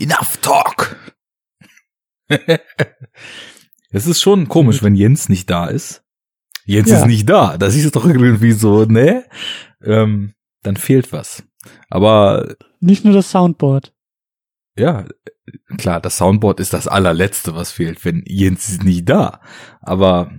Enough 0.00 0.38
talk! 0.42 0.96
Es 3.92 4.06
ist 4.06 4.20
schon 4.20 4.46
komisch, 4.46 4.84
wenn 4.84 4.94
Jens 4.94 5.28
nicht 5.28 5.50
da 5.50 5.66
ist. 5.66 6.04
Jens 6.64 6.90
Ja. 6.90 6.98
ist 6.98 7.06
nicht 7.06 7.28
da. 7.28 7.58
Das 7.58 7.74
ist 7.74 7.96
doch 7.96 8.04
irgendwie 8.06 8.52
so, 8.52 8.84
ne? 8.84 9.24
Ähm, 9.82 10.34
dann 10.62 10.76
fehlt 10.76 11.12
was. 11.12 11.42
Aber 11.88 12.54
Nicht 12.78 13.04
nur 13.04 13.14
das 13.14 13.30
Soundboard. 13.32 13.92
ja, 14.76 15.06
klar, 15.76 16.00
das 16.00 16.18
Soundboard 16.18 16.60
ist 16.60 16.72
das 16.72 16.86
allerletzte, 16.86 17.56
was 17.56 17.72
fehlt, 17.72 18.04
wenn 18.04 18.22
Jens 18.26 18.68
ist 18.68 18.84
nicht 18.84 19.08
da. 19.08 19.40
Aber 19.80 20.30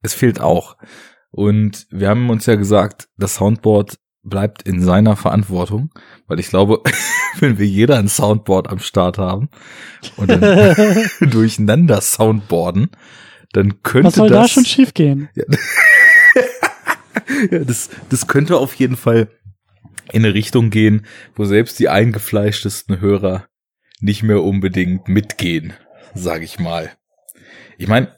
es 0.00 0.14
fehlt 0.14 0.40
auch. 0.40 0.78
Und 1.30 1.86
wir 1.90 2.08
haben 2.08 2.30
uns 2.30 2.46
ja 2.46 2.54
gesagt, 2.54 3.10
das 3.18 3.34
Soundboard 3.34 3.98
bleibt 4.28 4.62
in 4.62 4.80
seiner 4.80 5.16
Verantwortung, 5.16 5.90
weil 6.26 6.40
ich 6.40 6.48
glaube, 6.48 6.82
wenn 7.38 7.58
wir 7.58 7.66
jeder 7.66 7.98
ein 7.98 8.08
Soundboard 8.08 8.68
am 8.68 8.78
Start 8.78 9.18
haben 9.18 9.48
und 10.16 10.30
dann 10.30 11.08
durcheinander 11.30 12.00
Soundboarden, 12.00 12.90
dann 13.52 13.82
könnte 13.82 14.08
Was 14.08 14.14
soll 14.14 14.28
das 14.28 14.42
da 14.42 14.48
schon 14.48 14.64
schiefgehen? 14.64 15.28
ja, 17.50 17.58
das, 17.60 17.90
das 18.08 18.26
könnte 18.26 18.58
auf 18.58 18.74
jeden 18.74 18.96
Fall 18.96 19.28
in 20.12 20.24
eine 20.24 20.34
Richtung 20.34 20.70
gehen, 20.70 21.06
wo 21.34 21.44
selbst 21.44 21.78
die 21.78 21.88
eingefleischtesten 21.88 23.00
Hörer 23.00 23.46
nicht 24.00 24.22
mehr 24.22 24.42
unbedingt 24.42 25.08
mitgehen, 25.08 25.72
sag 26.14 26.42
ich 26.42 26.58
mal. 26.58 26.92
Ich 27.78 27.88
meine, 27.88 28.14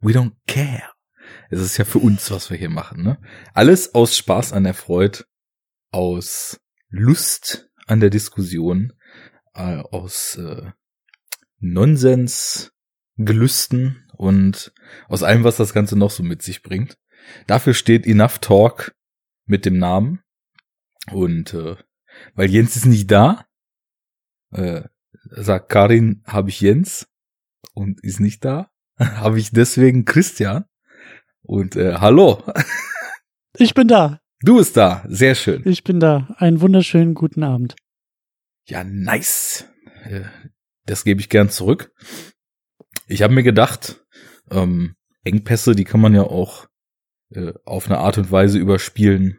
we 0.00 0.12
don't 0.12 0.32
care. 0.46 0.82
Es 1.50 1.60
ist 1.60 1.78
ja 1.78 1.84
für 1.84 1.98
uns, 1.98 2.30
was 2.30 2.50
wir 2.50 2.56
hier 2.56 2.70
machen, 2.70 3.02
ne? 3.02 3.18
Alles 3.54 3.94
aus 3.94 4.16
Spaß 4.16 4.52
an 4.52 4.64
der 4.64 4.74
Freude, 4.74 5.24
aus 5.90 6.60
Lust 6.88 7.70
an 7.86 8.00
der 8.00 8.10
Diskussion, 8.10 8.92
äh, 9.54 9.76
aus 9.76 10.36
äh, 10.36 10.72
Nonsens, 11.58 12.72
Gelüsten 13.16 14.08
und 14.16 14.72
aus 15.08 15.22
allem, 15.22 15.44
was 15.44 15.56
das 15.56 15.74
Ganze 15.74 15.96
noch 15.96 16.10
so 16.10 16.22
mit 16.22 16.42
sich 16.42 16.62
bringt. 16.62 16.98
Dafür 17.46 17.74
steht 17.74 18.06
Enough 18.06 18.38
Talk 18.38 18.94
mit 19.44 19.66
dem 19.66 19.78
Namen. 19.78 20.22
Und 21.10 21.54
äh, 21.54 21.76
weil 22.34 22.50
Jens 22.50 22.76
ist 22.76 22.86
nicht 22.86 23.10
da, 23.10 23.46
äh, 24.52 24.82
sagt 25.30 25.68
Karin, 25.68 26.22
habe 26.26 26.50
ich 26.50 26.60
Jens 26.60 27.08
und 27.74 28.02
ist 28.02 28.20
nicht 28.20 28.44
da, 28.44 28.70
habe 28.98 29.38
ich 29.38 29.50
deswegen 29.50 30.04
Christian. 30.04 30.64
Und 31.42 31.76
äh, 31.76 31.94
hallo, 31.94 32.42
Ich 33.56 33.74
bin 33.74 33.88
da. 33.88 34.20
Du 34.42 34.56
bist 34.56 34.76
da, 34.76 35.04
sehr 35.08 35.34
schön. 35.34 35.62
Ich 35.64 35.84
bin 35.84 36.00
da. 36.00 36.34
Einen 36.38 36.60
wunderschönen 36.60 37.14
guten 37.14 37.42
Abend. 37.42 37.76
Ja, 38.66 38.84
nice. 38.84 39.66
Äh, 40.04 40.22
Das 40.86 41.04
gebe 41.04 41.20
ich 41.20 41.28
gern 41.28 41.50
zurück. 41.50 41.92
Ich 43.06 43.22
habe 43.22 43.34
mir 43.34 43.42
gedacht, 43.42 44.04
ähm, 44.50 44.94
Engpässe, 45.24 45.74
die 45.74 45.84
kann 45.84 46.00
man 46.00 46.14
ja 46.14 46.22
auch 46.22 46.66
äh, 47.34 47.52
auf 47.64 47.86
eine 47.86 47.98
Art 47.98 48.18
und 48.18 48.32
Weise 48.32 48.58
überspielen, 48.58 49.38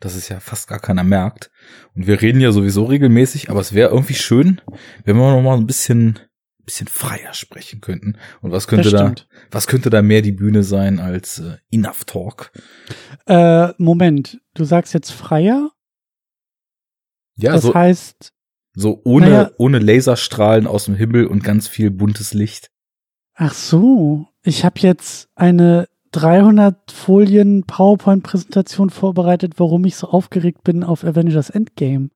dass 0.00 0.14
es 0.14 0.28
ja 0.28 0.40
fast 0.40 0.68
gar 0.68 0.78
keiner 0.80 1.04
merkt. 1.04 1.50
Und 1.94 2.06
wir 2.06 2.20
reden 2.20 2.40
ja 2.40 2.52
sowieso 2.52 2.84
regelmäßig, 2.84 3.50
aber 3.50 3.60
es 3.60 3.74
wäre 3.74 3.90
irgendwie 3.90 4.14
schön, 4.14 4.60
wenn 5.04 5.16
wir 5.16 5.30
noch 5.32 5.42
mal 5.42 5.56
ein 5.56 5.66
bisschen, 5.66 6.18
bisschen 6.68 6.86
freier 6.86 7.32
sprechen 7.32 7.80
könnten. 7.80 8.18
Und 8.42 8.50
was 8.50 8.68
könnte 8.68 8.90
da, 8.90 9.14
was 9.50 9.66
könnte 9.66 9.88
da 9.88 10.02
mehr 10.02 10.20
die 10.20 10.32
Bühne 10.32 10.62
sein 10.62 11.00
als 11.00 11.38
äh, 11.38 11.56
Enough 11.70 12.04
Talk? 12.04 12.52
Äh, 13.26 13.72
Moment, 13.78 14.38
du 14.52 14.64
sagst 14.64 14.92
jetzt 14.92 15.10
freier? 15.10 15.70
Ja, 17.36 17.52
das 17.52 17.62
so, 17.62 17.74
heißt, 17.74 18.34
so 18.74 19.00
ohne, 19.04 19.30
naja. 19.30 19.50
ohne 19.56 19.78
Laserstrahlen 19.78 20.66
aus 20.66 20.84
dem 20.84 20.94
Himmel 20.94 21.26
und 21.26 21.42
ganz 21.42 21.68
viel 21.68 21.90
buntes 21.90 22.34
Licht. 22.34 22.70
ach 23.34 23.54
so, 23.54 24.26
ich 24.42 24.64
habe 24.64 24.80
jetzt 24.80 25.30
eine 25.36 25.88
300 26.12 26.90
Folien 26.90 27.64
PowerPoint-Präsentation 27.64 28.90
vorbereitet, 28.90 29.54
warum 29.56 29.86
ich 29.86 29.96
so 29.96 30.08
aufgeregt 30.08 30.64
bin 30.64 30.84
auf 30.84 31.04
Avengers 31.04 31.48
Endgame. 31.48 32.10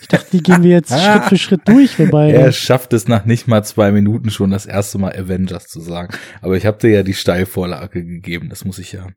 Ich 0.00 0.08
dachte, 0.08 0.30
die 0.32 0.42
gehen 0.42 0.62
wir 0.62 0.70
jetzt 0.70 0.90
Schritt 1.00 1.24
für 1.24 1.38
Schritt 1.38 1.62
durch, 1.66 1.98
wobei. 1.98 2.30
Er 2.30 2.52
schafft 2.52 2.92
es 2.92 3.08
nach 3.08 3.24
nicht 3.24 3.48
mal 3.48 3.64
zwei 3.64 3.92
Minuten 3.92 4.30
schon 4.30 4.50
das 4.50 4.66
erste 4.66 4.98
Mal 4.98 5.16
Avengers 5.16 5.66
zu 5.66 5.80
sagen. 5.80 6.14
Aber 6.42 6.56
ich 6.56 6.66
habe 6.66 6.78
dir 6.78 6.90
ja 6.90 7.02
die 7.02 7.14
Steilvorlage 7.14 8.04
gegeben, 8.04 8.48
das 8.48 8.64
muss 8.64 8.78
ich 8.78 8.92
ja. 8.92 9.08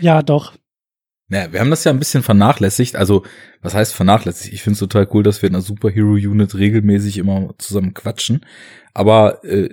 ja, 0.00 0.22
doch. 0.22 0.54
Naja, 1.28 1.52
wir 1.52 1.60
haben 1.60 1.70
das 1.70 1.84
ja 1.84 1.92
ein 1.92 1.98
bisschen 1.98 2.22
vernachlässigt. 2.22 2.96
Also, 2.96 3.24
was 3.60 3.74
heißt 3.74 3.94
vernachlässigt? 3.94 4.52
Ich 4.52 4.62
finde 4.62 4.74
es 4.74 4.80
total 4.80 5.06
cool, 5.12 5.22
dass 5.22 5.42
wir 5.42 5.48
in 5.48 5.54
einer 5.54 5.62
Superhero-Unit 5.62 6.54
regelmäßig 6.54 7.18
immer 7.18 7.54
zusammen 7.58 7.92
quatschen. 7.92 8.46
Aber 8.94 9.44
äh, 9.44 9.68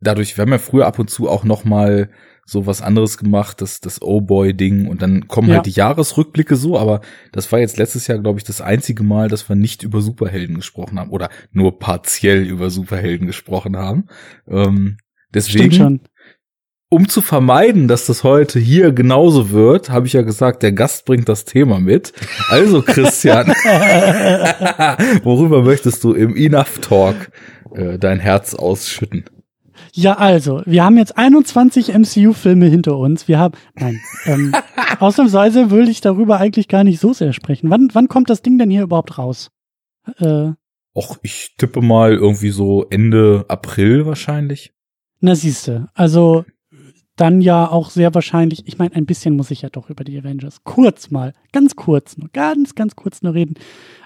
dadurch, 0.00 0.36
wir 0.36 0.42
haben 0.42 0.52
ja 0.52 0.58
früher 0.58 0.86
ab 0.86 1.00
und 1.00 1.10
zu 1.10 1.28
auch 1.28 1.42
noch 1.42 1.64
mal 1.64 2.10
so 2.52 2.66
was 2.66 2.82
anderes 2.82 3.18
gemacht, 3.18 3.60
das, 3.60 3.80
das 3.80 4.00
Oh-Boy-Ding. 4.00 4.86
Und 4.86 5.02
dann 5.02 5.26
kommen 5.26 5.48
Ja. 5.48 5.56
halt 5.56 5.66
die 5.66 5.70
Jahresrückblicke 5.70 6.54
so. 6.56 6.78
Aber 6.78 7.00
das 7.32 7.50
war 7.50 7.58
jetzt 7.58 7.78
letztes 7.78 8.06
Jahr, 8.06 8.18
glaube 8.18 8.38
ich, 8.38 8.44
das 8.44 8.60
einzige 8.60 9.02
Mal, 9.02 9.28
dass 9.28 9.48
wir 9.48 9.56
nicht 9.56 9.82
über 9.82 10.00
Superhelden 10.00 10.56
gesprochen 10.56 11.00
haben. 11.00 11.10
Oder 11.10 11.30
nur 11.50 11.78
partiell 11.78 12.42
über 12.46 12.70
Superhelden 12.70 13.26
gesprochen 13.26 13.76
haben. 13.76 14.06
Ähm, 14.48 14.98
deswegen 15.34 16.00
um 16.92 17.08
zu 17.08 17.22
vermeiden, 17.22 17.88
dass 17.88 18.04
das 18.04 18.22
heute 18.22 18.58
hier 18.58 18.92
genauso 18.92 19.50
wird, 19.50 19.88
habe 19.88 20.06
ich 20.06 20.12
ja 20.12 20.20
gesagt, 20.20 20.62
der 20.62 20.72
Gast 20.72 21.06
bringt 21.06 21.26
das 21.26 21.46
Thema 21.46 21.80
mit. 21.80 22.12
Also 22.50 22.82
Christian, 22.86 23.46
worüber 25.22 25.62
möchtest 25.62 26.04
du 26.04 26.12
im 26.12 26.36
Enough 26.36 26.80
Talk 26.80 27.30
äh, 27.74 27.98
dein 27.98 28.20
Herz 28.20 28.54
ausschütten? 28.54 29.24
Ja, 29.94 30.14
also, 30.14 30.62
wir 30.64 30.84
haben 30.84 30.96
jetzt 30.96 31.18
21 31.18 31.88
MCU-Filme 31.92 32.66
hinter 32.66 32.96
uns. 32.96 33.28
Wir 33.28 33.38
haben, 33.38 33.54
nein, 33.74 34.00
ähm, 34.24 34.54
ausnahmsweise 35.00 35.70
will 35.70 35.88
ich 35.88 36.00
darüber 36.00 36.38
eigentlich 36.38 36.68
gar 36.68 36.82
nicht 36.82 36.98
so 36.98 37.12
sehr 37.12 37.34
sprechen. 37.34 37.68
Wann, 37.68 37.90
wann 37.92 38.08
kommt 38.08 38.30
das 38.30 38.40
Ding 38.40 38.56
denn 38.58 38.70
hier 38.70 38.82
überhaupt 38.82 39.18
raus? 39.18 39.50
Äh, 40.18 40.52
Och, 40.94 41.18
ich 41.22 41.54
tippe 41.56 41.80
mal 41.80 42.12
irgendwie 42.12 42.50
so 42.50 42.86
Ende 42.90 43.44
April 43.48 44.04
wahrscheinlich. 44.06 44.72
na 45.20 45.34
siehste, 45.34 45.88
also 45.94 46.44
dann 47.22 47.40
ja 47.40 47.70
auch 47.70 47.90
sehr 47.90 48.12
wahrscheinlich, 48.16 48.66
ich 48.66 48.78
meine, 48.78 48.96
ein 48.96 49.06
bisschen 49.06 49.36
muss 49.36 49.52
ich 49.52 49.62
ja 49.62 49.68
doch 49.68 49.90
über 49.90 50.02
die 50.02 50.18
Avengers 50.18 50.64
kurz 50.64 51.12
mal, 51.12 51.34
ganz 51.52 51.76
kurz, 51.76 52.16
nur 52.16 52.28
ganz, 52.32 52.74
ganz 52.74 52.96
kurz 52.96 53.22
nur 53.22 53.32
reden. 53.32 53.54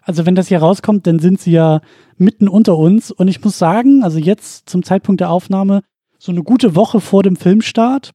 Also 0.03 0.27
wenn 0.27 0.35
das 0.35 0.49
hier 0.49 0.59
rauskommt, 0.59 1.07
dann 1.07 1.19
sind 1.19 1.41
sie 1.41 1.53
ja 1.53 1.81
mitten 2.19 2.47
unter 2.47 2.77
uns 2.77 3.11
und 3.11 3.29
ich 3.29 3.43
muss 3.43 3.57
sagen, 3.57 4.05
also 4.05 4.19
jetzt 4.19 4.69
zum 4.69 4.83
Zeitpunkt 4.83 5.23
der 5.23 5.31
Aufnahme, 5.31 5.81
so 6.19 6.31
eine 6.31 6.43
gute 6.43 6.77
Woche 6.77 7.01
vor 7.01 7.23
dem 7.23 7.37
Filmstart, 7.37 8.13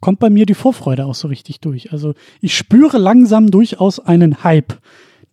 kommt 0.00 0.20
bei 0.20 0.30
mir 0.30 0.46
die 0.46 0.54
Vorfreude 0.54 1.04
auch 1.04 1.16
so 1.16 1.26
richtig 1.26 1.58
durch. 1.58 1.90
Also 1.90 2.14
ich 2.40 2.56
spüre 2.56 2.98
langsam 2.98 3.50
durchaus 3.50 3.98
einen 3.98 4.44
Hype, 4.44 4.78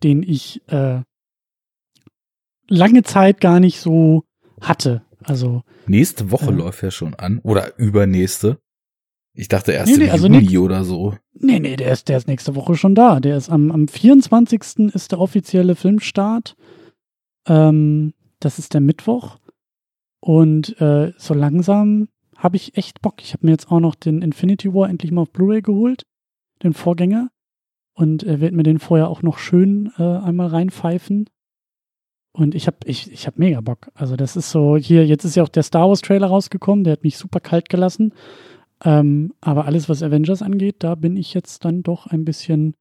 den 0.02 0.24
ich 0.24 0.60
äh, 0.70 1.02
lange 2.68 3.04
Zeit 3.04 3.42
gar 3.42 3.60
nicht 3.60 3.80
so 3.80 4.24
hatte. 4.60 5.04
Also 5.26 5.64
Nächste 5.88 6.32
Woche 6.32 6.46
Ja. 6.46 6.52
läuft 6.52 6.84
ja 6.84 6.92
schon 6.92 7.14
an 7.16 7.40
oder 7.44 7.78
übernächste. 7.78 8.60
Ich 9.36 9.48
dachte 9.48 9.72
erst 9.72 9.88
Nee, 9.88 9.94
im 9.96 10.00
nee, 10.02 10.10
also 10.12 10.28
Juni 10.28 10.40
nix- 10.42 10.58
oder 10.58 10.84
so. 10.84 11.16
Nee, 11.34 11.60
nee, 11.60 11.76
der 11.76 11.92
ist, 11.92 12.08
der 12.08 12.18
ist 12.18 12.28
nächste 12.28 12.56
Woche 12.56 12.76
schon 12.76 12.94
da. 12.94 13.20
Der 13.20 13.36
ist 13.36 13.50
am, 13.50 13.72
am 13.72 13.88
24. 13.88 14.94
ist 14.94 15.12
der 15.12 15.20
offizielle 15.20 15.76
Filmstart. 15.76 16.56
Ähm, 17.48 18.14
das 18.40 18.60
ist 18.60 18.74
der 18.74 18.82
Mittwoch. 18.82 19.38
Und 20.20 20.80
äh, 20.80 21.14
so 21.18 21.34
langsam 21.34 22.10
habe 22.38 22.56
ich 22.58 22.78
echt 22.78 23.02
Bock. 23.02 23.16
Ich 23.22 23.34
habe 23.34 23.46
mir 23.46 23.52
jetzt 23.52 23.72
auch 23.72 23.80
noch 23.80 23.96
den 23.96 24.22
Infinity 24.22 24.74
War 24.74 24.90
endlich 24.90 25.12
mal 25.12 25.22
auf 25.22 25.32
Blu-ray 25.32 25.62
geholt, 25.62 26.04
den 26.62 26.74
Vorgänger. 26.74 27.30
Und 27.96 28.24
äh, 28.24 28.40
werde 28.40 28.56
mir 28.56 28.64
den 28.64 28.80
vorher 28.80 29.10
auch 29.10 29.22
noch 29.22 29.38
schön 29.38 29.92
äh, 29.98 30.04
einmal 30.04 30.48
reinpfeifen. 30.48 31.30
Und 32.34 32.56
ich 32.56 32.66
habe 32.66 32.78
ich, 32.86 33.12
ich 33.12 33.28
hab 33.28 33.38
mega 33.38 33.62
Bock. 33.62 33.92
Also 33.94 34.16
das 34.16 34.36
ist 34.36 34.50
so, 34.50 34.76
hier, 34.76 35.06
jetzt 35.06 35.24
ist 35.24 35.36
ja 35.36 35.44
auch 35.44 35.50
der 35.50 35.64
Star 35.64 35.88
Wars 35.88 36.02
Trailer 36.02 36.28
rausgekommen, 36.28 36.84
der 36.84 36.94
hat 36.94 37.04
mich 37.04 37.18
super 37.18 37.40
kalt 37.40 37.70
gelassen. 37.70 38.14
Ähm, 38.84 39.34
aber 39.40 39.66
alles, 39.66 39.88
was 39.88 40.02
Avengers 40.02 40.42
angeht, 40.42 40.78
da 40.80 40.96
bin 40.96 41.16
ich 41.16 41.34
jetzt 41.36 41.64
dann 41.64 41.84
doch 41.84 42.08
ein 42.08 42.26
bisschen 42.26 42.76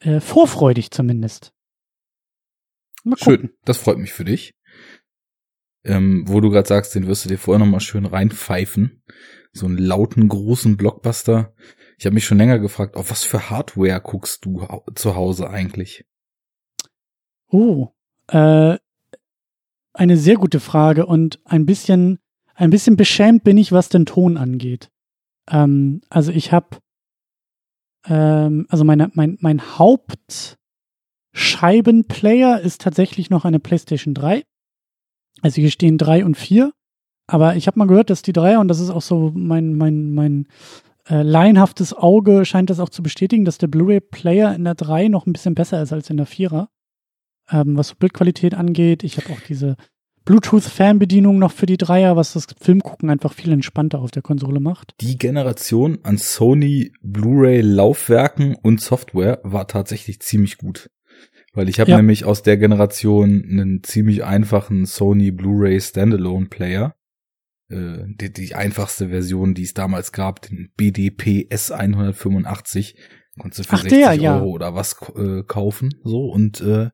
äh, 0.00 0.20
vorfreudig 0.20 0.90
zumindest. 0.90 1.52
Schön, 3.16 3.50
das 3.64 3.78
freut 3.78 3.98
mich 3.98 4.12
für 4.12 4.24
dich. 4.24 4.54
Ähm, 5.84 6.24
wo 6.26 6.40
du 6.40 6.50
gerade 6.50 6.68
sagst, 6.68 6.94
den 6.94 7.06
wirst 7.06 7.24
du 7.24 7.28
dir 7.28 7.38
vorher 7.38 7.64
noch 7.64 7.70
mal 7.70 7.80
schön 7.80 8.06
reinpfeifen. 8.06 9.02
So 9.52 9.66
einen 9.66 9.78
lauten, 9.78 10.28
großen 10.28 10.76
Blockbuster. 10.76 11.54
Ich 11.98 12.06
habe 12.06 12.14
mich 12.14 12.24
schon 12.24 12.38
länger 12.38 12.58
gefragt, 12.58 12.96
auf 12.96 13.10
was 13.10 13.22
für 13.22 13.48
Hardware 13.50 14.00
guckst 14.00 14.44
du 14.44 14.66
zu 14.94 15.14
Hause 15.14 15.50
eigentlich? 15.50 16.04
Oh, 17.48 17.90
äh, 18.28 18.78
eine 19.94 20.16
sehr 20.16 20.36
gute 20.36 20.60
Frage 20.60 21.06
und 21.06 21.40
ein 21.44 21.66
bisschen, 21.66 22.18
ein 22.54 22.70
bisschen 22.70 22.96
beschämt 22.96 23.44
bin 23.44 23.58
ich, 23.58 23.72
was 23.72 23.88
den 23.88 24.06
Ton 24.06 24.36
angeht. 24.36 24.90
Ähm, 25.50 26.00
also 26.08 26.32
ich 26.32 26.52
habe, 26.52 26.78
ähm, 28.06 28.66
also 28.68 28.84
meine, 28.84 29.10
mein, 29.14 29.38
mein 29.40 29.78
Haupt, 29.78 30.56
Scheibenplayer 31.34 32.60
ist 32.60 32.82
tatsächlich 32.82 33.30
noch 33.30 33.44
eine 33.44 33.58
PlayStation 33.58 34.14
3. 34.14 34.42
Also 35.40 35.60
hier 35.60 35.70
stehen 35.70 35.98
3 35.98 36.24
und 36.24 36.36
4. 36.36 36.72
Aber 37.26 37.56
ich 37.56 37.66
habe 37.66 37.78
mal 37.78 37.86
gehört, 37.86 38.10
dass 38.10 38.22
die 38.22 38.32
3, 38.34 38.58
und 38.58 38.68
das 38.68 38.80
ist 38.80 38.90
auch 38.90 39.00
so 39.00 39.32
mein, 39.34 39.74
mein, 39.74 40.12
mein 40.12 40.46
äh, 41.08 41.22
laienhaftes 41.22 41.94
Auge 41.94 42.44
scheint 42.44 42.68
das 42.70 42.80
auch 42.80 42.90
zu 42.90 43.02
bestätigen, 43.02 43.44
dass 43.44 43.58
der 43.58 43.68
Blu-ray-Player 43.68 44.54
in 44.54 44.64
der 44.64 44.74
3 44.74 45.08
noch 45.08 45.26
ein 45.26 45.32
bisschen 45.32 45.54
besser 45.54 45.82
ist 45.82 45.92
als 45.92 46.10
in 46.10 46.16
der 46.16 46.26
4er. 46.26 46.68
Ähm, 47.52 47.76
was 47.76 47.88
so 47.88 47.94
Bildqualität 47.98 48.54
angeht. 48.54 49.04
Ich 49.04 49.18
habe 49.18 49.30
auch 49.32 49.40
diese 49.40 49.76
Bluetooth-Fernbedienung 50.24 51.38
noch 51.38 51.52
für 51.52 51.66
die 51.66 51.76
Dreier, 51.76 52.16
was 52.16 52.34
das 52.34 52.46
Filmgucken 52.60 53.10
einfach 53.10 53.32
viel 53.32 53.52
entspannter 53.52 53.98
auf 53.98 54.10
der 54.10 54.22
Konsole 54.22 54.60
macht. 54.60 54.94
Die 55.00 55.18
Generation 55.18 55.98
an 56.02 56.18
Sony 56.18 56.92
Blu-ray-Laufwerken 57.02 58.54
und 58.54 58.80
Software 58.80 59.40
war 59.42 59.66
tatsächlich 59.66 60.20
ziemlich 60.20 60.58
gut. 60.58 60.90
Weil 61.54 61.68
ich 61.68 61.80
habe 61.80 61.90
ja. 61.90 61.96
nämlich 61.98 62.24
aus 62.24 62.42
der 62.42 62.56
Generation 62.56 63.44
einen 63.44 63.82
ziemlich 63.82 64.24
einfachen 64.24 64.86
Sony 64.86 65.32
Blu-ray 65.32 65.80
Standalone 65.80 66.46
Player. 66.46 66.94
Äh, 67.68 68.04
die, 68.06 68.32
die 68.32 68.54
einfachste 68.54 69.08
Version, 69.08 69.54
die 69.54 69.64
es 69.64 69.74
damals 69.74 70.12
gab, 70.12 70.42
den 70.42 70.70
BDP 70.76 71.48
S185. 71.50 72.94
Konntest 73.38 73.60
du 73.60 73.64
für 73.64 73.74
Ach, 73.74 73.82
60 73.82 73.98
der, 73.98 74.12
ja. 74.14 74.36
Euro 74.36 74.50
oder 74.50 74.74
was 74.74 74.96
äh, 75.16 75.42
kaufen. 75.42 75.94
So 76.04 76.26
und 76.26 76.60
äh, 76.60 76.90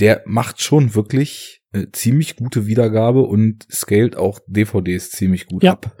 der 0.00 0.22
macht 0.26 0.60
schon 0.60 0.94
wirklich 0.94 1.62
äh, 1.72 1.86
ziemlich 1.92 2.36
gute 2.36 2.66
Wiedergabe 2.66 3.22
und 3.22 3.66
scaled 3.70 4.16
auch 4.16 4.40
DVDs 4.46 5.10
ziemlich 5.10 5.46
gut 5.46 5.62
ja. 5.62 5.72
ab. 5.72 5.96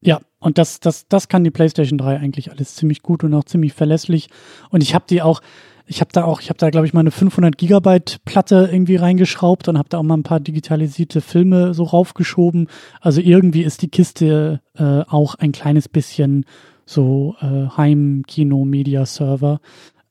Ja, 0.00 0.20
und 0.38 0.58
das, 0.58 0.80
das, 0.80 1.08
das 1.08 1.28
kann 1.28 1.44
die 1.44 1.50
PlayStation 1.50 1.96
3 1.96 2.18
eigentlich 2.18 2.50
alles 2.50 2.74
ziemlich 2.74 3.02
gut 3.02 3.24
und 3.24 3.32
auch 3.32 3.44
ziemlich 3.44 3.72
verlässlich. 3.72 4.28
Und 4.68 4.82
ich 4.82 4.94
habe 4.94 5.06
die 5.08 5.22
auch, 5.22 5.40
ich 5.86 6.00
habe 6.00 6.10
da 6.12 6.24
auch, 6.24 6.42
ich 6.42 6.50
habe 6.50 6.58
da 6.58 6.68
glaube 6.68 6.86
ich 6.86 6.92
mal 6.92 7.00
eine 7.00 7.10
500 7.10 7.56
Gigabyte 7.56 8.20
Platte 8.26 8.68
irgendwie 8.70 8.96
reingeschraubt 8.96 9.66
und 9.68 9.78
habe 9.78 9.88
da 9.88 9.98
auch 9.98 10.02
mal 10.02 10.18
ein 10.18 10.22
paar 10.22 10.40
digitalisierte 10.40 11.22
Filme 11.22 11.72
so 11.72 11.84
raufgeschoben. 11.84 12.68
Also 13.00 13.22
irgendwie 13.22 13.62
ist 13.62 13.80
die 13.80 13.88
Kiste 13.88 14.60
äh, 14.74 15.00
auch 15.08 15.36
ein 15.36 15.52
kleines 15.52 15.88
bisschen 15.88 16.44
so 16.84 17.36
äh, 17.40 17.68
Heim-Kino-Media-Server. 17.74 19.60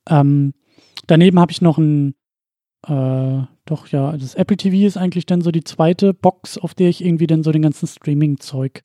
Ähm, 0.09 0.53
daneben 1.06 1.39
habe 1.39 1.51
ich 1.51 1.62
noch 1.62 1.77
ein 1.77 2.15
äh, 2.88 3.45
doch, 3.65 3.88
ja, 3.88 4.12
das 4.18 4.35
Apple 4.35 4.57
TV 4.57 4.85
ist 4.85 4.97
eigentlich 4.97 5.25
dann 5.25 5.41
so 5.41 5.51
die 5.51 5.63
zweite 5.63 6.13
Box, 6.13 6.57
auf 6.57 6.74
der 6.74 6.89
ich 6.89 7.03
irgendwie 7.03 7.27
dann 7.27 7.44
so 7.44 7.51
den 7.51 7.62
ganzen 7.62 7.88
Streaming-Zeug 7.88 8.83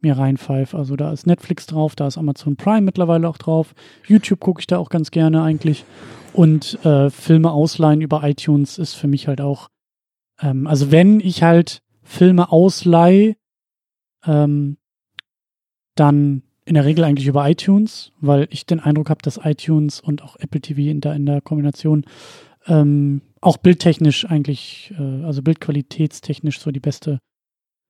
mir 0.00 0.16
reinpfeife. 0.16 0.76
Also 0.76 0.96
da 0.96 1.12
ist 1.12 1.26
Netflix 1.26 1.66
drauf, 1.66 1.96
da 1.96 2.06
ist 2.06 2.18
Amazon 2.18 2.56
Prime 2.56 2.82
mittlerweile 2.82 3.28
auch 3.28 3.38
drauf. 3.38 3.74
YouTube 4.06 4.40
gucke 4.40 4.60
ich 4.60 4.66
da 4.66 4.78
auch 4.78 4.90
ganz 4.90 5.10
gerne 5.10 5.42
eigentlich. 5.42 5.84
Und 6.32 6.84
äh, 6.84 7.10
Filme 7.10 7.50
ausleihen 7.50 8.00
über 8.00 8.22
iTunes 8.22 8.78
ist 8.78 8.94
für 8.94 9.08
mich 9.08 9.28
halt 9.28 9.40
auch, 9.40 9.68
ähm, 10.40 10.66
also 10.66 10.90
wenn 10.90 11.20
ich 11.20 11.42
halt 11.42 11.82
Filme 12.02 12.52
ausleihe, 12.52 13.36
ähm, 14.24 14.76
dann 15.94 16.42
in 16.64 16.74
der 16.74 16.84
Regel 16.84 17.04
eigentlich 17.04 17.26
über 17.26 17.48
iTunes, 17.48 18.12
weil 18.20 18.46
ich 18.50 18.66
den 18.66 18.78
Eindruck 18.78 19.10
habe, 19.10 19.22
dass 19.22 19.40
iTunes 19.42 20.00
und 20.00 20.22
auch 20.22 20.36
Apple 20.36 20.60
TV 20.60 20.82
in 20.82 21.00
der, 21.00 21.14
in 21.14 21.26
der 21.26 21.40
Kombination 21.40 22.04
ähm, 22.68 23.22
auch 23.40 23.56
bildtechnisch 23.56 24.26
eigentlich, 24.26 24.92
äh, 24.98 25.24
also 25.24 25.42
bildqualitätstechnisch 25.42 26.60
so 26.60 26.70
die 26.70 26.80
beste, 26.80 27.20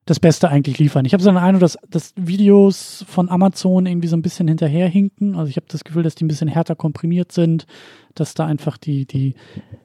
das 0.07 0.21
Beste 0.21 0.49
eigentlich 0.49 0.79
liefern. 0.79 1.05
Ich 1.05 1.13
habe 1.13 1.23
so 1.23 1.31
eine 1.31 1.41
Ahnung, 1.41 1.61
dass, 1.61 1.77
dass 1.89 2.15
Videos 2.17 3.05
von 3.09 3.29
Amazon 3.29 3.87
irgendwie 3.87 4.09
so 4.09 4.17
ein 4.17 4.23
bisschen 4.23 4.49
hinterherhinken. 4.49 5.35
Also 5.35 5.51
ich 5.51 5.57
habe 5.57 5.67
das 5.69 5.85
Gefühl, 5.85 6.03
dass 6.03 6.15
die 6.15 6.25
ein 6.25 6.29
bisschen 6.29 6.49
härter 6.49 6.77
komprimiert 6.77 7.33
sind, 7.33 7.67
dass 8.15 8.35
da 8.35 8.47
einfach 8.47 8.79
die, 8.79 9.07
die, 9.07 9.35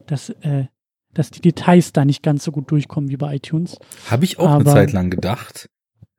dass, 0.08 0.30
äh, 0.30 0.66
dass 1.14 1.32
die 1.32 1.42
Details 1.42 1.92
da 1.92 2.06
nicht 2.06 2.24
ganz 2.24 2.44
so 2.44 2.52
gut 2.52 2.72
durchkommen 2.72 3.10
wie 3.10 3.18
bei 3.18 3.36
iTunes. 3.36 3.78
Habe 4.10 4.26
ich 4.26 4.40
auch 4.40 4.50
Aber, 4.50 4.72
eine 4.72 4.74
Zeit 4.74 4.94
lang 4.94 5.10
gedacht. 5.10 5.70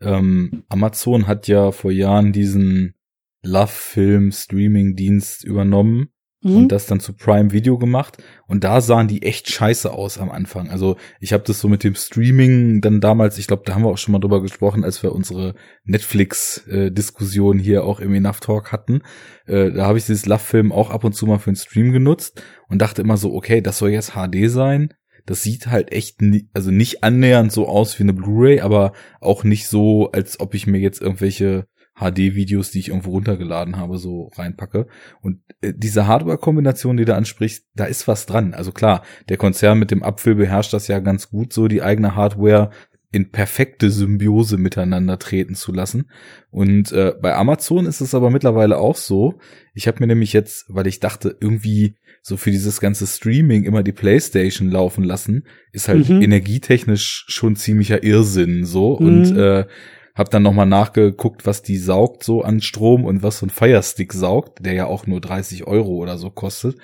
Ähm, 0.01 0.65
Amazon 0.69 1.27
hat 1.27 1.49
ja 1.49 1.71
vor 1.71 1.91
Jahren 1.91 2.33
diesen 2.33 2.95
Love-Film-Streaming-Dienst 3.43 5.45
übernommen 5.45 6.14
mhm. 6.45 6.57
und 6.57 6.69
das 6.69 6.87
dann 6.87 7.01
zu 7.01 7.15
Prime 7.15 7.51
Video 7.51 7.79
gemacht. 7.79 8.23
Und 8.47 8.63
da 8.63 8.81
sahen 8.81 9.09
die 9.09 9.23
echt 9.23 9.51
scheiße 9.51 9.91
aus 9.91 10.19
am 10.19 10.31
Anfang. 10.31 10.71
Also 10.71 10.97
ich 11.19 11.33
habe 11.33 11.43
das 11.45 11.59
so 11.59 11.69
mit 11.69 11.83
dem 11.83 11.95
Streaming 11.95 12.81
dann 12.81 13.01
damals, 13.01 13.39
ich 13.39 13.47
glaube, 13.47 13.63
da 13.67 13.75
haben 13.75 13.83
wir 13.83 13.91
auch 13.91 13.99
schon 13.99 14.13
mal 14.13 14.21
drüber 14.21 14.43
gesprochen, 14.43 14.85
als 14.85 15.03
wir 15.03 15.13
unsere 15.13 15.55
Netflix-Diskussion 15.85 17.59
hier 17.59 17.85
auch 17.85 18.01
im 18.01 18.15
Enough 18.15 18.41
Talk 18.41 18.71
hatten. 18.71 19.03
Äh, 19.47 19.73
da 19.73 19.87
habe 19.87 19.99
ich 19.99 20.07
dieses 20.07 20.27
Love-Film 20.27 20.71
auch 20.71 20.91
ab 20.91 21.05
und 21.05 21.15
zu 21.15 21.27
mal 21.27 21.39
für 21.39 21.51
den 21.51 21.57
Stream 21.57 21.93
genutzt 21.93 22.43
und 22.69 22.81
dachte 22.81 23.03
immer 23.03 23.17
so, 23.17 23.35
okay, 23.35 23.61
das 23.61 23.79
soll 23.79 23.91
jetzt 23.91 24.13
HD 24.13 24.51
sein. 24.51 24.95
Das 25.27 25.43
sieht 25.43 25.69
halt 25.69 25.91
echt, 25.91 26.21
nie, 26.21 26.51
also 26.53 26.71
nicht 26.71 27.03
annähernd 27.03 27.51
so 27.51 27.67
aus 27.67 27.99
wie 27.99 28.03
eine 28.03 28.13
Blu-ray, 28.13 28.61
aber 28.61 28.93
auch 29.21 29.43
nicht 29.43 29.69
so, 29.69 30.11
als 30.13 30.39
ob 30.39 30.53
ich 30.53 30.67
mir 30.67 30.79
jetzt 30.79 31.01
irgendwelche 31.01 31.67
HD-Videos, 31.97 32.71
die 32.71 32.81
ich 32.81 32.89
irgendwo 32.89 33.11
runtergeladen 33.11 33.77
habe, 33.77 33.99
so 33.99 34.31
reinpacke. 34.35 34.87
Und 35.21 35.41
äh, 35.61 35.73
diese 35.77 36.07
Hardware-Kombination, 36.07 36.97
die 36.97 37.05
du 37.05 37.15
ansprichst, 37.15 37.67
da 37.75 37.85
ist 37.85 38.09
was 38.09 38.27
dran. 38.27 38.55
Also 38.55 38.73
klar, 38.73 39.03
der 39.29 39.37
Konzern 39.37 39.79
mit 39.79 39.91
dem 39.91 40.03
Apfel 40.03 40.35
beherrscht 40.35 40.73
das 40.73 40.89
ja 40.89 40.99
ganz 40.99 41.31
gut, 41.31 41.53
so 41.53 41.69
die 41.69 41.83
eigene 41.83 42.17
Hardware 42.17 42.71
in 43.13 43.31
perfekte 43.31 43.91
Symbiose 43.91 44.59
miteinander 44.59 45.21
treten 45.21 45.55
zu 45.55 45.73
lassen. 45.73 46.11
Und 46.51 46.91
äh, 46.91 47.15
bei 47.23 47.35
Amazon 47.37 47.87
ist 47.87 48.01
es 48.01 48.13
aber 48.13 48.31
mittlerweile 48.31 48.77
auch 48.79 48.97
so. 48.97 49.39
Ich 49.73 49.87
habe 49.87 50.01
mir 50.01 50.09
nämlich 50.09 50.33
jetzt, 50.33 50.67
weil 50.69 50.89
ich 50.89 50.99
dachte, 50.99 51.37
irgendwie 51.41 51.95
so 52.23 52.37
für 52.37 52.51
dieses 52.51 52.81
ganze 52.81 53.07
Streaming 53.07 53.63
immer 53.65 53.85
die 53.85 53.93
PlayStation 53.93 54.69
laufen 54.69 55.05
lassen, 55.05 55.47
ist 55.71 55.87
halt 55.87 56.09
mhm. 56.09 56.23
energietechnisch 56.23 57.27
schon 57.29 57.55
ziemlicher 57.55 58.03
Irrsinn 58.03 58.65
so. 58.65 58.99
Mhm. 58.99 59.07
Und 59.07 59.37
äh, 59.37 59.67
hab 60.15 60.31
dann 60.31 60.45
nochmal 60.45 60.67
nachgeguckt, 60.67 61.45
was 61.45 61.63
die 61.63 61.77
saugt 61.77 62.23
so 62.23 62.43
an 62.43 62.61
Strom 62.61 63.05
und 63.05 63.23
was 63.23 63.39
so 63.39 63.47
ein 63.47 63.51
Firestick 63.51 64.13
saugt, 64.13 64.65
der 64.65 64.75
ja 64.75 64.87
auch 64.87 65.07
nur 65.07 65.21
30 65.21 65.67
Euro 65.67 65.97
oder 65.97 66.19
so 66.19 66.31
kostet. 66.31 66.79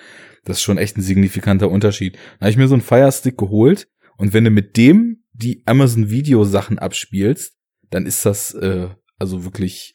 Das 0.45 0.57
ist 0.57 0.63
schon 0.63 0.79
echt 0.79 0.97
ein 0.97 1.03
signifikanter 1.03 1.71
Unterschied. 1.71 2.15
Dann 2.15 2.41
habe 2.47 2.51
ich 2.51 2.57
mir 2.57 2.69
so 2.69 2.75
einen 2.75 2.83
Firestick 2.83 3.39
geholt 3.39 3.89
und 4.17 4.33
wenn 4.33 4.45
du 4.45 4.51
mit 4.51 4.77
dem 4.77 5.23
die 5.33 5.63
Amazon 5.67 6.11
Video 6.11 6.45
Sachen 6.45 6.79
abspielst, 6.79 7.55
dann 7.91 8.05
ist 8.05 8.27
das 8.27 8.53
äh, 8.55 8.89
also 9.19 9.45
wirklich 9.45 9.95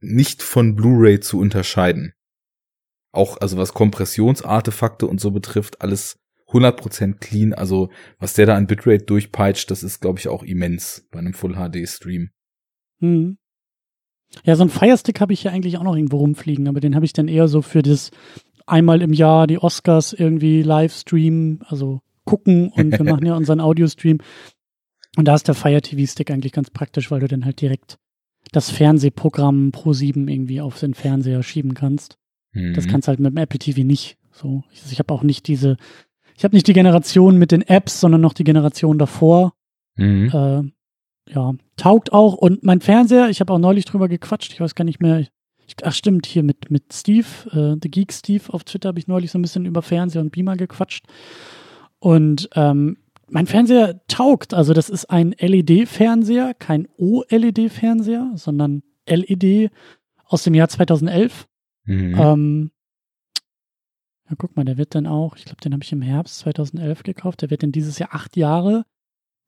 nicht 0.00 0.42
von 0.42 0.76
Blu-ray 0.76 1.20
zu 1.20 1.38
unterscheiden. 1.38 2.12
Auch 3.12 3.38
also 3.38 3.56
was 3.56 3.72
Kompressionsartefakte 3.72 5.06
und 5.06 5.20
so 5.20 5.30
betrifft, 5.30 5.80
alles 5.80 6.20
100% 6.48 7.18
clean. 7.18 7.54
Also 7.54 7.90
was 8.18 8.34
der 8.34 8.46
da 8.46 8.56
an 8.56 8.66
Bitrate 8.66 9.04
durchpeitscht, 9.04 9.70
das 9.70 9.82
ist 9.82 10.00
glaube 10.00 10.18
ich 10.18 10.28
auch 10.28 10.42
immens 10.42 11.08
bei 11.10 11.18
einem 11.18 11.34
Full 11.34 11.54
HD 11.54 11.88
Stream. 11.88 12.30
Hm. 13.00 13.38
Ja, 14.44 14.56
so 14.56 14.62
ein 14.62 14.68
Firestick 14.68 15.20
habe 15.20 15.32
ich 15.32 15.44
ja 15.44 15.52
eigentlich 15.52 15.78
auch 15.78 15.82
noch 15.82 15.96
irgendwo 15.96 16.18
rumfliegen, 16.18 16.68
aber 16.68 16.80
den 16.80 16.94
habe 16.94 17.04
ich 17.04 17.12
dann 17.12 17.28
eher 17.28 17.48
so 17.48 17.62
für 17.62 17.82
das 17.82 18.10
einmal 18.66 19.00
im 19.02 19.12
Jahr 19.12 19.46
die 19.46 19.58
Oscars 19.58 20.12
irgendwie 20.12 20.62
Livestream, 20.62 21.60
also 21.66 22.02
gucken 22.24 22.68
und 22.68 22.92
wir 22.92 23.04
machen 23.04 23.24
ja 23.26 23.34
unseren 23.36 23.60
Audiostream. 23.60 24.18
Und 25.16 25.24
da 25.24 25.34
ist 25.34 25.48
der 25.48 25.54
Fire 25.54 25.80
TV 25.80 26.10
Stick 26.10 26.30
eigentlich 26.30 26.52
ganz 26.52 26.70
praktisch, 26.70 27.10
weil 27.10 27.20
du 27.20 27.28
dann 27.28 27.44
halt 27.44 27.60
direkt 27.60 27.98
das 28.52 28.70
Fernsehprogramm 28.70 29.72
Pro 29.72 29.92
7 29.92 30.28
irgendwie 30.28 30.60
auf 30.60 30.78
den 30.78 30.94
Fernseher 30.94 31.42
schieben 31.42 31.74
kannst. 31.74 32.18
Mhm. 32.52 32.74
Das 32.74 32.86
kannst 32.86 33.08
halt 33.08 33.18
mit 33.18 33.32
dem 33.32 33.36
Apple 33.38 33.58
TV 33.58 33.82
nicht. 33.82 34.18
So, 34.30 34.62
ich, 34.70 34.82
ich 34.92 34.98
habe 34.98 35.12
auch 35.12 35.22
nicht 35.22 35.48
diese, 35.48 35.76
ich 36.36 36.44
habe 36.44 36.54
nicht 36.54 36.66
die 36.66 36.72
Generation 36.72 37.38
mit 37.38 37.50
den 37.50 37.62
Apps, 37.62 38.00
sondern 38.00 38.20
noch 38.20 38.32
die 38.32 38.44
Generation 38.44 38.98
davor. 38.98 39.54
Mhm. 39.96 40.30
Äh, 40.32 40.70
ja, 41.30 41.54
taugt 41.76 42.12
auch. 42.12 42.34
Und 42.34 42.64
mein 42.64 42.80
Fernseher, 42.80 43.28
ich 43.28 43.40
habe 43.40 43.52
auch 43.52 43.58
neulich 43.58 43.84
drüber 43.84 44.08
gequatscht, 44.08 44.52
ich 44.52 44.60
weiß 44.60 44.74
gar 44.74 44.84
nicht 44.84 45.00
mehr. 45.00 45.20
Ich, 45.20 45.28
ach 45.82 45.92
stimmt, 45.92 46.26
hier 46.26 46.42
mit, 46.42 46.70
mit 46.70 46.92
Steve, 46.92 47.26
äh, 47.52 47.78
The 47.82 47.90
Geek 47.90 48.12
Steve 48.12 48.44
auf 48.48 48.64
Twitter 48.64 48.88
habe 48.88 48.98
ich 48.98 49.06
neulich 49.06 49.30
so 49.30 49.38
ein 49.38 49.42
bisschen 49.42 49.66
über 49.66 49.82
Fernseher 49.82 50.22
und 50.22 50.32
Beamer 50.32 50.56
gequatscht. 50.56 51.04
Und 51.98 52.48
ähm, 52.54 52.96
mein 53.30 53.46
Fernseher 53.46 54.00
taugt. 54.08 54.54
Also 54.54 54.72
das 54.72 54.88
ist 54.88 55.06
ein 55.06 55.34
LED-Fernseher, 55.38 56.54
kein 56.54 56.88
OLED-Fernseher, 56.96 58.32
sondern 58.36 58.82
LED 59.06 59.70
aus 60.24 60.44
dem 60.44 60.54
Jahr 60.54 60.68
2011. 60.68 61.46
Mhm. 61.84 62.14
Ähm, 62.18 62.70
ja, 64.28 64.36
guck 64.36 64.56
mal, 64.56 64.64
der 64.64 64.76
wird 64.76 64.94
dann 64.94 65.06
auch, 65.06 65.36
ich 65.36 65.44
glaube, 65.44 65.60
den 65.60 65.72
habe 65.72 65.82
ich 65.82 65.92
im 65.92 66.02
Herbst 66.02 66.38
2011 66.40 67.02
gekauft. 67.02 67.42
Der 67.42 67.50
wird 67.50 67.62
dann 67.62 67.72
dieses 67.72 67.98
Jahr 67.98 68.14
acht 68.14 68.36
Jahre. 68.36 68.84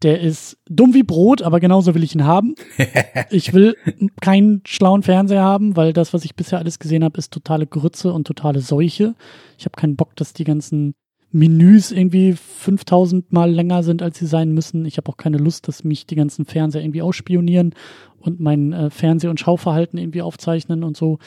Der 0.03 0.21
ist 0.21 0.57
dumm 0.69 0.95
wie 0.95 1.03
Brot, 1.03 1.43
aber 1.43 1.61
genauso 1.61 1.95
will 1.95 2.03
ich 2.03 2.15
ihn 2.15 2.25
haben. 2.25 2.55
ich 3.31 3.53
will 3.53 3.77
keinen 4.21 4.63
schlauen 4.67 5.03
Fernseher 5.03 5.43
haben, 5.43 5.77
weil 5.77 5.93
das, 5.93 6.15
was 6.15 6.25
ich 6.25 6.35
bisher 6.35 6.59
alles 6.59 6.79
gesehen 6.79 7.05
habe, 7.05 7.19
ist 7.19 7.33
totale 7.33 7.67
Grütze 7.67 8.13
und 8.13 8.27
totale 8.27 8.61
Seuche. 8.61 9.15
Ich 9.59 9.67
habe 9.67 9.77
keinen 9.77 9.97
Bock, 9.97 10.17
dass 10.17 10.33
die 10.33 10.45
ganzen 10.45 10.95
Menüs 11.33 11.93
irgendwie 11.93 12.33
5000 12.33 13.33
Mal 13.33 13.51
länger 13.53 13.83
sind, 13.83 14.03
als 14.03 14.19
sie 14.19 14.27
sein 14.27 14.53
müssen. 14.53 14.85
Ich 14.85 14.97
habe 14.97 15.09
auch 15.11 15.17
keine 15.17 15.39
Lust, 15.39 15.69
dass 15.69 15.85
mich 15.85 16.07
die 16.07 16.17
ganzen 16.17 16.45
Fernseher 16.45 16.83
irgendwie 16.83 17.03
ausspionieren 17.03 17.75
und 18.19 18.41
mein 18.41 18.73
äh, 18.73 18.91
Fernseh- 18.91 19.29
und 19.29 19.39
Schauverhalten 19.39 19.99
irgendwie 19.99 20.23
aufzeichnen 20.23 20.83
und 20.83 20.97
so. 20.97 21.19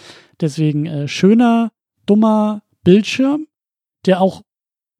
Deswegen 0.41 0.85
äh, 0.85 1.07
schöner, 1.07 1.71
dummer 2.05 2.63
Bildschirm, 2.83 3.47
der 4.05 4.19
auch 4.19 4.41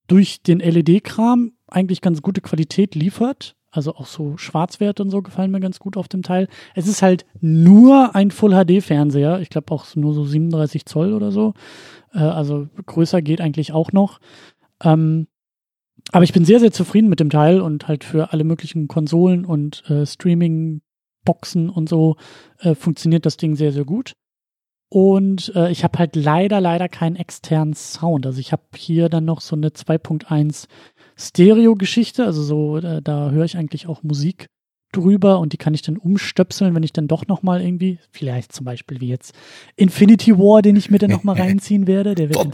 durch 0.07 0.41
den 0.41 0.59
LED-Kram 0.59 1.53
eigentlich 1.67 2.01
ganz 2.01 2.21
gute 2.21 2.41
Qualität 2.41 2.95
liefert. 2.95 3.55
Also 3.73 3.95
auch 3.95 4.05
so 4.05 4.37
Schwarzwerte 4.37 5.01
und 5.01 5.09
so 5.09 5.23
gefallen 5.23 5.49
mir 5.49 5.59
ganz 5.59 5.79
gut 5.79 5.97
auf 5.97 6.07
dem 6.07 6.21
Teil. 6.21 6.47
Es 6.75 6.87
ist 6.87 7.01
halt 7.01 7.25
nur 7.41 8.15
ein 8.15 8.29
Full-HD-Fernseher. 8.29 9.39
Ich 9.39 9.49
glaube 9.49 9.73
auch 9.73 9.95
nur 9.95 10.13
so 10.13 10.23
37 10.23 10.85
Zoll 10.85 11.11
oder 11.11 11.31
so. 11.31 11.55
Äh, 12.13 12.19
also 12.19 12.67
größer 12.85 13.23
geht 13.23 13.41
eigentlich 13.41 13.73
auch 13.73 13.91
noch. 13.91 14.19
Ähm, 14.83 15.27
aber 16.11 16.23
ich 16.23 16.33
bin 16.33 16.45
sehr, 16.45 16.59
sehr 16.59 16.71
zufrieden 16.71 17.09
mit 17.09 17.19
dem 17.19 17.31
Teil 17.31 17.61
und 17.61 17.87
halt 17.87 18.03
für 18.03 18.31
alle 18.31 18.43
möglichen 18.43 18.87
Konsolen 18.87 19.43
und 19.43 19.89
äh, 19.89 20.05
Streaming-Boxen 20.05 21.69
und 21.69 21.89
so 21.89 22.17
äh, 22.59 22.75
funktioniert 22.75 23.25
das 23.25 23.37
Ding 23.37 23.55
sehr, 23.55 23.71
sehr 23.71 23.85
gut. 23.85 24.13
Und 24.93 25.51
äh, 25.55 25.71
ich 25.71 25.83
habe 25.83 25.97
halt 25.97 26.15
leider, 26.15 26.61
leider 26.61 26.87
keinen 26.87 27.15
externen 27.15 27.73
Sound. 27.73 28.27
Also 28.27 28.39
ich 28.39 28.51
habe 28.51 28.61
hier 28.75 29.09
dann 29.09 29.25
noch 29.25 29.41
so 29.41 29.55
eine 29.55 29.69
2.1 29.69 30.67
Stereo-Geschichte. 31.17 32.25
Also 32.25 32.43
so, 32.43 32.77
äh, 32.77 33.01
da 33.01 33.31
höre 33.31 33.45
ich 33.45 33.57
eigentlich 33.57 33.87
auch 33.87 34.03
Musik 34.03 34.47
drüber 34.93 35.39
und 35.39 35.53
die 35.53 35.57
kann 35.57 35.73
ich 35.73 35.81
dann 35.81 35.97
umstöpseln, 35.97 36.73
wenn 36.75 36.83
ich 36.83 36.93
dann 36.93 37.07
doch 37.07 37.27
nochmal 37.27 37.61
irgendwie, 37.61 37.99
vielleicht 38.11 38.53
zum 38.53 38.65
Beispiel 38.65 39.01
wie 39.01 39.07
jetzt 39.07 39.33
Infinity 39.75 40.37
War, 40.37 40.61
den 40.61 40.75
ich 40.75 40.89
mir 40.89 40.99
dann 40.99 41.11
nochmal 41.11 41.35
reinziehen 41.41 41.87
werde. 41.87 42.15
Der 42.15 42.29
wird 42.29 42.37
das 42.37 42.45
ein 42.45 42.51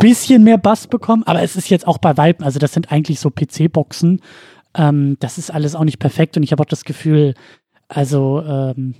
bisschen 0.00 0.44
mehr 0.44 0.58
Bass 0.58 0.86
bekommen, 0.86 1.22
aber 1.24 1.42
es 1.42 1.56
ist 1.56 1.68
jetzt 1.70 1.86
auch 1.86 1.98
bei 1.98 2.16
Weitem, 2.16 2.44
also 2.44 2.58
das 2.58 2.72
sind 2.72 2.90
eigentlich 2.90 3.20
so 3.20 3.30
PC-Boxen. 3.30 4.22
Ähm, 4.74 5.16
das 5.20 5.38
ist 5.38 5.50
alles 5.50 5.74
auch 5.74 5.84
nicht 5.84 5.98
perfekt 5.98 6.36
und 6.36 6.42
ich 6.42 6.52
habe 6.52 6.62
auch 6.62 6.68
das 6.68 6.84
Gefühl, 6.84 7.34
also, 7.88 8.42
ähm, 8.42 8.94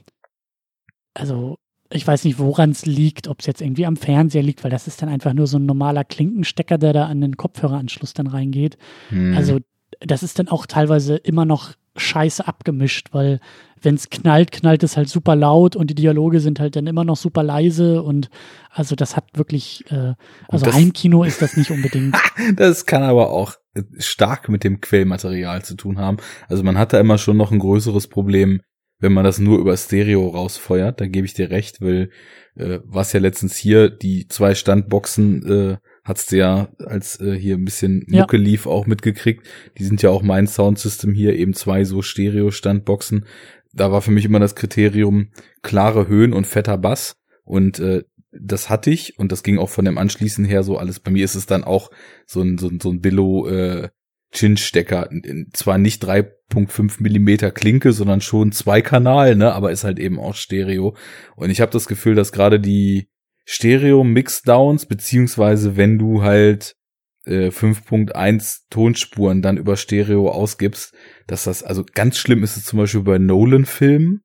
also 1.14 1.56
ich 1.90 2.06
weiß 2.06 2.24
nicht, 2.24 2.38
woran 2.38 2.70
es 2.70 2.84
liegt, 2.84 3.28
ob 3.28 3.40
es 3.40 3.46
jetzt 3.46 3.62
irgendwie 3.62 3.86
am 3.86 3.96
Fernseher 3.96 4.42
liegt, 4.42 4.62
weil 4.62 4.70
das 4.70 4.86
ist 4.86 5.00
dann 5.00 5.08
einfach 5.08 5.32
nur 5.32 5.46
so 5.46 5.58
ein 5.58 5.66
normaler 5.66 6.04
Klinkenstecker, 6.04 6.76
der 6.76 6.92
da 6.92 7.06
an 7.06 7.20
den 7.20 7.36
Kopfhöreranschluss 7.36 8.12
dann 8.12 8.26
reingeht. 8.26 8.76
Hm. 9.08 9.34
Also 9.36 9.58
das 10.00 10.22
ist 10.22 10.38
dann 10.38 10.48
auch 10.48 10.66
teilweise 10.66 11.16
immer 11.16 11.44
noch 11.44 11.72
scheiße 11.96 12.46
abgemischt, 12.46 13.08
weil 13.12 13.40
wenn 13.80 13.94
es 13.94 14.10
knallt, 14.10 14.52
knallt 14.52 14.82
es 14.82 14.96
halt 14.96 15.08
super 15.08 15.34
laut 15.34 15.76
und 15.76 15.88
die 15.88 15.94
Dialoge 15.94 16.40
sind 16.40 16.60
halt 16.60 16.76
dann 16.76 16.86
immer 16.86 17.04
noch 17.04 17.16
super 17.16 17.42
leise 17.42 18.02
und 18.02 18.28
also 18.70 18.94
das 18.94 19.16
hat 19.16 19.24
wirklich, 19.34 19.84
äh, 19.90 20.14
also 20.48 20.66
das, 20.66 20.74
Heimkino 20.74 21.24
ist 21.24 21.42
das 21.42 21.56
nicht 21.56 21.70
unbedingt. 21.70 22.16
das 22.56 22.86
kann 22.86 23.02
aber 23.02 23.30
auch 23.30 23.54
stark 23.98 24.48
mit 24.48 24.64
dem 24.64 24.80
Quellmaterial 24.80 25.64
zu 25.64 25.74
tun 25.74 25.98
haben. 25.98 26.18
Also 26.48 26.62
man 26.62 26.78
hat 26.78 26.92
da 26.92 27.00
immer 27.00 27.18
schon 27.18 27.36
noch 27.36 27.50
ein 27.50 27.58
größeres 27.58 28.08
Problem 28.08 28.60
wenn 29.00 29.12
man 29.12 29.24
das 29.24 29.38
nur 29.38 29.58
über 29.58 29.76
Stereo 29.76 30.28
rausfeuert. 30.28 31.00
Da 31.00 31.06
gebe 31.06 31.26
ich 31.26 31.34
dir 31.34 31.50
recht, 31.50 31.80
weil 31.80 32.10
äh, 32.56 32.80
was 32.84 33.12
ja 33.12 33.20
letztens 33.20 33.56
hier 33.56 33.90
die 33.90 34.26
zwei 34.28 34.54
Standboxen 34.54 35.46
äh, 35.46 35.76
hat's 36.04 36.30
ja 36.30 36.68
als 36.78 37.20
äh, 37.20 37.34
hier 37.38 37.56
ein 37.56 37.64
bisschen 37.64 38.04
Mucke 38.08 38.36
ja. 38.36 38.42
lief 38.42 38.66
auch 38.66 38.86
mitgekriegt. 38.86 39.46
Die 39.78 39.84
sind 39.84 40.02
ja 40.02 40.10
auch 40.10 40.22
mein 40.22 40.46
Soundsystem 40.46 41.12
hier 41.12 41.36
eben 41.36 41.54
zwei 41.54 41.84
so 41.84 42.02
Stereo 42.02 42.50
Standboxen. 42.50 43.26
Da 43.72 43.92
war 43.92 44.02
für 44.02 44.10
mich 44.10 44.24
immer 44.24 44.40
das 44.40 44.54
Kriterium 44.54 45.28
klare 45.62 46.08
Höhen 46.08 46.32
und 46.32 46.46
fetter 46.46 46.78
Bass 46.78 47.16
und 47.44 47.78
äh, 47.78 48.04
das 48.30 48.68
hatte 48.68 48.90
ich 48.90 49.18
und 49.18 49.32
das 49.32 49.42
ging 49.42 49.58
auch 49.58 49.70
von 49.70 49.84
dem 49.84 49.98
Anschließen 49.98 50.44
her 50.44 50.62
so 50.62 50.76
alles. 50.76 51.00
Bei 51.00 51.10
mir 51.10 51.24
ist 51.24 51.34
es 51.34 51.46
dann 51.46 51.64
auch 51.64 51.90
so 52.26 52.42
ein 52.42 52.58
so 52.58 52.68
ein, 52.68 52.80
so 52.80 52.90
ein 52.90 53.00
Billo 53.00 53.48
äh, 53.48 53.88
Chin-Stecker. 54.32 55.08
Zwar 55.52 55.78
nicht 55.78 56.04
3.5 56.04 57.02
Millimeter 57.02 57.50
Klinke, 57.50 57.92
sondern 57.92 58.20
schon 58.20 58.52
zwei 58.52 58.82
Kanal, 58.82 59.36
ne, 59.36 59.52
aber 59.52 59.72
ist 59.72 59.84
halt 59.84 59.98
eben 59.98 60.18
auch 60.18 60.34
Stereo. 60.34 60.96
Und 61.36 61.50
ich 61.50 61.60
habe 61.60 61.72
das 61.72 61.88
Gefühl, 61.88 62.14
dass 62.14 62.32
gerade 62.32 62.60
die 62.60 63.08
Stereo-Mixdowns, 63.44 64.86
beziehungsweise 64.86 65.76
wenn 65.76 65.98
du 65.98 66.22
halt 66.22 66.76
äh, 67.24 67.48
5.1 67.48 68.62
Tonspuren 68.70 69.42
dann 69.42 69.56
über 69.56 69.76
Stereo 69.76 70.30
ausgibst, 70.30 70.94
dass 71.26 71.44
das, 71.44 71.62
also 71.62 71.84
ganz 71.94 72.18
schlimm 72.18 72.42
ist 72.42 72.56
es 72.56 72.64
zum 72.64 72.78
Beispiel 72.78 73.02
bei 73.02 73.18
Nolan-Filmen, 73.18 74.20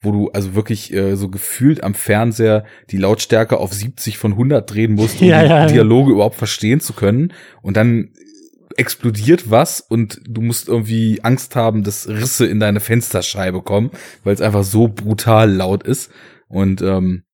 wo 0.00 0.12
du 0.12 0.30
also 0.30 0.54
wirklich 0.54 0.92
äh, 0.92 1.16
so 1.16 1.28
gefühlt 1.28 1.82
am 1.82 1.94
Fernseher 1.94 2.64
die 2.90 2.98
Lautstärke 2.98 3.58
auf 3.58 3.72
70 3.72 4.16
von 4.18 4.32
100 4.32 4.72
drehen 4.72 4.94
musst, 4.94 5.20
um 5.20 5.26
ja, 5.28 5.42
die 5.42 5.48
ja, 5.48 5.66
Dialoge 5.66 6.10
ja. 6.10 6.14
überhaupt 6.14 6.36
verstehen 6.36 6.80
zu 6.80 6.92
können. 6.92 7.32
Und 7.62 7.76
dann 7.76 8.12
explodiert 8.76 9.50
was 9.50 9.80
und 9.80 10.20
du 10.28 10.40
musst 10.40 10.68
irgendwie 10.68 11.20
Angst 11.22 11.56
haben, 11.56 11.84
dass 11.84 12.08
Risse 12.08 12.46
in 12.46 12.60
deine 12.60 12.80
Fensterscheibe 12.80 13.62
kommen, 13.62 13.90
weil 14.24 14.34
es 14.34 14.40
einfach 14.40 14.64
so 14.64 14.88
brutal 14.88 15.50
laut 15.50 15.82
ist. 15.82 16.10
Und 16.48 16.82
ähm, 16.82 17.24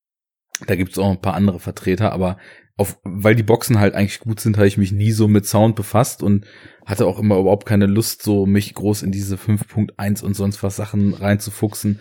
da 0.66 0.76
gibt's 0.76 0.98
auch 0.98 1.10
ein 1.10 1.20
paar 1.20 1.34
andere 1.34 1.60
Vertreter, 1.60 2.12
aber 2.12 2.38
auf, 2.76 2.98
weil 3.04 3.36
die 3.36 3.44
Boxen 3.44 3.78
halt 3.78 3.94
eigentlich 3.94 4.20
gut 4.20 4.40
sind, 4.40 4.56
habe 4.56 4.66
ich 4.66 4.78
mich 4.78 4.90
nie 4.90 5.12
so 5.12 5.28
mit 5.28 5.46
Sound 5.46 5.76
befasst 5.76 6.22
und 6.22 6.44
hatte 6.84 7.06
auch 7.06 7.20
immer 7.20 7.38
überhaupt 7.38 7.66
keine 7.66 7.86
Lust, 7.86 8.22
so 8.22 8.46
mich 8.46 8.74
groß 8.74 9.02
in 9.02 9.12
diese 9.12 9.36
5.1 9.36 10.24
und 10.24 10.34
sonst 10.34 10.62
was 10.62 10.74
Sachen 10.74 11.14
reinzufuchsen, 11.14 12.00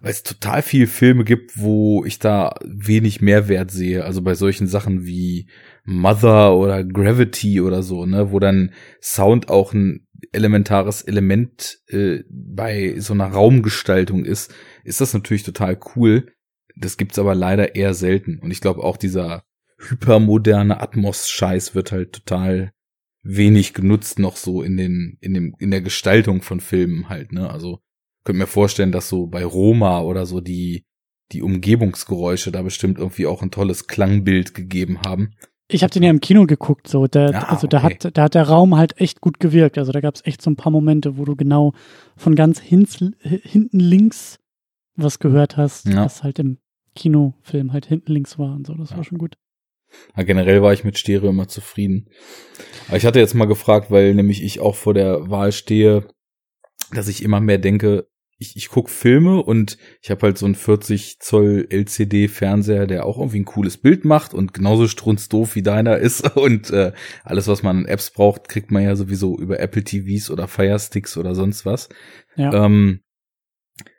weil 0.00 0.10
es 0.10 0.22
total 0.22 0.60
viel 0.62 0.86
Filme 0.86 1.24
gibt, 1.24 1.58
wo 1.58 2.04
ich 2.04 2.18
da 2.18 2.54
wenig 2.64 3.22
Mehrwert 3.22 3.70
sehe. 3.70 4.04
Also 4.04 4.20
bei 4.20 4.34
solchen 4.34 4.66
Sachen 4.66 5.06
wie 5.06 5.46
Mother 5.84 6.56
oder 6.56 6.84
Gravity 6.84 7.60
oder 7.60 7.82
so, 7.82 8.06
ne, 8.06 8.32
wo 8.32 8.38
dann 8.38 8.72
Sound 9.00 9.48
auch 9.48 9.72
ein 9.72 10.06
elementares 10.32 11.02
Element 11.02 11.80
äh, 11.88 12.20
bei 12.30 12.98
so 12.98 13.14
einer 13.14 13.28
Raumgestaltung 13.28 14.24
ist, 14.24 14.52
ist 14.84 15.00
das 15.00 15.14
natürlich 15.14 15.42
total 15.42 15.78
cool. 15.96 16.32
Das 16.76 16.96
gibt's 16.96 17.18
aber 17.18 17.34
leider 17.34 17.74
eher 17.74 17.94
selten. 17.94 18.38
Und 18.38 18.50
ich 18.50 18.60
glaube 18.60 18.82
auch 18.82 18.96
dieser 18.96 19.44
hypermoderne 19.78 20.80
Atmos-Scheiß 20.80 21.74
wird 21.74 21.92
halt 21.92 22.12
total 22.12 22.72
wenig 23.22 23.74
genutzt 23.74 24.18
noch 24.18 24.36
so 24.36 24.62
in 24.62 24.76
den 24.76 25.18
in 25.20 25.34
dem 25.34 25.54
in 25.58 25.70
der 25.70 25.82
Gestaltung 25.82 26.40
von 26.40 26.60
Filmen 26.60 27.08
halt 27.10 27.32
ne 27.32 27.50
also 27.50 27.80
könnt 28.24 28.38
mir 28.38 28.46
vorstellen 28.46 28.92
dass 28.92 29.10
so 29.10 29.26
bei 29.26 29.44
Roma 29.44 30.00
oder 30.00 30.24
so 30.24 30.40
die 30.40 30.86
die 31.32 31.42
Umgebungsgeräusche 31.42 32.50
da 32.50 32.62
bestimmt 32.62 32.98
irgendwie 32.98 33.26
auch 33.26 33.42
ein 33.42 33.50
tolles 33.50 33.86
Klangbild 33.86 34.54
gegeben 34.54 35.02
haben 35.02 35.34
ich 35.72 35.82
habe 35.82 35.92
den 35.92 36.02
ja 36.02 36.10
im 36.10 36.20
Kino 36.20 36.46
geguckt, 36.46 36.88
so 36.88 37.06
der, 37.06 37.30
ja, 37.30 37.48
also 37.48 37.66
da 37.66 37.82
hat, 37.82 38.16
da 38.16 38.22
hat 38.24 38.34
der 38.34 38.44
Raum 38.44 38.76
halt 38.76 39.00
echt 39.00 39.20
gut 39.20 39.40
gewirkt. 39.40 39.78
Also 39.78 39.92
da 39.92 40.00
gab 40.00 40.14
es 40.14 40.24
echt 40.26 40.42
so 40.42 40.50
ein 40.50 40.56
paar 40.56 40.72
Momente, 40.72 41.16
wo 41.16 41.24
du 41.24 41.36
genau 41.36 41.72
von 42.16 42.34
ganz 42.34 42.60
hinten 42.60 43.14
links 43.72 44.38
was 44.96 45.18
gehört 45.18 45.56
hast, 45.56 45.86
ja. 45.86 46.04
was 46.04 46.22
halt 46.22 46.38
im 46.38 46.58
Kinofilm 46.94 47.72
halt 47.72 47.86
hinten 47.86 48.12
links 48.12 48.38
war 48.38 48.54
und 48.54 48.66
so. 48.66 48.74
Das 48.74 48.90
ja. 48.90 48.96
war 48.96 49.04
schon 49.04 49.18
gut. 49.18 49.36
Ja, 50.16 50.22
generell 50.22 50.62
war 50.62 50.72
ich 50.72 50.84
mit 50.84 50.98
Stereo 50.98 51.30
immer 51.30 51.48
zufrieden. 51.48 52.08
Aber 52.88 52.96
ich 52.96 53.06
hatte 53.06 53.18
jetzt 53.18 53.34
mal 53.34 53.46
gefragt, 53.46 53.90
weil 53.90 54.14
nämlich 54.14 54.42
ich 54.42 54.60
auch 54.60 54.76
vor 54.76 54.94
der 54.94 55.30
Wahl 55.30 55.52
stehe, 55.52 56.06
dass 56.92 57.08
ich 57.08 57.22
immer 57.22 57.40
mehr 57.40 57.58
denke, 57.58 58.08
ich, 58.40 58.56
ich 58.56 58.70
guck 58.70 58.88
Filme 58.88 59.42
und 59.42 59.76
ich 60.00 60.10
habe 60.10 60.22
halt 60.22 60.38
so 60.38 60.46
einen 60.46 60.54
40 60.54 61.20
Zoll 61.20 61.66
LCD 61.68 62.26
Fernseher, 62.26 62.86
der 62.86 63.04
auch 63.04 63.18
irgendwie 63.18 63.40
ein 63.40 63.44
cooles 63.44 63.76
Bild 63.76 64.06
macht 64.06 64.32
und 64.32 64.54
genauso 64.54 64.88
strunzdoof 64.88 65.54
wie 65.54 65.62
deiner 65.62 65.98
ist 65.98 66.36
und 66.36 66.70
äh, 66.70 66.92
alles 67.22 67.48
was 67.48 67.62
man 67.62 67.80
an 67.80 67.84
Apps 67.84 68.10
braucht, 68.10 68.48
kriegt 68.48 68.70
man 68.70 68.82
ja 68.82 68.96
sowieso 68.96 69.38
über 69.38 69.60
Apple 69.60 69.84
TVs 69.84 70.30
oder 70.30 70.48
Fire 70.48 70.78
Sticks 70.78 71.18
oder 71.18 71.34
sonst 71.34 71.66
was. 71.66 71.90
Ja. 72.34 72.64
Ähm, 72.64 73.00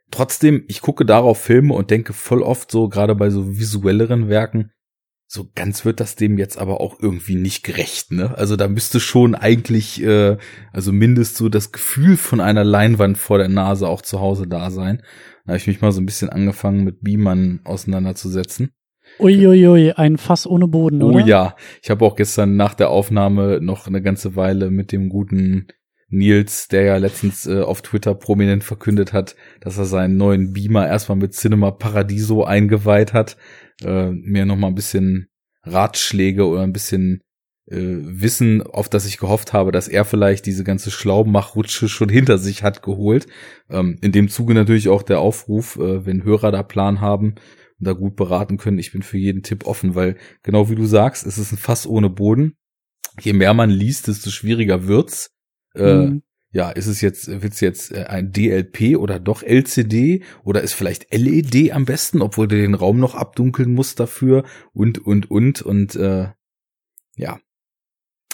trotzdem, 0.09 0.65
ich 0.67 0.81
gucke 0.81 1.05
darauf 1.05 1.39
Filme 1.39 1.75
und 1.75 1.91
denke 1.91 2.11
voll 2.11 2.41
oft 2.41 2.71
so, 2.71 2.89
gerade 2.89 3.13
bei 3.13 3.29
so 3.29 3.59
visuelleren 3.59 4.27
Werken, 4.27 4.71
so 5.33 5.49
ganz 5.55 5.85
wird 5.85 6.01
das 6.01 6.17
dem 6.17 6.37
jetzt 6.37 6.57
aber 6.57 6.81
auch 6.81 6.99
irgendwie 6.99 7.35
nicht 7.35 7.63
gerecht, 7.63 8.11
ne? 8.11 8.37
Also 8.37 8.57
da 8.57 8.67
müsste 8.67 8.99
schon 8.99 9.33
eigentlich, 9.33 10.03
äh, 10.03 10.35
also 10.73 10.91
mindestens 10.91 11.37
so 11.37 11.47
das 11.47 11.71
Gefühl 11.71 12.17
von 12.17 12.41
einer 12.41 12.65
Leinwand 12.65 13.17
vor 13.17 13.37
der 13.37 13.47
Nase 13.47 13.87
auch 13.87 14.01
zu 14.01 14.19
Hause 14.19 14.45
da 14.45 14.71
sein. 14.71 15.01
Da 15.45 15.51
habe 15.53 15.57
ich 15.57 15.67
mich 15.67 15.79
mal 15.79 15.93
so 15.93 16.01
ein 16.01 16.05
bisschen 16.05 16.27
angefangen 16.27 16.83
mit 16.83 16.99
Beamern 16.99 17.61
auseinanderzusetzen. 17.63 18.71
Uiuiui, 19.19 19.67
ui, 19.67 19.91
ein 19.93 20.17
Fass 20.17 20.45
ohne 20.45 20.67
Boden, 20.67 21.01
oh 21.01 21.07
oder? 21.07 21.23
Oh 21.23 21.25
ja, 21.25 21.55
ich 21.81 21.89
habe 21.89 22.03
auch 22.03 22.17
gestern 22.17 22.57
nach 22.57 22.73
der 22.73 22.89
Aufnahme 22.89 23.61
noch 23.61 23.87
eine 23.87 24.01
ganze 24.01 24.35
Weile 24.35 24.69
mit 24.69 24.91
dem 24.91 25.07
guten 25.07 25.67
Nils, 26.11 26.67
der 26.67 26.83
ja 26.83 26.97
letztens 26.97 27.47
äh, 27.47 27.61
auf 27.61 27.81
Twitter 27.81 28.13
prominent 28.13 28.65
verkündet 28.65 29.13
hat, 29.13 29.37
dass 29.61 29.77
er 29.77 29.85
seinen 29.85 30.17
neuen 30.17 30.51
Beamer 30.51 30.85
erstmal 30.85 31.17
mit 31.17 31.33
Cinema 31.33 31.71
Paradiso 31.71 32.43
eingeweiht 32.43 33.13
hat, 33.13 33.37
äh, 33.83 34.11
mir 34.11 34.45
noch 34.45 34.57
mal 34.57 34.67
ein 34.67 34.75
bisschen 34.75 35.27
Ratschläge 35.63 36.47
oder 36.47 36.61
ein 36.61 36.73
bisschen 36.73 37.21
äh, 37.67 37.77
Wissen, 37.77 38.61
auf 38.61 38.89
das 38.89 39.05
ich 39.05 39.17
gehofft 39.17 39.53
habe, 39.53 39.71
dass 39.71 39.87
er 39.87 40.05
vielleicht 40.05 40.45
diese 40.45 40.63
ganze 40.63 40.91
Schlaubmachrutsche 40.91 41.89
schon 41.89 42.09
hinter 42.09 42.37
sich 42.37 42.63
hat 42.63 42.83
geholt. 42.83 43.27
Ähm, 43.69 43.97
in 44.01 44.11
dem 44.11 44.29
Zuge 44.29 44.53
natürlich 44.53 44.89
auch 44.89 45.03
der 45.03 45.19
Aufruf, 45.19 45.77
äh, 45.77 46.05
wenn 46.05 46.23
Hörer 46.23 46.51
da 46.51 46.63
Plan 46.63 47.01
haben 47.01 47.35
und 47.79 47.87
da 47.87 47.93
gut 47.93 48.15
beraten 48.15 48.57
können. 48.57 48.79
Ich 48.79 48.91
bin 48.91 49.03
für 49.03 49.17
jeden 49.17 49.43
Tipp 49.43 49.65
offen, 49.65 49.95
weil 49.95 50.17
genau 50.43 50.69
wie 50.69 50.75
du 50.75 50.85
sagst, 50.85 51.25
es 51.25 51.37
ist 51.37 51.51
ein 51.51 51.57
Fass 51.57 51.87
ohne 51.87 52.09
Boden. 52.09 52.55
Je 53.19 53.33
mehr 53.33 53.53
man 53.53 53.69
liest, 53.69 54.07
desto 54.07 54.29
schwieriger 54.29 54.87
wird's. 54.87 55.31
Äh, 55.75 56.07
mhm. 56.07 56.23
Ja, 56.53 56.69
ist 56.69 56.87
es 56.87 56.99
jetzt, 56.99 57.41
wird's 57.41 57.61
jetzt 57.61 57.93
äh, 57.93 58.05
ein 58.05 58.31
DLP 58.33 58.97
oder 58.97 59.19
doch 59.19 59.41
LCD 59.41 60.23
oder 60.43 60.61
ist 60.61 60.73
vielleicht 60.73 61.13
LED 61.13 61.71
am 61.71 61.85
besten, 61.85 62.21
obwohl 62.21 62.47
du 62.47 62.57
den 62.57 62.75
Raum 62.75 62.99
noch 62.99 63.15
abdunkeln 63.15 63.73
musst 63.73 63.99
dafür 64.01 64.43
und 64.73 64.99
und 64.99 65.31
und 65.31 65.61
und 65.61 65.95
äh, 65.95 66.29
ja. 67.15 67.39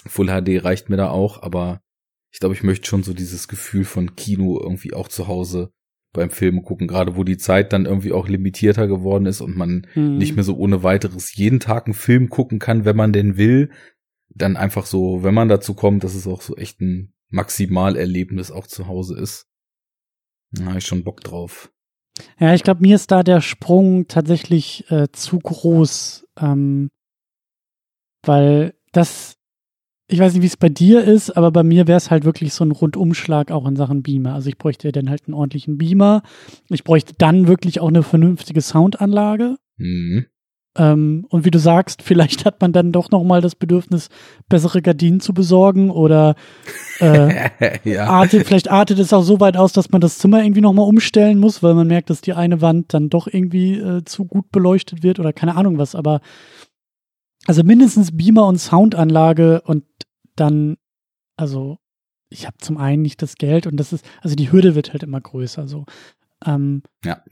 Full 0.07 0.27
HD 0.27 0.63
reicht 0.63 0.89
mir 0.89 0.97
da 0.97 1.09
auch, 1.09 1.43
aber 1.43 1.81
ich 2.31 2.39
glaube, 2.39 2.55
ich 2.55 2.63
möchte 2.63 2.87
schon 2.87 3.03
so 3.03 3.13
dieses 3.13 3.47
Gefühl 3.47 3.83
von 3.83 4.15
Kino 4.15 4.59
irgendwie 4.59 4.93
auch 4.93 5.09
zu 5.09 5.27
Hause 5.27 5.71
beim 6.13 6.29
Film 6.31 6.63
gucken, 6.63 6.87
gerade 6.87 7.15
wo 7.15 7.23
die 7.23 7.37
Zeit 7.37 7.73
dann 7.73 7.85
irgendwie 7.85 8.13
auch 8.13 8.27
limitierter 8.27 8.87
geworden 8.87 9.25
ist 9.25 9.41
und 9.41 9.55
man 9.55 9.85
mhm. 9.93 10.17
nicht 10.17 10.35
mehr 10.35 10.43
so 10.43 10.55
ohne 10.57 10.81
weiteres 10.81 11.35
jeden 11.35 11.59
Tag 11.59 11.85
einen 11.85 11.93
Film 11.93 12.29
gucken 12.29 12.59
kann, 12.59 12.85
wenn 12.85 12.95
man 12.95 13.13
denn 13.13 13.37
will. 13.37 13.69
Dann 14.29 14.57
einfach 14.57 14.85
so, 14.85 15.23
wenn 15.23 15.33
man 15.33 15.49
dazu 15.49 15.73
kommt, 15.73 16.03
dass 16.03 16.15
es 16.15 16.27
auch 16.27 16.41
so 16.41 16.55
echt 16.55 16.81
ein 16.81 17.13
Maximalerlebnis 17.29 18.51
auch 18.51 18.67
zu 18.67 18.87
Hause 18.87 19.17
ist. 19.17 19.47
Da 20.51 20.65
habe 20.65 20.77
ich 20.77 20.85
schon 20.85 21.03
Bock 21.03 21.21
drauf. 21.21 21.71
Ja, 22.39 22.53
ich 22.53 22.63
glaube, 22.63 22.81
mir 22.81 22.95
ist 22.95 23.11
da 23.11 23.23
der 23.23 23.41
Sprung 23.41 24.07
tatsächlich 24.07 24.89
äh, 24.89 25.11
zu 25.11 25.39
groß, 25.39 26.27
ähm, 26.39 26.89
weil 28.23 28.73
das 28.91 29.37
ich 30.09 30.19
weiß 30.19 30.33
nicht, 30.33 30.41
wie 30.41 30.47
es 30.47 30.57
bei 30.57 30.69
dir 30.69 31.03
ist, 31.03 31.31
aber 31.31 31.51
bei 31.51 31.63
mir 31.63 31.85
wäre 31.85 31.97
es 31.97 32.09
halt 32.09 32.23
wirklich 32.23 32.53
so 32.53 32.63
ein 32.63 32.71
Rundumschlag 32.71 33.51
auch 33.51 33.67
in 33.67 33.75
Sachen 33.75 34.03
Beamer. 34.03 34.33
Also 34.33 34.47
ich 34.47 34.57
bräuchte 34.57 34.91
dann 34.93 35.09
halt 35.09 35.27
einen 35.27 35.33
ordentlichen 35.33 35.77
Beamer. 35.77 36.23
Ich 36.69 36.85
bräuchte 36.85 37.13
dann 37.17 37.47
wirklich 37.47 37.81
auch 37.81 37.89
eine 37.89 38.03
vernünftige 38.03 38.61
Soundanlage. 38.61 39.57
Mhm. 39.75 40.27
Ähm, 40.77 41.25
und 41.29 41.43
wie 41.43 41.51
du 41.51 41.59
sagst, 41.59 42.03
vielleicht 42.03 42.45
hat 42.45 42.61
man 42.61 42.71
dann 42.71 42.91
doch 42.91 43.09
noch 43.09 43.23
mal 43.23 43.41
das 43.41 43.55
Bedürfnis, 43.55 44.09
bessere 44.47 44.81
Gardinen 44.81 45.19
zu 45.19 45.33
besorgen 45.33 45.89
oder 45.89 46.35
äh, 46.99 47.49
ja. 47.83 48.05
artet, 48.05 48.45
vielleicht 48.45 48.69
artet 48.69 48.99
es 48.99 49.11
auch 49.11 49.23
so 49.23 49.39
weit 49.39 49.57
aus, 49.57 49.73
dass 49.73 49.89
man 49.89 50.01
das 50.01 50.19
Zimmer 50.19 50.43
irgendwie 50.43 50.61
noch 50.61 50.73
mal 50.73 50.83
umstellen 50.83 51.39
muss, 51.39 51.63
weil 51.63 51.73
man 51.73 51.87
merkt, 51.87 52.09
dass 52.11 52.21
die 52.21 52.33
eine 52.33 52.61
Wand 52.61 52.93
dann 52.93 53.09
doch 53.09 53.27
irgendwie 53.27 53.73
äh, 53.73 54.03
zu 54.05 54.25
gut 54.25 54.51
beleuchtet 54.51 55.01
wird 55.01 55.19
oder 55.19 55.33
keine 55.33 55.55
Ahnung 55.55 55.79
was. 55.79 55.95
Aber 55.95 56.21
also 57.47 57.63
mindestens 57.63 58.15
Beamer 58.15 58.45
und 58.45 58.59
Soundanlage 58.59 59.61
und 59.61 59.83
dann, 60.35 60.77
also 61.37 61.77
ich 62.29 62.45
habe 62.45 62.57
zum 62.59 62.77
einen 62.77 63.01
nicht 63.01 63.21
das 63.21 63.35
Geld 63.35 63.65
und 63.67 63.77
das 63.77 63.93
ist, 63.93 64.05
also 64.21 64.35
die 64.35 64.51
Hürde 64.51 64.75
wird 64.75 64.91
halt 64.91 65.03
immer 65.03 65.21
größer. 65.21 65.67
So, 65.67 65.85
ähm, 66.45 66.83
ja. 67.03 67.23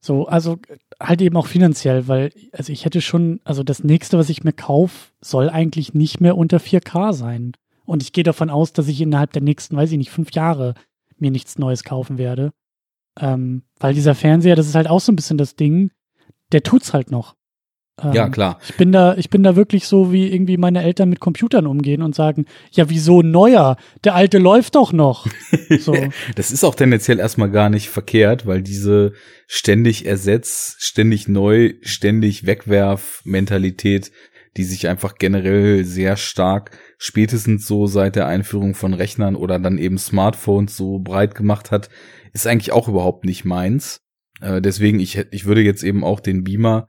So, 0.00 0.26
also 0.28 0.58
halt 1.00 1.20
eben 1.20 1.36
auch 1.36 1.46
finanziell, 1.46 2.08
weil, 2.08 2.32
also 2.52 2.72
ich 2.72 2.84
hätte 2.84 3.00
schon, 3.00 3.40
also 3.44 3.62
das 3.62 3.84
nächste, 3.84 4.18
was 4.18 4.30
ich 4.30 4.44
mir 4.44 4.52
kaufe, 4.52 5.12
soll 5.20 5.50
eigentlich 5.50 5.94
nicht 5.94 6.20
mehr 6.20 6.36
unter 6.36 6.58
4K 6.58 7.12
sein. 7.12 7.52
Und 7.84 8.02
ich 8.02 8.12
gehe 8.12 8.24
davon 8.24 8.50
aus, 8.50 8.72
dass 8.72 8.88
ich 8.88 9.00
innerhalb 9.00 9.32
der 9.32 9.42
nächsten, 9.42 9.76
weiß 9.76 9.92
ich 9.92 9.98
nicht, 9.98 10.10
fünf 10.10 10.32
Jahre 10.32 10.74
mir 11.18 11.30
nichts 11.30 11.58
Neues 11.58 11.84
kaufen 11.84 12.18
werde. 12.18 12.52
Ähm, 13.18 13.62
weil 13.78 13.94
dieser 13.94 14.14
Fernseher, 14.14 14.56
das 14.56 14.66
ist 14.66 14.74
halt 14.74 14.88
auch 14.88 15.00
so 15.00 15.12
ein 15.12 15.16
bisschen 15.16 15.38
das 15.38 15.56
Ding, 15.56 15.90
der 16.52 16.62
tut's 16.62 16.92
halt 16.92 17.10
noch. 17.10 17.36
Ähm, 18.02 18.12
ja, 18.12 18.28
klar. 18.28 18.58
Ich 18.68 18.76
bin 18.76 18.92
da, 18.92 19.16
ich 19.16 19.30
bin 19.30 19.42
da 19.42 19.56
wirklich 19.56 19.86
so, 19.86 20.12
wie 20.12 20.30
irgendwie 20.30 20.58
meine 20.58 20.82
Eltern 20.82 21.08
mit 21.08 21.20
Computern 21.20 21.66
umgehen 21.66 22.02
und 22.02 22.14
sagen, 22.14 22.44
ja, 22.72 22.90
wieso 22.90 23.22
neuer? 23.22 23.76
Der 24.04 24.14
alte 24.14 24.38
läuft 24.38 24.74
doch 24.74 24.92
noch. 24.92 25.26
So. 25.80 25.96
das 26.36 26.52
ist 26.52 26.62
auch 26.62 26.76
tendenziell 26.76 27.18
erstmal 27.18 27.50
gar 27.50 27.70
nicht 27.70 27.88
verkehrt, 27.88 28.46
weil 28.46 28.62
diese 28.62 29.12
ständig 29.48 30.06
ersetz, 30.06 30.76
ständig 30.78 31.26
neu, 31.26 31.74
ständig 31.82 32.46
wegwerf 32.46 33.20
Mentalität, 33.24 34.12
die 34.56 34.62
sich 34.64 34.86
einfach 34.86 35.16
generell 35.16 35.84
sehr 35.84 36.16
stark 36.16 36.70
spätestens 36.98 37.66
so 37.66 37.86
seit 37.86 38.16
der 38.16 38.26
Einführung 38.26 38.74
von 38.74 38.94
Rechnern 38.94 39.34
oder 39.34 39.58
dann 39.58 39.78
eben 39.78 39.98
Smartphones 39.98 40.76
so 40.76 41.00
breit 41.00 41.34
gemacht 41.34 41.70
hat, 41.70 41.88
ist 42.32 42.46
eigentlich 42.46 42.72
auch 42.72 42.88
überhaupt 42.88 43.24
nicht 43.24 43.44
meins. 43.44 44.00
Äh, 44.40 44.62
deswegen, 44.62 45.00
ich, 45.00 45.18
ich 45.30 45.46
würde 45.46 45.62
jetzt 45.62 45.82
eben 45.82 46.04
auch 46.04 46.20
den 46.20 46.44
Beamer 46.44 46.88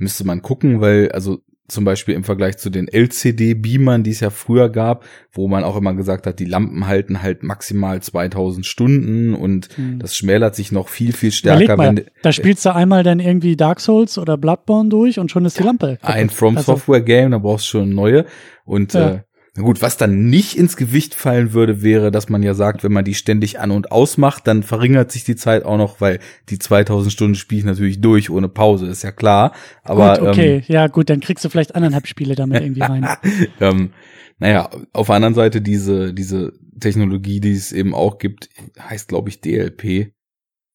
müsste 0.00 0.26
man 0.26 0.42
gucken, 0.42 0.80
weil 0.80 1.10
also 1.12 1.42
zum 1.70 1.84
Beispiel 1.84 2.14
im 2.14 2.24
Vergleich 2.24 2.58
zu 2.58 2.68
den 2.68 2.88
LCD-Beamern, 2.88 4.02
die 4.02 4.10
es 4.10 4.20
ja 4.20 4.30
früher 4.30 4.68
gab, 4.68 5.04
wo 5.32 5.48
man 5.48 5.64
auch 5.64 5.76
immer 5.76 5.94
gesagt 5.94 6.26
hat, 6.26 6.38
die 6.38 6.44
Lampen 6.44 6.86
halten 6.86 7.22
halt 7.22 7.42
maximal 7.42 8.02
2000 8.02 8.66
Stunden 8.66 9.34
und 9.34 9.68
mhm. 9.78 9.98
das 9.98 10.14
schmälert 10.14 10.54
sich 10.54 10.72
noch 10.72 10.88
viel, 10.88 11.12
viel 11.12 11.32
stärker. 11.32 11.76
Mal, 11.76 11.96
wenn, 11.96 12.04
da 12.22 12.32
spielst 12.32 12.66
du 12.66 12.74
einmal 12.74 13.02
dann 13.02 13.20
irgendwie 13.20 13.56
Dark 13.56 13.80
Souls 13.80 14.18
oder 14.18 14.36
Bloodborne 14.36 14.88
durch 14.88 15.18
und 15.18 15.30
schon 15.30 15.44
ist 15.44 15.58
die 15.58 15.62
Lampe. 15.62 15.98
Kaputt. 16.00 16.14
Ein 16.14 16.30
From 16.30 16.56
also 16.56 16.72
Software 16.72 17.02
Game, 17.02 17.30
da 17.30 17.38
brauchst 17.38 17.66
du 17.66 17.78
schon 17.78 17.90
neue 17.90 18.26
und 18.64 18.92
ja. 18.94 19.10
äh, 19.10 19.20
na 19.56 19.62
gut, 19.62 19.82
was 19.82 19.96
dann 19.96 20.26
nicht 20.26 20.56
ins 20.56 20.76
Gewicht 20.76 21.14
fallen 21.14 21.52
würde, 21.52 21.82
wäre, 21.82 22.12
dass 22.12 22.28
man 22.28 22.42
ja 22.42 22.54
sagt, 22.54 22.84
wenn 22.84 22.92
man 22.92 23.04
die 23.04 23.14
ständig 23.14 23.58
an 23.58 23.72
und 23.72 23.90
ausmacht, 23.90 24.46
dann 24.46 24.62
verringert 24.62 25.10
sich 25.10 25.24
die 25.24 25.34
Zeit 25.34 25.64
auch 25.64 25.76
noch, 25.76 26.00
weil 26.00 26.20
die 26.48 26.58
2000 26.58 27.12
Stunden 27.12 27.34
spiele 27.34 27.60
ich 27.60 27.64
natürlich 27.64 28.00
durch 28.00 28.30
ohne 28.30 28.48
Pause, 28.48 28.86
ist 28.86 29.02
ja 29.02 29.10
klar. 29.10 29.52
Aber 29.82 30.18
gut, 30.18 30.28
okay, 30.28 30.56
ähm, 30.56 30.62
ja 30.68 30.86
gut, 30.86 31.10
dann 31.10 31.20
kriegst 31.20 31.44
du 31.44 31.48
vielleicht 31.48 31.74
anderthalb 31.74 32.06
Spiele 32.06 32.36
damit 32.36 32.62
irgendwie 32.62 32.82
rein. 32.82 33.08
ähm, 33.60 33.90
naja, 34.38 34.70
auf 34.92 35.06
der 35.06 35.16
anderen 35.16 35.34
Seite 35.34 35.60
diese 35.60 36.14
diese 36.14 36.52
Technologie, 36.78 37.40
die 37.40 37.52
es 37.52 37.72
eben 37.72 37.92
auch 37.92 38.18
gibt, 38.18 38.48
heißt 38.78 39.08
glaube 39.08 39.30
ich 39.30 39.40
DLP, 39.40 40.12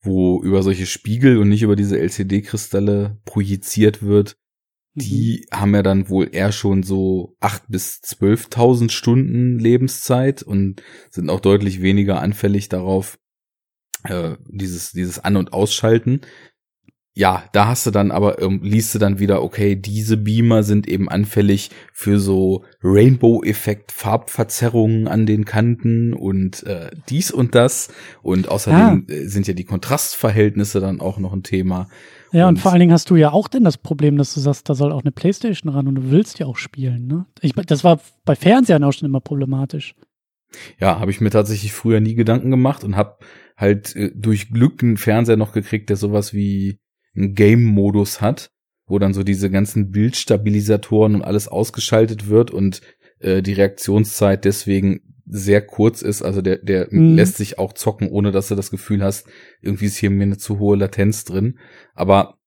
wo 0.01 0.43
über 0.43 0.63
solche 0.63 0.85
Spiegel 0.85 1.37
und 1.37 1.47
nicht 1.47 1.63
über 1.63 1.77
diese 1.77 1.97
LCD-Kristalle 1.97 3.17
projiziert 3.23 4.03
wird 4.03 4.35
die 4.95 5.45
mhm. 5.51 5.57
haben 5.57 5.75
ja 5.75 5.83
dann 5.83 6.09
wohl 6.09 6.29
eher 6.31 6.51
schon 6.51 6.83
so 6.83 7.35
acht 7.39 7.63
bis 7.67 8.01
zwölftausend 8.01 8.91
Stunden 8.91 9.59
Lebenszeit 9.59 10.41
und 10.41 10.81
sind 11.11 11.29
auch 11.29 11.41
deutlich 11.41 11.81
weniger 11.81 12.21
anfällig 12.21 12.69
darauf, 12.69 13.17
äh, 14.03 14.35
dieses, 14.47 14.91
dieses 14.91 15.19
An- 15.19 15.37
und 15.37 15.53
Ausschalten. 15.53 16.21
Ja, 17.17 17.45
da 17.53 17.67
hast 17.67 17.85
du 17.85 17.91
dann 17.91 18.11
aber, 18.11 18.41
ähm, 18.41 18.59
liest 18.61 18.93
du 18.93 18.99
dann 18.99 19.19
wieder, 19.19 19.41
okay, 19.41 19.77
diese 19.77 20.17
Beamer 20.17 20.63
sind 20.63 20.85
eben 20.85 21.07
anfällig 21.07 21.71
für 21.93 22.19
so 22.19 22.65
Rainbow-Effekt, 22.83 23.93
Farbverzerrungen 23.93 25.07
an 25.07 25.25
den 25.25 25.45
Kanten 25.45 26.13
und 26.13 26.63
äh, 26.63 26.91
dies 27.07 27.31
und 27.31 27.55
das. 27.55 27.87
Und 28.21 28.49
außerdem 28.49 29.07
ah. 29.09 29.13
sind 29.23 29.47
ja 29.47 29.53
die 29.53 29.63
Kontrastverhältnisse 29.63 30.81
dann 30.81 30.99
auch 30.99 31.17
noch 31.17 31.31
ein 31.31 31.43
Thema. 31.43 31.87
Ja, 32.35 32.49
und, 32.49 32.55
und, 32.55 32.59
vor 32.59 32.71
allen 32.71 32.81
Dingen 32.81 32.91
hast 32.91 33.09
du 33.09 33.15
ja 33.15 33.31
auch 33.31 33.47
denn 33.47 33.63
das 33.63 33.77
Problem, 33.77 34.17
dass 34.17 34.33
du 34.33 34.41
sagst, 34.41 34.67
da 34.67 34.75
soll 34.75 34.91
auch 34.91 35.03
eine 35.03 35.13
Playstation 35.13 35.71
ran 35.71 35.87
und 35.87 35.95
du 35.95 36.11
willst 36.11 36.37
ja 36.37 36.47
auch 36.47 36.57
spielen. 36.57 37.07
Ne? 37.07 37.25
Ich, 37.39 37.53
das 37.53 37.85
war 37.85 38.01
bei 38.25 38.35
Fernsehern 38.35 38.83
auch 38.83 38.91
schon 38.91 39.07
immer 39.07 39.21
problematisch. 39.21 39.95
Ja, 40.77 40.99
habe 40.99 41.11
ich 41.11 41.21
mir 41.21 41.29
tatsächlich 41.29 41.71
früher 41.71 42.01
nie 42.01 42.13
Gedanken 42.13 42.51
gemacht 42.51 42.83
und 42.83 42.97
habe 42.97 43.19
halt 43.55 43.95
äh, 43.95 44.11
durch 44.13 44.49
Glück 44.49 44.83
einen 44.83 44.97
Fernseher 44.97 45.37
noch 45.37 45.53
gekriegt, 45.53 45.89
der 45.89 45.95
sowas 45.95 46.33
wie 46.33 46.81
einen 47.15 47.35
Game-Modus 47.35 48.19
hat, 48.19 48.51
wo 48.85 48.99
dann 48.99 49.13
so 49.13 49.23
diese 49.23 49.49
ganzen 49.49 49.91
Bildstabilisatoren 49.91 51.15
und 51.15 51.21
alles 51.21 51.47
ausgeschaltet 51.47 52.27
wird 52.27 52.51
und 52.51 52.81
äh, 53.19 53.41
die 53.43 53.53
Reaktionszeit 53.53 54.43
deswegen 54.43 55.14
sehr 55.25 55.61
kurz 55.61 56.01
ist. 56.01 56.21
Also 56.21 56.41
der, 56.41 56.57
der 56.57 56.87
mhm. 56.91 57.15
lässt 57.15 57.37
sich 57.37 57.57
auch 57.59 57.73
zocken, 57.73 58.09
ohne 58.09 58.31
dass 58.31 58.47
du 58.47 58.55
das 58.55 58.71
Gefühl 58.71 59.03
hast, 59.03 59.27
irgendwie 59.61 59.85
ist 59.85 59.97
hier 59.97 60.09
mir 60.09 60.23
eine 60.23 60.37
zu 60.37 60.59
hohe 60.59 60.77
Latenz 60.77 61.23
drin. 61.23 61.59
Aber 61.93 62.37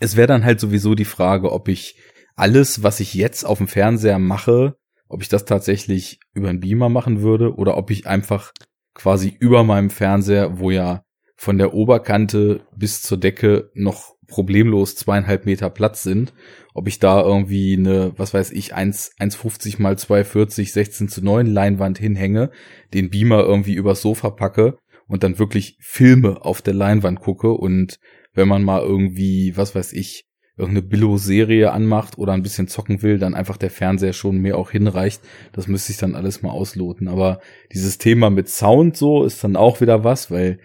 es 0.00 0.16
wäre 0.16 0.28
dann 0.28 0.44
halt 0.44 0.60
sowieso 0.60 0.94
die 0.94 1.04
Frage, 1.04 1.52
ob 1.52 1.68
ich 1.68 1.98
alles, 2.36 2.82
was 2.82 3.00
ich 3.00 3.14
jetzt 3.14 3.44
auf 3.44 3.58
dem 3.58 3.68
Fernseher 3.68 4.18
mache, 4.18 4.76
ob 5.08 5.22
ich 5.22 5.28
das 5.28 5.44
tatsächlich 5.44 6.20
über 6.34 6.48
einen 6.48 6.60
Beamer 6.60 6.88
machen 6.88 7.22
würde 7.22 7.54
oder 7.54 7.76
ob 7.76 7.90
ich 7.90 8.06
einfach 8.06 8.52
quasi 8.94 9.36
über 9.38 9.64
meinem 9.64 9.90
Fernseher, 9.90 10.58
wo 10.58 10.70
ja 10.70 11.04
von 11.36 11.58
der 11.58 11.74
Oberkante 11.74 12.66
bis 12.76 13.02
zur 13.02 13.18
Decke 13.18 13.70
noch 13.74 14.17
problemlos 14.28 14.94
zweieinhalb 14.94 15.46
Meter 15.46 15.70
Platz 15.70 16.02
sind, 16.02 16.32
ob 16.74 16.86
ich 16.86 16.98
da 17.00 17.22
irgendwie 17.22 17.76
eine, 17.76 18.12
was 18.16 18.34
weiß 18.34 18.52
ich, 18.52 18.76
1,50 18.76 19.80
mal 19.82 19.94
2,40, 19.94 20.72
16 20.72 21.08
zu 21.08 21.24
9 21.24 21.46
Leinwand 21.46 21.98
hinhänge, 21.98 22.50
den 22.94 23.10
Beamer 23.10 23.40
irgendwie 23.40 23.74
übers 23.74 24.02
Sofa 24.02 24.30
packe 24.30 24.78
und 25.08 25.22
dann 25.22 25.38
wirklich 25.38 25.76
Filme 25.80 26.44
auf 26.44 26.62
der 26.62 26.74
Leinwand 26.74 27.20
gucke 27.20 27.50
und 27.50 27.98
wenn 28.34 28.48
man 28.48 28.62
mal 28.62 28.82
irgendwie, 28.82 29.56
was 29.56 29.74
weiß 29.74 29.94
ich, 29.94 30.26
irgendeine 30.58 30.86
Billo-Serie 30.86 31.72
anmacht 31.72 32.18
oder 32.18 32.32
ein 32.32 32.42
bisschen 32.42 32.68
zocken 32.68 33.02
will, 33.02 33.18
dann 33.18 33.34
einfach 33.34 33.56
der 33.56 33.70
Fernseher 33.70 34.12
schon 34.12 34.38
mehr 34.38 34.58
auch 34.58 34.72
hinreicht. 34.72 35.22
Das 35.52 35.68
müsste 35.68 35.92
ich 35.92 35.98
dann 35.98 36.16
alles 36.16 36.42
mal 36.42 36.50
ausloten. 36.50 37.06
Aber 37.06 37.40
dieses 37.72 37.98
Thema 37.98 38.28
mit 38.28 38.48
Sound 38.48 38.96
so 38.96 39.24
ist 39.24 39.42
dann 39.44 39.54
auch 39.54 39.80
wieder 39.80 40.02
was, 40.02 40.32
weil 40.32 40.58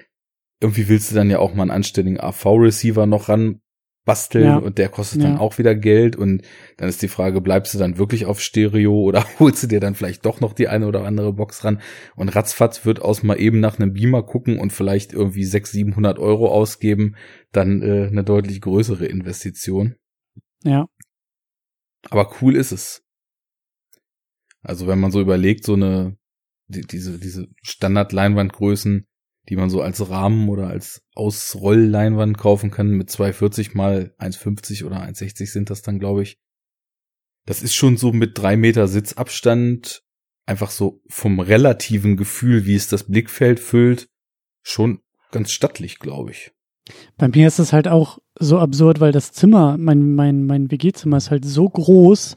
irgendwie 0.63 0.87
willst 0.87 1.11
du 1.11 1.15
dann 1.15 1.29
ja 1.29 1.39
auch 1.39 1.53
mal 1.53 1.63
einen 1.63 1.71
anständigen 1.71 2.19
AV-Receiver 2.19 3.05
noch 3.05 3.29
ran 3.29 3.59
basteln 4.05 4.45
ja. 4.45 4.57
und 4.57 4.77
der 4.77 4.89
kostet 4.89 5.21
ja. 5.21 5.29
dann 5.29 5.37
auch 5.37 5.57
wieder 5.57 5.75
Geld 5.75 6.15
und 6.15 6.41
dann 6.77 6.89
ist 6.89 7.01
die 7.01 7.07
Frage, 7.07 7.39
bleibst 7.39 7.73
du 7.73 7.77
dann 7.77 7.97
wirklich 7.97 8.25
auf 8.25 8.41
Stereo 8.41 8.93
oder 8.93 9.25
holst 9.39 9.63
du 9.63 9.67
dir 9.67 9.79
dann 9.79 9.95
vielleicht 9.95 10.25
doch 10.25 10.41
noch 10.41 10.53
die 10.53 10.67
eine 10.67 10.87
oder 10.87 11.05
andere 11.05 11.33
Box 11.33 11.63
ran 11.63 11.81
und 12.15 12.29
ratzfatz 12.29 12.85
wird 12.85 13.01
aus 13.01 13.23
mal 13.23 13.39
eben 13.39 13.59
nach 13.59 13.79
einem 13.79 13.93
Beamer 13.93 14.23
gucken 14.23 14.59
und 14.59 14.73
vielleicht 14.73 15.13
irgendwie 15.13 15.45
600, 15.45 15.73
700 15.73 16.19
Euro 16.19 16.49
ausgeben, 16.49 17.15
dann 17.51 17.81
äh, 17.81 18.07
eine 18.07 18.23
deutlich 18.23 18.59
größere 18.61 19.05
Investition. 19.05 19.95
Ja. 20.63 20.87
Aber 22.09 22.29
cool 22.41 22.55
ist 22.55 22.71
es. 22.71 23.03
Also 24.61 24.87
wenn 24.87 24.99
man 24.99 25.11
so 25.11 25.21
überlegt, 25.21 25.65
so 25.65 25.73
eine, 25.73 26.17
die, 26.67 26.81
diese, 26.81 27.19
diese 27.19 27.47
Standard-Leinwandgrößen, 27.61 29.07
die 29.49 29.55
man 29.55 29.69
so 29.69 29.81
als 29.81 30.09
Rahmen 30.09 30.49
oder 30.49 30.67
als 30.67 31.03
Ausrollleinwand 31.15 32.37
kaufen 32.37 32.71
kann 32.71 32.89
mit 32.89 33.09
240 33.09 33.73
mal 33.73 34.13
1,50 34.19 34.85
oder 34.85 35.01
1,60 35.01 35.51
sind 35.51 35.69
das 35.69 35.81
dann, 35.81 35.99
glaube 35.99 36.23
ich. 36.23 36.39
das 37.45 37.61
ist 37.61 37.75
schon 37.75 37.97
so 37.97 38.13
mit 38.13 38.37
drei 38.37 38.55
Meter 38.55 38.87
Sitzabstand 38.87 40.03
einfach 40.45 40.71
so 40.71 41.01
vom 41.07 41.39
relativen 41.39 42.17
Gefühl, 42.17 42.65
wie 42.65 42.75
es 42.75 42.87
das 42.87 43.05
Blickfeld 43.05 43.59
füllt, 43.59 44.09
schon 44.61 45.01
ganz 45.31 45.51
stattlich, 45.51 45.99
glaube 45.99 46.31
ich. 46.31 46.51
Bei 47.17 47.27
mir 47.27 47.47
ist 47.47 47.59
es 47.59 47.73
halt 47.73 47.87
auch 47.87 48.19
so 48.37 48.59
absurd, 48.59 48.99
weil 48.99 49.11
das 49.11 49.31
Zimmer, 49.31 49.77
mein, 49.77 50.15
mein, 50.15 50.45
mein 50.45 50.69
WG-Zimmer 50.69 51.17
ist 51.17 51.31
halt 51.31 51.45
so 51.45 51.69
groß, 51.69 52.35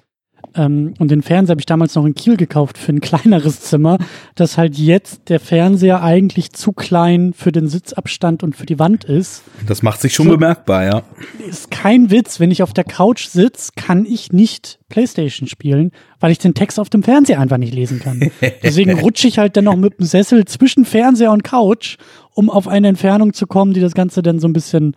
ähm, 0.54 0.94
und 0.98 1.10
den 1.10 1.22
Fernseher 1.22 1.52
habe 1.52 1.60
ich 1.60 1.66
damals 1.66 1.94
noch 1.94 2.04
in 2.04 2.14
Kiel 2.14 2.36
gekauft 2.36 2.78
für 2.78 2.92
ein 2.92 3.00
kleineres 3.02 3.60
Zimmer, 3.60 3.98
dass 4.34 4.58
halt 4.58 4.76
jetzt 4.76 5.28
der 5.28 5.40
Fernseher 5.40 6.02
eigentlich 6.02 6.52
zu 6.52 6.72
klein 6.72 7.32
für 7.32 7.52
den 7.52 7.68
Sitzabstand 7.68 8.42
und 8.42 8.56
für 8.56 8.66
die 8.66 8.78
Wand 8.78 9.04
ist. 9.04 9.42
Das 9.66 9.82
macht 9.82 10.00
sich 10.00 10.14
schon 10.14 10.26
so, 10.26 10.32
bemerkbar, 10.32 10.84
ja. 10.84 11.02
Ist 11.48 11.70
kein 11.70 12.10
Witz, 12.10 12.40
wenn 12.40 12.50
ich 12.50 12.62
auf 12.62 12.72
der 12.72 12.84
Couch 12.84 13.26
sitze, 13.26 13.72
kann 13.76 14.04
ich 14.04 14.32
nicht 14.32 14.78
Playstation 14.88 15.48
spielen, 15.48 15.90
weil 16.20 16.32
ich 16.32 16.38
den 16.38 16.54
Text 16.54 16.78
auf 16.78 16.88
dem 16.88 17.02
Fernseher 17.02 17.40
einfach 17.40 17.58
nicht 17.58 17.74
lesen 17.74 17.98
kann. 17.98 18.30
Deswegen 18.62 18.98
rutsche 18.98 19.28
ich 19.28 19.38
halt 19.38 19.56
dann 19.56 19.64
noch 19.64 19.76
mit 19.76 19.98
dem 19.98 20.06
Sessel 20.06 20.44
zwischen 20.44 20.84
Fernseher 20.84 21.32
und 21.32 21.44
Couch, 21.44 21.96
um 22.34 22.50
auf 22.50 22.68
eine 22.68 22.88
Entfernung 22.88 23.32
zu 23.32 23.46
kommen, 23.46 23.72
die 23.72 23.80
das 23.80 23.94
Ganze 23.94 24.22
dann 24.22 24.38
so 24.38 24.46
ein 24.46 24.52
bisschen 24.52 24.94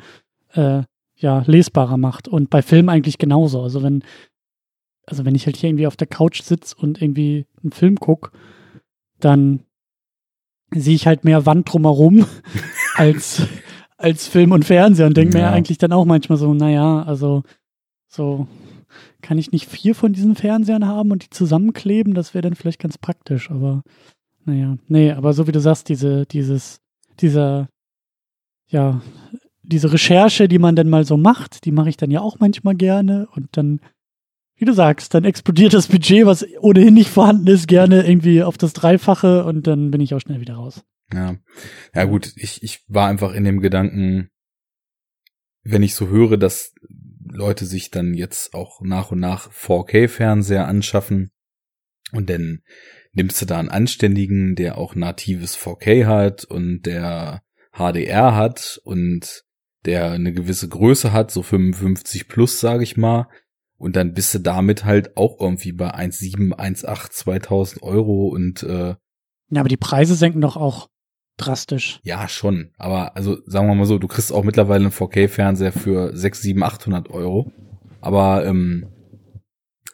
äh, 0.53 0.83
ja, 1.19 1.43
lesbarer 1.45 1.97
macht. 1.97 2.27
Und 2.27 2.49
bei 2.49 2.61
Filmen 2.61 2.89
eigentlich 2.89 3.17
genauso. 3.17 3.61
Also 3.61 3.83
wenn 3.83 4.03
also 5.09 5.25
wenn 5.25 5.35
ich 5.35 5.45
halt 5.45 5.57
hier 5.57 5.69
irgendwie 5.69 5.87
auf 5.87 5.97
der 5.97 6.07
Couch 6.07 6.41
sitze 6.41 6.75
und 6.77 7.01
irgendwie 7.01 7.45
einen 7.63 7.71
Film 7.71 7.97
gucke, 7.97 8.31
dann 9.19 9.61
sehe 10.73 10.95
ich 10.95 11.07
halt 11.07 11.23
mehr 11.23 11.45
Wand 11.45 11.71
drumherum 11.71 12.25
als, 12.95 13.41
als 13.97 14.27
Film 14.27 14.51
und 14.51 14.65
Fernseher 14.65 15.07
und 15.07 15.17
denke 15.17 15.37
ja. 15.37 15.45
mir 15.45 15.51
eigentlich 15.51 15.77
dann 15.77 15.93
auch 15.93 16.05
manchmal 16.05 16.37
so, 16.37 16.53
naja, 16.53 17.03
also 17.03 17.43
so 18.07 18.47
kann 19.21 19.37
ich 19.37 19.51
nicht 19.51 19.67
vier 19.67 19.95
von 19.95 20.13
diesen 20.13 20.35
Fernsehern 20.35 20.87
haben 20.87 21.11
und 21.11 21.23
die 21.23 21.29
zusammenkleben, 21.29 22.13
das 22.13 22.33
wäre 22.33 22.43
dann 22.43 22.55
vielleicht 22.55 22.79
ganz 22.79 22.97
praktisch, 22.97 23.51
aber 23.51 23.83
naja, 24.45 24.77
nee, 24.87 25.11
aber 25.11 25.33
so 25.33 25.47
wie 25.47 25.51
du 25.51 25.59
sagst, 25.59 25.89
diese, 25.89 26.25
dieses, 26.25 26.81
dieser, 27.19 27.67
ja, 28.67 29.01
diese 29.61 29.91
Recherche, 29.91 30.47
die 30.47 30.57
man 30.57 30.75
dann 30.75 30.89
mal 30.89 31.05
so 31.05 31.17
macht, 31.17 31.65
die 31.65 31.71
mache 31.71 31.89
ich 31.89 31.97
dann 31.97 32.09
ja 32.09 32.21
auch 32.21 32.39
manchmal 32.39 32.75
gerne 32.75 33.27
und 33.35 33.49
dann 33.51 33.81
wie 34.59 34.65
du 34.65 34.73
sagst, 34.73 35.13
dann 35.13 35.23
explodiert 35.23 35.73
das 35.73 35.87
Budget, 35.87 36.25
was 36.25 36.45
ohnehin 36.59 36.93
nicht 36.93 37.09
vorhanden 37.09 37.47
ist, 37.47 37.67
gerne 37.67 38.05
irgendwie 38.05 38.43
auf 38.43 38.57
das 38.57 38.73
Dreifache 38.73 39.45
und 39.45 39.67
dann 39.67 39.89
bin 39.89 40.01
ich 40.01 40.13
auch 40.13 40.19
schnell 40.19 40.41
wieder 40.41 40.55
raus. 40.55 40.83
Ja, 41.13 41.37
ja 41.95 42.03
gut, 42.03 42.33
ich, 42.35 42.61
ich 42.61 42.83
war 42.87 43.07
einfach 43.07 43.33
in 43.33 43.45
dem 43.45 43.61
Gedanken, 43.61 44.29
wenn 45.63 45.81
ich 45.81 45.95
so 45.95 46.09
höre, 46.09 46.37
dass 46.37 46.73
Leute 47.31 47.65
sich 47.65 47.89
dann 47.89 48.13
jetzt 48.13 48.53
auch 48.53 48.81
nach 48.81 49.11
und 49.11 49.19
nach 49.19 49.51
4K-Fernseher 49.51 50.67
anschaffen 50.67 51.31
und 52.11 52.29
dann 52.29 52.59
nimmst 53.13 53.41
du 53.41 53.45
da 53.45 53.59
einen 53.59 53.69
anständigen, 53.69 54.55
der 54.55 54.77
auch 54.77 54.95
natives 54.95 55.57
4K 55.57 56.05
hat 56.05 56.43
und 56.45 56.81
der 56.81 57.41
HDR 57.71 58.35
hat 58.35 58.79
und 58.83 59.43
der 59.85 60.11
eine 60.11 60.33
gewisse 60.33 60.67
Größe 60.67 61.13
hat, 61.13 61.31
so 61.31 61.43
55 61.43 62.27
plus, 62.27 62.59
sage 62.59 62.83
ich 62.83 62.97
mal, 62.97 63.27
und 63.79 63.95
dann 63.95 64.13
bist 64.13 64.33
du 64.33 64.39
damit 64.39 64.85
halt 64.85 65.17
auch 65.17 65.39
irgendwie 65.39 65.71
bei 65.71 65.95
1,7, 65.95 66.53
1,8, 66.53 67.11
2000 67.11 67.81
Euro 67.81 68.27
und 68.27 68.61
äh, 68.63 68.95
Ja, 69.49 69.61
aber 69.61 69.69
die 69.69 69.77
Preise 69.77 70.15
senken 70.15 70.41
doch 70.41 70.57
auch 70.57 70.89
drastisch. 71.37 72.01
Ja, 72.03 72.27
schon. 72.27 72.71
Aber 72.77 73.15
also 73.15 73.37
sagen 73.45 73.67
wir 73.67 73.75
mal 73.75 73.85
so, 73.85 73.97
du 73.97 74.07
kriegst 74.07 74.33
auch 74.33 74.43
mittlerweile 74.43 74.83
einen 74.85 74.93
4K-Fernseher 74.93 75.71
für 75.71 76.15
6, 76.15 76.41
7, 76.41 76.61
800 76.61 77.09
Euro. 77.09 77.51
Aber 78.01 78.45
ähm, 78.45 78.87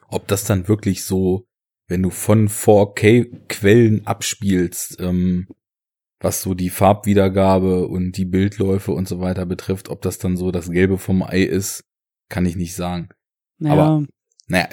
ob 0.07 0.27
das 0.27 0.43
dann 0.43 0.67
wirklich 0.67 1.03
so, 1.03 1.45
wenn 1.87 2.01
du 2.01 2.09
von 2.09 2.49
4K-Quellen 2.49 4.07
abspielst, 4.07 4.99
ähm, 4.99 5.47
was 6.19 6.41
so 6.41 6.55
die 6.55 6.71
Farbwiedergabe 6.71 7.87
und 7.87 8.13
die 8.13 8.25
Bildläufe 8.25 8.91
und 8.91 9.07
so 9.07 9.19
weiter 9.19 9.45
betrifft, 9.45 9.89
ob 9.89 10.01
das 10.01 10.17
dann 10.17 10.37
so 10.37 10.49
das 10.49 10.71
Gelbe 10.71 10.97
vom 10.97 11.21
Ei 11.21 11.43
ist, 11.43 11.83
kann 12.29 12.47
ich 12.47 12.55
nicht 12.55 12.73
sagen. 12.73 13.09
Naja. 13.57 13.73
Aber 13.73 14.05
naja, 14.47 14.67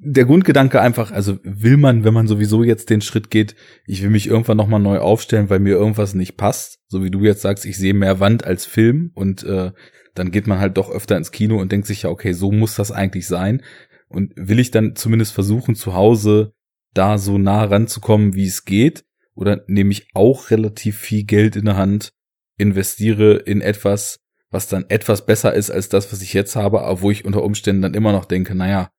der 0.00 0.26
Grundgedanke 0.26 0.80
einfach, 0.80 1.10
also 1.10 1.38
will 1.42 1.78
man, 1.78 2.04
wenn 2.04 2.12
man 2.12 2.26
sowieso 2.26 2.62
jetzt 2.62 2.90
den 2.90 3.00
Schritt 3.00 3.30
geht, 3.30 3.56
ich 3.86 4.02
will 4.02 4.10
mich 4.10 4.26
irgendwann 4.26 4.58
nochmal 4.58 4.80
neu 4.80 4.98
aufstellen, 4.98 5.48
weil 5.48 5.60
mir 5.60 5.76
irgendwas 5.76 6.14
nicht 6.14 6.36
passt, 6.36 6.80
so 6.88 7.02
wie 7.02 7.10
du 7.10 7.20
jetzt 7.20 7.40
sagst, 7.40 7.64
ich 7.64 7.78
sehe 7.78 7.94
mehr 7.94 8.20
Wand 8.20 8.44
als 8.44 8.66
Film 8.66 9.12
und 9.14 9.42
äh, 9.44 9.72
dann 10.14 10.30
geht 10.30 10.46
man 10.46 10.58
halt 10.58 10.76
doch 10.76 10.90
öfter 10.90 11.16
ins 11.16 11.32
Kino 11.32 11.58
und 11.58 11.72
denkt 11.72 11.86
sich 11.86 12.02
ja, 12.02 12.10
okay, 12.10 12.32
so 12.32 12.52
muss 12.52 12.74
das 12.74 12.92
eigentlich 12.92 13.26
sein. 13.26 13.62
Und 14.08 14.32
will 14.36 14.60
ich 14.60 14.70
dann 14.70 14.94
zumindest 14.94 15.32
versuchen, 15.32 15.74
zu 15.74 15.94
Hause 15.94 16.52
da 16.92 17.18
so 17.18 17.38
nah 17.38 17.64
ranzukommen, 17.64 18.34
wie 18.34 18.46
es 18.46 18.64
geht, 18.64 19.04
oder 19.34 19.64
nehme 19.66 19.90
ich 19.90 20.08
auch 20.14 20.50
relativ 20.50 20.98
viel 20.98 21.24
Geld 21.24 21.56
in 21.56 21.64
der 21.64 21.76
Hand, 21.76 22.12
investiere 22.56 23.34
in 23.34 23.60
etwas, 23.60 24.20
was 24.54 24.68
dann 24.68 24.86
etwas 24.88 25.26
besser 25.26 25.52
ist 25.52 25.70
als 25.70 25.90
das, 25.90 26.10
was 26.12 26.22
ich 26.22 26.32
jetzt 26.32 26.56
habe, 26.56 26.82
aber 26.82 27.02
wo 27.02 27.10
ich 27.10 27.24
unter 27.24 27.42
Umständen 27.42 27.82
dann 27.82 27.92
immer 27.92 28.12
noch 28.12 28.24
denke, 28.24 28.54
naja, 28.54 28.90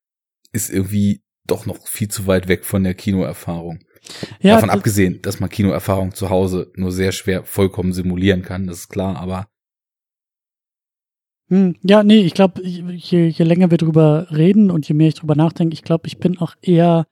ist 0.52 0.70
irgendwie 0.70 1.24
doch 1.48 1.66
noch 1.66 1.88
viel 1.88 2.10
zu 2.10 2.28
weit 2.28 2.48
weg 2.48 2.66
von 2.66 2.84
der 2.84 2.94
Kinoerfahrung. 2.94 3.80
Ja, 4.40 4.56
Davon 4.56 4.70
abgesehen, 4.70 5.22
dass 5.24 5.40
man 5.40 5.50
Kinoerfahrung 5.50 6.14
zu 6.14 6.30
Hause 6.30 6.72
nur 6.76 6.92
sehr 6.92 7.12
schwer 7.12 7.44
vollkommen 7.44 7.94
simulieren 7.94 8.44
kann, 8.44 8.68
das 8.68 8.80
ist 8.80 8.90
klar, 8.90 9.16
aber 9.16 9.48
hm, 11.48 11.76
ja, 11.84 12.04
nee, 12.04 12.22
ich 12.22 12.34
glaube, 12.34 12.64
je, 12.64 13.28
je 13.28 13.46
länger 13.46 13.70
wir 13.70 13.78
drüber 13.78 14.28
reden 14.32 14.72
und 14.72 14.88
je 14.90 14.96
mehr 14.96 15.10
ich 15.10 15.16
drüber 15.16 15.36
nachdenke, 15.36 15.74
ich 15.74 15.84
glaube, 15.84 16.08
ich 16.08 16.18
bin 16.18 16.40
auch 16.40 16.56
eher, 16.62 17.06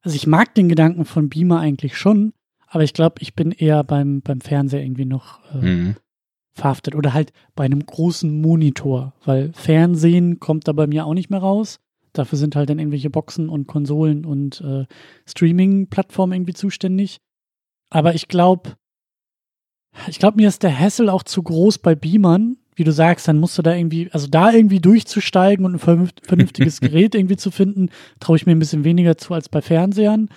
also 0.00 0.16
ich 0.16 0.26
mag 0.26 0.54
den 0.54 0.70
Gedanken 0.70 1.04
von 1.04 1.28
Beamer 1.28 1.60
eigentlich 1.60 1.96
schon, 1.98 2.32
aber 2.66 2.82
ich 2.82 2.94
glaube, 2.94 3.16
ich 3.20 3.34
bin 3.34 3.52
eher 3.52 3.84
beim, 3.84 4.22
beim 4.22 4.40
Fernseher 4.40 4.82
irgendwie 4.82 5.04
noch 5.04 5.40
äh, 5.54 5.58
mhm 5.58 5.96
verhaftet 6.54 6.94
oder 6.94 7.12
halt 7.12 7.32
bei 7.54 7.64
einem 7.64 7.84
großen 7.84 8.40
Monitor, 8.40 9.12
weil 9.24 9.52
Fernsehen 9.52 10.38
kommt 10.40 10.68
da 10.68 10.72
bei 10.72 10.86
mir 10.86 11.04
auch 11.04 11.14
nicht 11.14 11.30
mehr 11.30 11.40
raus. 11.40 11.80
Dafür 12.12 12.38
sind 12.38 12.54
halt 12.54 12.70
dann 12.70 12.78
irgendwelche 12.78 13.10
Boxen 13.10 13.48
und 13.48 13.66
Konsolen 13.66 14.24
und 14.24 14.60
äh, 14.60 14.86
Streaming-Plattformen 15.26 16.32
irgendwie 16.32 16.54
zuständig. 16.54 17.18
Aber 17.90 18.14
ich 18.14 18.28
glaube, 18.28 18.76
ich 20.08 20.18
glaube, 20.18 20.36
mir 20.36 20.48
ist 20.48 20.62
der 20.62 20.78
Hassel 20.78 21.08
auch 21.08 21.24
zu 21.24 21.42
groß 21.42 21.78
bei 21.78 21.94
Beamern. 21.94 22.56
Wie 22.76 22.84
du 22.84 22.92
sagst, 22.92 23.28
dann 23.28 23.38
musst 23.38 23.56
du 23.56 23.62
da 23.62 23.74
irgendwie, 23.74 24.10
also 24.12 24.26
da 24.26 24.52
irgendwie 24.52 24.80
durchzusteigen 24.80 25.64
und 25.64 25.74
ein 25.74 26.08
vernünftiges 26.22 26.80
Gerät 26.80 27.14
irgendwie 27.14 27.36
zu 27.36 27.50
finden, 27.50 27.90
traue 28.18 28.36
ich 28.36 28.46
mir 28.46 28.52
ein 28.52 28.58
bisschen 28.58 28.84
weniger 28.84 29.16
zu 29.16 29.34
als 29.34 29.48
bei 29.48 29.62
Fernsehern. 29.62 30.28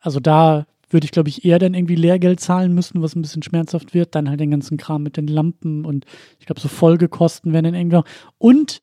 Also 0.00 0.20
da 0.20 0.66
würde 0.88 1.04
ich, 1.04 1.10
glaube 1.10 1.28
ich, 1.28 1.44
eher 1.44 1.58
dann 1.58 1.74
irgendwie 1.74 1.96
Lehrgeld 1.96 2.40
zahlen 2.40 2.74
müssen, 2.74 3.02
was 3.02 3.16
ein 3.16 3.22
bisschen 3.22 3.42
schmerzhaft 3.42 3.94
wird. 3.94 4.14
Dann 4.14 4.28
halt 4.28 4.40
den 4.40 4.50
ganzen 4.50 4.76
Kram 4.76 5.02
mit 5.02 5.16
den 5.16 5.26
Lampen 5.26 5.84
und 5.84 6.06
ich 6.38 6.46
glaube, 6.46 6.60
so 6.60 6.68
Folgekosten 6.68 7.52
werden 7.52 7.64
dann 7.64 7.74
irgendwann. 7.74 8.04
Und 8.38 8.82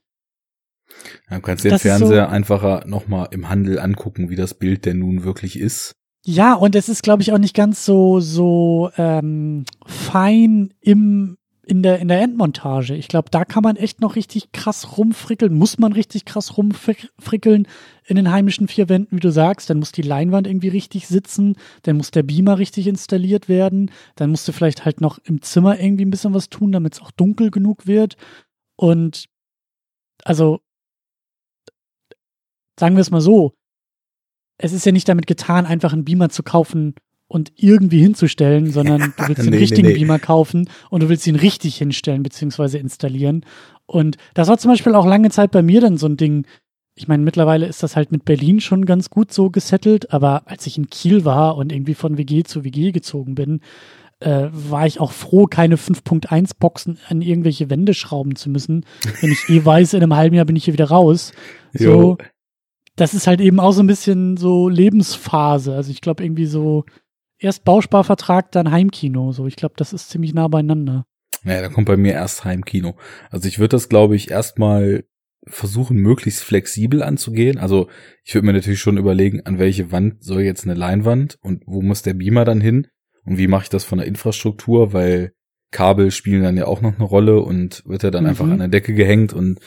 du 1.30 1.40
kannst 1.42 1.64
den 1.64 1.80
Fernseher 1.80 2.26
so, 2.26 2.32
einfacher 2.32 2.84
nochmal 2.86 3.30
im 3.32 3.50
Handel 3.50 3.80
angucken, 3.80 4.30
wie 4.30 4.36
das 4.36 4.54
Bild 4.54 4.86
denn 4.86 5.00
nun 5.00 5.24
wirklich 5.24 5.60
ist. 5.60 5.96
Ja, 6.26 6.54
und 6.54 6.76
es 6.76 6.88
ist, 6.88 7.04
glaube 7.04 7.22
ich, 7.22 7.34
auch 7.34 7.38
nicht 7.38 7.56
ganz 7.56 7.84
so, 7.86 8.22
so 8.22 8.90
ähm, 8.98 9.66
fein 9.86 10.74
im 10.80 11.38
in 11.66 11.82
der, 11.82 12.00
in 12.00 12.10
der 12.10 12.22
Endmontage. 12.22 12.96
Ich 12.96 13.08
glaube, 13.08 13.30
da 13.32 13.46
kann 13.46 13.64
man 13.64 13.78
echt 13.78 14.02
noch 14.02 14.16
richtig 14.16 14.52
krass 14.52 14.98
rumfrickeln, 14.98 15.54
muss 15.54 15.78
man 15.78 15.94
richtig 15.94 16.26
krass 16.26 16.58
rumfrickeln 16.58 17.68
in 18.06 18.16
den 18.18 18.32
heimischen 18.32 18.68
vier 18.68 18.90
Wänden, 18.90 19.16
wie 19.16 19.22
du 19.22 19.32
sagst. 19.32 19.70
Dann 19.70 19.80
muss 19.80 19.94
die 19.94 20.02
Leinwand 20.02 20.46
irgendwie 20.46 20.68
richtig 20.68 21.08
sitzen, 21.08 21.56
dann 21.84 21.98
muss 21.98 22.12
der 22.12 22.24
Beamer 22.24 22.58
richtig 22.58 22.88
installiert 22.88 23.48
werden, 23.48 23.92
dann 24.16 24.30
musst 24.30 24.48
du 24.48 24.52
vielleicht 24.52 24.84
halt 24.84 25.00
noch 25.00 25.20
im 25.20 25.42
Zimmer 25.42 25.80
irgendwie 25.80 26.06
ein 26.06 26.12
bisschen 26.12 26.34
was 26.34 26.50
tun, 26.50 26.74
damit 26.74 26.96
es 26.96 27.02
auch 27.02 27.12
dunkel 27.12 27.50
genug 27.50 27.88
wird. 27.88 28.18
Und 28.76 29.30
also, 30.26 30.60
sagen 32.78 32.96
wir 32.96 33.02
es 33.02 33.12
mal 33.12 33.22
so, 33.22 33.54
es 34.58 34.74
ist 34.74 34.86
ja 34.86 34.92
nicht 34.92 35.08
damit 35.08 35.28
getan, 35.28 35.66
einfach 35.66 35.94
einen 35.94 36.06
Beamer 36.06 36.30
zu 36.30 36.44
kaufen 36.44 36.96
und 37.28 37.52
irgendwie 37.56 38.02
hinzustellen, 38.02 38.72
sondern 38.72 39.14
du 39.18 39.28
willst 39.28 39.44
den 39.44 39.52
nee, 39.52 39.58
richtigen 39.58 39.88
nee, 39.88 39.94
nee. 39.94 40.00
Beamer 40.00 40.20
kaufen 40.20 40.70
und 40.90 41.04
du 41.04 41.10
willst 41.10 41.26
ihn 41.28 41.36
richtig 41.36 41.78
hinstellen 41.78 42.24
bzw. 42.24 42.78
installieren. 42.78 43.46
Und 43.86 44.18
das 44.34 44.48
war 44.48 44.58
zum 44.58 44.72
Beispiel 44.72 44.96
auch 44.96 45.06
lange 45.06 45.30
Zeit 45.30 45.52
bei 45.52 45.62
mir 45.62 45.82
dann 45.82 45.98
so 45.98 46.08
ein 46.08 46.18
Ding. 46.18 46.46
Ich 46.96 47.08
meine, 47.08 47.24
mittlerweile 47.24 47.66
ist 47.66 47.82
das 47.82 47.96
halt 47.96 48.12
mit 48.12 48.24
Berlin 48.24 48.62
schon 48.62 48.86
ganz 48.86 49.10
gut 49.10 49.34
so 49.34 49.50
gesettelt, 49.50 50.14
aber 50.14 50.44
als 50.48 50.68
ich 50.68 50.78
in 50.78 50.90
Kiel 50.90 51.26
war 51.26 51.58
und 51.58 51.72
irgendwie 51.72 51.96
von 51.96 52.18
WG 52.18 52.44
zu 52.44 52.64
WG 52.64 52.92
gezogen 52.92 53.34
bin, 53.34 53.62
äh, 54.20 54.50
war 54.52 54.88
ich 54.88 55.00
auch 55.00 55.12
froh, 55.12 55.48
keine 55.48 55.76
5.1 55.76 56.52
Boxen 56.60 56.98
an 57.10 57.22
irgendwelche 57.22 57.70
Wände 57.70 57.94
schrauben 57.94 58.36
zu 58.36 58.50
müssen. 58.50 58.86
Wenn 59.22 59.32
ich 59.32 59.50
eh 59.50 59.64
weiß, 59.66 59.94
in 59.94 60.04
einem 60.04 60.16
halben 60.16 60.36
Jahr 60.36 60.46
bin 60.46 60.56
ich 60.56 60.66
hier 60.66 60.74
wieder 60.74 60.90
raus. 60.90 61.34
So, 61.74 61.84
jo. 61.84 62.18
das 62.96 63.14
ist 63.14 63.28
halt 63.28 63.42
eben 63.42 63.60
auch 63.60 63.72
so 63.72 63.82
ein 63.82 63.88
bisschen 63.88 64.38
so 64.38 64.70
Lebensphase. 64.70 65.74
Also 65.74 65.92
ich 65.92 66.02
glaube 66.02 66.24
irgendwie 66.24 66.46
so 66.46 66.86
erst 67.44 67.64
Bausparvertrag, 67.64 68.52
dann 68.52 68.72
Heimkino. 68.72 69.32
So, 69.32 69.48
ich 69.48 69.56
glaube, 69.56 69.76
das 69.78 69.94
ist 69.94 70.10
ziemlich 70.10 70.34
nah 70.34 70.48
beieinander. 70.48 71.06
Naja, 71.44 71.62
da 71.62 71.70
kommt 71.70 71.88
bei 71.88 71.98
mir 71.98 72.14
erst 72.14 72.46
Heimkino. 72.46 72.96
Also 73.30 73.48
ich 73.48 73.60
würde 73.60 73.76
das, 73.76 73.90
glaube 73.90 74.16
ich, 74.16 74.32
erstmal 74.32 75.04
versuchen, 75.46 75.98
möglichst 75.98 76.42
flexibel 76.42 77.04
anzugehen. 77.04 77.58
Also 77.58 77.90
ich 78.24 78.34
würde 78.34 78.46
mir 78.48 78.54
natürlich 78.54 78.80
schon 78.80 78.98
überlegen, 78.98 79.42
an 79.46 79.60
welche 79.60 79.92
Wand 79.92 80.24
soll 80.24 80.42
jetzt 80.42 80.64
eine 80.64 80.74
Leinwand 80.74 81.38
und 81.42 81.64
wo 81.66 81.82
muss 81.82 82.02
der 82.02 82.14
Beamer 82.14 82.46
dann 82.46 82.62
hin 82.62 82.88
und 83.26 83.38
wie 83.38 83.48
mache 83.48 83.64
ich 83.64 83.70
das 83.70 83.84
von 83.84 83.98
der 83.98 84.08
Infrastruktur, 84.08 84.94
weil 84.94 85.34
Kabel 85.72 86.12
spielen 86.12 86.44
dann 86.44 86.56
ja 86.56 86.66
auch 86.66 86.82
noch 86.82 86.96
eine 86.96 87.04
Rolle 87.04 87.42
und 87.42 87.84
wird 87.86 88.04
ja 88.04 88.12
dann 88.12 88.24
mhm. 88.24 88.30
einfach 88.30 88.48
an 88.48 88.60
der 88.60 88.68
Decke 88.70 88.94
gehängt 88.94 89.34
und 89.34 89.60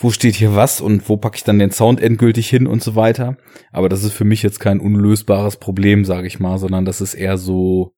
wo 0.00 0.10
steht 0.10 0.34
hier 0.34 0.56
was 0.56 0.80
und 0.80 1.06
wo 1.10 1.18
packe 1.18 1.36
ich 1.36 1.44
dann 1.44 1.58
den 1.58 1.70
Sound 1.70 2.00
endgültig 2.00 2.48
hin 2.48 2.66
und 2.66 2.82
so 2.82 2.96
weiter. 2.96 3.36
Aber 3.70 3.90
das 3.90 4.02
ist 4.02 4.14
für 4.14 4.24
mich 4.24 4.42
jetzt 4.42 4.58
kein 4.58 4.80
unlösbares 4.80 5.58
Problem, 5.58 6.06
sage 6.06 6.26
ich 6.26 6.40
mal, 6.40 6.56
sondern 6.58 6.86
das 6.86 7.02
ist 7.02 7.12
eher 7.12 7.36
so 7.36 7.92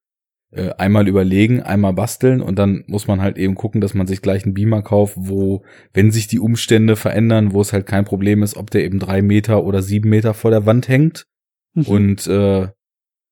äh, 0.51 0.71
einmal 0.79 1.07
überlegen, 1.07 1.63
einmal 1.63 1.93
basteln 1.93 2.41
und 2.41 2.59
dann 2.59 2.83
muss 2.89 3.07
man 3.07 3.23
halt 3.23 3.39
eben 3.39 3.55
gucken, 3.55 3.81
dass 3.81 3.95
man 3.95 4.09
sich 4.09 4.21
gleich 4.21 4.45
einen 4.45 4.53
Beamer 4.53 4.83
kauft, 4.83 5.15
wo, 5.17 5.63
wenn 5.95 6.11
sich 6.11 6.27
die 6.27 6.41
Umstände 6.41 6.97
verändern, 6.97 7.53
wo 7.53 7.61
es 7.61 7.73
halt 7.73 7.87
kein 7.87 8.05
Problem 8.05 8.43
ist, 8.43 8.57
ob 8.57 8.71
der 8.71 8.85
eben 8.85 8.99
drei 8.99 9.23
Meter 9.23 9.63
oder 9.63 9.81
sieben 9.81 10.11
Meter 10.11 10.35
vor 10.35 10.51
der 10.51 10.67
Wand 10.67 10.89
hängt. 10.89 11.27
Mhm. 11.75 11.87
Und 11.87 12.27
äh, 12.27 12.69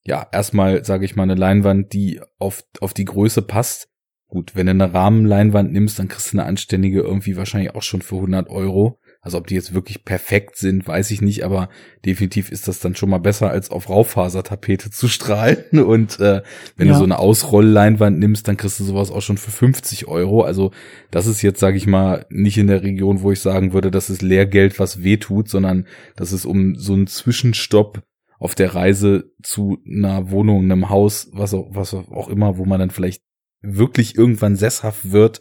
ja, 0.04 0.26
erstmal, 0.32 0.84
sage 0.84 1.04
ich 1.04 1.16
mal, 1.16 1.24
eine 1.24 1.34
Leinwand, 1.34 1.92
die 1.92 2.20
auf, 2.38 2.64
auf 2.80 2.94
die 2.94 3.04
Größe 3.04 3.42
passt. 3.42 3.89
Gut, 4.30 4.54
wenn 4.54 4.66
du 4.66 4.70
eine 4.70 4.94
Rahmenleinwand 4.94 5.72
nimmst, 5.72 5.98
dann 5.98 6.06
kriegst 6.06 6.32
du 6.32 6.38
eine 6.38 6.46
anständige 6.46 7.00
irgendwie 7.00 7.36
wahrscheinlich 7.36 7.74
auch 7.74 7.82
schon 7.82 8.00
für 8.00 8.14
100 8.14 8.48
Euro. 8.48 9.00
Also 9.20 9.36
ob 9.38 9.48
die 9.48 9.56
jetzt 9.56 9.74
wirklich 9.74 10.04
perfekt 10.04 10.56
sind, 10.56 10.86
weiß 10.86 11.10
ich 11.10 11.20
nicht, 11.20 11.44
aber 11.44 11.68
definitiv 12.06 12.52
ist 12.52 12.68
das 12.68 12.78
dann 12.78 12.94
schon 12.94 13.10
mal 13.10 13.18
besser, 13.18 13.50
als 13.50 13.72
auf 13.72 13.88
Raufasertapete 13.88 14.90
zu 14.90 15.08
strahlen. 15.08 15.64
Und 15.84 16.20
äh, 16.20 16.42
wenn 16.76 16.86
ja. 16.86 16.92
du 16.92 16.98
so 17.00 17.04
eine 17.04 17.18
Ausrollleinwand 17.18 18.20
nimmst, 18.20 18.46
dann 18.46 18.56
kriegst 18.56 18.78
du 18.78 18.84
sowas 18.84 19.10
auch 19.10 19.20
schon 19.20 19.36
für 19.36 19.50
50 19.50 20.06
Euro. 20.06 20.42
Also 20.42 20.70
das 21.10 21.26
ist 21.26 21.42
jetzt, 21.42 21.58
sage 21.58 21.76
ich 21.76 21.88
mal, 21.88 22.24
nicht 22.30 22.56
in 22.56 22.68
der 22.68 22.84
Region, 22.84 23.22
wo 23.22 23.32
ich 23.32 23.40
sagen 23.40 23.72
würde, 23.72 23.90
das 23.90 24.10
ist 24.10 24.22
Lehrgeld, 24.22 24.78
was 24.78 25.02
weh 25.02 25.16
tut, 25.16 25.48
sondern 25.48 25.88
das 26.14 26.32
ist 26.32 26.46
um 26.46 26.76
so 26.76 26.92
einen 26.92 27.08
Zwischenstopp 27.08 28.04
auf 28.38 28.54
der 28.54 28.76
Reise 28.76 29.32
zu 29.42 29.78
einer 29.86 30.30
Wohnung, 30.30 30.62
einem 30.62 30.88
Haus, 30.88 31.28
was 31.32 31.52
auch, 31.52 31.66
was 31.72 31.94
auch 31.94 32.28
immer, 32.28 32.56
wo 32.58 32.64
man 32.64 32.78
dann 32.78 32.90
vielleicht 32.90 33.22
wirklich 33.62 34.16
irgendwann 34.16 34.56
sesshaft 34.56 35.12
wird, 35.12 35.40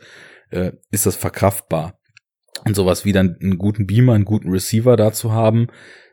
äh, 0.49 0.71
ist 0.91 1.05
das 1.05 1.15
verkraftbar. 1.15 1.99
Und 2.65 2.75
sowas 2.75 3.05
wie 3.05 3.13
dann 3.13 3.37
einen 3.41 3.57
guten 3.57 3.87
Beamer, 3.87 4.13
einen 4.13 4.25
guten 4.25 4.49
Receiver 4.51 4.97
dazu 4.97 5.31
haben, 5.31 5.67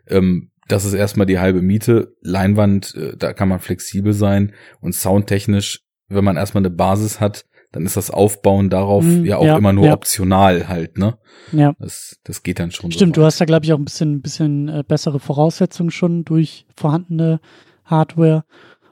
ähm, 0.07 0.51
das 0.69 0.85
ist 0.85 0.95
erstmal 0.95 1.27
die 1.27 1.39
halbe 1.39 1.63
Miete. 1.63 2.15
Leinwand, 2.23 2.95
äh, 2.95 3.17
da 3.17 3.33
kann 3.33 3.49
man 3.49 3.61
flexibel 3.61 4.13
sein 4.13 4.53
und 4.81 4.95
soundtechnisch, 4.95 5.83
wenn 6.09 6.25
man 6.25 6.37
erstmal 6.37 6.63
eine 6.63 6.71
Basis 6.71 7.21
hat, 7.21 7.47
dann 7.73 7.85
ist 7.85 7.97
das 7.97 8.11
Aufbauen 8.11 8.71
darauf 8.71 9.05
mm, 9.05 9.25
ja 9.25 9.37
auch 9.37 9.45
ja, 9.45 9.59
immer 9.59 9.73
nur 9.73 9.87
ja. 9.87 9.93
optional 9.93 10.69
halt, 10.69 10.99
ne? 10.99 11.19
Ja. 11.53 11.75
Das, 11.79 12.17
das 12.25 12.43
geht 12.43 12.59
dann 12.59 12.71
schon. 12.71 12.91
Stimmt, 12.91 13.17
so 13.17 13.21
du 13.21 13.27
hast 13.27 13.41
da, 13.41 13.45
glaube 13.45 13.67
ich, 13.67 13.73
auch 13.73 13.79
ein 13.79 13.85
bisschen, 13.85 14.23
bisschen 14.23 14.69
äh, 14.69 14.85
bessere 14.87 15.21
Voraussetzungen 15.21 15.91
schon 15.91 16.25
durch 16.25 16.67
vorhandene 16.75 17.41
Hardware. 17.85 18.45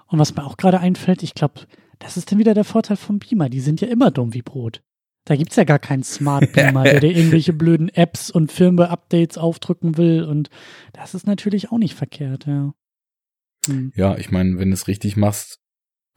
Und 0.09 0.18
was 0.18 0.37
mir 0.37 0.44
auch 0.44 0.57
gerade 0.57 0.81
einfällt, 0.81 1.22
ich 1.22 1.35
glaube, 1.35 1.62
das 1.99 2.17
ist 2.17 2.31
dann 2.31 2.39
wieder 2.39 2.55
der 2.55 2.65
Vorteil 2.65 2.97
vom 2.97 3.19
Beamer. 3.19 3.49
Die 3.49 3.61
sind 3.61 3.81
ja 3.81 3.89
immer 3.89 4.11
dumm 4.11 4.35
wie 4.35 4.43
Brot. 4.43 4.83
Da 5.25 5.37
gibt's 5.37 5.57
ja 5.57 5.65
gar 5.65 5.79
keinen 5.79 6.03
Smart 6.03 6.53
Beamer, 6.53 6.85
der 6.85 7.01
dir 7.01 7.11
irgendwelche 7.17 7.53
blöden 7.53 7.89
Apps 7.89 8.31
und 8.31 8.53
Firmware-Updates 8.53 9.39
aufdrücken 9.39 9.97
will. 9.97 10.25
Und 10.25 10.51
das 10.93 11.15
ist 11.15 11.27
natürlich 11.27 11.73
auch 11.73 11.79
nicht 11.79 11.95
verkehrt, 11.95 12.47
ja. 12.47 12.75
Hm. 13.67 13.93
Ja, 13.95 14.19
ich 14.19 14.31
meine, 14.31 14.59
wenn 14.59 14.71
du 14.71 14.75
es 14.75 14.89
richtig 14.89 15.17
machst, 15.17 15.61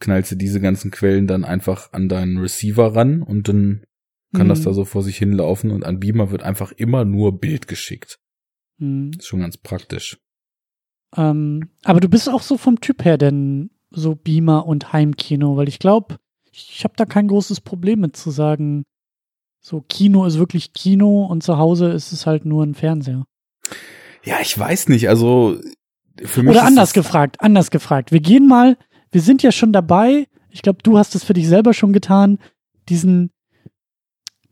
knallst 0.00 0.32
du 0.32 0.36
diese 0.36 0.60
ganzen 0.60 0.90
Quellen 0.90 1.26
dann 1.26 1.44
einfach 1.44 1.92
an 1.92 2.08
deinen 2.08 2.38
Receiver 2.38 2.94
ran 2.94 3.22
und 3.22 3.48
dann 3.48 3.84
kann 4.32 4.42
hm. 4.42 4.48
das 4.48 4.62
da 4.62 4.74
so 4.74 4.84
vor 4.84 5.02
sich 5.02 5.16
hinlaufen 5.16 5.70
und 5.70 5.84
an 5.84 6.00
Beamer 6.00 6.30
wird 6.30 6.42
einfach 6.42 6.72
immer 6.72 7.06
nur 7.06 7.38
Bild 7.38 7.66
geschickt. 7.66 8.20
Hm. 8.78 9.12
Ist 9.18 9.26
schon 9.26 9.40
ganz 9.40 9.56
praktisch. 9.56 10.18
Ähm, 11.16 11.70
aber 11.84 12.00
du 12.00 12.08
bist 12.08 12.28
auch 12.28 12.42
so 12.42 12.58
vom 12.58 12.80
Typ 12.80 13.04
her 13.06 13.16
denn 13.16 13.70
so 13.90 14.14
Beamer 14.14 14.66
und 14.66 14.92
Heimkino, 14.92 15.56
weil 15.56 15.68
ich 15.68 15.78
glaube, 15.78 16.16
ich 16.52 16.84
habe 16.84 16.94
da 16.96 17.06
kein 17.06 17.28
großes 17.28 17.60
Problem 17.60 18.00
mit 18.00 18.16
zu 18.16 18.30
sagen, 18.30 18.84
so 19.60 19.82
Kino 19.88 20.24
ist 20.24 20.38
wirklich 20.38 20.72
Kino 20.72 21.24
und 21.24 21.42
zu 21.42 21.58
Hause 21.58 21.90
ist 21.90 22.12
es 22.12 22.26
halt 22.26 22.44
nur 22.44 22.64
ein 22.64 22.74
Fernseher. 22.74 23.24
Ja, 24.24 24.36
ich 24.40 24.58
weiß 24.58 24.88
nicht, 24.88 25.08
also 25.08 25.58
für 26.22 26.42
mich 26.42 26.50
Oder 26.50 26.64
anders 26.64 26.92
gefragt, 26.92 27.36
anders 27.40 27.70
gefragt. 27.70 28.12
Wir 28.12 28.20
gehen 28.20 28.46
mal, 28.46 28.76
wir 29.10 29.20
sind 29.20 29.42
ja 29.42 29.52
schon 29.52 29.72
dabei, 29.72 30.26
ich 30.50 30.62
glaube, 30.62 30.82
du 30.82 30.98
hast 30.98 31.14
es 31.14 31.24
für 31.24 31.34
dich 31.34 31.48
selber 31.48 31.74
schon 31.74 31.92
getan, 31.92 32.38
diesen 32.88 33.30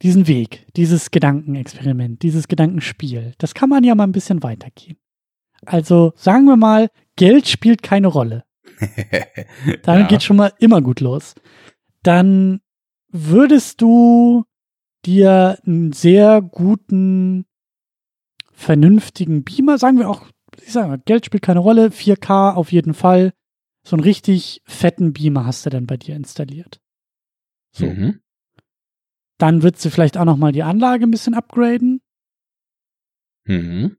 diesen 0.03 0.29
Weg, 0.29 0.67
dieses 0.77 1.11
Gedankenexperiment, 1.11 2.23
dieses 2.23 2.49
Gedankenspiel. 2.49 3.33
Das 3.39 3.55
kann 3.55 3.71
man 3.71 3.85
ja 3.85 3.95
mal 3.95 4.05
ein 4.05 4.13
bisschen 4.13 4.43
weitergehen. 4.43 4.99
Also 5.65 6.13
sagen 6.17 6.45
wir 6.45 6.57
mal, 6.57 6.91
Geld 7.17 7.49
spielt 7.49 7.83
keine 7.83 8.09
Rolle. 8.09 8.45
Damit 9.83 10.03
ja. 10.03 10.07
geht 10.07 10.23
schon 10.23 10.37
mal 10.37 10.53
immer 10.59 10.83
gut 10.83 11.01
los. 11.01 11.35
Dann 12.03 12.61
würdest 13.09 13.81
du 13.81 14.45
dir 15.05 15.59
einen 15.65 15.93
sehr 15.93 16.43
guten, 16.43 17.47
vernünftigen 18.53 19.45
Beamer, 19.45 19.79
sagen 19.79 19.99
wir 19.99 20.09
auch, 20.09 20.27
ich 20.65 20.73
sage 20.73 20.89
mal, 20.89 20.99
Geld 21.05 21.27
spielt 21.27 21.43
keine 21.43 21.61
Rolle, 21.61 21.89
4K 21.89 22.55
auf 22.55 22.73
jeden 22.73 22.95
Fall. 22.95 23.33
So 23.85 23.95
einen 23.95 24.03
richtig 24.03 24.63
fetten 24.65 25.13
Beamer 25.13 25.47
hast 25.47 25.65
du 25.65 25.71
dann 25.71 25.87
bei 25.87 25.97
dir 25.97 26.17
installiert. 26.17 26.81
So. 27.73 27.87
Mhm. 27.87 28.21
Dann 29.39 29.63
würdest 29.63 29.85
du 29.85 29.91
vielleicht 29.91 30.17
auch 30.17 30.25
noch 30.25 30.39
mal 30.39 30.53
die 30.53 30.63
Anlage 30.63 31.05
ein 31.05 31.11
bisschen 31.11 31.35
upgraden. 31.35 32.01
Mhm. 33.45 33.97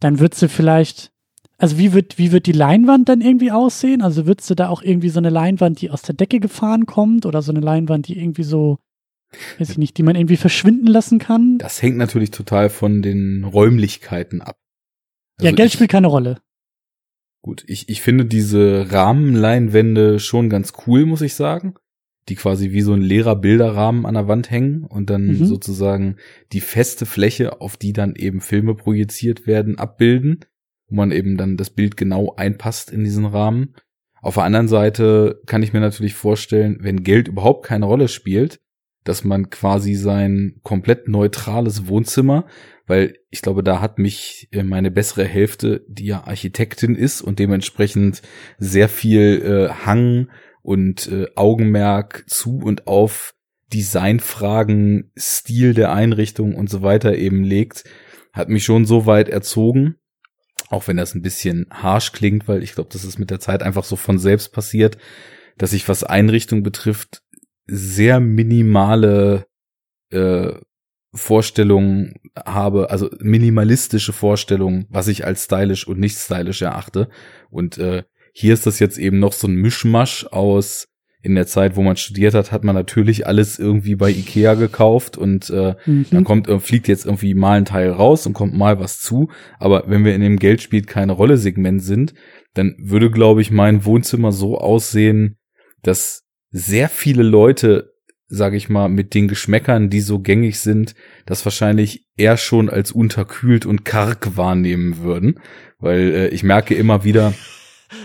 Dann 0.00 0.20
würdest 0.20 0.42
du 0.42 0.48
vielleicht 0.48 1.12
also 1.58 1.78
wie 1.78 1.92
wird, 1.92 2.18
wie 2.18 2.32
wird 2.32 2.46
die 2.46 2.52
Leinwand 2.52 3.08
dann 3.08 3.20
irgendwie 3.20 3.50
aussehen? 3.50 4.02
Also 4.02 4.26
würdest 4.26 4.50
du 4.50 4.54
da 4.54 4.68
auch 4.68 4.82
irgendwie 4.82 5.08
so 5.08 5.18
eine 5.18 5.30
Leinwand, 5.30 5.80
die 5.80 5.90
aus 5.90 6.02
der 6.02 6.14
Decke 6.14 6.38
gefahren 6.38 6.86
kommt 6.86 7.24
oder 7.24 7.40
so 7.40 7.50
eine 7.50 7.60
Leinwand, 7.60 8.08
die 8.08 8.18
irgendwie 8.18 8.42
so, 8.42 8.78
weiß 9.58 9.70
ich 9.70 9.78
nicht, 9.78 9.96
die 9.96 10.02
man 10.02 10.16
irgendwie 10.16 10.36
verschwinden 10.36 10.86
lassen 10.86 11.18
kann? 11.18 11.56
Das 11.58 11.80
hängt 11.80 11.96
natürlich 11.96 12.30
total 12.30 12.68
von 12.68 13.00
den 13.00 13.44
Räumlichkeiten 13.44 14.42
ab. 14.42 14.58
Also 15.38 15.48
ja, 15.48 15.56
Geld 15.56 15.68
ich, 15.68 15.74
spielt 15.74 15.90
keine 15.90 16.08
Rolle. 16.08 16.40
Gut, 17.42 17.64
ich, 17.66 17.88
ich 17.88 18.02
finde 18.02 18.26
diese 18.26 18.92
Rahmenleinwände 18.92 20.18
schon 20.18 20.50
ganz 20.50 20.74
cool, 20.86 21.06
muss 21.06 21.22
ich 21.22 21.34
sagen. 21.34 21.74
Die 22.28 22.34
quasi 22.34 22.72
wie 22.72 22.82
so 22.82 22.92
ein 22.92 23.02
leerer 23.02 23.36
Bilderrahmen 23.36 24.04
an 24.04 24.14
der 24.14 24.26
Wand 24.26 24.50
hängen 24.50 24.82
und 24.82 25.10
dann 25.10 25.26
mhm. 25.26 25.46
sozusagen 25.46 26.16
die 26.52 26.60
feste 26.60 27.06
Fläche, 27.06 27.60
auf 27.60 27.76
die 27.76 27.92
dann 27.92 28.16
eben 28.16 28.40
Filme 28.40 28.74
projiziert 28.74 29.46
werden, 29.46 29.78
abbilden 29.78 30.40
wo 30.88 30.96
man 30.96 31.10
eben 31.12 31.36
dann 31.36 31.56
das 31.56 31.70
Bild 31.70 31.96
genau 31.96 32.34
einpasst 32.36 32.90
in 32.90 33.04
diesen 33.04 33.26
Rahmen. 33.26 33.74
Auf 34.22 34.34
der 34.34 34.44
anderen 34.44 34.68
Seite 34.68 35.40
kann 35.46 35.62
ich 35.62 35.72
mir 35.72 35.80
natürlich 35.80 36.14
vorstellen, 36.14 36.78
wenn 36.80 37.02
Geld 37.02 37.28
überhaupt 37.28 37.66
keine 37.66 37.86
Rolle 37.86 38.08
spielt, 38.08 38.60
dass 39.04 39.24
man 39.24 39.50
quasi 39.50 39.94
sein 39.94 40.56
komplett 40.62 41.08
neutrales 41.08 41.86
Wohnzimmer, 41.86 42.46
weil 42.86 43.18
ich 43.30 43.42
glaube, 43.42 43.62
da 43.62 43.80
hat 43.80 43.98
mich 43.98 44.48
äh, 44.52 44.62
meine 44.62 44.90
bessere 44.90 45.24
Hälfte, 45.24 45.84
die 45.88 46.06
ja 46.06 46.24
Architektin 46.24 46.94
ist 46.94 47.22
und 47.22 47.38
dementsprechend 47.38 48.22
sehr 48.58 48.88
viel 48.88 49.42
äh, 49.42 49.86
Hang 49.86 50.28
und 50.62 51.10
äh, 51.10 51.26
Augenmerk 51.36 52.24
zu 52.26 52.58
und 52.58 52.86
auf 52.86 53.34
Designfragen, 53.72 55.12
Stil 55.16 55.74
der 55.74 55.92
Einrichtung 55.92 56.54
und 56.54 56.70
so 56.70 56.82
weiter 56.82 57.16
eben 57.16 57.42
legt, 57.42 57.84
hat 58.32 58.48
mich 58.48 58.64
schon 58.64 58.84
so 58.84 59.06
weit 59.06 59.28
erzogen, 59.28 59.96
auch 60.68 60.88
wenn 60.88 60.96
das 60.96 61.14
ein 61.14 61.22
bisschen 61.22 61.66
harsh 61.70 62.12
klingt, 62.12 62.48
weil 62.48 62.62
ich 62.62 62.74
glaube, 62.74 62.90
das 62.92 63.04
ist 63.04 63.18
mit 63.18 63.30
der 63.30 63.40
Zeit 63.40 63.62
einfach 63.62 63.84
so 63.84 63.96
von 63.96 64.18
selbst 64.18 64.52
passiert, 64.52 64.98
dass 65.58 65.72
ich 65.72 65.88
was 65.88 66.04
Einrichtung 66.04 66.62
betrifft, 66.62 67.22
sehr 67.66 68.20
minimale 68.20 69.46
äh, 70.10 70.52
Vorstellungen 71.14 72.14
habe, 72.36 72.90
also 72.90 73.10
minimalistische 73.20 74.12
Vorstellungen, 74.12 74.86
was 74.90 75.08
ich 75.08 75.24
als 75.24 75.44
stylisch 75.44 75.86
und 75.86 75.98
nicht 75.98 76.18
stylisch 76.18 76.62
erachte. 76.62 77.08
Und 77.50 77.78
äh, 77.78 78.04
hier 78.32 78.52
ist 78.52 78.66
das 78.66 78.78
jetzt 78.78 78.98
eben 78.98 79.18
noch 79.18 79.32
so 79.32 79.48
ein 79.48 79.54
Mischmasch 79.54 80.26
aus 80.26 80.88
in 81.26 81.34
der 81.34 81.48
Zeit, 81.48 81.74
wo 81.74 81.82
man 81.82 81.96
studiert 81.96 82.34
hat, 82.34 82.52
hat 82.52 82.62
man 82.62 82.76
natürlich 82.76 83.26
alles 83.26 83.58
irgendwie 83.58 83.96
bei 83.96 84.10
Ikea 84.10 84.54
gekauft 84.54 85.18
und 85.18 85.50
äh, 85.50 85.74
mhm. 85.84 86.06
dann 86.10 86.22
kommt, 86.22 86.48
äh, 86.48 86.60
fliegt 86.60 86.86
jetzt 86.86 87.04
irgendwie 87.04 87.34
mal 87.34 87.58
ein 87.58 87.64
Teil 87.64 87.90
raus 87.90 88.26
und 88.26 88.32
kommt 88.32 88.54
mal 88.54 88.78
was 88.78 89.00
zu. 89.00 89.28
Aber 89.58 89.84
wenn 89.88 90.04
wir 90.04 90.14
in 90.14 90.20
dem 90.20 90.38
Geldspiel 90.38 90.82
keine 90.82 91.12
Rolle 91.12 91.36
Segment 91.36 91.82
sind, 91.82 92.14
dann 92.54 92.76
würde, 92.78 93.10
glaube 93.10 93.42
ich, 93.42 93.50
mein 93.50 93.84
Wohnzimmer 93.84 94.30
so 94.30 94.56
aussehen, 94.56 95.36
dass 95.82 96.22
sehr 96.52 96.88
viele 96.88 97.24
Leute, 97.24 97.92
sage 98.28 98.56
ich 98.56 98.68
mal, 98.68 98.88
mit 98.88 99.12
den 99.12 99.26
Geschmäckern, 99.26 99.90
die 99.90 100.00
so 100.00 100.20
gängig 100.20 100.60
sind, 100.60 100.94
das 101.26 101.44
wahrscheinlich 101.44 102.06
eher 102.16 102.36
schon 102.36 102.70
als 102.70 102.92
unterkühlt 102.92 103.66
und 103.66 103.84
karg 103.84 104.36
wahrnehmen 104.36 104.98
würden. 104.98 105.40
Weil 105.80 106.14
äh, 106.14 106.28
ich 106.28 106.44
merke 106.44 106.76
immer 106.76 107.02
wieder, 107.02 107.34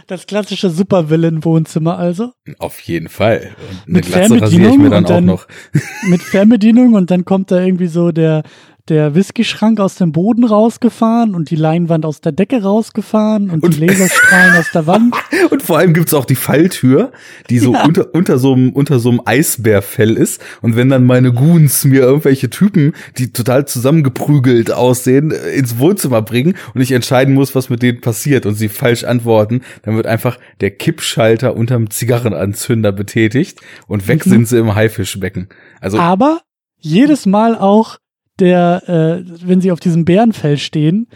das 0.07 0.27
klassische 0.27 0.69
Supervillain-Wohnzimmer 0.69 1.97
also. 1.97 2.31
Auf 2.59 2.79
jeden 2.81 3.09
Fall. 3.09 3.55
Und 3.85 3.93
mit 3.93 4.05
Fernbedienung 4.05 4.73
ich 4.73 4.79
mir 4.79 4.89
dann, 4.89 5.05
dann 5.05 5.29
auch 5.29 5.45
noch. 5.45 5.47
mit 6.09 6.21
Fernbedienung 6.21 6.93
und 6.93 7.11
dann 7.11 7.25
kommt 7.25 7.51
da 7.51 7.61
irgendwie 7.61 7.87
so 7.87 8.11
der, 8.11 8.43
der 8.89 9.15
Whisky-Schrank 9.15 9.79
aus 9.79 9.95
dem 9.95 10.11
Boden 10.11 10.43
rausgefahren 10.43 11.35
und 11.35 11.49
die 11.49 11.55
Leinwand 11.55 12.05
aus 12.05 12.21
der 12.21 12.31
Decke 12.31 12.63
rausgefahren 12.63 13.49
und, 13.49 13.63
und 13.63 13.75
die 13.75 13.85
Laserstrahlen 13.85 14.55
aus 14.55 14.71
der 14.73 14.87
Wand. 14.87 15.15
Und 15.49 15.63
vor 15.63 15.79
allem 15.79 15.93
gibt's 15.93 16.13
auch 16.13 16.25
die 16.25 16.35
Falltür, 16.35 17.11
die 17.49 17.59
so 17.59 17.73
ja. 17.73 17.83
unter, 17.83 18.13
unter 18.13 18.37
so 18.37 18.53
einem, 18.53 18.71
unter 18.71 18.99
so 18.99 19.09
einem 19.09 19.21
Eisbärfell 19.25 20.15
ist. 20.15 20.41
Und 20.61 20.75
wenn 20.75 20.89
dann 20.89 21.05
meine 21.05 21.33
Goons 21.33 21.83
mir 21.83 22.01
irgendwelche 22.01 22.49
Typen, 22.49 22.93
die 23.17 23.33
total 23.33 23.65
zusammengeprügelt 23.65 24.71
aussehen, 24.71 25.31
ins 25.31 25.79
Wohnzimmer 25.79 26.21
bringen 26.21 26.55
und 26.73 26.81
ich 26.81 26.91
entscheiden 26.91 27.33
muss, 27.33 27.55
was 27.55 27.69
mit 27.69 27.81
denen 27.81 28.01
passiert 28.01 28.45
und 28.45 28.55
sie 28.55 28.69
falsch 28.69 29.03
antworten, 29.03 29.61
dann 29.83 29.95
wird 29.95 30.05
einfach 30.05 30.37
der 30.61 30.71
Kippschalter 30.71 31.55
unterm 31.55 31.89
Zigarrenanzünder 31.89 32.91
betätigt 32.91 33.59
und 33.87 34.07
weg 34.07 34.25
mhm. 34.25 34.29
sind 34.29 34.47
sie 34.47 34.59
im 34.59 34.75
Haifischbecken. 34.75 35.49
Also 35.79 35.97
aber 35.99 36.41
jedes 36.77 37.25
Mal 37.25 37.57
auch 37.57 37.97
der, 38.39 38.83
äh, 38.87 39.47
wenn 39.47 39.61
sie 39.61 39.71
auf 39.71 39.79
diesem 39.79 40.05
Bärenfell 40.05 40.57
stehen, 40.57 41.07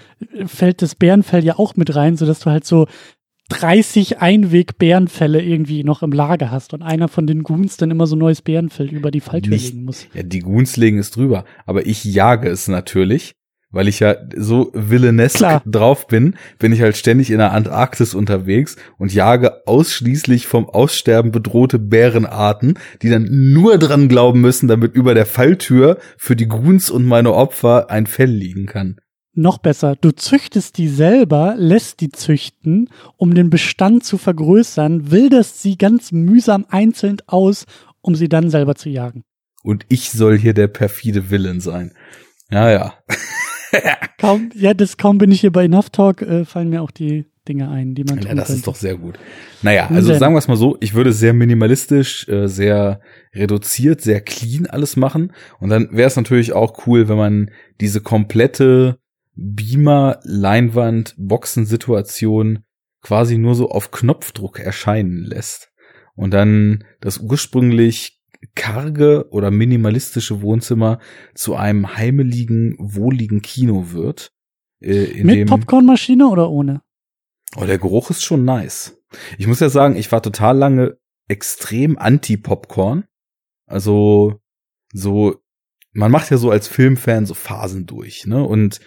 fällt 0.46 0.82
das 0.82 0.96
Bärenfell 0.96 1.44
ja 1.44 1.58
auch 1.58 1.76
mit 1.76 1.96
rein, 1.96 2.18
sodass 2.18 2.40
du 2.40 2.52
halt 2.52 2.66
so 2.66 2.88
30 3.50 4.20
Einweg-Bärenfälle 4.20 5.42
irgendwie 5.42 5.84
noch 5.84 6.02
im 6.02 6.12
Lager 6.12 6.50
hast 6.50 6.74
und 6.74 6.82
einer 6.82 7.08
von 7.08 7.28
den 7.28 7.44
Goons 7.44 7.78
dann 7.78 7.92
immer 7.92 8.08
so 8.08 8.16
neues 8.16 8.42
Bärenfell 8.42 8.90
über 8.90 9.12
die 9.12 9.22
Falltür 9.22 9.52
Nicht, 9.52 9.74
legen 9.74 9.86
muss. 9.86 10.08
Ja, 10.14 10.24
die 10.24 10.40
Goons 10.40 10.78
legen 10.78 10.98
es 10.98 11.12
drüber, 11.12 11.46
aber 11.66 11.86
ich 11.86 12.04
jage 12.04 12.50
es 12.50 12.68
natürlich 12.68 13.36
weil 13.76 13.90
ich 13.90 14.00
ja 14.00 14.16
so 14.38 14.72
villainess 14.74 15.44
drauf 15.66 16.08
bin, 16.08 16.36
bin 16.60 16.72
ich 16.72 16.82
halt 16.82 16.96
ständig 16.96 17.30
in 17.30 17.40
der 17.40 17.52
Antarktis 17.52 18.16
unterwegs 18.16 18.78
und 18.98 19.14
jage 19.14 19.68
ausschließlich 19.68 20.48
vom 20.48 20.70
Aussterben 20.70 21.32
bedrohte 21.32 21.78
Bärenarten, 21.78 22.80
die 23.02 23.10
dann 23.10 23.28
nur 23.52 23.78
dran 23.78 24.08
glauben 24.08 24.40
müssen, 24.40 24.70
damit 24.70 24.96
über 24.96 25.14
der 25.14 25.26
Falltür 25.26 25.98
für 26.18 26.38
die 26.38 26.48
Guns 26.48 26.90
und 26.90 27.04
meine 27.04 27.34
Opfer 27.34 27.92
ein 27.92 28.08
Fell 28.08 28.32
liegen 28.32 28.66
kann. 28.66 28.96
Noch 29.34 29.58
besser, 29.58 29.98
du 30.00 30.12
züchtest 30.12 30.78
die 30.78 30.88
selber, 30.88 31.56
lässt 31.58 32.00
die 32.00 32.10
züchten, 32.10 32.90
um 33.18 33.36
den 33.36 33.50
Bestand 33.50 34.06
zu 34.06 34.18
vergrößern, 34.18 35.12
wilderst 35.12 35.62
sie 35.62 35.78
ganz 35.78 36.14
mühsam 36.14 36.66
einzeln 36.70 37.18
aus, 37.28 37.66
um 38.00 38.16
sie 38.16 38.30
dann 38.30 38.50
selber 38.50 38.76
zu 38.76 38.88
jagen. 38.88 39.24
Und 39.64 39.86
ich 39.90 40.12
soll 40.12 40.38
hier 40.38 40.54
der 40.54 40.68
perfide 40.68 41.30
Villain 41.30 41.60
sein. 41.60 41.92
Ja, 42.50 42.72
ja. 42.72 42.94
kaum, 44.18 44.50
ja, 44.56 44.74
das 44.74 44.98
kaum 44.98 45.18
bin 45.18 45.32
ich 45.32 45.42
hier 45.42 45.52
bei 45.52 45.66
Enough 45.66 45.90
Talk, 45.90 46.22
äh, 46.22 46.46
fallen 46.46 46.70
mir 46.70 46.82
auch 46.82 46.92
die 46.92 47.26
Dinge 47.48 47.70
ein, 47.70 47.94
die 47.94 48.04
man 48.04 48.20
tun 48.20 48.28
Ja, 48.28 48.36
das 48.36 48.48
könnte. 48.48 48.60
ist 48.60 48.68
doch 48.68 48.76
sehr 48.76 48.98
gut. 48.98 49.20
Naja, 49.62 49.88
also 49.88 50.14
sagen 50.16 50.34
wir 50.34 50.40
es 50.40 50.48
mal 50.48 50.58
so, 50.58 50.78
ich 50.80 50.94
würde 50.94 51.14
sehr 51.14 51.34
minimalistisch, 51.34 52.28
äh, 52.28 52.48
sehr 52.48 53.02
reduziert, 53.34 54.02
sehr 54.02 54.22
clean 54.22 54.66
alles 54.66 54.96
machen. 54.96 55.32
Und 55.60 55.70
dann 55.70 55.90
wäre 55.92 56.08
es 56.08 56.16
natürlich 56.16 56.54
auch 56.54 56.88
cool, 56.88 57.08
wenn 57.08 57.18
man 57.18 57.52
diese 57.82 58.02
komplette 58.02 58.98
Beamer, 59.36 60.20
Leinwand, 60.24 61.14
Boxensituation 61.18 62.64
quasi 63.02 63.38
nur 63.38 63.54
so 63.54 63.70
auf 63.70 63.92
Knopfdruck 63.92 64.60
erscheinen 64.60 65.24
lässt. 65.24 65.72
Und 66.16 66.34
dann 66.34 66.84
das 67.02 67.20
ursprünglich 67.20 68.15
karge 68.56 69.28
oder 69.32 69.52
minimalistische 69.52 70.42
Wohnzimmer 70.42 71.00
zu 71.34 71.56
einem 71.56 71.96
heimeligen, 71.96 72.76
wohligen 72.80 73.42
Kino 73.42 73.92
wird. 73.92 74.32
Äh, 74.82 75.24
Mit 75.24 75.48
Popcornmaschine 75.48 76.28
oder 76.28 76.50
ohne? 76.50 76.82
Oh, 77.56 77.66
der 77.66 77.78
Geruch 77.78 78.10
ist 78.10 78.24
schon 78.24 78.46
nice. 78.46 78.98
Ich 79.38 79.48
muss 79.48 79.60
ja 79.60 79.70
sagen, 79.70 79.96
ich 79.96 80.12
war 80.12 80.22
total 80.22 80.58
lange 80.58 80.98
extrem 81.28 81.98
anti-Popcorn. 81.98 83.06
Also 83.68 84.42
so, 84.94 85.42
man 85.92 86.12
macht 86.12 86.32
ja 86.32 86.38
so 86.38 86.52
als 86.52 86.68
Filmfan 86.68 87.26
so 87.26 87.34
Phasen 87.34 87.86
durch, 87.86 88.26
ne? 88.26 88.44
Und 88.44 88.80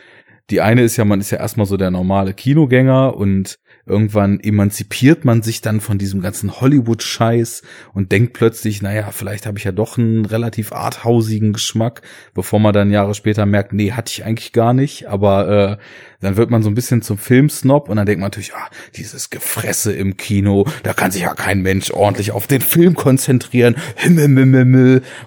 die 0.51 0.61
eine 0.61 0.83
ist 0.83 0.97
ja, 0.97 1.05
man 1.05 1.21
ist 1.21 1.31
ja 1.31 1.39
erstmal 1.39 1.67
so 1.67 1.77
der 1.77 1.91
normale 1.91 2.33
Kinogänger 2.33 3.17
und 3.17 3.59
Irgendwann 3.89 4.41
emanzipiert 4.41 5.25
man 5.25 5.43
sich 5.43 5.61
dann 5.61 5.81
von 5.81 5.99
diesem 5.99 6.21
ganzen 6.21 6.61
Hollywood-Scheiß 6.61 7.63
und 7.95 8.13
denkt 8.13 8.35
plötzlich, 8.35 8.83
naja, 8.83 9.11
vielleicht 9.11 9.47
habe 9.47 9.59
ich 9.59 9.65
ja 9.65 9.73
doch 9.73 9.99
einen 9.99 10.25
relativ 10.25 10.73
arthausigen 10.73 11.53
Geschmack, 11.53 12.03
bevor 12.35 12.61
man 12.61 12.73
dann 12.73 12.91
Jahre 12.91 13.15
später 13.15 13.47
merkt, 13.47 13.73
nee, 13.73 13.93
hatte 13.93 14.13
ich 14.13 14.25
eigentlich 14.25 14.53
gar 14.53 14.73
nicht. 14.73 15.09
Aber 15.09 15.49
äh, 15.49 15.77
dann 16.21 16.37
wird 16.37 16.51
man 16.51 16.63
so 16.63 16.71
ein 16.71 16.75
bisschen 16.75 17.03
zum 17.03 17.19
Filmsnob 17.19 17.89
und 17.89 17.97
dann 17.97 18.07
denkt 18.07 18.21
man 18.21 18.27
natürlich, 18.27 18.55
ah, 18.55 18.69
dieses 18.97 19.31
Gefresse 19.31 19.93
im 19.93 20.17
Kino, 20.17 20.67
da 20.83 20.93
kann 20.93 21.11
sich 21.11 21.23
ja 21.23 21.35
kein 21.35 21.63
Mensch 21.63 21.91
ordentlich 21.91 22.33
auf 22.33 22.47
den 22.47 22.61
Film 22.61 22.95
konzentrieren. 22.95 23.77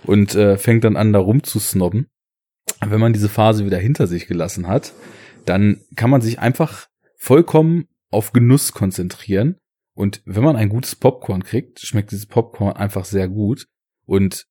Und 0.03 0.35
äh, 0.35 0.57
fängt 0.57 0.83
dann 0.83 0.97
an, 0.97 1.13
da 1.13 1.19
rumzusnobben. 1.19 2.07
Wenn 2.85 2.99
man 2.99 3.13
diese 3.13 3.29
Phase 3.29 3.65
wieder 3.65 3.77
hinter 3.77 4.07
sich 4.07 4.27
gelassen 4.27 4.67
hat, 4.67 4.93
dann 5.45 5.81
kann 5.95 6.09
man 6.09 6.21
sich 6.21 6.39
einfach 6.39 6.87
vollkommen 7.17 7.87
auf 8.11 8.33
Genuss 8.33 8.73
konzentrieren. 8.73 9.57
Und 9.93 10.21
wenn 10.25 10.43
man 10.43 10.55
ein 10.55 10.69
gutes 10.69 10.95
Popcorn 10.95 11.43
kriegt, 11.43 11.79
schmeckt 11.79 12.11
dieses 12.11 12.25
Popcorn 12.25 12.75
einfach 12.75 13.05
sehr 13.05 13.27
gut. 13.27 13.67
Und 14.05 14.45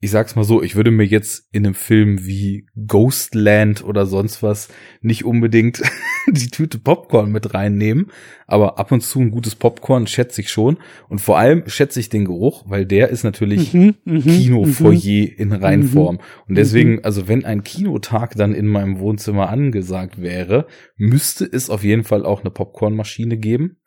ich 0.00 0.12
sag's 0.12 0.36
mal 0.36 0.44
so, 0.44 0.62
ich 0.62 0.76
würde 0.76 0.92
mir 0.92 1.04
jetzt 1.04 1.48
in 1.50 1.66
einem 1.66 1.74
Film 1.74 2.24
wie 2.24 2.68
Ghostland 2.86 3.82
oder 3.82 4.06
sonst 4.06 4.44
was 4.44 4.68
nicht 5.00 5.24
unbedingt 5.24 5.82
die 6.28 6.50
Tüte 6.50 6.78
Popcorn 6.78 7.32
mit 7.32 7.52
reinnehmen, 7.52 8.12
aber 8.46 8.78
ab 8.78 8.92
und 8.92 9.00
zu 9.00 9.18
ein 9.18 9.32
gutes 9.32 9.56
Popcorn 9.56 10.06
schätze 10.06 10.40
ich 10.40 10.50
schon. 10.50 10.78
Und 11.08 11.20
vor 11.20 11.36
allem 11.36 11.64
schätze 11.66 11.98
ich 11.98 12.10
den 12.10 12.26
Geruch, 12.26 12.64
weil 12.68 12.86
der 12.86 13.08
ist 13.08 13.24
natürlich 13.24 13.74
mhm, 13.74 13.96
mhm 14.04 14.22
Kinofoyer 14.22 15.26
mhm, 15.26 15.34
in 15.36 15.52
Reinform. 15.52 16.16
Mhm, 16.16 16.20
und 16.46 16.54
deswegen, 16.54 16.92
mhm. 16.92 17.00
also 17.02 17.26
wenn 17.26 17.44
ein 17.44 17.64
Kinotag 17.64 18.36
dann 18.36 18.54
in 18.54 18.68
meinem 18.68 19.00
Wohnzimmer 19.00 19.48
angesagt 19.48 20.22
wäre, 20.22 20.68
müsste 20.96 21.44
es 21.44 21.70
auf 21.70 21.82
jeden 21.82 22.04
Fall 22.04 22.24
auch 22.24 22.42
eine 22.42 22.50
Popcornmaschine 22.50 23.36
geben. 23.36 23.78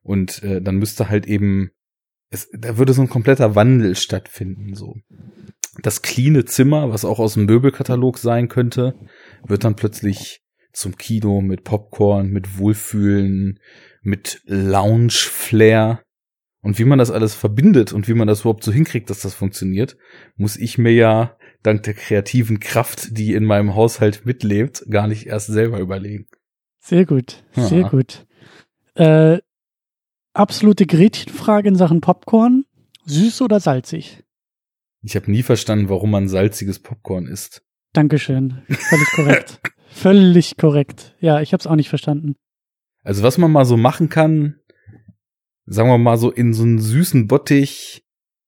Und 0.00 0.42
äh, 0.42 0.62
dann 0.62 0.76
müsste 0.76 1.10
halt 1.10 1.26
eben 1.26 1.72
es, 2.30 2.48
da 2.52 2.76
würde 2.78 2.92
so 2.92 3.02
ein 3.02 3.08
kompletter 3.08 3.54
Wandel 3.54 3.96
stattfinden, 3.96 4.74
so 4.74 4.96
das 5.82 6.02
cleane 6.02 6.44
Zimmer, 6.44 6.90
was 6.90 7.04
auch 7.04 7.18
aus 7.18 7.34
dem 7.34 7.46
Möbelkatalog 7.46 8.18
sein 8.18 8.48
könnte, 8.48 8.94
wird 9.46 9.64
dann 9.64 9.76
plötzlich 9.76 10.42
zum 10.72 10.96
Kino 10.96 11.40
mit 11.40 11.64
Popcorn, 11.64 12.30
mit 12.30 12.58
Wohlfühlen, 12.58 13.58
mit 14.02 14.42
Lounge-Flair. 14.46 16.02
Und 16.60 16.78
wie 16.78 16.84
man 16.84 16.98
das 16.98 17.10
alles 17.10 17.34
verbindet 17.34 17.92
und 17.92 18.08
wie 18.08 18.14
man 18.14 18.26
das 18.26 18.40
überhaupt 18.40 18.64
so 18.64 18.72
hinkriegt, 18.72 19.10
dass 19.10 19.20
das 19.20 19.34
funktioniert, 19.34 19.96
muss 20.36 20.56
ich 20.56 20.76
mir 20.76 20.92
ja 20.92 21.36
dank 21.62 21.84
der 21.84 21.94
kreativen 21.94 22.60
Kraft, 22.60 23.16
die 23.16 23.34
in 23.34 23.44
meinem 23.44 23.74
Haushalt 23.74 24.26
mitlebt, 24.26 24.84
gar 24.90 25.06
nicht 25.06 25.26
erst 25.26 25.48
selber 25.48 25.78
überlegen. 25.78 26.26
Sehr 26.80 27.06
gut, 27.06 27.44
sehr 27.54 27.80
ja. 27.80 27.88
gut. 27.88 28.26
Äh, 28.94 29.38
absolute 30.32 30.86
Gretchenfrage 30.86 31.68
in 31.68 31.76
Sachen 31.76 32.00
Popcorn. 32.00 32.64
Süß 33.04 33.42
oder 33.42 33.60
salzig? 33.60 34.24
Ich 35.02 35.16
habe 35.16 35.30
nie 35.30 35.42
verstanden, 35.42 35.88
warum 35.88 36.10
man 36.10 36.28
salziges 36.28 36.80
Popcorn 36.80 37.26
isst. 37.26 37.62
Dankeschön. 37.92 38.62
Völlig 38.68 39.08
korrekt. 39.14 39.60
Völlig 39.90 40.56
korrekt. 40.56 41.16
Ja, 41.20 41.40
ich 41.40 41.52
habe 41.52 41.60
es 41.60 41.66
auch 41.66 41.76
nicht 41.76 41.88
verstanden. 41.88 42.36
Also 43.02 43.22
was 43.22 43.38
man 43.38 43.50
mal 43.50 43.64
so 43.64 43.76
machen 43.76 44.08
kann, 44.08 44.60
sagen 45.66 45.88
wir 45.88 45.98
mal 45.98 46.18
so 46.18 46.30
in 46.30 46.52
so 46.52 46.62
einen 46.62 46.78
süßen 46.78 47.26
Bottich 47.26 48.04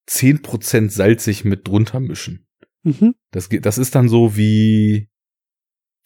zehn 0.06 0.42
Prozent 0.42 0.92
salzig 0.92 1.44
mit 1.44 1.68
drunter 1.68 2.00
mischen. 2.00 2.46
Mhm. 2.82 3.14
Das, 3.30 3.48
das 3.48 3.78
ist 3.78 3.94
dann 3.94 4.08
so 4.08 4.36
wie 4.36 5.08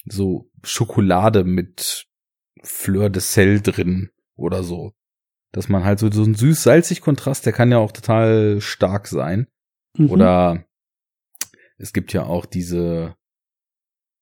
so 0.06 0.50
Schokolade 0.62 1.44
mit 1.44 2.06
Fleur 2.62 3.10
de 3.10 3.20
Sel 3.20 3.60
drin 3.60 4.10
oder 4.36 4.62
so. 4.62 4.92
Dass 5.52 5.68
man 5.68 5.84
halt 5.84 6.00
so, 6.00 6.10
so 6.10 6.24
einen 6.24 6.34
süß-salzig 6.34 7.00
Kontrast, 7.00 7.46
der 7.46 7.52
kann 7.52 7.70
ja 7.70 7.78
auch 7.78 7.92
total 7.92 8.60
stark 8.60 9.06
sein. 9.06 9.46
Mhm. 9.96 10.10
Oder 10.10 10.66
es 11.76 11.92
gibt 11.92 12.12
ja 12.12 12.24
auch 12.24 12.46
diese 12.46 13.16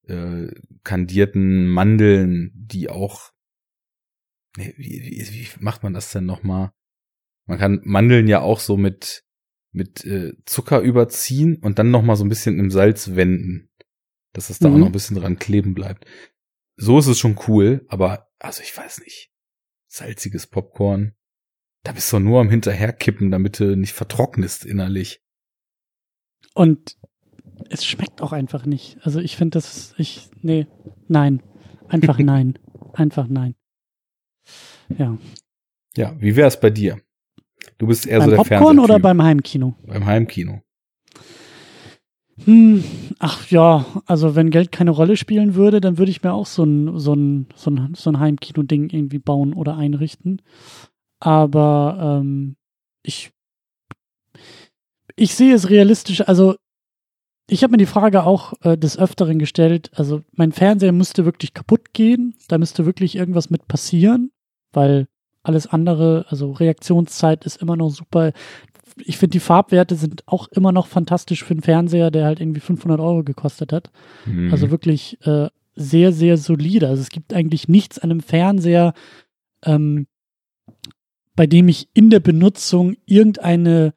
äh, 0.07 0.49
kandierten 0.85 1.69
Mandeln, 1.69 2.53
die 2.55 2.89
auch 2.89 3.33
wie, 4.57 4.75
wie, 4.77 5.29
wie 5.33 5.49
macht 5.61 5.83
man 5.83 5.95
das 5.95 6.13
denn 6.13 6.27
nochmal? 6.27 6.73
Man 7.47 7.59
kann 7.59 7.81
Mandeln 7.85 8.29
ja 8.29 8.41
auch 8.41 8.61
so 8.61 8.77
mit 8.77 9.25
mit 9.73 10.05
äh, 10.05 10.35
Zucker 10.45 10.81
überziehen 10.81 11.57
und 11.57 11.79
dann 11.79 11.91
nochmal 11.91 12.17
so 12.17 12.25
ein 12.25 12.29
bisschen 12.29 12.59
im 12.59 12.71
Salz 12.71 13.15
wenden, 13.15 13.71
dass 14.35 14.51
es 14.51 14.59
da 14.59 14.69
mhm. 14.69 14.75
auch 14.75 14.79
noch 14.79 14.87
ein 14.87 14.93
bisschen 14.93 15.17
dran 15.17 15.39
kleben 15.39 15.75
bleibt. 15.75 16.07
So 16.77 16.99
ist 16.99 17.07
es 17.07 17.19
schon 17.19 17.39
cool, 17.49 17.85
aber 17.89 18.31
also 18.39 18.63
ich 18.63 18.77
weiß 18.77 19.01
nicht. 19.01 19.31
Salziges 19.89 20.47
Popcorn, 20.47 21.15
da 21.85 21.93
bist 21.93 22.13
du 22.13 22.19
nur 22.19 22.41
am 22.41 22.51
hinterherkippen, 22.51 23.31
damit 23.31 23.61
du 23.61 23.77
nicht 23.77 23.93
vertrocknest 23.93 24.65
innerlich. 24.65 25.22
Und 26.55 26.97
es 27.71 27.85
schmeckt 27.85 28.21
auch 28.23 28.33
einfach 28.33 28.67
nicht. 28.67 28.99
Also 29.03 29.21
ich 29.21 29.37
finde 29.37 29.57
das, 29.57 29.95
ich, 29.99 30.29
nee, 30.41 30.67
nein. 31.09 31.43
Einfach 31.89 32.19
nein. 32.19 32.59
Einfach 32.93 33.29
nein. 33.29 33.55
Ja. 34.99 35.17
Ja, 35.97 36.15
wie 36.19 36.37
wäre 36.37 36.49
es 36.49 36.59
bei 36.59 36.71
dir? 36.71 37.01
Du 37.79 37.87
bist 37.87 38.07
eher 38.07 38.19
beim 38.19 38.31
so 38.31 38.37
der 38.37 38.43
Popcorn 38.43 38.79
oder 38.79 38.99
beim 38.99 39.23
Heimkino? 39.23 39.75
Beim 39.87 40.07
Heimkino. 40.07 40.63
Hm, 42.45 42.83
ach 43.19 43.49
ja, 43.51 43.87
also 44.07 44.35
wenn 44.35 44.51
Geld 44.51 44.73
keine 44.73 44.91
Rolle 44.91 45.17
spielen 45.17 45.55
würde, 45.55 45.81
dann 45.81 45.99
würde 45.99 46.11
ich 46.11 46.23
mir 46.23 46.33
auch 46.33 46.47
so 46.47 46.65
ein, 46.65 46.99
so 46.99 47.15
ein, 47.15 47.47
so 47.55 47.71
ein, 47.71 47.95
so 47.95 48.11
ein 48.11 48.19
Heimkino-Ding 48.19 48.91
irgendwie 48.91 49.19
bauen 49.19 49.53
oder 49.53 49.77
einrichten. 49.77 50.43
Aber 51.21 52.21
ähm, 52.21 52.57
ich, 53.03 53.31
ich 55.17 55.35
sehe 55.35 55.55
es 55.55 55.71
realistisch, 55.71 56.27
also 56.27 56.57
ich 57.49 57.63
habe 57.63 57.73
mir 57.73 57.79
die 57.79 57.87
Frage 57.87 58.25
auch 58.25 58.55
äh, 58.63 58.79
des 58.79 58.99
Öfteren 58.99 59.39
gestellt, 59.39 59.91
also 59.95 60.23
mein 60.33 60.53
Fernseher 60.53 60.93
müsste 60.93 61.25
wirklich 61.25 61.55
kaputt 61.55 61.93
gehen, 61.93 62.35
da 62.49 62.59
müsste 62.59 62.87
wirklich 62.87 63.17
irgendwas 63.17 63.51
mit 63.51 63.69
passieren, 63.69 64.31
weil 64.73 65.07
alles 65.43 65.67
andere, 65.67 66.25
also 66.29 66.53
Reaktionszeit 66.53 67.45
ist 67.45 67.61
immer 67.61 67.77
noch 67.77 67.91
super 67.91 68.33
ich 69.05 69.17
finde, 69.19 69.33
die 69.33 69.41
Farbwerte 69.41 69.95
sind 69.95 70.23
auch 70.27 70.49
immer 70.49 70.73
noch 70.73 70.87
fantastisch 70.87 71.45
für 71.45 71.53
einen 71.53 71.63
Fernseher, 71.63 72.11
der 72.11 72.25
halt 72.25 72.41
irgendwie 72.41 72.61
500 72.61 73.01
Euro 73.01 73.23
gekostet 73.23 73.73
hat. 73.73 73.91
Mhm. 74.27 74.51
Also 74.51 74.71
wirklich 74.71 75.19
äh, 75.27 75.49
sehr, 75.75 76.13
sehr 76.13 76.37
solide. 76.37 76.89
Also 76.89 77.03
es 77.03 77.11
gibt 77.11 77.33
eigentlich 77.33 77.69
nichts 77.69 77.99
an 77.99 78.11
einem 78.11 78.21
Fernseher, 78.21 78.95
ähm, 79.65 80.07
bei 81.35 81.47
dem 81.47 81.69
ich 81.69 81.89
in 81.95 82.11
der 82.11 82.21
Benutzung 82.21 82.97
irgendeine 83.07 83.95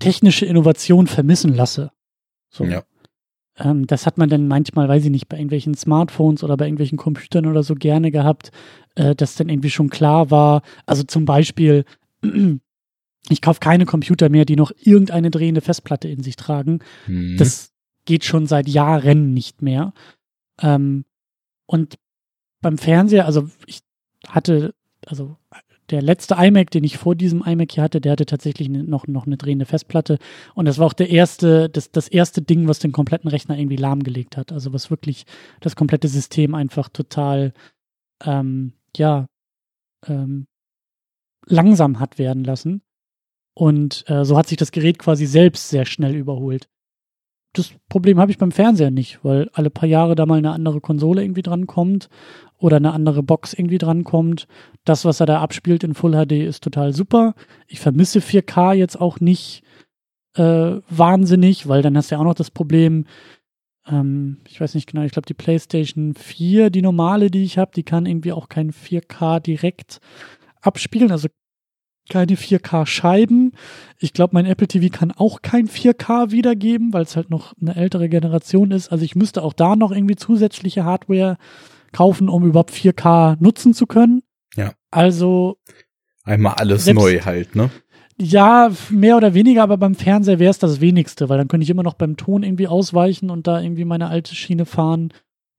technische 0.00 0.46
Innovation 0.46 1.06
vermissen 1.06 1.54
lasse. 1.54 1.92
So. 2.50 2.64
Ja. 2.64 2.82
Ähm, 3.56 3.86
das 3.86 4.06
hat 4.06 4.18
man 4.18 4.28
dann 4.28 4.48
manchmal, 4.48 4.88
weiß 4.88 5.04
ich 5.04 5.10
nicht, 5.10 5.28
bei 5.28 5.36
irgendwelchen 5.36 5.74
Smartphones 5.74 6.42
oder 6.42 6.56
bei 6.56 6.66
irgendwelchen 6.66 6.98
Computern 6.98 7.46
oder 7.46 7.62
so 7.62 7.74
gerne 7.74 8.10
gehabt, 8.10 8.50
äh, 8.96 9.14
dass 9.14 9.36
dann 9.36 9.48
irgendwie 9.48 9.70
schon 9.70 9.90
klar 9.90 10.30
war. 10.30 10.62
Also 10.86 11.04
zum 11.04 11.24
Beispiel 11.24 11.84
ich 13.28 13.42
kaufe 13.42 13.60
keine 13.60 13.86
Computer 13.86 14.28
mehr, 14.28 14.44
die 14.44 14.56
noch 14.56 14.72
irgendeine 14.76 15.30
drehende 15.30 15.60
Festplatte 15.60 16.08
in 16.08 16.22
sich 16.22 16.36
tragen. 16.36 16.80
Mhm. 17.06 17.36
Das 17.38 17.72
geht 18.04 18.24
schon 18.24 18.46
seit 18.46 18.68
Jahren 18.68 19.34
nicht 19.34 19.62
mehr. 19.62 19.92
Ähm, 20.60 21.04
und 21.66 21.98
beim 22.60 22.78
Fernseher, 22.78 23.26
also 23.26 23.48
ich 23.66 23.80
hatte, 24.26 24.74
also 25.06 25.36
der 25.90 26.02
letzte 26.02 26.36
iMac, 26.38 26.70
den 26.70 26.84
ich 26.84 26.98
vor 26.98 27.14
diesem 27.14 27.42
iMac 27.42 27.72
hier 27.72 27.82
hatte, 27.82 28.00
der 28.00 28.12
hatte 28.12 28.26
tatsächlich 28.26 28.68
noch, 28.68 29.06
noch 29.06 29.26
eine 29.26 29.36
drehende 29.36 29.66
Festplatte. 29.66 30.18
Und 30.54 30.66
das 30.66 30.78
war 30.78 30.86
auch 30.86 30.92
der 30.92 31.10
erste, 31.10 31.68
das, 31.68 31.90
das 31.90 32.08
erste 32.08 32.42
Ding, 32.42 32.68
was 32.68 32.78
den 32.78 32.92
kompletten 32.92 33.28
Rechner 33.28 33.58
irgendwie 33.58 33.76
lahmgelegt 33.76 34.36
hat. 34.36 34.52
Also 34.52 34.72
was 34.72 34.90
wirklich 34.90 35.24
das 35.60 35.76
komplette 35.76 36.08
System 36.08 36.54
einfach 36.54 36.88
total, 36.88 37.52
ähm, 38.24 38.72
ja, 38.96 39.26
ähm, 40.06 40.46
langsam 41.46 41.98
hat 41.98 42.18
werden 42.18 42.44
lassen. 42.44 42.82
Und 43.54 44.04
äh, 44.08 44.24
so 44.24 44.38
hat 44.38 44.46
sich 44.46 44.56
das 44.56 44.72
Gerät 44.72 44.98
quasi 44.98 45.26
selbst 45.26 45.68
sehr 45.68 45.84
schnell 45.84 46.14
überholt. 46.14 46.68
Das 47.52 47.72
Problem 47.88 48.20
habe 48.20 48.30
ich 48.30 48.38
beim 48.38 48.52
Fernseher 48.52 48.92
nicht, 48.92 49.24
weil 49.24 49.48
alle 49.52 49.70
paar 49.70 49.88
Jahre 49.88 50.14
da 50.14 50.24
mal 50.24 50.38
eine 50.38 50.52
andere 50.52 50.80
Konsole 50.80 51.22
irgendwie 51.22 51.42
drankommt 51.42 52.08
oder 52.60 52.76
eine 52.76 52.92
andere 52.92 53.22
Box 53.22 53.54
irgendwie 53.54 53.78
drankommt. 53.78 54.46
Das, 54.84 55.04
was 55.04 55.20
er 55.20 55.26
da 55.26 55.40
abspielt 55.40 55.82
in 55.82 55.94
Full 55.94 56.12
HD, 56.12 56.32
ist 56.32 56.62
total 56.62 56.92
super. 56.92 57.34
Ich 57.66 57.80
vermisse 57.80 58.20
4K 58.20 58.74
jetzt 58.74 59.00
auch 59.00 59.18
nicht 59.18 59.62
äh, 60.34 60.76
wahnsinnig, 60.88 61.66
weil 61.68 61.82
dann 61.82 61.96
hast 61.96 62.10
du 62.10 62.14
ja 62.14 62.20
auch 62.20 62.24
noch 62.24 62.34
das 62.34 62.50
Problem, 62.50 63.06
ähm, 63.88 64.38
ich 64.46 64.60
weiß 64.60 64.74
nicht 64.74 64.88
genau, 64.88 65.02
ich 65.02 65.12
glaube 65.12 65.26
die 65.26 65.34
PlayStation 65.34 66.14
4, 66.14 66.70
die 66.70 66.82
normale, 66.82 67.30
die 67.30 67.44
ich 67.44 67.58
habe, 67.58 67.72
die 67.74 67.82
kann 67.82 68.06
irgendwie 68.06 68.32
auch 68.32 68.48
kein 68.48 68.72
4K 68.72 69.40
direkt 69.40 70.00
abspielen. 70.60 71.10
Also 71.10 71.28
keine 72.10 72.34
4K-Scheiben. 72.34 73.52
Ich 73.98 74.12
glaube, 74.12 74.34
mein 74.34 74.46
Apple 74.46 74.68
TV 74.68 74.88
kann 74.94 75.12
auch 75.12 75.42
kein 75.42 75.68
4K 75.68 76.30
wiedergeben, 76.32 76.92
weil 76.92 77.04
es 77.04 77.16
halt 77.16 77.30
noch 77.30 77.54
eine 77.60 77.76
ältere 77.76 78.08
Generation 78.08 78.72
ist. 78.72 78.90
Also 78.90 79.04
ich 79.04 79.14
müsste 79.14 79.42
auch 79.42 79.52
da 79.52 79.76
noch 79.76 79.92
irgendwie 79.92 80.16
zusätzliche 80.16 80.84
Hardware 80.84 81.38
kaufen, 81.92 82.28
um 82.28 82.44
überhaupt 82.44 82.72
4K 82.72 83.36
nutzen 83.40 83.74
zu 83.74 83.86
können. 83.86 84.22
Ja. 84.56 84.72
Also 84.90 85.58
einmal 86.24 86.54
alles 86.54 86.84
selbst, 86.84 87.00
neu 87.00 87.20
halt, 87.20 87.54
ne? 87.56 87.70
Ja, 88.18 88.70
mehr 88.90 89.16
oder 89.16 89.32
weniger, 89.32 89.62
aber 89.62 89.78
beim 89.78 89.94
Fernseher 89.94 90.38
wäre 90.38 90.50
es 90.50 90.58
das 90.58 90.80
wenigste, 90.80 91.28
weil 91.28 91.38
dann 91.38 91.48
könnte 91.48 91.64
ich 91.64 91.70
immer 91.70 91.82
noch 91.82 91.94
beim 91.94 92.16
Ton 92.16 92.42
irgendwie 92.42 92.68
ausweichen 92.68 93.30
und 93.30 93.46
da 93.46 93.60
irgendwie 93.60 93.86
meine 93.86 94.08
alte 94.08 94.34
Schiene 94.34 94.66
fahren. 94.66 95.12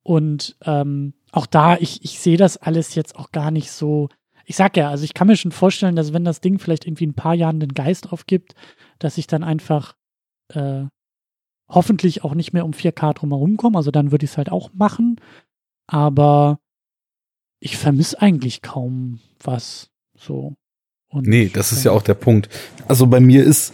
Und 0.03 0.57
ähm, 0.65 1.13
auch 1.31 1.45
da, 1.45 1.77
ich, 1.77 2.03
ich 2.03 2.19
sehe 2.19 2.37
das 2.37 2.57
alles 2.57 2.93
jetzt 2.95 3.15
auch 3.15 3.31
gar 3.31 3.51
nicht 3.51 3.71
so 3.71 4.09
ich 4.51 4.57
sag 4.57 4.75
ja, 4.75 4.89
also 4.89 5.05
ich 5.05 5.13
kann 5.13 5.27
mir 5.27 5.37
schon 5.37 5.53
vorstellen, 5.53 5.95
dass 5.95 6.11
wenn 6.11 6.25
das 6.25 6.41
Ding 6.41 6.59
vielleicht 6.59 6.85
irgendwie 6.85 7.07
ein 7.07 7.13
paar 7.13 7.33
Jahren 7.33 7.61
den 7.61 7.73
Geist 7.73 8.11
aufgibt, 8.11 8.53
dass 8.99 9.17
ich 9.17 9.25
dann 9.25 9.45
einfach 9.45 9.95
äh, 10.49 10.83
hoffentlich 11.69 12.25
auch 12.25 12.33
nicht 12.33 12.51
mehr 12.51 12.65
um 12.65 12.71
4K 12.71 13.13
drumherum 13.13 13.55
komme. 13.55 13.77
Also 13.77 13.91
dann 13.91 14.11
würde 14.11 14.25
ich 14.25 14.31
es 14.31 14.37
halt 14.37 14.51
auch 14.51 14.69
machen. 14.73 15.21
Aber 15.91 16.59
ich 17.59 17.75
vermisse 17.77 18.21
eigentlich 18.21 18.61
kaum 18.61 19.19
was 19.43 19.89
so. 20.15 20.55
Und 21.09 21.27
nee, 21.27 21.51
das 21.53 21.73
ist 21.73 21.83
ja 21.83 21.91
auch 21.91 22.01
der 22.01 22.13
Punkt. 22.13 22.47
Also 22.87 23.07
bei 23.07 23.19
mir 23.19 23.43
ist 23.43 23.73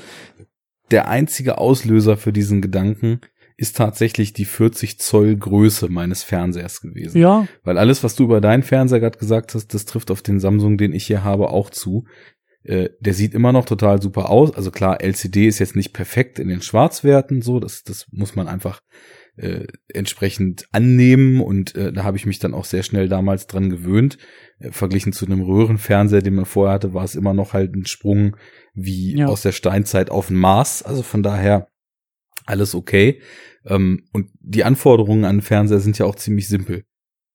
der 0.90 1.08
einzige 1.08 1.60
Auslöser 1.60 2.18
für 2.18 2.34
diesen 2.34 2.60
Gedanken, 2.60 3.22
ist 3.56 3.78
tatsächlich 3.78 4.34
die 4.34 4.46
40 4.46 5.00
Zoll 5.00 5.36
Größe 5.36 5.90
meines 5.90 6.24
Fernsehers 6.24 6.82
gewesen. 6.82 7.20
Ja. 7.20 7.48
Weil 7.64 7.78
alles, 7.78 8.04
was 8.04 8.16
du 8.16 8.24
über 8.24 8.42
deinen 8.42 8.64
Fernseher 8.64 9.00
gerade 9.00 9.20
gesagt 9.20 9.54
hast, 9.54 9.76
das 9.76 9.86
trifft 9.86 10.10
auf 10.10 10.24
den 10.24 10.40
Samsung, 10.40 10.80
den 10.80 10.94
ich 10.94 11.06
hier 11.06 11.24
habe, 11.24 11.50
auch 11.50 11.70
zu. 11.70 12.06
Äh, 12.64 12.90
der 13.00 13.14
sieht 13.14 13.36
immer 13.36 13.52
noch 13.52 13.66
total 13.66 14.02
super 14.02 14.32
aus. 14.32 14.56
Also 14.56 14.72
klar, 14.72 15.02
LCD 15.02 15.48
ist 15.48 15.60
jetzt 15.60 15.76
nicht 15.76 15.94
perfekt 15.94 16.40
in 16.40 16.48
den 16.48 16.64
Schwarzwerten, 16.64 17.44
so, 17.44 17.60
das, 17.60 17.84
das 17.84 18.08
muss 18.12 18.36
man 18.36 18.48
einfach 18.48 18.82
äh, 19.38 19.68
entsprechend 19.94 20.68
annehmen 20.72 21.42
und 21.42 21.76
äh, 21.76 21.94
da 21.94 22.04
habe 22.04 22.18
ich 22.18 22.26
mich 22.26 22.40
dann 22.40 22.54
auch 22.54 22.66
sehr 22.66 22.84
schnell 22.84 23.08
damals 23.08 23.48
dran 23.48 23.70
gewöhnt. 23.70 24.18
Äh, 24.60 24.72
verglichen 24.72 25.14
zu 25.14 25.26
einem 25.26 25.42
Röhrenfernseher, 25.42 26.22
den 26.22 26.36
man 26.36 26.46
vorher 26.46 26.74
hatte, 26.74 26.94
war 26.94 27.04
es 27.04 27.16
immer 27.16 27.34
noch 27.34 27.54
halt 27.54 27.76
ein 27.76 27.86
Sprung 27.86 28.36
wie 28.74 29.18
ja. 29.18 29.28
aus 29.28 29.44
der 29.44 29.52
Steinzeit 29.52 30.10
auf 30.10 30.28
den 30.28 30.38
Mars. 30.38 30.82
Also 30.84 31.04
von 31.04 31.24
daher 31.24 31.68
alles 32.46 32.74
okay. 32.74 33.22
Ähm, 33.66 34.08
und 34.12 34.30
die 34.40 34.64
Anforderungen 34.64 35.26
an 35.26 35.38
den 35.38 35.42
Fernseher 35.44 35.80
sind 35.80 35.98
ja 36.00 36.06
auch 36.06 36.16
ziemlich 36.16 36.48
simpel. 36.48 36.84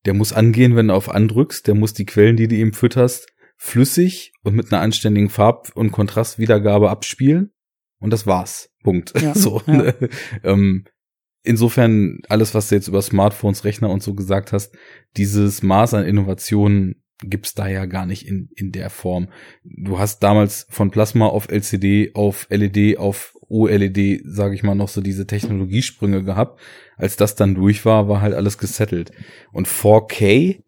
Der 0.05 0.15
muss 0.15 0.33
angehen, 0.33 0.75
wenn 0.75 0.89
du 0.89 0.95
auf 0.95 1.09
andrückst, 1.09 1.67
der 1.69 1.75
muss 1.75 1.93
die 1.93 2.07
Quellen, 2.07 2.37
die 2.37 2.49
du 2.49 2.57
ihm 2.57 2.73
fütterst, 2.73 3.29
flüssig 3.57 4.33
und 4.43 4.57
mit 4.57 4.73
einer 4.73 4.83
anständigen 4.83 5.29
Farb- 5.29 5.71
und 5.75 5.93
Kontrastwiedergabe 5.93 6.91
abspielen. 6.91 7.53
Und 8.01 8.11
das 8.11 8.27
war's. 8.27 8.71
Punkt. 8.83 9.13
Ja, 9.21 9.35
so. 9.37 9.63
Ja. 9.67 9.73
Ne? 9.75 9.95
ähm, 10.43 10.85
insofern, 11.43 12.21
alles, 12.29 12.55
was 12.55 12.69
du 12.69 12.75
jetzt 12.75 12.89
über 12.89 13.03
Smartphones, 13.03 13.65
Rechner 13.65 13.91
und 13.91 14.03
so 14.03 14.15
gesagt 14.15 14.53
hast, 14.53 14.75
dieses 15.17 15.63
Maß 15.63 15.95
an 15.95 16.05
Innovationen 16.05 17.03
gibt's 17.25 17.55
da 17.55 17.69
ja 17.69 17.87
gar 17.87 18.07
nicht 18.07 18.27
in, 18.27 18.49
in 18.57 18.73
der 18.73 18.91
Form. 18.91 19.29
Du 19.65 19.99
hast 19.99 20.23
damals 20.23 20.67
von 20.71 20.91
Plasma 20.91 21.27
auf 21.27 21.49
LCD, 21.49 22.13
auf 22.15 22.47
LED, 22.51 22.99
auf 22.99 23.37
OLED, 23.49 24.23
sage 24.25 24.55
ich 24.55 24.63
mal, 24.63 24.75
noch 24.75 24.89
so 24.89 25.01
diese 25.01 25.27
Technologiesprünge 25.27 26.25
gehabt. 26.25 26.61
Als 26.97 27.17
das 27.17 27.35
dann 27.35 27.55
durch 27.55 27.85
war, 27.85 28.09
war 28.09 28.21
halt 28.21 28.35
alles 28.35 28.59
gesettelt. 28.59 29.13
Und 29.53 29.69
4K, 29.69 30.63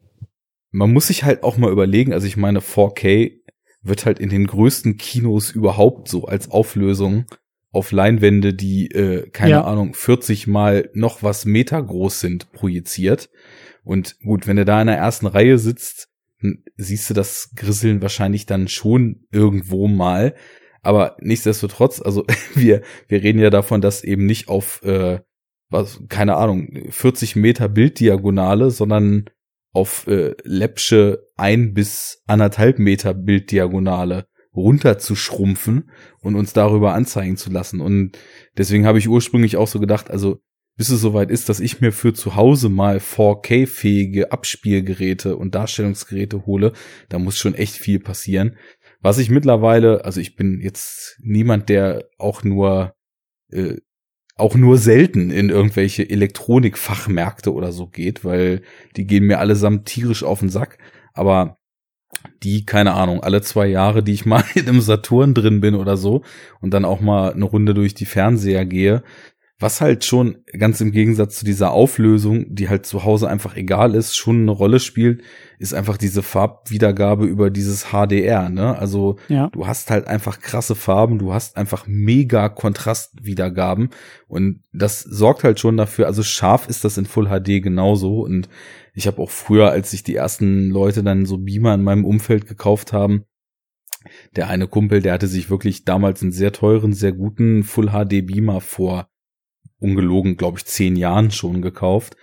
man 0.71 0.93
muss 0.93 1.07
sich 1.07 1.25
halt 1.25 1.43
auch 1.43 1.57
mal 1.57 1.73
überlegen, 1.73 2.13
also 2.13 2.27
ich 2.27 2.37
meine, 2.37 2.61
4K 2.61 3.41
wird 3.83 4.07
halt 4.07 4.19
in 4.19 4.31
den 4.31 4.47
größten 4.47 4.97
Kinos 4.97 5.51
überhaupt 5.51 6.09
so 6.09 6.25
als 6.25 6.51
Auflösung 6.51 7.27
auf 7.75 7.91
Leinwände, 7.93 8.55
die, 8.55 8.91
äh, 8.91 9.29
keine 9.31 9.51
ja. 9.51 9.65
Ahnung, 9.65 9.95
40 9.95 10.47
mal 10.47 10.91
noch 10.95 11.23
was 11.23 11.45
Meter 11.45 11.83
groß 11.83 12.21
sind, 12.21 12.53
projiziert. 12.53 13.31
Und 13.83 14.19
gut, 14.21 14.47
wenn 14.47 14.57
du 14.57 14.65
da 14.65 14.81
in 14.81 14.87
der 14.87 14.97
ersten 14.97 15.27
Reihe 15.27 15.59
sitzt, 15.59 16.09
siehst 16.77 17.11
du 17.11 17.15
das 17.15 17.51
Grisseln 17.57 18.01
wahrscheinlich 18.01 18.47
dann 18.47 18.69
schon 18.69 19.27
irgendwo 19.33 19.89
mal. 19.89 20.35
Aber 20.83 21.17
nichtsdestotrotz, 21.21 22.01
also 22.01 22.25
wir, 22.55 22.83
wir 23.09 23.23
reden 23.23 23.41
ja 23.41 23.51
davon, 23.51 23.81
dass 23.81 24.05
eben 24.05 24.25
nicht 24.25 24.49
auf, 24.49 24.83
äh, 24.85 25.21
was, 25.69 26.01
keine 26.09 26.37
Ahnung, 26.37 26.69
40 26.91 27.35
Meter 27.35 27.69
Bilddiagonale, 27.69 28.71
sondern 28.71 29.25
auf 29.73 30.07
äh, 30.07 30.35
läppsche 30.45 31.27
ein 31.37 31.75
bis 31.75 32.23
anderthalb 32.29 32.79
Meter 32.79 33.15
Bilddiagonale 33.15 34.29
runterzuschrumpfen 34.55 35.91
und 36.21 36.35
uns 36.35 36.53
darüber 36.53 36.95
anzeigen 36.95 37.37
zu 37.37 37.51
lassen. 37.51 37.81
Und 37.81 38.19
deswegen 38.57 38.87
habe 38.87 38.99
ich 38.99 39.09
ursprünglich 39.09 39.57
auch 39.57 39.69
so 39.69 39.81
gedacht, 39.81 40.11
also 40.11 40.41
bis 40.77 40.89
es 40.89 41.01
soweit 41.01 41.31
ist, 41.31 41.49
dass 41.49 41.61
ich 41.61 41.81
mir 41.81 41.93
für 41.93 42.15
zu 42.15 42.35
Hause 42.35 42.69
mal 42.69 42.99
4K-fähige 42.99 44.33
Abspielgeräte 44.33 45.37
und 45.37 45.55
Darstellungsgeräte 45.55 46.47
hole, 46.47 46.73
da 47.09 47.19
muss 47.19 47.39
schon 47.39 47.55
echt 47.55 47.77
viel 47.77 48.01
passieren. 48.01 48.57
Was 49.01 49.19
ich 49.19 49.31
mittlerweile, 49.31 50.05
also 50.05 50.21
ich 50.21 50.35
bin 50.35 50.61
jetzt 50.61 51.17
niemand, 51.23 51.69
der 51.69 52.09
auch 52.19 52.43
nur 52.43 52.95
äh, 53.53 53.77
auch 54.37 54.57
nur 54.57 54.79
selten 54.79 55.31
in 55.31 55.49
irgendwelche 55.49 56.09
Elektronikfachmärkte 56.11 57.53
oder 57.53 57.71
so 57.71 57.87
geht, 57.87 58.25
weil 58.25 58.63
die 58.97 59.07
gehen 59.07 59.25
mir 59.25 59.39
allesamt 59.39 59.87
tierisch 59.87 60.25
auf 60.25 60.41
den 60.41 60.49
Sack. 60.49 60.79
Aber 61.13 61.59
die, 62.43 62.65
keine 62.65 62.95
Ahnung, 62.95 63.23
alle 63.23 63.43
zwei 63.43 63.67
Jahre, 63.67 64.03
die 64.03 64.13
ich 64.13 64.27
mal 64.27 64.45
in 64.55 64.69
einem 64.69 64.81
Saturn 64.81 65.35
drin 65.35 65.61
bin 65.61 65.75
oder 65.75 65.97
so 65.97 66.23
und 66.61 66.73
dann 66.73 66.85
auch 66.85 67.01
mal 67.01 67.33
eine 67.33 67.45
Runde 67.45 67.75
durch 67.75 67.95
die 67.95 68.07
Fernseher 68.07 68.65
gehe, 68.65 69.03
Was 69.61 69.81
halt 69.81 70.05
schon 70.05 70.39
ganz 70.59 70.81
im 70.81 70.91
Gegensatz 70.91 71.39
zu 71.39 71.45
dieser 71.45 71.71
Auflösung, 71.71 72.55
die 72.55 72.69
halt 72.69 72.87
zu 72.87 73.05
Hause 73.05 73.29
einfach 73.29 73.55
egal 73.57 73.95
ist, 73.95 74.17
schon 74.17 74.43
eine 74.43 74.51
Rolle 74.51 74.81
spielt, 74.81 75.23
ist 75.61 75.75
einfach 75.75 75.97
diese 75.97 76.25
Farbwiedergabe 76.25 77.25
über 77.25 77.51
dieses 77.51 77.87
HDR, 77.93 78.49
ne? 78.51 78.77
Also 78.77 79.17
ja. 79.29 79.49
du 79.53 79.67
hast 79.67 79.91
halt 79.91 80.09
einfach 80.09 80.41
krasse 80.41 80.75
Farben, 80.75 81.21
du 81.21 81.33
hast 81.33 81.57
einfach 81.57 81.87
mega 81.87 82.49
Kontrastwiedergaben 82.49 83.91
und 84.27 84.65
das 84.73 85.01
sorgt 85.01 85.45
halt 85.45 85.61
schon 85.61 85.77
dafür, 85.77 86.09
also 86.09 86.25
scharf 86.25 86.69
ist 86.69 86.85
das 86.85 86.99
in 86.99 87.07
Full 87.07 87.29
HD 87.29 87.63
genauso 87.63 88.23
und 88.23 88.49
ich 88.95 89.07
habe 89.07 89.21
auch 89.21 89.31
früher, 89.31 89.71
als 89.71 89.91
sich 89.91 90.05
die 90.05 90.15
ersten 90.15 90.71
Leute 90.71 91.03
dann 91.03 91.27
so 91.27 91.39
Beamer 91.39 91.75
in 91.75 91.83
meinem 91.83 92.05
Umfeld 92.05 92.47
gekauft 92.47 92.93
haben, 92.93 93.25
der 94.37 94.49
eine 94.49 94.69
Kumpel, 94.69 95.03
der 95.03 95.15
hatte 95.15 95.27
sich 95.27 95.51
wirklich 95.51 95.85
damals 95.85 96.23
einen 96.23 96.33
sehr 96.33 96.53
teuren, 96.53 96.93
sehr 96.93 97.13
guten 97.13 97.65
Full 97.65 97.89
HD 97.89 98.27
Beamer 98.27 98.61
vor 98.61 99.09
ungelogen, 99.79 100.37
glaube 100.37 100.59
ich, 100.59 100.67
zehn 100.67 100.97
Jahren 100.97 101.31
schon 101.31 101.61
gekauft 101.61 102.17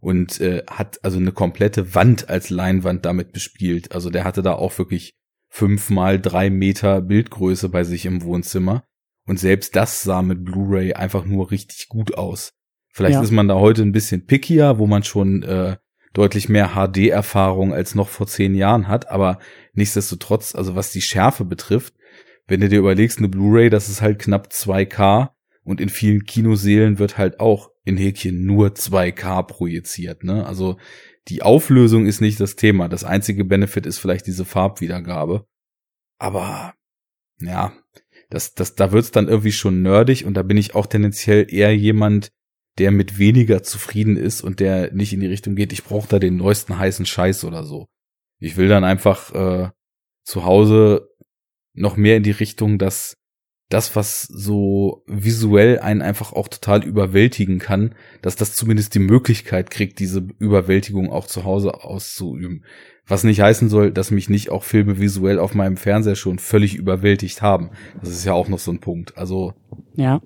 und 0.00 0.40
äh, 0.40 0.64
hat 0.68 1.02
also 1.02 1.18
eine 1.18 1.32
komplette 1.32 1.94
Wand 1.94 2.28
als 2.28 2.50
Leinwand 2.50 3.04
damit 3.04 3.32
bespielt. 3.32 3.92
Also 3.92 4.10
der 4.10 4.24
hatte 4.24 4.42
da 4.42 4.52
auch 4.52 4.76
wirklich 4.78 5.16
fünf 5.48 5.90
mal 5.90 6.20
drei 6.20 6.50
Meter 6.50 7.00
Bildgröße 7.00 7.68
bei 7.68 7.84
sich 7.84 8.04
im 8.06 8.22
Wohnzimmer. 8.22 8.84
Und 9.26 9.38
selbst 9.38 9.76
das 9.76 10.02
sah 10.02 10.22
mit 10.22 10.44
Blu-ray 10.44 10.94
einfach 10.94 11.24
nur 11.24 11.50
richtig 11.50 11.88
gut 11.88 12.16
aus. 12.16 12.52
Vielleicht 12.92 13.14
ja. 13.14 13.22
ist 13.22 13.30
man 13.30 13.48
da 13.48 13.56
heute 13.56 13.82
ein 13.82 13.92
bisschen 13.92 14.26
pickier, 14.26 14.78
wo 14.78 14.86
man 14.86 15.02
schon 15.02 15.42
äh, 15.42 15.76
deutlich 16.12 16.48
mehr 16.48 16.70
HD-Erfahrung 16.74 17.72
als 17.72 17.94
noch 17.94 18.08
vor 18.08 18.26
zehn 18.26 18.54
Jahren 18.54 18.88
hat, 18.88 19.10
aber 19.10 19.38
nichtsdestotrotz, 19.74 20.54
also 20.54 20.74
was 20.74 20.92
die 20.92 21.02
Schärfe 21.02 21.44
betrifft, 21.44 21.94
wenn 22.46 22.60
du 22.60 22.68
dir 22.68 22.78
überlegst, 22.78 23.18
eine 23.18 23.28
Blu-ray, 23.28 23.70
das 23.70 23.88
ist 23.88 24.00
halt 24.00 24.18
knapp 24.18 24.48
2K 24.48 25.30
und 25.64 25.80
in 25.80 25.90
vielen 25.90 26.24
Kinoseelen 26.24 26.98
wird 26.98 27.18
halt 27.18 27.40
auch 27.40 27.70
in 27.84 27.96
Häkchen 27.96 28.44
nur 28.44 28.68
2K 28.68 29.42
projiziert, 29.42 30.24
ne? 30.24 30.46
Also 30.46 30.78
die 31.28 31.42
Auflösung 31.42 32.06
ist 32.06 32.20
nicht 32.20 32.40
das 32.40 32.56
Thema. 32.56 32.88
Das 32.88 33.04
einzige 33.04 33.44
Benefit 33.44 33.84
ist 33.84 33.98
vielleicht 33.98 34.26
diese 34.26 34.46
Farbwiedergabe. 34.46 35.46
Aber 36.18 36.74
ja, 37.40 37.72
das, 38.30 38.54
das, 38.54 38.74
da 38.74 38.92
wird's 38.92 39.10
dann 39.10 39.28
irgendwie 39.28 39.52
schon 39.52 39.82
nerdig 39.82 40.24
und 40.24 40.34
da 40.34 40.42
bin 40.42 40.56
ich 40.56 40.74
auch 40.74 40.86
tendenziell 40.86 41.46
eher 41.52 41.74
jemand, 41.76 42.32
der 42.78 42.90
mit 42.90 43.18
weniger 43.18 43.62
zufrieden 43.62 44.16
ist 44.16 44.42
und 44.42 44.60
der 44.60 44.92
nicht 44.92 45.12
in 45.12 45.20
die 45.20 45.26
Richtung 45.26 45.54
geht, 45.54 45.72
ich 45.72 45.84
brauche 45.84 46.08
da 46.08 46.18
den 46.18 46.36
neuesten 46.36 46.78
heißen 46.78 47.06
Scheiß 47.06 47.44
oder 47.44 47.64
so. 47.64 47.86
Ich 48.40 48.56
will 48.56 48.68
dann 48.68 48.84
einfach 48.84 49.34
äh, 49.34 49.70
zu 50.24 50.44
Hause 50.44 51.08
noch 51.74 51.96
mehr 51.96 52.16
in 52.16 52.22
die 52.22 52.30
Richtung, 52.30 52.78
dass 52.78 53.16
das, 53.68 53.94
was 53.96 54.22
so 54.22 55.02
visuell 55.06 55.78
einen 55.78 56.00
einfach 56.00 56.32
auch 56.32 56.48
total 56.48 56.84
überwältigen 56.84 57.58
kann, 57.58 57.94
dass 58.22 58.36
das 58.36 58.54
zumindest 58.54 58.94
die 58.94 59.00
Möglichkeit 59.00 59.70
kriegt, 59.70 59.98
diese 59.98 60.26
Überwältigung 60.38 61.10
auch 61.10 61.26
zu 61.26 61.44
Hause 61.44 61.84
auszuüben. 61.84 62.64
Was 63.06 63.24
nicht 63.24 63.40
heißen 63.40 63.68
soll, 63.68 63.92
dass 63.92 64.10
mich 64.10 64.30
nicht 64.30 64.50
auch 64.50 64.64
Filme 64.64 64.98
visuell 64.98 65.38
auf 65.38 65.54
meinem 65.54 65.76
Fernseher 65.76 66.16
schon 66.16 66.38
völlig 66.38 66.76
überwältigt 66.76 67.42
haben. 67.42 67.70
Das 68.00 68.10
ist 68.10 68.24
ja 68.24 68.32
auch 68.32 68.48
noch 68.48 68.58
so 68.58 68.70
ein 68.70 68.80
Punkt. 68.80 69.16
Also. 69.18 69.54
Ja. 69.94 70.20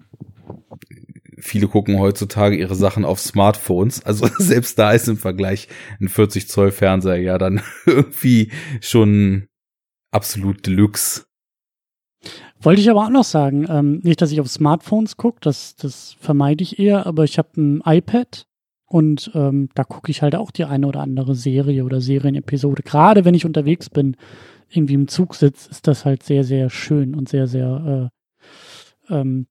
Viele 1.44 1.66
gucken 1.66 1.98
heutzutage 1.98 2.56
ihre 2.56 2.76
Sachen 2.76 3.04
auf 3.04 3.18
Smartphones. 3.18 4.06
Also 4.06 4.28
selbst 4.38 4.78
da 4.78 4.92
ist 4.92 5.08
im 5.08 5.16
Vergleich 5.16 5.66
ein 6.00 6.08
40 6.08 6.48
Zoll 6.48 6.70
Fernseher 6.70 7.16
ja 7.16 7.36
dann 7.36 7.60
irgendwie 7.86 8.52
schon 8.80 9.48
absolut 10.12 10.64
Deluxe. 10.64 11.24
Wollte 12.60 12.80
ich 12.80 12.88
aber 12.88 13.04
auch 13.04 13.10
noch 13.10 13.24
sagen, 13.24 13.66
ähm, 13.68 14.00
nicht, 14.04 14.22
dass 14.22 14.30
ich 14.30 14.40
auf 14.40 14.48
Smartphones 14.48 15.16
gucke, 15.16 15.38
das, 15.40 15.74
das 15.74 16.14
vermeide 16.20 16.62
ich 16.62 16.78
eher, 16.78 17.06
aber 17.06 17.24
ich 17.24 17.38
habe 17.38 17.60
ein 17.60 17.82
iPad 17.84 18.46
und 18.86 19.32
ähm, 19.34 19.68
da 19.74 19.82
gucke 19.82 20.12
ich 20.12 20.22
halt 20.22 20.36
auch 20.36 20.52
die 20.52 20.64
eine 20.64 20.86
oder 20.86 21.00
andere 21.00 21.34
Serie 21.34 21.84
oder 21.84 22.00
Serienepisode. 22.00 22.84
Gerade 22.84 23.24
wenn 23.24 23.34
ich 23.34 23.44
unterwegs 23.44 23.90
bin, 23.90 24.16
irgendwie 24.68 24.94
im 24.94 25.08
Zug 25.08 25.34
sitze, 25.34 25.70
ist 25.70 25.88
das 25.88 26.04
halt 26.04 26.22
sehr, 26.22 26.44
sehr 26.44 26.70
schön 26.70 27.16
und 27.16 27.28
sehr, 27.28 27.48
sehr 27.48 28.10
äh, 29.08 29.14
ähm, 29.14 29.46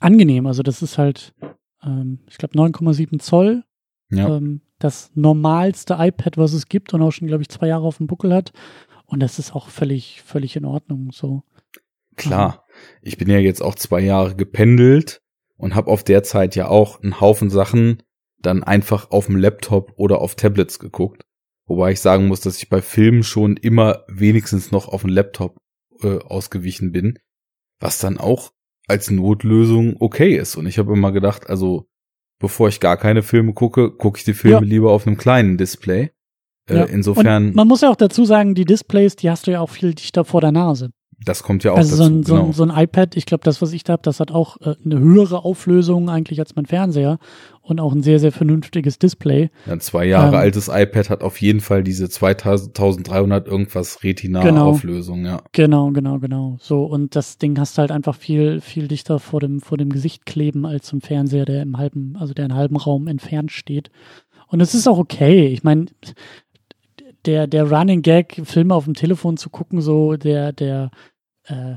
angenehm. 0.00 0.46
Also 0.46 0.62
das 0.62 0.82
ist 0.82 0.98
halt, 0.98 1.34
ähm, 1.82 2.20
ich 2.28 2.38
glaube, 2.38 2.56
9,7 2.56 3.18
Zoll. 3.18 3.64
Ja. 4.10 4.36
Ähm, 4.36 4.62
das 4.78 5.10
normalste 5.14 5.96
iPad, 5.98 6.36
was 6.36 6.52
es 6.52 6.68
gibt 6.68 6.92
und 6.92 7.02
auch 7.02 7.10
schon, 7.10 7.28
glaube 7.28 7.42
ich, 7.42 7.48
zwei 7.48 7.68
Jahre 7.68 7.86
auf 7.86 7.96
dem 7.96 8.06
Buckel 8.06 8.34
hat. 8.34 8.52
Und 9.06 9.20
das 9.20 9.38
ist 9.38 9.54
auch 9.54 9.68
völlig, 9.68 10.22
völlig 10.22 10.56
in 10.56 10.64
Ordnung 10.64 11.12
so. 11.12 11.42
Klar, 12.16 12.64
ich 13.02 13.18
bin 13.18 13.30
ja 13.30 13.38
jetzt 13.38 13.62
auch 13.62 13.74
zwei 13.74 14.00
Jahre 14.00 14.34
gependelt 14.34 15.22
und 15.56 15.74
habe 15.74 15.90
auf 15.90 16.02
der 16.02 16.22
Zeit 16.22 16.56
ja 16.56 16.68
auch 16.68 17.02
einen 17.02 17.20
Haufen 17.20 17.50
Sachen 17.50 18.02
dann 18.38 18.62
einfach 18.62 19.10
auf 19.10 19.26
dem 19.26 19.36
Laptop 19.36 19.92
oder 19.96 20.20
auf 20.20 20.34
Tablets 20.34 20.78
geguckt. 20.78 21.24
Wobei 21.66 21.92
ich 21.92 22.00
sagen 22.00 22.28
muss, 22.28 22.40
dass 22.40 22.58
ich 22.58 22.68
bei 22.68 22.80
Filmen 22.80 23.22
schon 23.22 23.56
immer 23.56 24.04
wenigstens 24.08 24.70
noch 24.70 24.88
auf 24.88 25.02
dem 25.02 25.10
Laptop 25.10 25.56
äh, 26.02 26.18
ausgewichen 26.18 26.92
bin, 26.92 27.18
was 27.80 27.98
dann 27.98 28.18
auch 28.18 28.52
als 28.86 29.10
Notlösung 29.10 29.96
okay 30.00 30.36
ist. 30.36 30.56
Und 30.56 30.66
ich 30.66 30.78
habe 30.78 30.92
immer 30.92 31.12
gedacht, 31.12 31.48
also 31.48 31.86
bevor 32.38 32.68
ich 32.68 32.80
gar 32.80 32.96
keine 32.96 33.22
Filme 33.22 33.52
gucke, 33.52 33.90
gucke 33.90 34.18
ich 34.18 34.24
die 34.24 34.34
Filme 34.34 34.58
ja. 34.58 34.64
lieber 34.64 34.92
auf 34.92 35.06
einem 35.06 35.16
kleinen 35.16 35.56
Display. 35.56 36.10
Äh, 36.68 36.76
ja. 36.76 36.84
Insofern. 36.84 37.48
Und 37.48 37.56
man 37.56 37.68
muss 37.68 37.80
ja 37.80 37.90
auch 37.90 37.96
dazu 37.96 38.24
sagen, 38.24 38.54
die 38.54 38.64
Displays, 38.64 39.16
die 39.16 39.30
hast 39.30 39.46
du 39.46 39.52
ja 39.52 39.60
auch 39.60 39.70
viel 39.70 39.94
dichter 39.94 40.24
vor 40.24 40.40
der 40.40 40.52
Nase. 40.52 40.90
Das 41.24 41.42
kommt 41.42 41.64
ja 41.64 41.72
auch 41.72 41.78
also 41.78 41.96
dazu. 41.96 42.02
So 42.02 42.04
ein, 42.04 42.22
so, 42.24 42.34
genau. 42.34 42.52
so 42.52 42.62
ein 42.62 42.70
iPad, 42.70 43.16
ich 43.16 43.24
glaube, 43.24 43.42
das, 43.42 43.62
was 43.62 43.72
ich 43.72 43.84
da 43.84 43.94
habe, 43.94 44.02
das 44.02 44.20
hat 44.20 44.30
auch 44.30 44.60
äh, 44.60 44.74
eine 44.84 44.98
höhere 44.98 45.44
Auflösung 45.44 46.10
eigentlich 46.10 46.40
als 46.40 46.54
mein 46.56 46.66
Fernseher 46.66 47.18
und 47.62 47.80
auch 47.80 47.92
ein 47.92 48.02
sehr, 48.02 48.20
sehr 48.20 48.32
vernünftiges 48.32 48.98
Display. 48.98 49.50
Ja, 49.66 49.72
ein 49.72 49.80
zwei 49.80 50.04
Jahre 50.04 50.36
ähm, 50.36 50.40
altes 50.40 50.68
iPad 50.68 51.08
hat 51.08 51.22
auf 51.22 51.40
jeden 51.40 51.60
Fall 51.60 51.82
diese 51.82 52.08
2300 52.08 53.48
irgendwas 53.48 54.04
Retina-Auflösung, 54.04 55.22
genau, 55.22 55.36
ja. 55.36 55.42
Genau, 55.52 55.90
genau, 55.90 56.18
genau. 56.18 56.56
So, 56.60 56.84
und 56.84 57.16
das 57.16 57.38
Ding 57.38 57.58
hast 57.58 57.78
halt 57.78 57.90
einfach 57.90 58.14
viel, 58.14 58.60
viel 58.60 58.86
dichter 58.86 59.18
vor 59.18 59.40
dem, 59.40 59.60
vor 59.60 59.78
dem 59.78 59.90
Gesicht 59.90 60.26
kleben 60.26 60.66
als 60.66 60.86
zum 60.86 61.00
Fernseher, 61.00 61.46
der 61.46 61.62
im 61.62 61.78
halben, 61.78 62.16
also 62.18 62.34
der 62.34 62.44
in 62.44 62.54
halben 62.54 62.76
Raum 62.76 63.08
entfernt 63.08 63.52
steht. 63.52 63.90
Und 64.48 64.60
es 64.60 64.74
ist 64.74 64.86
auch 64.86 64.98
okay. 64.98 65.48
Ich 65.48 65.64
meine, 65.64 65.86
der, 67.26 67.46
der 67.46 67.70
Running 67.70 68.02
Gag, 68.02 68.40
Filme 68.44 68.74
auf 68.74 68.84
dem 68.84 68.94
Telefon 68.94 69.36
zu 69.36 69.50
gucken, 69.50 69.80
so, 69.80 70.16
der, 70.16 70.52
der, 70.52 70.90
äh, 71.44 71.76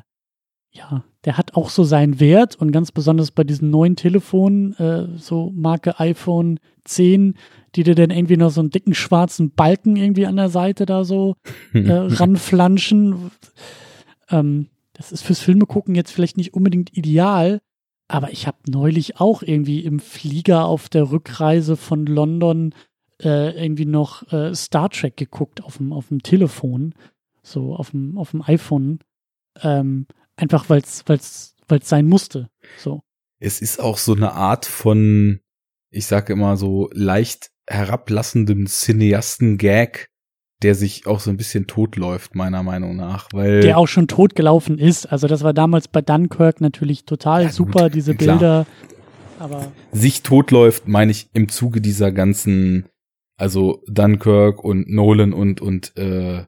ja, 0.71 1.03
der 1.25 1.37
hat 1.37 1.55
auch 1.55 1.69
so 1.69 1.83
seinen 1.83 2.19
Wert 2.19 2.55
und 2.55 2.71
ganz 2.71 2.91
besonders 2.91 3.31
bei 3.31 3.43
diesen 3.43 3.69
neuen 3.69 3.95
Telefonen, 3.95 4.73
äh, 4.75 5.17
so 5.17 5.51
Marke 5.53 5.99
iPhone 5.99 6.59
10, 6.85 7.35
die 7.75 7.83
dir 7.83 7.95
dann 7.95 8.11
irgendwie 8.11 8.37
noch 8.37 8.51
so 8.51 8.61
einen 8.61 8.69
dicken 8.69 8.93
schwarzen 8.93 9.51
Balken 9.51 9.95
irgendwie 9.95 10.25
an 10.25 10.37
der 10.37 10.49
Seite 10.49 10.85
da 10.85 11.03
so 11.03 11.35
äh, 11.73 11.91
ranflanschen. 11.91 13.31
Ähm, 14.29 14.67
das 14.93 15.11
ist 15.11 15.23
fürs 15.23 15.39
Filme 15.39 15.65
gucken 15.65 15.95
jetzt 15.95 16.11
vielleicht 16.11 16.37
nicht 16.37 16.53
unbedingt 16.53 16.95
ideal, 16.95 17.59
aber 18.07 18.31
ich 18.31 18.47
habe 18.47 18.57
neulich 18.67 19.19
auch 19.19 19.43
irgendwie 19.43 19.81
im 19.81 19.99
Flieger 19.99 20.65
auf 20.65 20.89
der 20.89 21.11
Rückreise 21.11 21.77
von 21.77 22.05
London 22.05 22.73
äh, 23.21 23.63
irgendwie 23.63 23.85
noch 23.85 24.31
äh, 24.31 24.53
Star 24.55 24.89
Trek 24.89 25.17
geguckt 25.17 25.63
auf 25.63 25.77
dem, 25.77 25.93
auf 25.93 26.07
dem 26.07 26.23
Telefon, 26.23 26.93
so 27.43 27.75
auf 27.75 27.91
dem, 27.91 28.17
auf 28.17 28.31
dem 28.31 28.41
iPhone. 28.41 28.99
Ähm, 29.61 30.07
einfach 30.35 30.69
weil 30.69 30.81
es 30.81 31.03
weil's, 31.07 31.55
weil's 31.67 31.89
sein 31.89 32.07
musste. 32.07 32.49
So. 32.77 33.01
Es 33.39 33.61
ist 33.61 33.79
auch 33.79 33.97
so 33.97 34.13
eine 34.13 34.33
Art 34.33 34.65
von, 34.65 35.39
ich 35.91 36.05
sage 36.05 36.33
immer 36.33 36.57
so, 36.57 36.89
leicht 36.93 37.51
herablassendem 37.67 38.67
Cineasten-Gag, 38.67 40.09
der 40.61 40.75
sich 40.75 41.07
auch 41.07 41.19
so 41.19 41.29
ein 41.29 41.37
bisschen 41.37 41.67
totläuft, 41.67 42.35
meiner 42.35 42.63
Meinung 42.63 42.95
nach, 42.95 43.29
weil. 43.31 43.61
Der 43.61 43.77
auch 43.77 43.87
schon 43.87 44.07
totgelaufen 44.07 44.77
ist. 44.77 45.05
Also 45.05 45.27
das 45.27 45.43
war 45.43 45.53
damals 45.53 45.87
bei 45.87 46.01
Dunkirk 46.01 46.59
natürlich 46.59 47.05
total 47.05 47.43
ja, 47.43 47.49
super, 47.49 47.83
gut, 47.83 47.95
diese 47.95 48.15
klar. 48.15 48.37
Bilder. 48.37 48.65
Aber. 49.39 49.71
Sich 49.93 50.21
totläuft, 50.21 50.87
meine 50.87 51.11
ich, 51.11 51.29
im 51.33 51.47
Zuge 51.47 51.79
dieser 51.79 52.11
ganzen 52.11 52.85
also 53.39 53.81
Dunkirk 53.87 54.63
und 54.63 54.89
Nolan 54.89 55.33
und 55.33 55.61
und 55.61 55.97
äh, 55.97 56.43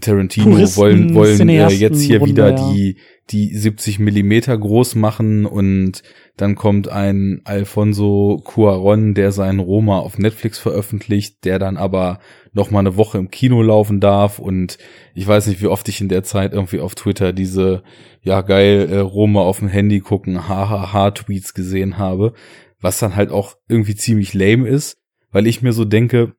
Tarantino 0.00 0.50
Puristen, 0.50 0.80
wollen 0.80 1.14
wollen 1.14 1.48
äh, 1.48 1.68
jetzt 1.68 2.00
hier 2.00 2.20
Runde, 2.20 2.30
wieder 2.30 2.50
ja. 2.50 2.72
die 2.72 2.96
die 3.30 3.54
70 3.56 3.98
Millimeter 3.98 4.56
groß 4.56 4.94
machen 4.94 5.46
und 5.46 6.02
dann 6.36 6.54
kommt 6.54 6.88
ein 6.88 7.40
Alfonso 7.44 8.40
Cuaron, 8.44 9.14
der 9.14 9.32
seinen 9.32 9.58
Roma 9.58 9.98
auf 9.98 10.18
Netflix 10.18 10.58
veröffentlicht, 10.58 11.44
der 11.44 11.58
dann 11.58 11.76
aber 11.76 12.20
noch 12.52 12.70
mal 12.70 12.80
eine 12.80 12.96
Woche 12.96 13.18
im 13.18 13.30
Kino 13.30 13.62
laufen 13.62 13.98
darf 13.98 14.38
und 14.38 14.78
ich 15.14 15.26
weiß 15.26 15.48
nicht, 15.48 15.60
wie 15.60 15.66
oft 15.66 15.88
ich 15.88 16.00
in 16.00 16.08
der 16.08 16.22
Zeit 16.22 16.52
irgendwie 16.52 16.80
auf 16.80 16.94
Twitter 16.94 17.32
diese 17.32 17.82
ja 18.20 18.42
geil 18.42 18.88
äh, 18.90 18.98
Roma 18.98 19.40
auf 19.40 19.58
dem 19.58 19.68
Handy 19.68 20.00
gucken 20.00 20.48
hahaha 20.48 21.10
Tweets 21.10 21.54
gesehen 21.54 21.98
habe, 21.98 22.34
was 22.80 23.00
dann 23.00 23.16
halt 23.16 23.30
auch 23.30 23.56
irgendwie 23.68 23.96
ziemlich 23.96 24.34
lame 24.34 24.68
ist 24.68 25.01
weil 25.32 25.46
ich 25.46 25.62
mir 25.62 25.72
so 25.72 25.84
denke, 25.84 26.34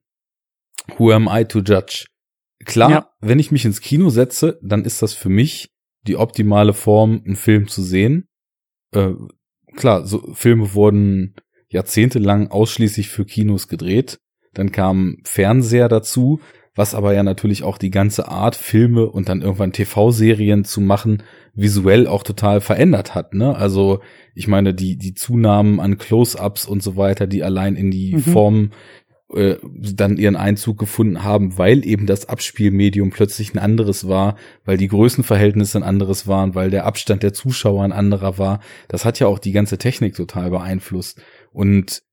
who 0.98 1.12
am 1.12 1.28
I 1.30 1.46
to 1.46 1.60
judge? 1.60 2.06
Klar, 2.64 2.92
ja. 2.92 3.10
wenn 3.20 3.40
ich 3.40 3.52
mich 3.52 3.66
ins 3.66 3.82
Kino 3.82 4.10
setze, 4.10 4.60
dann 4.62 4.86
ist 4.86 5.02
das 5.02 5.14
für 5.14 5.30
mich 5.30 5.72
die 6.08 6.16
optimale 6.16 6.74
Form, 6.74 7.22
einen 7.26 7.36
Film 7.36 7.68
zu 7.68 7.82
sehen. 7.82 8.30
Äh, 8.92 9.14
klar, 9.76 10.06
so 10.06 10.34
Filme 10.34 10.74
wurden 10.74 11.36
jahrzehntelang 11.70 12.52
ausschließlich 12.52 13.10
für 13.10 13.26
Kinos 13.26 13.68
gedreht. 13.68 14.20
Dann 14.54 14.72
kam 14.72 15.18
Fernseher 15.24 15.90
dazu, 15.90 16.40
was 16.76 16.96
aber 16.96 17.14
ja 17.14 17.24
natürlich 17.24 17.64
auch 17.64 17.78
die 17.78 17.92
ganze 17.92 18.28
Art, 18.30 18.56
Filme 18.56 19.06
und 19.06 19.30
dann 19.30 19.42
irgendwann 19.42 19.74
TV-Serien 19.74 20.66
zu 20.66 20.82
machen, 20.82 21.24
visuell 21.54 22.08
auch 22.08 22.24
total 22.24 22.62
verändert 22.62 23.14
hat. 23.14 23.34
Ne? 23.34 23.56
Also 23.56 24.00
ich 24.34 24.48
meine, 24.48 24.74
die, 24.74 24.98
die 24.98 25.14
Zunahmen 25.14 25.80
an 25.80 25.98
Close-ups 25.98 26.66
und 26.66 26.82
so 26.82 26.96
weiter, 26.96 27.28
die 27.28 27.44
allein 27.44 27.76
in 27.76 27.92
die 27.92 28.16
mhm. 28.16 28.20
Form 28.22 28.72
äh, 29.34 29.58
dann 29.64 30.18
ihren 30.18 30.36
Einzug 30.36 30.78
gefunden 30.80 31.24
haben, 31.24 31.58
weil 31.58 31.86
eben 31.86 32.06
das 32.06 32.28
Abspielmedium 32.28 33.12
plötzlich 33.12 33.54
ein 33.54 33.60
anderes 33.60 34.08
war, 34.08 34.36
weil 34.66 34.78
die 34.78 34.88
Größenverhältnisse 34.88 35.80
ein 35.80 35.84
anderes 35.84 36.28
waren, 36.28 36.56
weil 36.56 36.70
der 36.70 36.86
Abstand 36.86 37.24
der 37.24 37.34
Zuschauer 37.34 37.84
ein 37.84 37.92
anderer 37.92 38.38
war. 38.38 38.60
Das 38.88 39.06
hat 39.06 39.20
ja 39.20 39.28
auch 39.28 39.40
die 39.40 39.52
ganze 39.52 39.78
Technik 39.78 40.16
total 40.16 40.50
beeinflusst. 40.50 41.22
Und 41.52 42.04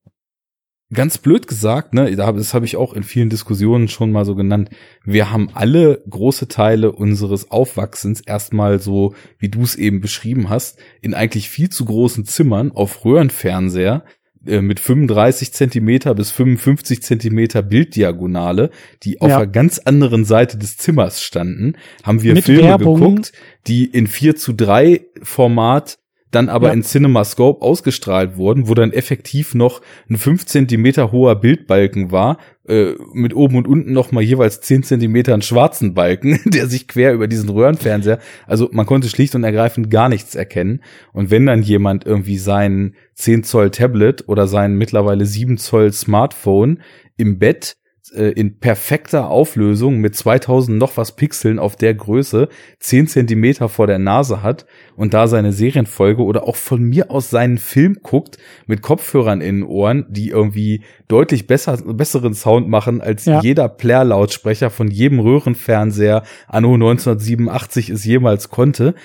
ganz 0.93 1.17
blöd 1.17 1.47
gesagt, 1.47 1.93
ne, 1.93 2.15
das 2.15 2.53
habe 2.53 2.65
ich 2.65 2.75
auch 2.75 2.93
in 2.93 3.03
vielen 3.03 3.29
Diskussionen 3.29 3.87
schon 3.87 4.11
mal 4.11 4.25
so 4.25 4.35
genannt, 4.35 4.69
wir 5.03 5.31
haben 5.31 5.49
alle 5.53 6.03
große 6.09 6.47
Teile 6.47 6.91
unseres 6.91 7.51
Aufwachsens 7.51 8.21
erstmal 8.21 8.79
so, 8.79 9.15
wie 9.39 9.49
du 9.49 9.61
es 9.63 9.75
eben 9.75 10.01
beschrieben 10.01 10.49
hast, 10.49 10.79
in 11.01 11.13
eigentlich 11.13 11.49
viel 11.49 11.69
zu 11.69 11.85
großen 11.85 12.25
Zimmern 12.25 12.71
auf 12.71 13.05
Röhrenfernseher 13.05 14.03
äh, 14.45 14.61
mit 14.61 14.79
35 14.79 15.53
Zentimeter 15.53 16.15
bis 16.15 16.31
55 16.31 17.03
Zentimeter 17.03 17.61
Bilddiagonale, 17.61 18.71
die 19.03 19.21
auf 19.21 19.29
ja. 19.29 19.37
einer 19.37 19.47
ganz 19.47 19.79
anderen 19.79 20.25
Seite 20.25 20.57
des 20.57 20.77
Zimmers 20.77 21.21
standen, 21.21 21.75
haben 22.03 22.21
wir 22.23 22.33
mit 22.33 22.45
Filme 22.45 22.63
Werbung. 22.63 22.99
geguckt, 22.99 23.33
die 23.67 23.85
in 23.85 24.07
4 24.07 24.35
zu 24.35 24.53
3 24.53 25.05
Format 25.21 25.99
dann 26.31 26.49
aber 26.49 26.67
ja. 26.67 26.73
in 26.73 26.83
CinemaScope 26.83 27.61
ausgestrahlt 27.61 28.37
wurden, 28.37 28.67
wo 28.67 28.73
dann 28.73 28.93
effektiv 28.93 29.53
noch 29.53 29.81
ein 30.09 30.17
5 30.17 30.45
Zentimeter 30.45 31.11
hoher 31.11 31.35
Bildbalken 31.35 32.11
war, 32.11 32.37
äh, 32.67 32.93
mit 33.13 33.35
oben 33.35 33.57
und 33.57 33.67
unten 33.67 33.91
noch 33.91 34.11
mal 34.11 34.23
jeweils 34.23 34.61
10 34.61 34.83
Zentimeter 34.83 35.33
einen 35.33 35.41
schwarzen 35.41 35.93
Balken, 35.93 36.39
der 36.45 36.67
sich 36.67 36.87
quer 36.87 37.13
über 37.13 37.27
diesen 37.27 37.49
Röhrenfernseher, 37.49 38.19
also 38.47 38.69
man 38.71 38.85
konnte 38.85 39.09
schlicht 39.09 39.35
und 39.35 39.43
ergreifend 39.43 39.89
gar 39.89 40.09
nichts 40.09 40.35
erkennen. 40.35 40.81
Und 41.11 41.31
wenn 41.31 41.45
dann 41.45 41.61
jemand 41.61 42.05
irgendwie 42.05 42.37
sein 42.37 42.95
10 43.15 43.43
Zoll 43.43 43.71
Tablet 43.71 44.27
oder 44.27 44.47
sein 44.47 44.75
mittlerweile 44.75 45.25
7 45.25 45.57
Zoll 45.57 45.91
Smartphone 45.91 46.79
im 47.17 47.39
Bett 47.39 47.75
in 48.09 48.59
perfekter 48.59 49.29
Auflösung 49.29 49.99
mit 49.99 50.15
2000 50.15 50.77
noch 50.77 50.97
was 50.97 51.15
Pixeln 51.15 51.59
auf 51.59 51.75
der 51.75 51.93
Größe 51.93 52.49
10 52.79 53.07
Zentimeter 53.07 53.69
vor 53.69 53.87
der 53.87 53.99
Nase 53.99 54.41
hat 54.41 54.65
und 54.95 55.13
da 55.13 55.27
seine 55.27 55.53
Serienfolge 55.53 56.23
oder 56.23 56.47
auch 56.47 56.55
von 56.55 56.81
mir 56.81 57.11
aus 57.11 57.29
seinen 57.29 57.57
Film 57.57 57.97
guckt 58.01 58.37
mit 58.65 58.81
Kopfhörern 58.81 59.41
in 59.41 59.57
den 59.57 59.63
Ohren, 59.63 60.05
die 60.09 60.29
irgendwie 60.29 60.83
deutlich 61.07 61.47
besser, 61.47 61.77
besseren 61.77 62.33
Sound 62.33 62.67
machen 62.67 63.01
als 63.01 63.25
ja. 63.25 63.41
jeder 63.41 63.69
Plär-Lautsprecher 63.69 64.69
von 64.71 64.89
jedem 64.89 65.19
Röhrenfernseher 65.19 66.23
anno 66.47 66.73
1987 66.73 67.89
es 67.89 68.03
jemals 68.03 68.49
konnte, 68.49 68.95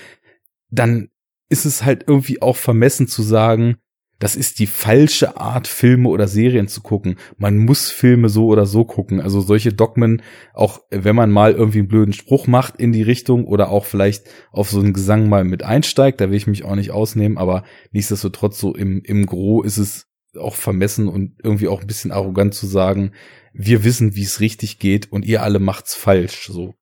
dann 0.70 1.08
ist 1.48 1.64
es 1.64 1.84
halt 1.84 2.04
irgendwie 2.06 2.42
auch 2.42 2.56
vermessen 2.56 3.06
zu 3.06 3.22
sagen, 3.22 3.76
das 4.18 4.34
ist 4.34 4.58
die 4.60 4.66
falsche 4.66 5.36
Art, 5.36 5.66
Filme 5.66 6.08
oder 6.08 6.26
Serien 6.26 6.68
zu 6.68 6.80
gucken. 6.80 7.16
Man 7.36 7.58
muss 7.58 7.90
Filme 7.90 8.30
so 8.30 8.46
oder 8.46 8.64
so 8.64 8.84
gucken. 8.84 9.20
Also 9.20 9.40
solche 9.42 9.74
Dogmen, 9.74 10.22
auch 10.54 10.80
wenn 10.90 11.14
man 11.14 11.30
mal 11.30 11.52
irgendwie 11.52 11.80
einen 11.80 11.88
blöden 11.88 12.14
Spruch 12.14 12.46
macht 12.46 12.76
in 12.76 12.92
die 12.92 13.02
Richtung 13.02 13.44
oder 13.44 13.68
auch 13.68 13.84
vielleicht 13.84 14.24
auf 14.52 14.70
so 14.70 14.80
einen 14.80 14.94
Gesang 14.94 15.28
mal 15.28 15.44
mit 15.44 15.62
einsteigt, 15.62 16.20
da 16.20 16.30
will 16.30 16.36
ich 16.36 16.46
mich 16.46 16.64
auch 16.64 16.76
nicht 16.76 16.92
ausnehmen, 16.92 17.36
aber 17.36 17.64
nichtsdestotrotz 17.92 18.58
so 18.58 18.74
im, 18.74 19.02
im 19.04 19.26
Gro 19.26 19.62
ist 19.62 19.76
es 19.76 20.06
auch 20.38 20.54
vermessen 20.54 21.08
und 21.08 21.34
irgendwie 21.42 21.68
auch 21.68 21.82
ein 21.82 21.86
bisschen 21.86 22.12
arrogant 22.12 22.54
zu 22.54 22.66
sagen, 22.66 23.12
wir 23.52 23.84
wissen, 23.84 24.16
wie 24.16 24.22
es 24.22 24.40
richtig 24.40 24.78
geht 24.78 25.12
und 25.12 25.24
ihr 25.24 25.42
alle 25.42 25.58
macht's 25.58 25.94
falsch, 25.94 26.48
so. 26.50 26.74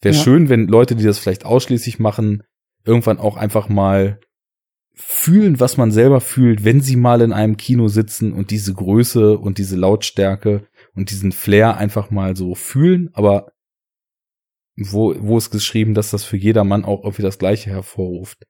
Wäre 0.00 0.14
ja. 0.14 0.22
schön, 0.22 0.48
wenn 0.50 0.66
Leute, 0.66 0.96
die 0.96 1.04
das 1.04 1.18
vielleicht 1.18 1.46
ausschließlich 1.46 1.98
machen, 1.98 2.42
irgendwann 2.84 3.18
auch 3.18 3.36
einfach 3.36 3.68
mal 3.68 4.20
fühlen, 4.94 5.58
was 5.58 5.76
man 5.76 5.90
selber 5.90 6.20
fühlt, 6.20 6.64
wenn 6.64 6.80
sie 6.80 6.96
mal 6.96 7.20
in 7.20 7.32
einem 7.32 7.56
Kino 7.56 7.88
sitzen 7.88 8.32
und 8.32 8.50
diese 8.50 8.74
Größe 8.74 9.36
und 9.36 9.58
diese 9.58 9.76
Lautstärke 9.76 10.66
und 10.94 11.10
diesen 11.10 11.32
Flair 11.32 11.76
einfach 11.76 12.10
mal 12.10 12.36
so 12.36 12.54
fühlen, 12.54 13.10
aber 13.12 13.52
wo, 14.76 15.14
wo 15.18 15.38
ist 15.38 15.50
geschrieben, 15.50 15.94
dass 15.94 16.10
das 16.10 16.24
für 16.24 16.36
jedermann 16.36 16.84
auch 16.84 17.02
irgendwie 17.02 17.22
das 17.22 17.38
Gleiche 17.38 17.70
hervorruft. 17.70 18.44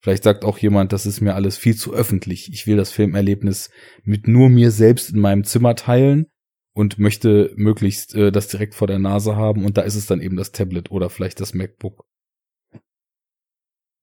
Vielleicht 0.00 0.22
sagt 0.22 0.44
auch 0.44 0.58
jemand, 0.58 0.92
das 0.92 1.06
ist 1.06 1.20
mir 1.20 1.34
alles 1.34 1.56
viel 1.58 1.74
zu 1.74 1.92
öffentlich. 1.92 2.52
Ich 2.52 2.66
will 2.68 2.76
das 2.76 2.92
Filmerlebnis 2.92 3.70
mit 4.04 4.28
nur 4.28 4.48
mir 4.48 4.70
selbst 4.70 5.10
in 5.10 5.18
meinem 5.18 5.42
Zimmer 5.44 5.74
teilen 5.74 6.26
und 6.72 7.00
möchte 7.00 7.52
möglichst 7.56 8.14
äh, 8.14 8.30
das 8.30 8.46
direkt 8.46 8.74
vor 8.76 8.86
der 8.86 9.00
Nase 9.00 9.34
haben 9.34 9.64
und 9.64 9.76
da 9.76 9.82
ist 9.82 9.96
es 9.96 10.06
dann 10.06 10.20
eben 10.20 10.36
das 10.36 10.52
Tablet 10.52 10.92
oder 10.92 11.10
vielleicht 11.10 11.40
das 11.40 11.54
MacBook. 11.54 12.04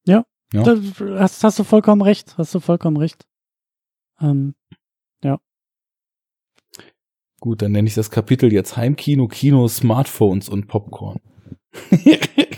Ja, 0.06 0.26
ja. 0.56 0.64
Da 0.64 1.20
hast, 1.20 1.44
hast 1.44 1.60
du 1.60 1.64
vollkommen 1.64 2.02
recht. 2.02 2.38
Hast 2.38 2.54
du 2.56 2.60
vollkommen 2.60 2.98
recht. 2.98 3.26
Ähm, 4.22 4.56
ja. 5.24 5.40
Gut, 7.40 7.62
dann 7.62 7.72
nenne 7.72 7.88
ich 7.88 7.96
das 7.96 8.12
Kapitel 8.12 8.52
jetzt 8.52 8.78
Heimkino, 8.78 9.28
Kino, 9.28 9.68
Smartphones 9.68 10.50
und 10.50 10.68
Popcorn. 10.68 11.20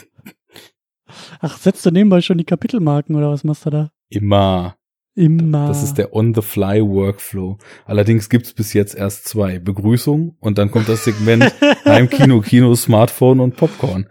Ach, 1.40 1.58
setzt 1.58 1.86
du 1.86 1.92
nebenbei 1.92 2.22
schon 2.22 2.38
die 2.38 2.46
Kapitelmarken 2.46 3.16
oder 3.16 3.30
was 3.30 3.44
machst 3.44 3.66
du 3.66 3.70
da? 3.70 3.92
Immer. 4.10 4.76
Immer. 5.16 5.68
Das 5.68 5.82
ist 5.82 5.96
der 5.96 6.14
On-the-Fly-Workflow. 6.14 7.58
Allerdings 7.86 8.30
gibt's 8.30 8.54
bis 8.54 8.74
jetzt 8.74 8.96
erst 8.96 9.28
zwei. 9.28 9.58
Begrüßung 9.58 10.36
und 10.40 10.60
dann 10.60 10.70
kommt 10.70 10.88
das 10.88 11.06
Segment 11.06 11.52
Heimkino, 11.86 12.42
Kino, 12.42 12.76
Smartphone 12.76 13.40
und 13.40 13.56
Popcorn. 13.56 14.08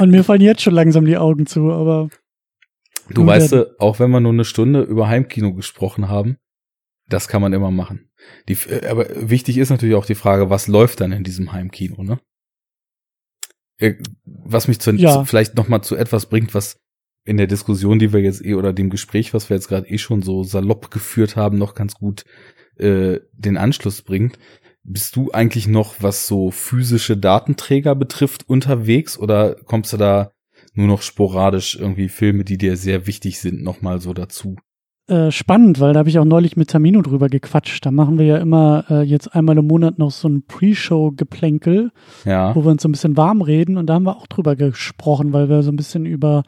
und 0.00 0.10
mir 0.10 0.24
fallen 0.24 0.40
jetzt 0.40 0.62
schon 0.62 0.72
langsam 0.72 1.04
die 1.04 1.18
Augen 1.18 1.44
zu, 1.44 1.72
aber 1.72 2.08
Du 3.14 3.26
weißt, 3.26 3.52
du, 3.52 3.74
auch 3.78 3.98
wenn 3.98 4.10
wir 4.10 4.20
nur 4.20 4.32
eine 4.32 4.44
Stunde 4.44 4.82
über 4.82 5.08
Heimkino 5.08 5.52
gesprochen 5.54 6.08
haben, 6.08 6.36
das 7.08 7.28
kann 7.28 7.42
man 7.42 7.52
immer 7.52 7.70
machen. 7.70 8.10
Die, 8.48 8.54
äh, 8.54 8.86
aber 8.86 9.06
wichtig 9.28 9.58
ist 9.58 9.70
natürlich 9.70 9.94
auch 9.94 10.06
die 10.06 10.14
Frage, 10.14 10.50
was 10.50 10.68
läuft 10.68 11.00
dann 11.00 11.12
in 11.12 11.24
diesem 11.24 11.52
Heimkino, 11.52 12.02
ne? 12.02 12.20
Äh, 13.78 13.94
was 14.24 14.68
mich 14.68 14.78
zu, 14.78 14.92
ja. 14.92 15.12
zu, 15.12 15.24
vielleicht 15.24 15.56
noch 15.56 15.68
mal 15.68 15.82
zu 15.82 15.96
etwas 15.96 16.26
bringt, 16.26 16.54
was 16.54 16.76
in 17.24 17.36
der 17.36 17.46
Diskussion, 17.46 17.98
die 17.98 18.12
wir 18.12 18.20
jetzt 18.20 18.44
eh 18.44 18.54
oder 18.54 18.72
dem 18.72 18.90
Gespräch, 18.90 19.34
was 19.34 19.50
wir 19.50 19.56
jetzt 19.56 19.68
gerade 19.68 19.88
eh 19.88 19.98
schon 19.98 20.22
so 20.22 20.42
salopp 20.42 20.90
geführt 20.90 21.36
haben, 21.36 21.58
noch 21.58 21.74
ganz 21.74 21.94
gut 21.94 22.24
äh, 22.76 23.20
den 23.32 23.56
Anschluss 23.56 24.02
bringt. 24.02 24.38
Bist 24.82 25.16
du 25.16 25.30
eigentlich 25.30 25.66
noch, 25.66 25.96
was 26.00 26.26
so 26.26 26.50
physische 26.50 27.16
Datenträger 27.16 27.94
betrifft, 27.94 28.48
unterwegs 28.48 29.18
oder 29.18 29.56
kommst 29.66 29.92
du 29.92 29.98
da 29.98 30.32
nur 30.72 30.86
noch 30.86 31.02
sporadisch 31.02 31.76
irgendwie 31.76 32.08
Filme, 32.08 32.44
die 32.44 32.58
dir 32.58 32.76
sehr 32.76 33.06
wichtig 33.06 33.40
sind, 33.40 33.62
nochmal 33.62 34.00
so 34.00 34.12
dazu. 34.12 34.56
Äh, 35.10 35.32
spannend, 35.32 35.80
weil 35.80 35.92
da 35.92 35.98
habe 35.98 36.08
ich 36.08 36.20
auch 36.20 36.24
neulich 36.24 36.56
mit 36.56 36.70
Tamino 36.70 37.02
drüber 37.02 37.28
gequatscht. 37.28 37.84
Da 37.84 37.90
machen 37.90 38.16
wir 38.16 38.26
ja 38.26 38.36
immer 38.36 38.84
äh, 38.88 39.02
jetzt 39.02 39.34
einmal 39.34 39.58
im 39.58 39.66
Monat 39.66 39.98
noch 39.98 40.12
so 40.12 40.28
ein 40.28 40.44
Pre-Show-Geplänkel, 40.46 41.90
ja. 42.24 42.54
wo 42.54 42.64
wir 42.64 42.70
uns 42.70 42.82
so 42.82 42.88
ein 42.88 42.92
bisschen 42.92 43.16
warm 43.16 43.42
reden 43.42 43.76
und 43.76 43.86
da 43.86 43.94
haben 43.94 44.04
wir 44.04 44.16
auch 44.16 44.28
drüber 44.28 44.54
gesprochen, 44.54 45.32
weil 45.32 45.48
wir 45.48 45.64
so 45.64 45.72
ein 45.72 45.76
bisschen 45.76 46.06
über 46.06 46.44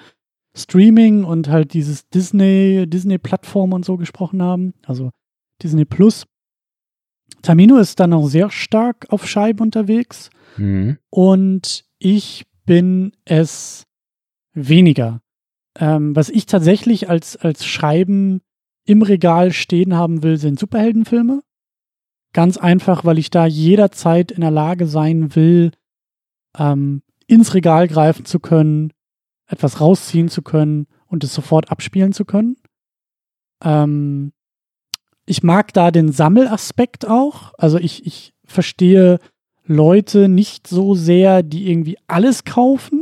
Streaming 0.54 1.24
und 1.24 1.48
halt 1.48 1.74
dieses 1.74 2.08
Disney, 2.08 2.86
Disney-Plattform 2.86 3.72
und 3.72 3.84
so 3.84 3.96
gesprochen 3.96 4.40
haben. 4.42 4.74
Also 4.86 5.10
Disney 5.60 5.84
Plus. 5.84 6.24
Tamino 7.42 7.78
ist 7.78 7.98
dann 7.98 8.12
auch 8.12 8.28
sehr 8.28 8.48
stark 8.50 9.06
auf 9.08 9.26
Scheibe 9.26 9.62
unterwegs. 9.62 10.30
Mhm. 10.56 10.98
Und 11.10 11.84
ich 11.98 12.44
bin 12.64 13.12
es 13.24 13.86
weniger. 14.54 15.20
Ähm, 15.78 16.14
was 16.14 16.28
ich 16.28 16.46
tatsächlich 16.46 17.08
als, 17.08 17.36
als 17.36 17.64
Schreiben 17.64 18.42
im 18.84 19.02
Regal 19.02 19.52
stehen 19.52 19.94
haben 19.94 20.22
will, 20.22 20.36
sind 20.36 20.58
Superheldenfilme. 20.58 21.42
Ganz 22.32 22.56
einfach, 22.56 23.04
weil 23.04 23.18
ich 23.18 23.30
da 23.30 23.46
jederzeit 23.46 24.32
in 24.32 24.40
der 24.40 24.50
Lage 24.50 24.86
sein 24.86 25.34
will, 25.34 25.72
ähm, 26.58 27.02
ins 27.26 27.54
Regal 27.54 27.88
greifen 27.88 28.24
zu 28.24 28.40
können, 28.40 28.92
etwas 29.46 29.80
rausziehen 29.80 30.28
zu 30.28 30.42
können 30.42 30.86
und 31.06 31.24
es 31.24 31.34
sofort 31.34 31.70
abspielen 31.70 32.12
zu 32.12 32.24
können. 32.24 32.56
Ähm, 33.62 34.32
ich 35.26 35.42
mag 35.42 35.72
da 35.72 35.90
den 35.90 36.10
Sammelaspekt 36.10 37.06
auch. 37.06 37.52
Also 37.58 37.78
ich, 37.78 38.06
ich 38.06 38.34
verstehe 38.44 39.18
Leute 39.64 40.28
nicht 40.28 40.66
so 40.66 40.94
sehr, 40.94 41.42
die 41.42 41.70
irgendwie 41.70 41.98
alles 42.06 42.44
kaufen, 42.44 43.01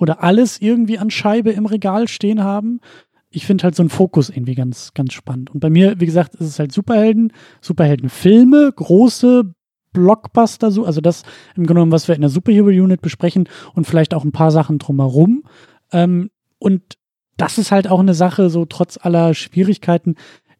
oder 0.00 0.22
alles 0.22 0.60
irgendwie 0.60 0.98
an 0.98 1.10
Scheibe 1.10 1.50
im 1.50 1.66
Regal 1.66 2.08
stehen 2.08 2.42
haben. 2.42 2.80
Ich 3.28 3.46
finde 3.46 3.64
halt 3.64 3.76
so 3.76 3.82
einen 3.82 3.90
Fokus 3.90 4.30
irgendwie 4.30 4.54
ganz, 4.54 4.92
ganz 4.94 5.12
spannend. 5.12 5.50
Und 5.50 5.60
bei 5.60 5.70
mir, 5.70 6.00
wie 6.00 6.06
gesagt, 6.06 6.34
ist 6.34 6.46
es 6.46 6.58
halt 6.58 6.72
Superhelden, 6.72 7.32
Superheldenfilme, 7.60 8.72
große 8.74 9.54
Blockbuster, 9.92 10.70
so, 10.70 10.84
also 10.84 11.00
das 11.00 11.22
im 11.54 11.66
genommen, 11.66 11.92
was 11.92 12.08
wir 12.08 12.14
in 12.14 12.22
der 12.22 12.30
Superhero 12.30 12.68
Unit 12.68 13.02
besprechen 13.02 13.48
und 13.74 13.86
vielleicht 13.86 14.14
auch 14.14 14.24
ein 14.24 14.32
paar 14.32 14.50
Sachen 14.50 14.78
drumherum. 14.78 15.44
Ähm, 15.92 16.30
und 16.58 16.96
das 17.36 17.58
ist 17.58 17.72
halt 17.72 17.88
auch 17.88 18.00
eine 18.00 18.14
Sache, 18.14 18.50
so 18.50 18.64
trotz 18.64 18.98
aller 19.00 19.34
Schwierigkeiten, 19.34 20.16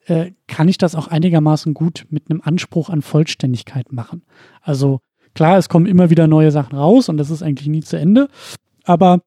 äh, 0.07 0.33
kann 0.49 0.69
ich 0.69 0.79
das 0.79 0.95
auch 0.95 1.09
einigermaßen 1.09 1.75
gut 1.75 2.07
mit 2.11 2.31
einem 2.31 2.41
Anspruch 2.43 2.91
an 2.91 3.03
Vollständigkeit 3.03 3.93
machen. 3.93 4.23
Also 4.61 5.01
klar, 5.35 5.59
es 5.59 5.69
kommen 5.69 5.87
immer 5.87 6.11
wieder 6.11 6.27
neue 6.27 6.51
Sachen 6.51 6.77
raus 6.77 7.09
und 7.09 7.17
das 7.17 7.31
ist 7.31 7.43
eigentlich 7.43 7.69
nie 7.69 7.83
zu 7.83 7.97
Ende, 7.99 8.29
aber 8.85 9.23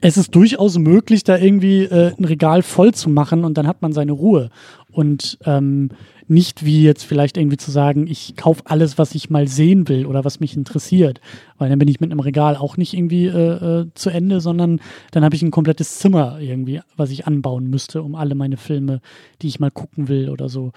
es 0.00 0.16
ist 0.16 0.34
durchaus 0.34 0.78
möglich, 0.78 1.24
da 1.24 1.36
irgendwie 1.36 1.84
äh, 1.84 2.12
ein 2.16 2.24
Regal 2.24 2.62
voll 2.62 2.92
zu 2.92 3.08
machen 3.08 3.44
und 3.44 3.56
dann 3.56 3.66
hat 3.66 3.82
man 3.82 3.92
seine 3.92 4.12
Ruhe. 4.12 4.50
Und 4.90 5.38
ähm, 5.44 5.90
nicht 6.28 6.64
wie 6.64 6.82
jetzt 6.82 7.04
vielleicht 7.04 7.36
irgendwie 7.36 7.56
zu 7.56 7.70
sagen, 7.70 8.06
ich 8.06 8.36
kaufe 8.36 8.62
alles, 8.66 8.98
was 8.98 9.14
ich 9.14 9.30
mal 9.30 9.48
sehen 9.48 9.88
will 9.88 10.06
oder 10.06 10.24
was 10.24 10.40
mich 10.40 10.56
interessiert. 10.56 11.20
Weil 11.58 11.68
dann 11.68 11.78
bin 11.78 11.88
ich 11.88 12.00
mit 12.00 12.10
einem 12.10 12.20
Regal 12.20 12.56
auch 12.56 12.76
nicht 12.76 12.94
irgendwie 12.94 13.26
äh, 13.26 13.80
äh, 13.80 13.86
zu 13.94 14.10
Ende, 14.10 14.40
sondern 14.40 14.80
dann 15.10 15.24
habe 15.24 15.34
ich 15.34 15.42
ein 15.42 15.50
komplettes 15.50 15.98
Zimmer 15.98 16.38
irgendwie, 16.40 16.80
was 16.96 17.10
ich 17.10 17.26
anbauen 17.26 17.68
müsste, 17.68 18.02
um 18.02 18.14
alle 18.14 18.34
meine 18.34 18.56
Filme, 18.56 19.00
die 19.40 19.48
ich 19.48 19.60
mal 19.60 19.70
gucken 19.70 20.08
will 20.08 20.28
oder 20.30 20.48
so, 20.48 20.72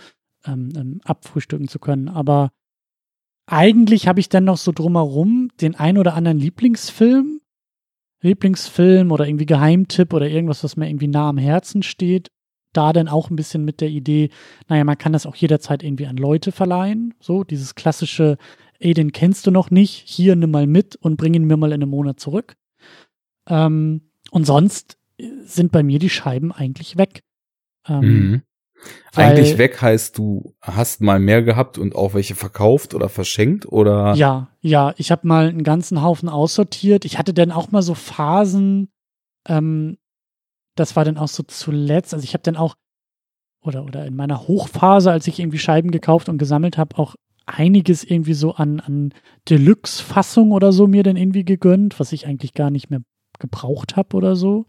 ähm, 0.45 0.69
ähm, 0.75 1.01
abfrühstücken 1.03 1.67
zu 1.67 1.79
können. 1.79 2.09
Aber 2.09 2.51
eigentlich 3.47 4.07
habe 4.07 4.19
ich 4.19 4.29
dann 4.29 4.45
noch 4.45 4.57
so 4.57 4.71
drumherum 4.71 5.49
den 5.61 5.75
ein 5.75 5.97
oder 5.97 6.15
anderen 6.15 6.39
Lieblingsfilm, 6.39 7.39
Lieblingsfilm 8.25 9.11
oder 9.11 9.27
irgendwie 9.27 9.45
Geheimtipp 9.45 10.13
oder 10.13 10.27
irgendwas, 10.27 10.63
was 10.63 10.75
mir 10.75 10.89
irgendwie 10.89 11.07
nah 11.07 11.29
am 11.29 11.37
Herzen 11.37 11.83
steht. 11.83 12.31
Da 12.73 12.91
dann 12.91 13.07
auch 13.07 13.29
ein 13.29 13.37
bisschen 13.37 13.63
mit 13.63 13.79
der 13.79 13.89
Idee, 13.89 14.29
naja, 14.67 14.83
man 14.83 14.97
kann 14.97 15.13
das 15.13 15.25
auch 15.25 15.35
jederzeit 15.35 15.81
irgendwie 15.81 16.07
an 16.07 16.17
Leute 16.17 16.51
verleihen. 16.51 17.13
So, 17.21 17.45
dieses 17.45 17.75
klassische, 17.75 18.37
ey, 18.79 18.93
den 18.93 19.13
kennst 19.13 19.47
du 19.47 19.51
noch 19.51 19.71
nicht, 19.71 20.03
hier 20.05 20.35
nimm 20.35 20.51
mal 20.51 20.67
mit 20.67 20.97
und 20.97 21.15
bring 21.15 21.33
ihn 21.33 21.45
mir 21.45 21.55
mal 21.55 21.71
in 21.71 21.81
einem 21.81 21.91
Monat 21.91 22.19
zurück. 22.19 22.55
Ähm, 23.47 24.01
und 24.31 24.45
sonst 24.45 24.97
sind 25.43 25.71
bei 25.71 25.83
mir 25.83 25.99
die 25.99 26.09
Scheiben 26.09 26.51
eigentlich 26.51 26.97
weg. 26.97 27.23
Ähm, 27.87 28.01
mhm. 28.01 28.41
Eigentlich 29.15 29.57
weg 29.57 29.81
heißt, 29.81 30.17
du 30.17 30.53
hast 30.61 31.01
mal 31.01 31.19
mehr 31.19 31.41
gehabt 31.41 31.77
und 31.77 31.95
auch 31.95 32.13
welche 32.13 32.35
verkauft 32.35 32.93
oder 32.93 33.09
verschenkt 33.09 33.65
oder? 33.65 34.13
Ja, 34.15 34.49
ja, 34.61 34.93
ich 34.97 35.11
habe 35.11 35.27
mal 35.27 35.47
einen 35.47 35.63
ganzen 35.63 36.01
Haufen 36.01 36.29
aussortiert. 36.29 37.05
Ich 37.05 37.17
hatte 37.17 37.33
dann 37.33 37.51
auch 37.51 37.71
mal 37.71 37.81
so 37.81 37.93
Phasen, 37.93 38.89
ähm, 39.47 39.97
das 40.75 40.95
war 40.95 41.05
dann 41.05 41.17
auch 41.17 41.29
so 41.29 41.43
zuletzt, 41.43 42.13
also 42.13 42.23
ich 42.23 42.33
habe 42.33 42.43
dann 42.43 42.57
auch 42.57 42.75
oder 43.61 43.83
oder 43.83 44.05
in 44.05 44.15
meiner 44.15 44.47
Hochphase, 44.47 45.11
als 45.11 45.27
ich 45.27 45.39
irgendwie 45.39 45.57
Scheiben 45.57 45.91
gekauft 45.91 46.29
und 46.29 46.37
gesammelt 46.37 46.77
habe, 46.77 46.97
auch 46.97 47.15
einiges 47.45 48.03
irgendwie 48.03 48.33
so 48.33 48.55
an 48.55 48.79
an 48.79 49.13
Deluxe-Fassung 49.49 50.51
oder 50.51 50.71
so 50.71 50.87
mir 50.87 51.03
dann 51.03 51.17
irgendwie 51.17 51.45
gegönnt, 51.45 51.99
was 51.99 52.11
ich 52.11 52.27
eigentlich 52.27 52.53
gar 52.53 52.69
nicht 52.69 52.89
mehr 52.89 53.01
gebraucht 53.39 53.95
habe 53.95 54.15
oder 54.15 54.35
so. 54.35 54.65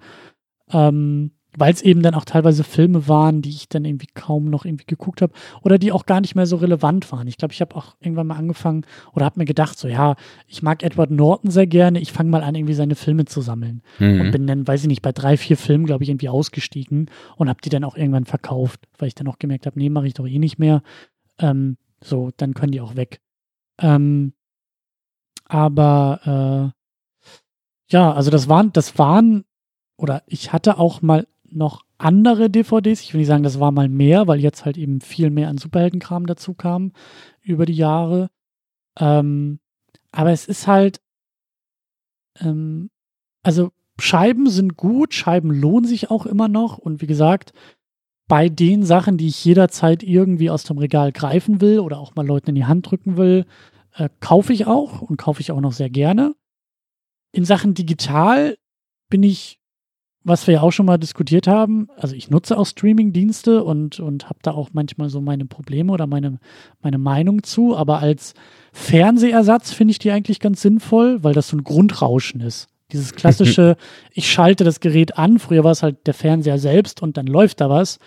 Ähm, 0.70 1.32
weil 1.56 1.72
es 1.72 1.82
eben 1.82 2.02
dann 2.02 2.14
auch 2.14 2.24
teilweise 2.24 2.64
Filme 2.64 3.08
waren, 3.08 3.42
die 3.42 3.50
ich 3.50 3.68
dann 3.68 3.84
irgendwie 3.84 4.08
kaum 4.14 4.50
noch 4.50 4.64
irgendwie 4.64 4.84
geguckt 4.86 5.22
habe 5.22 5.32
oder 5.62 5.78
die 5.78 5.92
auch 5.92 6.06
gar 6.06 6.20
nicht 6.20 6.34
mehr 6.34 6.46
so 6.46 6.56
relevant 6.56 7.10
waren. 7.10 7.26
Ich 7.26 7.38
glaube, 7.38 7.52
ich 7.52 7.60
habe 7.60 7.74
auch 7.74 7.96
irgendwann 8.00 8.26
mal 8.26 8.36
angefangen 8.36 8.84
oder 9.12 9.24
habe 9.24 9.40
mir 9.40 9.46
gedacht, 9.46 9.78
so 9.78 9.88
ja, 9.88 10.16
ich 10.46 10.62
mag 10.62 10.82
Edward 10.82 11.10
Norton 11.10 11.50
sehr 11.50 11.66
gerne, 11.66 11.98
ich 11.98 12.12
fange 12.12 12.30
mal 12.30 12.42
an, 12.42 12.54
irgendwie 12.54 12.74
seine 12.74 12.94
Filme 12.94 13.24
zu 13.24 13.40
sammeln. 13.40 13.82
Mhm. 13.98 14.20
Und 14.20 14.30
bin 14.30 14.46
dann, 14.46 14.66
weiß 14.66 14.82
ich 14.82 14.88
nicht, 14.88 15.02
bei 15.02 15.12
drei, 15.12 15.36
vier 15.36 15.56
Filmen, 15.56 15.86
glaube 15.86 16.04
ich, 16.04 16.10
irgendwie 16.10 16.28
ausgestiegen 16.28 17.10
und 17.36 17.48
habe 17.48 17.60
die 17.62 17.70
dann 17.70 17.84
auch 17.84 17.96
irgendwann 17.96 18.26
verkauft, 18.26 18.80
weil 18.98 19.08
ich 19.08 19.14
dann 19.14 19.28
auch 19.28 19.38
gemerkt 19.38 19.66
habe, 19.66 19.78
nee, 19.78 19.88
mache 19.88 20.06
ich 20.06 20.14
doch 20.14 20.26
eh 20.26 20.38
nicht 20.38 20.58
mehr. 20.58 20.82
Ähm, 21.38 21.76
so, 22.02 22.30
dann 22.36 22.54
können 22.54 22.72
die 22.72 22.80
auch 22.80 22.96
weg. 22.96 23.20
Ähm, 23.80 24.32
aber 25.48 26.72
äh, 26.72 27.92
ja, 27.92 28.12
also 28.12 28.30
das 28.30 28.48
waren, 28.48 28.72
das 28.72 28.98
waren, 28.98 29.44
oder 29.96 30.22
ich 30.26 30.52
hatte 30.52 30.78
auch 30.78 31.02
mal 31.02 31.26
noch 31.50 31.82
andere 31.98 32.50
DVDs. 32.50 33.00
Ich 33.00 33.12
will 33.12 33.20
nicht 33.20 33.28
sagen, 33.28 33.42
das 33.42 33.60
war 33.60 33.72
mal 33.72 33.88
mehr, 33.88 34.26
weil 34.26 34.40
jetzt 34.40 34.64
halt 34.64 34.76
eben 34.76 35.00
viel 35.00 35.30
mehr 35.30 35.48
an 35.48 35.58
Superheldenkram 35.58 36.26
dazu 36.26 36.54
kam 36.54 36.92
über 37.42 37.66
die 37.66 37.74
Jahre. 37.74 38.30
Ähm, 38.98 39.58
aber 40.12 40.30
es 40.32 40.46
ist 40.46 40.66
halt, 40.66 41.00
ähm, 42.40 42.90
also 43.42 43.70
Scheiben 43.98 44.50
sind 44.50 44.76
gut, 44.76 45.14
Scheiben 45.14 45.50
lohnen 45.50 45.88
sich 45.88 46.10
auch 46.10 46.26
immer 46.26 46.48
noch. 46.48 46.78
Und 46.78 47.00
wie 47.00 47.06
gesagt, 47.06 47.52
bei 48.28 48.48
den 48.48 48.82
Sachen, 48.82 49.16
die 49.16 49.28
ich 49.28 49.44
jederzeit 49.44 50.02
irgendwie 50.02 50.50
aus 50.50 50.64
dem 50.64 50.78
Regal 50.78 51.12
greifen 51.12 51.60
will 51.60 51.78
oder 51.78 51.98
auch 51.98 52.14
mal 52.14 52.26
Leuten 52.26 52.50
in 52.50 52.56
die 52.56 52.64
Hand 52.64 52.90
drücken 52.90 53.16
will, 53.16 53.46
äh, 53.94 54.08
kaufe 54.20 54.52
ich 54.52 54.66
auch 54.66 55.00
und 55.00 55.16
kaufe 55.16 55.40
ich 55.40 55.52
auch 55.52 55.60
noch 55.60 55.72
sehr 55.72 55.90
gerne. 55.90 56.34
In 57.32 57.44
Sachen 57.44 57.74
digital 57.74 58.58
bin 59.08 59.22
ich 59.22 59.60
was 60.26 60.48
wir 60.48 60.54
ja 60.54 60.60
auch 60.62 60.72
schon 60.72 60.86
mal 60.86 60.98
diskutiert 60.98 61.46
haben, 61.46 61.88
also 61.96 62.16
ich 62.16 62.30
nutze 62.30 62.58
auch 62.58 62.66
Streaming-Dienste 62.66 63.62
und, 63.62 64.00
und 64.00 64.28
habe 64.28 64.40
da 64.42 64.50
auch 64.50 64.70
manchmal 64.72 65.08
so 65.08 65.20
meine 65.20 65.46
Probleme 65.46 65.92
oder 65.92 66.08
meine, 66.08 66.40
meine 66.82 66.98
Meinung 66.98 67.44
zu, 67.44 67.76
aber 67.76 68.00
als 68.00 68.34
Fernsehersatz 68.72 69.72
finde 69.72 69.92
ich 69.92 70.00
die 70.00 70.10
eigentlich 70.10 70.40
ganz 70.40 70.62
sinnvoll, 70.62 71.22
weil 71.22 71.32
das 71.32 71.48
so 71.48 71.56
ein 71.56 71.62
Grundrauschen 71.62 72.40
ist. 72.40 72.66
Dieses 72.90 73.14
klassische, 73.14 73.76
ich 74.10 74.28
schalte 74.28 74.64
das 74.64 74.80
Gerät 74.80 75.16
an, 75.16 75.38
früher 75.38 75.62
war 75.62 75.70
es 75.70 75.84
halt 75.84 76.08
der 76.08 76.14
Fernseher 76.14 76.58
selbst 76.58 77.02
und 77.02 77.16
dann 77.16 77.28
läuft 77.28 77.60
da 77.60 77.70
was. 77.70 78.00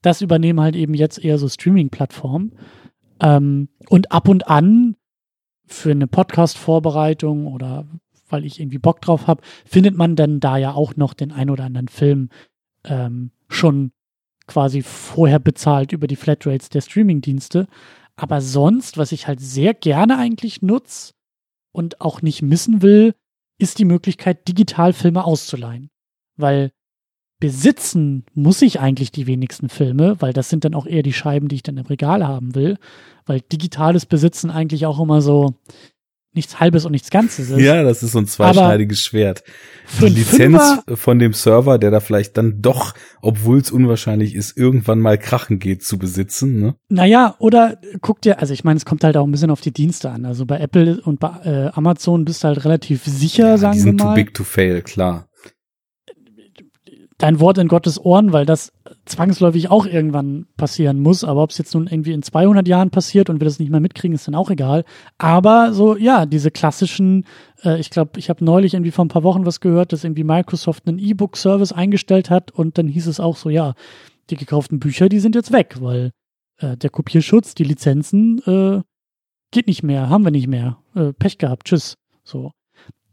Das 0.00 0.22
übernehmen 0.22 0.60
halt 0.60 0.76
eben 0.76 0.94
jetzt 0.94 1.22
eher 1.22 1.36
so 1.36 1.46
Streaming-Plattformen. 1.46 2.52
Ähm, 3.20 3.68
und 3.90 4.12
ab 4.12 4.28
und 4.28 4.48
an 4.48 4.96
für 5.66 5.90
eine 5.90 6.06
Podcast-Vorbereitung 6.06 7.46
oder 7.46 7.86
weil 8.28 8.44
ich 8.44 8.60
irgendwie 8.60 8.78
Bock 8.78 9.00
drauf 9.00 9.26
habe, 9.26 9.42
findet 9.64 9.96
man 9.96 10.16
dann 10.16 10.40
da 10.40 10.56
ja 10.56 10.72
auch 10.72 10.96
noch 10.96 11.14
den 11.14 11.32
ein 11.32 11.50
oder 11.50 11.64
anderen 11.64 11.88
Film 11.88 12.30
ähm, 12.84 13.30
schon 13.48 13.92
quasi 14.46 14.82
vorher 14.82 15.38
bezahlt 15.38 15.92
über 15.92 16.06
die 16.06 16.16
Flatrates 16.16 16.68
der 16.68 16.80
Streamingdienste. 16.80 17.66
Aber 18.16 18.40
sonst, 18.40 18.96
was 18.96 19.12
ich 19.12 19.26
halt 19.26 19.40
sehr 19.40 19.74
gerne 19.74 20.18
eigentlich 20.18 20.62
nutze 20.62 21.12
und 21.72 22.00
auch 22.00 22.22
nicht 22.22 22.42
missen 22.42 22.80
will, 22.80 23.14
ist 23.58 23.78
die 23.78 23.84
Möglichkeit, 23.84 24.48
digital 24.48 24.92
Filme 24.92 25.24
auszuleihen. 25.24 25.90
Weil 26.36 26.70
besitzen 27.38 28.24
muss 28.34 28.62
ich 28.62 28.80
eigentlich 28.80 29.12
die 29.12 29.26
wenigsten 29.26 29.68
Filme, 29.68 30.20
weil 30.20 30.32
das 30.32 30.48
sind 30.48 30.64
dann 30.64 30.74
auch 30.74 30.86
eher 30.86 31.02
die 31.02 31.12
Scheiben, 31.12 31.48
die 31.48 31.56
ich 31.56 31.62
dann 31.62 31.76
im 31.76 31.86
Regal 31.86 32.26
haben 32.26 32.54
will. 32.54 32.78
Weil 33.26 33.40
digitales 33.40 34.06
Besitzen 34.06 34.50
eigentlich 34.50 34.86
auch 34.86 35.00
immer 35.00 35.20
so, 35.20 35.54
nichts 36.36 36.60
Halbes 36.60 36.84
und 36.84 36.92
nichts 36.92 37.10
Ganzes 37.10 37.50
ist. 37.50 37.60
Ja, 37.60 37.82
das 37.82 38.02
ist 38.02 38.12
so 38.12 38.18
ein 38.18 38.26
zweischneidiges 38.26 39.00
Schwert. 39.00 39.42
Die 40.00 40.06
Lizenz 40.06 40.62
Fünfer, 40.62 40.96
von 40.96 41.18
dem 41.18 41.32
Server, 41.32 41.78
der 41.78 41.90
da 41.90 42.00
vielleicht 42.00 42.36
dann 42.36 42.62
doch, 42.62 42.94
obwohl 43.22 43.58
es 43.58 43.70
unwahrscheinlich 43.70 44.34
ist, 44.34 44.56
irgendwann 44.56 45.00
mal 45.00 45.18
krachen 45.18 45.58
geht 45.58 45.82
zu 45.82 45.98
besitzen. 45.98 46.60
Ne? 46.60 46.74
Naja, 46.88 47.34
oder 47.38 47.78
guck 48.00 48.20
dir, 48.20 48.40
also 48.40 48.52
ich 48.52 48.64
meine, 48.64 48.76
es 48.76 48.84
kommt 48.84 49.04
halt 49.04 49.16
auch 49.16 49.24
ein 49.24 49.32
bisschen 49.32 49.50
auf 49.50 49.60
die 49.60 49.72
Dienste 49.72 50.10
an. 50.10 50.24
Also 50.24 50.46
bei 50.46 50.58
Apple 50.58 51.00
und 51.02 51.20
bei 51.20 51.30
äh, 51.44 51.70
Amazon 51.74 52.24
bist 52.24 52.44
du 52.44 52.48
halt 52.48 52.64
relativ 52.64 53.04
sicher, 53.04 53.48
ja, 53.48 53.58
sagen 53.58 53.78
wir 53.78 53.84
mal. 53.84 53.92
Die 53.92 53.98
sind 53.98 54.00
too 54.00 54.14
big 54.14 54.34
to 54.34 54.44
fail, 54.44 54.82
klar 54.82 55.28
dein 57.18 57.40
Wort 57.40 57.58
in 57.58 57.68
Gottes 57.68 57.98
Ohren, 57.98 58.32
weil 58.32 58.46
das 58.46 58.72
zwangsläufig 59.06 59.70
auch 59.70 59.86
irgendwann 59.86 60.46
passieren 60.56 61.00
muss. 61.00 61.24
Aber 61.24 61.42
ob 61.42 61.50
es 61.50 61.58
jetzt 61.58 61.74
nun 61.74 61.86
irgendwie 61.86 62.12
in 62.12 62.22
200 62.22 62.68
Jahren 62.68 62.90
passiert 62.90 63.30
und 63.30 63.40
wir 63.40 63.46
das 63.46 63.58
nicht 63.58 63.70
mehr 63.70 63.80
mitkriegen, 63.80 64.14
ist 64.14 64.26
dann 64.26 64.34
auch 64.34 64.50
egal. 64.50 64.84
Aber 65.18 65.72
so, 65.72 65.96
ja, 65.96 66.26
diese 66.26 66.50
klassischen, 66.50 67.24
äh, 67.64 67.80
ich 67.80 67.90
glaube, 67.90 68.18
ich 68.18 68.28
habe 68.28 68.44
neulich 68.44 68.74
irgendwie 68.74 68.90
vor 68.90 69.04
ein 69.04 69.08
paar 69.08 69.22
Wochen 69.22 69.46
was 69.46 69.60
gehört, 69.60 69.92
dass 69.92 70.04
irgendwie 70.04 70.24
Microsoft 70.24 70.86
einen 70.86 70.98
E-Book-Service 70.98 71.72
eingestellt 71.72 72.30
hat 72.30 72.50
und 72.50 72.78
dann 72.78 72.88
hieß 72.88 73.06
es 73.06 73.20
auch 73.20 73.36
so, 73.36 73.48
ja, 73.48 73.74
die 74.30 74.36
gekauften 74.36 74.80
Bücher, 74.80 75.08
die 75.08 75.20
sind 75.20 75.34
jetzt 75.34 75.52
weg, 75.52 75.76
weil 75.80 76.10
äh, 76.58 76.76
der 76.76 76.90
Kopierschutz, 76.90 77.54
die 77.54 77.64
Lizenzen, 77.64 78.42
äh, 78.46 78.82
geht 79.52 79.68
nicht 79.68 79.82
mehr, 79.82 80.08
haben 80.08 80.24
wir 80.24 80.32
nicht 80.32 80.48
mehr. 80.48 80.78
Äh, 80.94 81.12
Pech 81.12 81.38
gehabt, 81.38 81.66
tschüss. 81.66 81.94
So 82.24 82.50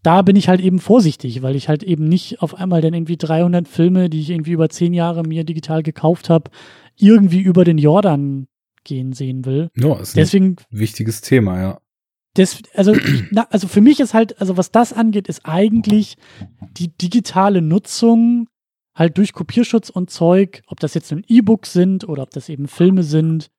da 0.04 0.22
bin 0.22 0.36
ich 0.36 0.50
halt 0.50 0.62
eben 0.62 0.80
vorsichtig, 0.80 1.42
weil 1.42 1.56
ich 1.56 1.70
halt 1.70 1.82
eben 1.82 2.08
nicht 2.08 2.42
auf 2.42 2.56
einmal 2.56 2.82
dann 2.82 2.94
irgendwie 2.94 3.18
300 3.18 3.68
Filme, 3.68 4.10
die 4.10 4.20
ich 4.20 4.30
irgendwie 4.30 4.52
über 4.52 4.70
zehn 4.70 4.94
Jahre 4.94 5.24
mir 5.24 5.46
digital 5.46 5.82
gekauft 5.82 6.30
habe, 6.30 6.52
irgendwie 6.98 7.42
über 7.42 7.64
den 7.64 7.78
Jordan 7.78 8.48
gehen 8.84 9.14
sehen 9.14 9.46
will. 9.46 9.70
Ja, 9.76 9.96
ist 10.00 10.16
Deswegen, 10.16 10.58
ein 10.72 10.80
wichtiges 10.80 11.22
Thema, 11.22 11.60
ja. 11.60 11.80
Das, 12.36 12.62
also, 12.74 12.96
na, 13.32 13.48
also 13.50 13.68
für 13.68 13.82
mich 13.82 14.00
ist 14.00 14.14
halt, 14.14 14.40
also 14.42 14.58
was 14.58 14.72
das 14.72 14.92
angeht, 14.92 15.28
ist 15.28 15.46
eigentlich 15.46 16.18
die 16.78 16.90
digitale 16.90 17.62
Nutzung 17.62 18.48
halt 18.96 19.18
durch 19.18 19.34
Kopierschutz 19.34 19.90
und 19.90 20.10
Zeug, 20.10 20.62
ob 20.68 20.80
das 20.80 20.94
jetzt 20.94 21.12
ein 21.12 21.24
E-Book 21.28 21.66
sind 21.66 22.08
oder 22.08 22.24
ob 22.24 22.32
das 22.32 22.50
eben 22.50 22.68
Filme 22.68 23.04
sind 23.04 23.50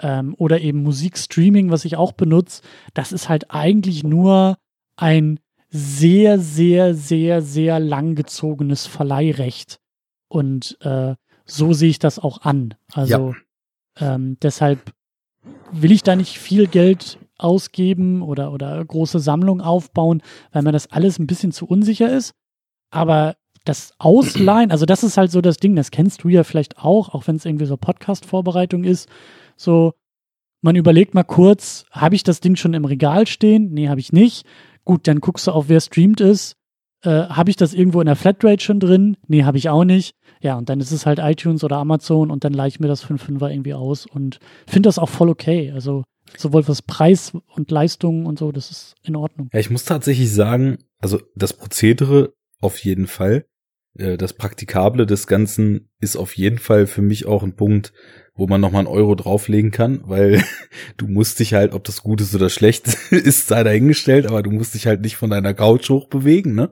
ähm, 0.00 0.34
oder 0.38 0.60
eben 0.60 0.82
Musikstreaming, 0.82 1.70
was 1.70 1.84
ich 1.84 1.96
auch 1.96 2.12
benutze, 2.12 2.62
das 2.94 3.12
ist 3.12 3.28
halt 3.28 3.50
eigentlich 3.50 4.04
nur 4.04 4.56
ein 4.96 5.38
sehr, 5.74 6.38
sehr, 6.38 6.94
sehr, 6.94 7.40
sehr 7.40 7.80
langgezogenes 7.80 8.86
Verleihrecht. 8.86 9.80
Und 10.28 10.76
äh, 10.82 11.14
so 11.46 11.72
sehe 11.72 11.88
ich 11.88 11.98
das 11.98 12.18
auch 12.18 12.42
an. 12.42 12.74
Also 12.92 13.34
ja. 13.98 14.14
ähm, 14.14 14.36
deshalb 14.42 14.92
will 15.72 15.90
ich 15.90 16.02
da 16.02 16.14
nicht 16.14 16.38
viel 16.38 16.66
Geld 16.66 17.18
ausgeben 17.38 18.22
oder, 18.22 18.52
oder 18.52 18.84
große 18.84 19.18
Sammlung 19.18 19.62
aufbauen, 19.62 20.22
weil 20.52 20.62
mir 20.62 20.72
das 20.72 20.92
alles 20.92 21.18
ein 21.18 21.26
bisschen 21.26 21.52
zu 21.52 21.66
unsicher 21.66 22.12
ist. 22.12 22.34
Aber 22.90 23.36
das 23.64 23.92
Ausleihen, 23.98 24.70
also 24.70 24.84
das 24.84 25.02
ist 25.02 25.16
halt 25.16 25.30
so 25.30 25.40
das 25.40 25.56
Ding, 25.56 25.74
das 25.74 25.90
kennst 25.90 26.22
du 26.22 26.28
ja 26.28 26.44
vielleicht 26.44 26.78
auch, 26.78 27.14
auch 27.14 27.26
wenn 27.26 27.36
es 27.36 27.46
irgendwie 27.46 27.66
so 27.66 27.78
Podcast-Vorbereitung 27.78 28.84
ist. 28.84 29.08
So, 29.56 29.94
man 30.60 30.76
überlegt 30.76 31.14
mal 31.14 31.24
kurz, 31.24 31.86
habe 31.90 32.14
ich 32.14 32.24
das 32.24 32.40
Ding 32.40 32.56
schon 32.56 32.74
im 32.74 32.84
Regal 32.84 33.26
stehen? 33.26 33.72
Nee, 33.72 33.88
habe 33.88 34.00
ich 34.00 34.12
nicht. 34.12 34.46
Gut, 34.84 35.06
dann 35.06 35.20
guckst 35.20 35.46
du 35.46 35.52
auf, 35.52 35.68
wer 35.68 35.80
streamt 35.80 36.20
ist. 36.20 36.56
Äh, 37.02 37.10
habe 37.10 37.50
ich 37.50 37.56
das 37.56 37.74
irgendwo 37.74 38.00
in 38.00 38.06
der 38.06 38.16
Flatrate 38.16 38.62
schon 38.62 38.80
drin? 38.80 39.16
Nee, 39.26 39.44
habe 39.44 39.58
ich 39.58 39.68
auch 39.68 39.84
nicht. 39.84 40.14
Ja, 40.40 40.56
und 40.56 40.68
dann 40.68 40.80
ist 40.80 40.92
es 40.92 41.06
halt 41.06 41.18
iTunes 41.18 41.64
oder 41.64 41.76
Amazon 41.76 42.30
und 42.30 42.44
dann 42.44 42.52
leihe 42.52 42.68
ich 42.68 42.80
mir 42.80 42.88
das 42.88 43.04
5.5er 43.04 43.50
irgendwie 43.50 43.74
aus 43.74 44.06
und 44.06 44.38
finde 44.66 44.88
das 44.88 44.98
auch 44.98 45.08
voll 45.08 45.28
okay. 45.28 45.72
Also 45.72 46.04
sowohl 46.36 46.66
was 46.68 46.82
Preis 46.82 47.32
und 47.54 47.70
Leistung 47.70 48.26
und 48.26 48.38
so, 48.38 48.52
das 48.52 48.70
ist 48.70 48.94
in 49.02 49.16
Ordnung. 49.16 49.50
Ja, 49.52 49.60
ich 49.60 49.70
muss 49.70 49.84
tatsächlich 49.84 50.32
sagen, 50.32 50.78
also 50.98 51.20
das 51.34 51.52
Prozedere 51.52 52.34
auf 52.60 52.78
jeden 52.78 53.06
Fall. 53.06 53.46
Äh, 53.98 54.16
das 54.16 54.32
Praktikable 54.32 55.06
des 55.06 55.26
Ganzen 55.26 55.88
ist 56.00 56.16
auf 56.16 56.36
jeden 56.36 56.58
Fall 56.58 56.86
für 56.86 57.02
mich 57.02 57.26
auch 57.26 57.42
ein 57.42 57.56
Punkt, 57.56 57.92
wo 58.34 58.46
man 58.46 58.60
nochmal 58.60 58.80
einen 58.80 58.94
Euro 58.94 59.14
drauflegen 59.14 59.70
kann, 59.70 60.00
weil 60.04 60.42
du 60.96 61.06
musst 61.06 61.38
dich 61.38 61.54
halt, 61.54 61.72
ob 61.72 61.84
das 61.84 62.02
gut 62.02 62.20
ist 62.20 62.34
oder 62.34 62.48
schlecht 62.48 62.88
ist, 63.10 63.48
sei 63.48 63.62
dahingestellt, 63.62 64.26
aber 64.26 64.42
du 64.42 64.50
musst 64.50 64.74
dich 64.74 64.86
halt 64.86 65.02
nicht 65.02 65.16
von 65.16 65.30
deiner 65.30 65.54
Couch 65.54 65.88
hochbewegen, 65.90 66.54
ne? 66.54 66.70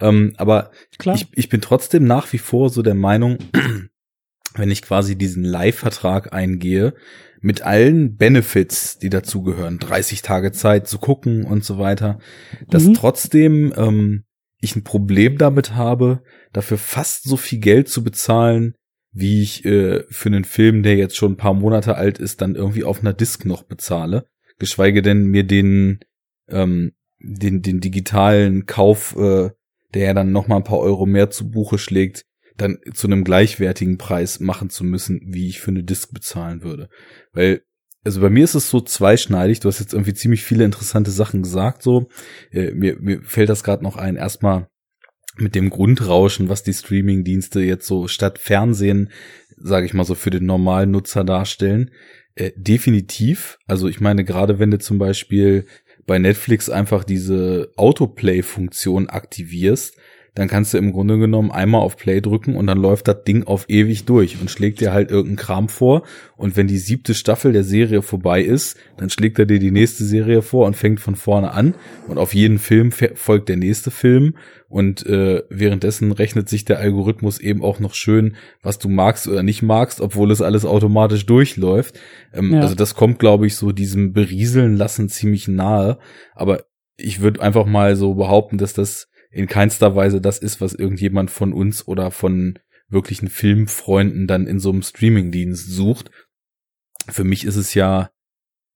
Ähm, 0.00 0.34
aber 0.36 0.70
Klar. 0.98 1.16
Ich, 1.16 1.26
ich 1.34 1.48
bin 1.48 1.60
trotzdem 1.60 2.04
nach 2.04 2.32
wie 2.32 2.38
vor 2.38 2.70
so 2.70 2.82
der 2.82 2.94
Meinung, 2.94 3.38
wenn 4.54 4.70
ich 4.70 4.82
quasi 4.82 5.16
diesen 5.16 5.44
Live-Vertrag 5.44 6.32
eingehe, 6.32 6.94
mit 7.40 7.62
allen 7.62 8.16
Benefits, 8.16 8.98
die 8.98 9.10
dazugehören, 9.10 9.80
30 9.80 10.22
Tage 10.22 10.52
Zeit 10.52 10.86
zu 10.86 10.98
gucken 10.98 11.44
und 11.44 11.64
so 11.64 11.76
weiter, 11.78 12.20
dass 12.68 12.84
mhm. 12.84 12.94
trotzdem 12.94 13.72
ähm, 13.76 14.24
ich 14.62 14.76
ein 14.76 14.84
Problem 14.84 15.36
damit 15.36 15.74
habe, 15.74 16.22
dafür 16.52 16.78
fast 16.78 17.24
so 17.24 17.36
viel 17.36 17.58
Geld 17.58 17.88
zu 17.88 18.02
bezahlen, 18.04 18.74
wie 19.10 19.42
ich 19.42 19.64
äh, 19.64 20.04
für 20.08 20.28
einen 20.28 20.44
Film, 20.44 20.82
der 20.82 20.96
jetzt 20.96 21.16
schon 21.16 21.32
ein 21.32 21.36
paar 21.36 21.52
Monate 21.52 21.96
alt 21.96 22.18
ist, 22.18 22.40
dann 22.40 22.54
irgendwie 22.54 22.84
auf 22.84 23.00
einer 23.00 23.12
Disk 23.12 23.44
noch 23.44 23.64
bezahle. 23.64 24.26
Geschweige 24.58 25.02
denn 25.02 25.26
mir 25.26 25.44
den, 25.44 26.00
ähm, 26.48 26.92
den, 27.18 27.60
den 27.60 27.80
digitalen 27.80 28.64
Kauf, 28.64 29.16
äh, 29.16 29.50
der 29.94 30.04
ja 30.04 30.14
dann 30.14 30.32
noch 30.32 30.46
mal 30.46 30.56
ein 30.56 30.64
paar 30.64 30.78
Euro 30.78 31.06
mehr 31.06 31.30
zu 31.30 31.50
Buche 31.50 31.76
schlägt, 31.76 32.24
dann 32.56 32.78
zu 32.94 33.08
einem 33.08 33.24
gleichwertigen 33.24 33.98
Preis 33.98 34.38
machen 34.38 34.70
zu 34.70 34.84
müssen, 34.84 35.20
wie 35.24 35.48
ich 35.48 35.60
für 35.60 35.72
eine 35.72 35.82
Disk 35.82 36.14
bezahlen 36.14 36.62
würde. 36.62 36.88
Weil, 37.32 37.62
also 38.04 38.20
bei 38.20 38.30
mir 38.30 38.44
ist 38.44 38.54
es 38.54 38.68
so 38.68 38.80
zweischneidig. 38.80 39.60
Du 39.60 39.68
hast 39.68 39.80
jetzt 39.80 39.92
irgendwie 39.92 40.14
ziemlich 40.14 40.42
viele 40.42 40.64
interessante 40.64 41.10
Sachen 41.10 41.42
gesagt. 41.42 41.82
So, 41.82 42.08
äh, 42.50 42.72
mir, 42.72 42.96
mir 43.00 43.22
fällt 43.22 43.48
das 43.48 43.64
gerade 43.64 43.84
noch 43.84 43.96
ein. 43.96 44.16
Erstmal 44.16 44.68
mit 45.36 45.54
dem 45.54 45.70
Grundrauschen, 45.70 46.48
was 46.48 46.62
die 46.62 46.74
Streaming-Dienste 46.74 47.60
jetzt 47.60 47.86
so 47.86 48.08
statt 48.08 48.38
Fernsehen, 48.38 49.10
sage 49.56 49.86
ich 49.86 49.94
mal 49.94 50.04
so, 50.04 50.14
für 50.14 50.30
den 50.30 50.46
normalen 50.46 50.90
Nutzer 50.90 51.24
darstellen. 51.24 51.90
Äh, 52.34 52.52
definitiv. 52.56 53.58
Also 53.66 53.88
ich 53.88 54.00
meine, 54.00 54.24
gerade 54.24 54.58
wenn 54.58 54.70
du 54.70 54.78
zum 54.78 54.98
Beispiel 54.98 55.66
bei 56.06 56.18
Netflix 56.18 56.68
einfach 56.68 57.04
diese 57.04 57.70
Autoplay-Funktion 57.76 59.08
aktivierst, 59.08 59.96
dann 60.34 60.48
kannst 60.48 60.72
du 60.72 60.78
im 60.78 60.92
Grunde 60.92 61.18
genommen 61.18 61.50
einmal 61.50 61.82
auf 61.82 61.98
Play 61.98 62.22
drücken 62.22 62.56
und 62.56 62.66
dann 62.66 62.78
läuft 62.78 63.06
das 63.06 63.22
Ding 63.24 63.44
auf 63.44 63.66
ewig 63.68 64.06
durch 64.06 64.40
und 64.40 64.50
schlägt 64.50 64.80
dir 64.80 64.92
halt 64.92 65.10
irgendeinen 65.10 65.36
Kram 65.36 65.68
vor. 65.68 66.04
Und 66.36 66.56
wenn 66.56 66.68
die 66.68 66.78
siebte 66.78 67.12
Staffel 67.12 67.52
der 67.52 67.64
Serie 67.64 68.00
vorbei 68.00 68.42
ist, 68.42 68.78
dann 68.96 69.10
schlägt 69.10 69.38
er 69.38 69.44
dir 69.44 69.58
die 69.58 69.70
nächste 69.70 70.04
Serie 70.04 70.40
vor 70.40 70.66
und 70.66 70.74
fängt 70.74 71.00
von 71.00 71.16
vorne 71.16 71.52
an. 71.52 71.74
Und 72.08 72.16
auf 72.16 72.32
jeden 72.32 72.58
Film 72.58 72.92
folgt 72.92 73.50
der 73.50 73.58
nächste 73.58 73.90
Film. 73.90 74.34
Und 74.68 75.04
äh, 75.04 75.42
währenddessen 75.50 76.12
rechnet 76.12 76.48
sich 76.48 76.64
der 76.64 76.78
Algorithmus 76.78 77.38
eben 77.38 77.62
auch 77.62 77.78
noch 77.78 77.92
schön, 77.92 78.36
was 78.62 78.78
du 78.78 78.88
magst 78.88 79.28
oder 79.28 79.42
nicht 79.42 79.60
magst, 79.60 80.00
obwohl 80.00 80.30
es 80.30 80.40
alles 80.40 80.64
automatisch 80.64 81.26
durchläuft. 81.26 82.00
Ähm, 82.32 82.54
ja. 82.54 82.62
Also 82.62 82.74
das 82.74 82.94
kommt, 82.94 83.18
glaube 83.18 83.46
ich, 83.46 83.56
so 83.56 83.70
diesem 83.70 84.14
Berieseln 84.14 84.78
lassen 84.78 85.10
ziemlich 85.10 85.46
nahe. 85.46 85.98
Aber 86.34 86.64
ich 86.96 87.20
würde 87.20 87.42
einfach 87.42 87.66
mal 87.66 87.96
so 87.96 88.14
behaupten, 88.14 88.56
dass 88.56 88.72
das 88.72 89.08
in 89.32 89.46
keinster 89.46 89.96
Weise 89.96 90.20
das 90.20 90.38
ist, 90.38 90.60
was 90.60 90.74
irgendjemand 90.74 91.30
von 91.30 91.52
uns 91.52 91.88
oder 91.88 92.10
von 92.10 92.58
wirklichen 92.88 93.28
Filmfreunden 93.28 94.26
dann 94.26 94.46
in 94.46 94.60
so 94.60 94.70
einem 94.70 94.82
Streamingdienst 94.82 95.68
sucht. 95.70 96.10
Für 97.08 97.24
mich 97.24 97.44
ist 97.44 97.56
es 97.56 97.74
ja 97.74 98.10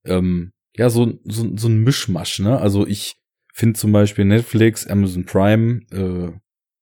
ähm, 0.05 0.53
ja 0.77 0.91
so, 0.91 1.19
so, 1.25 1.57
so 1.57 1.69
ein 1.69 1.83
Mischmasch, 1.83 2.41
ne? 2.41 2.59
Also 2.59 2.87
ich 2.87 3.17
finde 3.53 3.79
zum 3.79 3.93
Beispiel 3.93 4.25
Netflix, 4.25 4.87
Amazon 4.87 5.25
Prime 5.25 5.83
äh, 5.91 6.33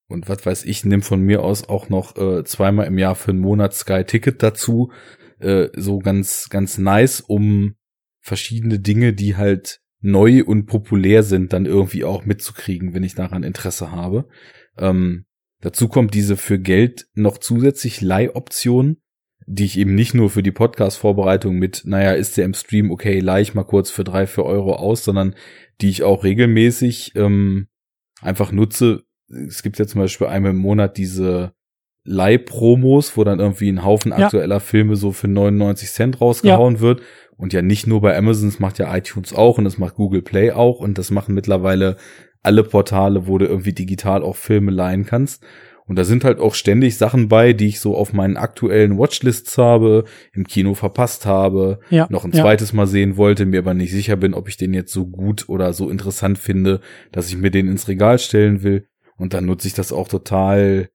und 0.09 0.29
was 0.29 0.45
weiß 0.45 0.65
ich, 0.65 0.85
nimm 0.85 1.03
von 1.03 1.21
mir 1.21 1.43
aus 1.43 1.69
auch 1.69 1.89
noch 1.89 2.17
äh, 2.17 2.45
zweimal 2.45 2.87
im 2.87 2.99
Jahr 2.99 3.15
für 3.15 3.31
einen 3.31 3.41
Monat 3.41 3.75
Sky 3.75 4.05
Ticket 4.05 4.43
dazu. 4.43 4.93
Äh, 5.39 5.69
so 5.75 5.99
ganz, 5.99 6.49
ganz 6.51 6.79
nice, 6.79 7.21
um 7.21 7.75
verschiedene 8.21 8.79
Dinge, 8.79 9.13
die 9.13 9.37
halt 9.37 9.81
neu 10.05 10.45
und 10.45 10.67
populär 10.67 11.23
sind, 11.23 11.55
dann 11.55 11.65
irgendwie 11.65 12.05
auch 12.05 12.27
mitzukriegen, 12.27 12.93
wenn 12.93 13.03
ich 13.03 13.15
daran 13.15 13.43
Interesse 13.43 13.91
habe. 13.91 14.29
Ähm, 14.77 15.25
dazu 15.61 15.89
kommt 15.89 16.13
diese 16.13 16.37
für 16.37 16.59
Geld 16.59 17.07
noch 17.15 17.39
zusätzlich 17.39 18.03
Leihoption, 18.03 18.99
die 19.47 19.65
ich 19.65 19.79
eben 19.79 19.95
nicht 19.95 20.13
nur 20.13 20.29
für 20.29 20.43
die 20.43 20.53
Podcast-Vorbereitung 20.53 21.57
mit, 21.57 21.83
naja, 21.87 22.13
ist 22.13 22.37
der 22.37 22.45
im 22.45 22.53
Stream 22.53 22.91
okay, 22.91 23.21
leih 23.21 23.41
ich 23.41 23.55
mal 23.55 23.65
kurz 23.65 23.91
für 23.91 24.05
drei, 24.05 24.27
vier 24.27 24.45
Euro 24.45 24.75
aus, 24.75 25.05
sondern 25.05 25.35
die 25.81 25.89
ich 25.89 26.03
auch 26.03 26.23
regelmäßig 26.23 27.13
ähm, 27.17 27.69
einfach 28.21 28.53
nutze. 28.53 29.05
Es 29.29 29.63
gibt 29.63 29.79
ja 29.79 29.87
zum 29.87 30.03
Beispiel 30.03 30.27
einmal 30.27 30.51
im 30.51 30.59
Monat 30.59 30.99
diese 30.99 31.55
Leih-Promos, 32.05 33.17
wo 33.17 33.25
dann 33.25 33.41
irgendwie 33.41 33.71
ein 33.71 33.85
Haufen 33.85 34.13
ja. 34.13 34.27
aktueller 34.27 34.61
Filme 34.61 34.97
so 34.97 35.13
für 35.13 35.29
99 35.29 35.91
Cent 35.91 36.21
rausgehauen 36.21 36.77
ja. 36.77 36.81
wird. 36.81 37.03
Und 37.37 37.53
ja 37.53 37.63
nicht 37.63 37.87
nur 37.87 38.01
bei 38.01 38.17
Amazon, 38.17 38.49
das 38.49 38.61
macht 38.61 38.79
ja 38.79 38.95
iTunes 38.95 39.35
auch 39.35 39.59
und 39.59 39.65
das 39.65 39.79
macht 39.79 39.97
Google 39.97 40.23
Play 40.23 40.53
auch 40.53 40.79
und 40.79 40.99
das 40.99 41.11
machen 41.11 41.35
mittlerweile 41.35 41.97
alle 42.43 42.63
Portale, 42.63 43.27
wo 43.27 43.39
du 43.39 43.47
irgendwie 43.47 43.73
digital 43.73 44.23
auch 44.23 44.37
Filme 44.37 44.71
leihen 44.71 45.05
kannst. 45.05 45.43
Und 45.87 45.97
da 45.97 46.05
sind 46.05 46.25
halt 46.25 46.39
auch 46.39 46.55
ständig 46.55 46.97
Sachen 46.97 47.29
bei, 47.29 47.53
die 47.53 47.67
ich 47.67 47.81
so 47.81 47.95
auf 47.95 48.13
meinen 48.13 48.39
aktuellen 48.39 48.97
Watchlists 48.99 49.59
habe, 49.59 50.05
im 50.33 50.47
Kino 50.47 50.73
verpasst 50.75 51.27
habe, 51.27 51.81
ja, 51.91 52.07
noch 52.09 52.25
ein 52.25 52.33
ja. 52.33 52.43
zweites 52.43 52.73
Mal 52.73 52.87
sehen 52.87 53.17
wollte, 53.19 53.45
mir 53.45 53.59
aber 53.59 53.75
nicht 53.75 53.93
sicher 53.93 54.17
bin, 54.17 54.33
ob 54.33 54.49
ich 54.49 54.57
den 54.57 54.73
jetzt 54.73 54.93
so 54.93 55.07
gut 55.07 55.49
oder 55.49 55.73
so 55.75 55.91
interessant 55.91 56.39
finde, 56.39 56.81
dass 57.13 57.29
ich 57.29 57.37
mir 57.37 57.51
den 57.51 57.69
ins 57.69 57.89
Regal 57.89 58.19
stellen 58.19 58.63
will. 58.63 58.87
Und 59.17 59.35
dann 59.35 59.45
nutze 59.45 59.69
ich 59.69 59.75
das 59.75 59.93
auch 59.93 60.09
total 60.09 60.89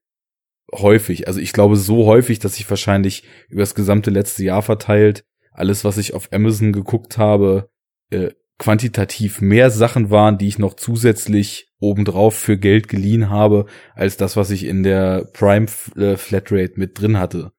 häufig. 0.73 1.27
Also 1.27 1.39
ich 1.39 1.53
glaube 1.53 1.75
so 1.75 2.05
häufig, 2.05 2.39
dass 2.39 2.59
ich 2.59 2.69
wahrscheinlich 2.69 3.23
über 3.49 3.61
das 3.61 3.75
gesamte 3.75 4.11
letzte 4.11 4.43
Jahr 4.43 4.61
verteilt 4.61 5.25
alles, 5.59 5.83
was 5.83 5.97
ich 5.97 6.13
auf 6.13 6.31
Amazon 6.31 6.71
geguckt 6.71 7.17
habe, 7.17 7.69
äh, 8.11 8.31
quantitativ 8.57 9.41
mehr 9.41 9.69
Sachen 9.69 10.09
waren, 10.09 10.37
die 10.37 10.47
ich 10.47 10.57
noch 10.57 10.73
zusätzlich 10.73 11.69
obendrauf 11.79 12.35
für 12.35 12.57
Geld 12.57 12.87
geliehen 12.87 13.29
habe, 13.29 13.65
als 13.93 14.17
das, 14.17 14.35
was 14.35 14.51
ich 14.51 14.65
in 14.65 14.83
der 14.83 15.25
Prime 15.33 15.67
äh, 15.95 16.17
Flatrate 16.17 16.73
mit 16.75 16.99
drin 16.99 17.19
hatte. 17.19 17.51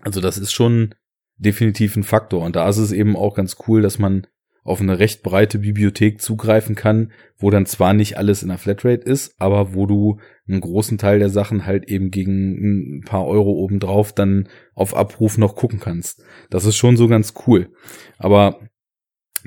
Also 0.00 0.20
das 0.20 0.38
ist 0.38 0.52
schon 0.52 0.94
definitiv 1.36 1.96
ein 1.96 2.04
Faktor. 2.04 2.44
Und 2.44 2.56
da 2.56 2.68
ist 2.68 2.78
es 2.78 2.92
eben 2.92 3.16
auch 3.16 3.34
ganz 3.34 3.56
cool, 3.66 3.82
dass 3.82 3.98
man 3.98 4.26
auf 4.64 4.80
eine 4.80 4.98
recht 4.98 5.22
breite 5.22 5.58
Bibliothek 5.58 6.20
zugreifen 6.20 6.74
kann, 6.74 7.12
wo 7.36 7.50
dann 7.50 7.66
zwar 7.66 7.92
nicht 7.92 8.16
alles 8.16 8.42
in 8.42 8.48
der 8.48 8.58
Flatrate 8.58 9.02
ist, 9.04 9.34
aber 9.38 9.74
wo 9.74 9.86
du 9.86 10.18
einen 10.48 10.60
großen 10.60 10.96
Teil 10.98 11.18
der 11.18 11.28
Sachen 11.28 11.66
halt 11.66 11.88
eben 11.88 12.10
gegen 12.10 12.98
ein 12.98 13.00
paar 13.02 13.26
Euro 13.26 13.52
obendrauf 13.52 14.12
dann 14.12 14.48
auf 14.74 14.96
Abruf 14.96 15.36
noch 15.36 15.54
gucken 15.54 15.80
kannst. 15.80 16.22
Das 16.48 16.64
ist 16.64 16.76
schon 16.76 16.96
so 16.96 17.08
ganz 17.08 17.34
cool. 17.46 17.70
Aber 18.16 18.58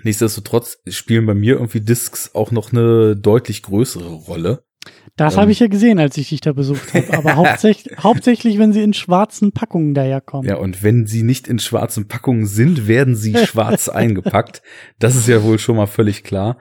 nichtsdestotrotz 0.04 0.78
spielen 0.88 1.26
bei 1.26 1.34
mir 1.34 1.56
irgendwie 1.56 1.82
Discs 1.82 2.36
auch 2.36 2.52
noch 2.52 2.72
eine 2.72 3.16
deutlich 3.16 3.64
größere 3.64 4.12
Rolle. 4.12 4.67
Das 5.16 5.34
ähm, 5.34 5.42
habe 5.42 5.52
ich 5.52 5.60
ja 5.60 5.68
gesehen, 5.68 6.00
als 6.00 6.18
ich 6.18 6.30
dich 6.30 6.42
da 6.42 6.54
besucht 6.54 6.94
habe. 6.94 7.18
Aber 7.18 7.36
hauptsächlich, 7.36 7.98
hauptsächlich, 8.04 8.60
wenn 8.60 8.74
sie 8.74 8.84
in 8.84 8.94
schwarzen 8.94 9.52
Packungen 9.52 9.94
daherkommen. 9.94 10.48
Ja, 10.48 10.58
und 10.58 10.84
wenn 10.84 11.08
sie 11.08 11.24
nicht 11.24 11.48
in 11.48 11.60
schwarzen 11.60 12.08
Packungen 12.08 12.46
sind, 12.46 12.88
werden 12.88 13.16
sie 13.16 13.36
schwarz 13.36 13.90
eingepackt. 13.90 14.62
Das 15.00 15.16
ist 15.16 15.28
ja 15.28 15.44
wohl 15.44 15.60
schon 15.60 15.76
mal 15.78 15.88
völlig 15.88 16.24
klar. 16.24 16.58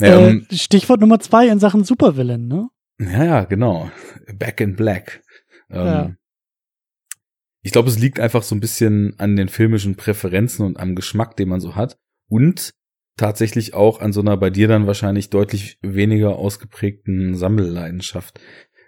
Ähm, 0.00 0.46
äh, 0.50 0.56
Stichwort 0.56 1.00
Nummer 1.00 1.20
zwei 1.20 1.46
in 1.48 1.60
Sachen 1.60 1.84
Supervillain, 1.84 2.48
ne? 2.48 2.68
Ja, 2.98 3.24
ja, 3.24 3.44
genau. 3.44 3.90
Back 4.38 4.60
in 4.60 4.76
Black. 4.76 5.22
Ähm, 5.70 5.86
ja. 5.86 6.14
Ich 7.62 7.72
glaube, 7.72 7.88
es 7.88 7.98
liegt 7.98 8.20
einfach 8.20 8.42
so 8.42 8.54
ein 8.54 8.60
bisschen 8.60 9.14
an 9.18 9.36
den 9.36 9.48
filmischen 9.48 9.96
Präferenzen 9.96 10.66
und 10.66 10.78
am 10.78 10.94
Geschmack, 10.94 11.36
den 11.36 11.48
man 11.48 11.60
so 11.60 11.76
hat. 11.76 11.96
Und 12.28 12.74
tatsächlich 13.16 13.74
auch 13.74 14.00
an 14.00 14.12
so 14.12 14.20
einer 14.20 14.36
bei 14.36 14.50
dir 14.50 14.68
dann 14.68 14.86
wahrscheinlich 14.86 15.30
deutlich 15.30 15.78
weniger 15.82 16.36
ausgeprägten 16.36 17.34
Sammelleidenschaft. 17.34 18.40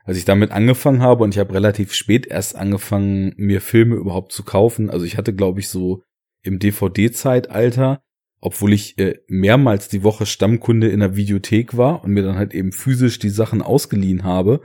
Als 0.04 0.18
ich 0.18 0.24
damit 0.24 0.52
angefangen 0.52 1.02
habe 1.02 1.24
und 1.24 1.34
ich 1.34 1.38
habe 1.38 1.54
relativ 1.54 1.92
spät 1.92 2.26
erst 2.26 2.56
angefangen, 2.56 3.34
mir 3.36 3.60
Filme 3.60 3.96
überhaupt 3.96 4.32
zu 4.32 4.44
kaufen. 4.44 4.88
Also 4.88 5.04
ich 5.04 5.16
hatte, 5.16 5.34
glaube 5.34 5.60
ich, 5.60 5.68
so 5.68 6.02
im 6.42 6.60
DVD-Zeitalter, 6.60 8.02
obwohl 8.40 8.72
ich 8.72 8.98
äh, 8.98 9.18
mehrmals 9.26 9.88
die 9.88 10.04
Woche 10.04 10.26
Stammkunde 10.26 10.88
in 10.88 11.00
der 11.00 11.16
Videothek 11.16 11.76
war 11.76 12.04
und 12.04 12.12
mir 12.12 12.22
dann 12.22 12.36
halt 12.36 12.54
eben 12.54 12.70
physisch 12.70 13.18
die 13.18 13.30
Sachen 13.30 13.62
ausgeliehen 13.62 14.22
habe, 14.22 14.60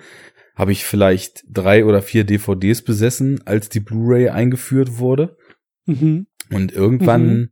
habe 0.55 0.71
ich 0.71 0.83
vielleicht 0.83 1.43
drei 1.49 1.85
oder 1.85 2.03
vier 2.03 2.23
DVDs 2.23 2.83
besessen, 2.83 3.41
als 3.45 3.69
die 3.69 3.79
Blu-ray 3.79 4.29
eingeführt 4.29 4.99
wurde. 4.99 5.37
Mhm. 5.87 6.27
Und 6.51 6.71
irgendwann 6.71 7.25
mhm. 7.25 7.49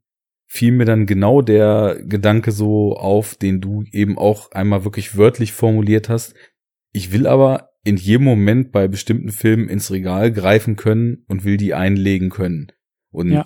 Fiel 0.50 0.72
mir 0.72 0.86
dann 0.86 1.06
genau 1.06 1.42
der 1.42 2.02
Gedanke 2.04 2.52
so 2.52 2.96
auf, 2.96 3.36
den 3.36 3.62
du 3.62 3.84
eben 3.92 4.18
auch 4.18 4.52
einmal 4.52 4.84
wirklich 4.84 5.16
wörtlich 5.16 5.54
formuliert 5.54 6.10
hast. 6.10 6.34
Ich 6.92 7.12
will 7.12 7.28
aber 7.28 7.70
in 7.84 7.98
jedem 7.98 8.26
Moment 8.26 8.72
bei 8.72 8.88
bestimmten 8.88 9.30
Filmen 9.30 9.70
ins 9.70 9.92
Regal 9.92 10.32
greifen 10.32 10.76
können 10.76 11.24
und 11.28 11.44
will 11.44 11.58
die 11.58 11.76
einlegen 11.76 12.30
können. 12.30 12.72
Und 13.12 13.32
ja. 13.32 13.44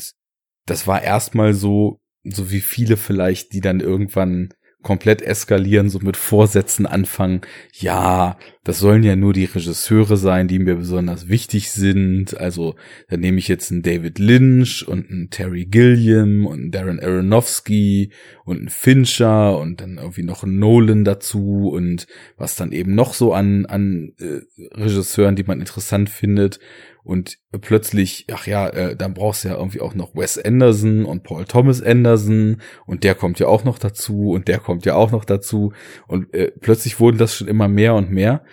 das 0.65 0.87
war 0.87 1.03
erstmal 1.03 1.53
so, 1.53 1.99
so 2.23 2.51
wie 2.51 2.61
viele 2.61 2.95
vielleicht, 2.95 3.51
die 3.51 3.61
dann 3.61 3.81
irgendwann 3.81 4.53
komplett 4.83 5.21
eskalieren, 5.21 5.89
so 5.89 5.99
mit 5.99 6.17
Vorsätzen 6.17 6.85
anfangen. 6.85 7.41
Ja, 7.71 8.37
das 8.63 8.79
sollen 8.79 9.03
ja 9.03 9.15
nur 9.15 9.33
die 9.33 9.45
Regisseure 9.45 10.15
sein, 10.15 10.47
die 10.47 10.59
mir 10.59 10.75
besonders 10.75 11.27
wichtig 11.27 11.71
sind. 11.71 12.37
Also, 12.37 12.75
da 13.09 13.17
nehme 13.17 13.39
ich 13.39 13.47
jetzt 13.47 13.71
einen 13.71 13.81
David 13.81 14.19
Lynch 14.19 14.87
und 14.87 15.09
einen 15.09 15.29
Terry 15.29 15.65
Gilliam 15.65 16.45
und 16.45 16.59
einen 16.59 16.71
Darren 16.71 16.99
Aronofsky 16.99 18.11
und 18.45 18.59
einen 18.59 18.69
Fincher 18.69 19.57
und 19.57 19.81
dann 19.81 19.97
irgendwie 19.97 20.23
noch 20.23 20.43
einen 20.43 20.59
Nolan 20.59 21.03
dazu 21.03 21.69
und 21.73 22.05
was 22.37 22.55
dann 22.55 22.71
eben 22.71 22.93
noch 22.93 23.13
so 23.13 23.33
an, 23.33 23.65
an 23.65 24.13
äh, 24.19 24.41
Regisseuren, 24.75 25.35
die 25.35 25.43
man 25.43 25.59
interessant 25.59 26.09
findet 26.09 26.59
und 27.03 27.37
plötzlich, 27.61 28.27
ach 28.31 28.47
ja, 28.47 28.69
äh, 28.69 28.95
dann 28.95 29.13
brauchst 29.13 29.43
du 29.43 29.49
ja 29.49 29.57
irgendwie 29.57 29.81
auch 29.81 29.93
noch 29.93 30.15
Wes 30.15 30.37
Anderson 30.37 31.05
und 31.05 31.23
Paul 31.23 31.45
Thomas 31.45 31.81
Anderson 31.81 32.61
und 32.85 33.03
der 33.03 33.15
kommt 33.15 33.39
ja 33.39 33.47
auch 33.47 33.63
noch 33.63 33.77
dazu 33.77 34.31
und 34.31 34.47
der 34.47 34.59
kommt 34.59 34.85
ja 34.85 34.95
auch 34.95 35.11
noch 35.11 35.25
dazu 35.25 35.73
und 36.07 36.33
äh, 36.33 36.51
plötzlich 36.59 36.99
wurden 36.99 37.17
das 37.17 37.35
schon 37.35 37.47
immer 37.47 37.67
mehr 37.67 37.95
und 37.95 38.11
mehr 38.11 38.43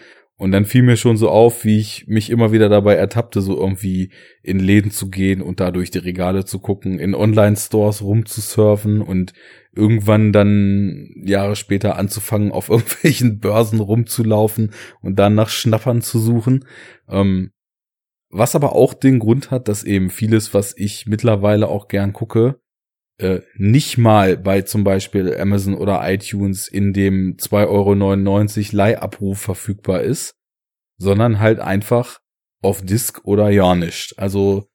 und 0.41 0.53
dann 0.53 0.65
fiel 0.65 0.81
mir 0.81 0.97
schon 0.97 1.19
so 1.19 1.29
auf, 1.29 1.67
wie 1.67 1.79
ich 1.79 2.07
mich 2.07 2.31
immer 2.31 2.51
wieder 2.51 2.71
dabei 2.71 2.95
ertappte, 2.95 3.43
so 3.43 3.61
irgendwie 3.61 4.11
in 4.43 4.59
Läden 4.59 4.91
zu 4.91 5.11
gehen 5.11 5.43
und 5.43 5.61
da 5.61 5.71
durch 5.71 5.91
die 5.91 5.99
Regale 5.99 6.47
zu 6.47 6.61
gucken, 6.61 6.99
in 6.99 7.15
Online-Stores 7.15 8.01
rumzusurfen 8.01 9.03
und 9.03 9.35
irgendwann 9.75 10.33
dann 10.33 11.11
Jahre 11.23 11.57
später 11.57 11.97
anzufangen, 11.97 12.53
auf 12.53 12.69
irgendwelchen 12.71 13.39
Börsen 13.39 13.81
rumzulaufen 13.81 14.73
und 15.03 15.19
dann 15.19 15.35
nach 15.35 15.51
Schnappern 15.51 16.01
zu 16.01 16.19
suchen. 16.19 16.65
Ähm, 17.07 17.51
was 18.31 18.55
aber 18.55 18.75
auch 18.75 18.95
den 18.95 19.19
Grund 19.19 19.51
hat, 19.51 19.69
dass 19.69 19.85
eben 19.85 20.11
vieles, 20.11 20.55
was 20.55 20.77
ich 20.77 21.07
mittlerweile 21.07 21.69
auch 21.69 21.89
gern 21.89 22.13
gucke, 22.13 22.61
äh, 23.19 23.41
nicht 23.57 23.99
mal 23.99 24.37
bei 24.37 24.63
zum 24.63 24.85
Beispiel 24.85 25.37
Amazon 25.37 25.75
oder 25.75 26.01
iTunes 26.11 26.69
in 26.69 26.93
dem 26.93 27.37
2,99 27.37 27.69
Euro 27.69 28.77
Leihabruf 28.77 29.41
verfügbar 29.41 30.03
ist, 30.03 30.37
sondern 30.97 31.41
halt 31.41 31.61
einfach 31.61 32.21
auf 32.63 32.83
Disk 32.83 33.25
oder 33.25 33.51
ja 33.51 33.75
nicht. 33.75 34.19
Also 34.19 34.71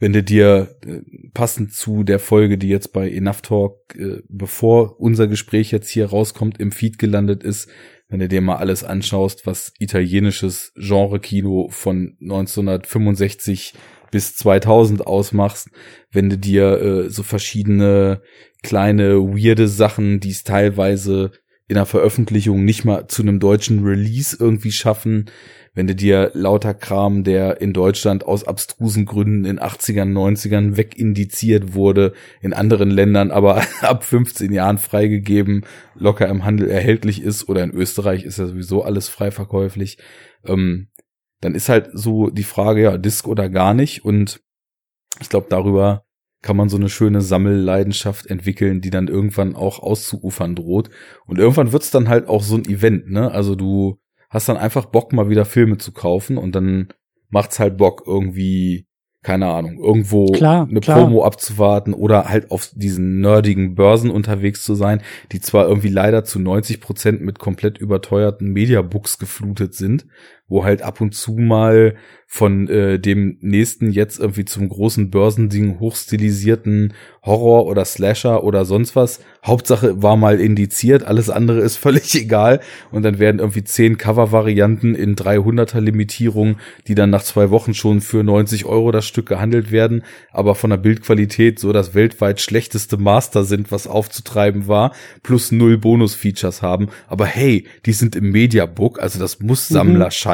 wenn 0.00 0.12
du 0.12 0.22
dir 0.22 0.76
äh, 0.86 1.00
passend 1.34 1.72
zu 1.72 2.04
der 2.04 2.18
Folge, 2.18 2.56
die 2.56 2.68
jetzt 2.68 2.92
bei 2.92 3.10
Enough 3.10 3.42
Talk, 3.42 3.94
äh, 3.96 4.22
bevor 4.28 5.00
unser 5.00 5.26
Gespräch 5.26 5.72
jetzt 5.72 5.88
hier 5.88 6.06
rauskommt, 6.06 6.58
im 6.60 6.72
Feed 6.72 6.98
gelandet 6.98 7.42
ist, 7.42 7.68
wenn 8.08 8.20
du 8.20 8.28
dir 8.28 8.40
mal 8.40 8.56
alles 8.56 8.84
anschaust, 8.84 9.46
was 9.46 9.72
italienisches 9.78 10.72
Genre-Kino 10.76 11.68
von 11.70 12.16
1965 12.20 13.74
bis 14.10 14.34
2000 14.36 15.06
ausmachst, 15.06 15.68
wenn 16.10 16.30
du 16.30 16.38
dir 16.38 16.80
äh, 16.80 17.10
so 17.10 17.22
verschiedene 17.22 18.22
kleine 18.62 19.18
weirde 19.18 19.68
Sachen, 19.68 20.20
die 20.20 20.30
es 20.30 20.42
teilweise 20.42 21.32
in 21.68 21.74
der 21.74 21.84
Veröffentlichung 21.84 22.64
nicht 22.64 22.84
mal 22.86 23.06
zu 23.08 23.22
einem 23.22 23.40
deutschen 23.40 23.84
Release 23.84 24.36
irgendwie 24.38 24.72
schaffen, 24.72 25.26
wenn 25.74 25.86
du 25.86 25.94
dir 25.94 26.30
lauter 26.34 26.74
Kram, 26.74 27.24
der 27.24 27.60
in 27.60 27.72
Deutschland 27.72 28.24
aus 28.24 28.44
abstrusen 28.44 29.06
Gründen 29.06 29.44
in 29.44 29.58
80ern, 29.58 30.12
90ern 30.12 30.76
wegindiziert 30.76 31.74
wurde, 31.74 32.12
in 32.40 32.52
anderen 32.52 32.90
Ländern 32.90 33.30
aber 33.30 33.62
ab 33.80 34.04
15 34.04 34.52
Jahren 34.52 34.78
freigegeben, 34.78 35.64
locker 35.94 36.28
im 36.28 36.44
Handel 36.44 36.68
erhältlich 36.68 37.22
ist 37.22 37.48
oder 37.48 37.62
in 37.64 37.72
Österreich 37.72 38.24
ist 38.24 38.38
ja 38.38 38.46
sowieso 38.46 38.82
alles 38.82 39.08
frei 39.08 39.30
verkäuflich, 39.30 39.98
ähm, 40.44 40.88
dann 41.40 41.54
ist 41.54 41.68
halt 41.68 41.90
so 41.92 42.30
die 42.30 42.42
Frage, 42.42 42.82
ja, 42.82 42.98
Disc 42.98 43.26
oder 43.28 43.48
gar 43.48 43.74
nicht 43.74 44.04
und 44.04 44.40
ich 45.20 45.28
glaube, 45.28 45.46
darüber 45.48 46.04
kann 46.42 46.56
man 46.56 46.68
so 46.68 46.76
eine 46.76 46.88
schöne 46.88 47.20
Sammelleidenschaft 47.20 48.26
entwickeln, 48.26 48.80
die 48.80 48.90
dann 48.90 49.08
irgendwann 49.08 49.56
auch 49.56 49.80
auszuufern 49.80 50.54
droht. 50.54 50.88
Und 51.26 51.38
irgendwann 51.38 51.72
wird's 51.72 51.90
dann 51.90 52.08
halt 52.08 52.28
auch 52.28 52.42
so 52.42 52.56
ein 52.56 52.64
Event, 52.64 53.10
ne? 53.10 53.30
Also 53.32 53.56
du 53.56 53.98
hast 54.30 54.48
dann 54.48 54.56
einfach 54.56 54.86
Bock, 54.86 55.12
mal 55.12 55.28
wieder 55.28 55.44
Filme 55.44 55.78
zu 55.78 55.92
kaufen 55.92 56.38
und 56.38 56.54
dann 56.54 56.88
macht's 57.30 57.58
halt 57.58 57.76
Bock, 57.76 58.02
irgendwie, 58.06 58.86
keine 59.22 59.46
Ahnung, 59.46 59.78
irgendwo 59.78 60.26
klar, 60.26 60.66
eine 60.68 60.80
klar. 60.80 61.00
Promo 61.00 61.24
abzuwarten 61.24 61.94
oder 61.94 62.28
halt 62.28 62.50
auf 62.50 62.70
diesen 62.74 63.20
nerdigen 63.20 63.74
Börsen 63.74 64.10
unterwegs 64.10 64.62
zu 64.62 64.74
sein, 64.74 65.02
die 65.32 65.40
zwar 65.40 65.68
irgendwie 65.68 65.88
leider 65.88 66.24
zu 66.24 66.38
90 66.38 66.80
Prozent 66.80 67.20
mit 67.20 67.38
komplett 67.38 67.78
überteuerten 67.78 68.52
Mediabooks 68.52 69.18
geflutet 69.18 69.74
sind, 69.74 70.06
wo 70.48 70.64
halt 70.64 70.82
ab 70.82 71.00
und 71.00 71.14
zu 71.14 71.32
mal 71.32 71.94
von 72.30 72.68
äh, 72.68 72.98
dem 72.98 73.38
nächsten 73.40 73.90
jetzt 73.90 74.20
irgendwie 74.20 74.44
zum 74.44 74.68
großen 74.68 75.08
Börsending 75.10 75.80
hochstilisierten 75.80 76.92
Horror 77.22 77.66
oder 77.66 77.86
Slasher 77.86 78.44
oder 78.44 78.66
sonst 78.66 78.96
was. 78.96 79.20
Hauptsache 79.44 80.02
war 80.02 80.18
mal 80.18 80.38
indiziert, 80.38 81.04
alles 81.04 81.30
andere 81.30 81.60
ist 81.60 81.76
völlig 81.78 82.14
egal. 82.14 82.60
Und 82.90 83.02
dann 83.02 83.18
werden 83.18 83.38
irgendwie 83.38 83.64
zehn 83.64 83.96
Cover-Varianten 83.96 84.94
in 84.94 85.16
300er 85.16 85.80
Limitierung, 85.80 86.56
die 86.86 86.94
dann 86.94 87.08
nach 87.08 87.22
zwei 87.22 87.48
Wochen 87.50 87.72
schon 87.72 88.02
für 88.02 88.22
90 88.22 88.66
Euro 88.66 88.92
das 88.92 89.06
Stück 89.06 89.26
gehandelt 89.26 89.72
werden, 89.72 90.04
aber 90.30 90.54
von 90.54 90.68
der 90.68 90.76
Bildqualität 90.76 91.58
so 91.58 91.72
das 91.72 91.94
weltweit 91.94 92.42
schlechteste 92.42 92.98
Master 92.98 93.44
sind, 93.44 93.72
was 93.72 93.86
aufzutreiben 93.86 94.68
war, 94.68 94.92
plus 95.22 95.50
null 95.50 95.78
Bonus-Features 95.78 96.60
haben. 96.60 96.88
Aber 97.06 97.24
hey, 97.24 97.66
die 97.86 97.92
sind 97.92 98.16
im 98.16 98.32
Mediabook, 98.32 99.00
also 99.00 99.18
das 99.18 99.40
muss 99.40 99.70
mhm. 99.70 99.76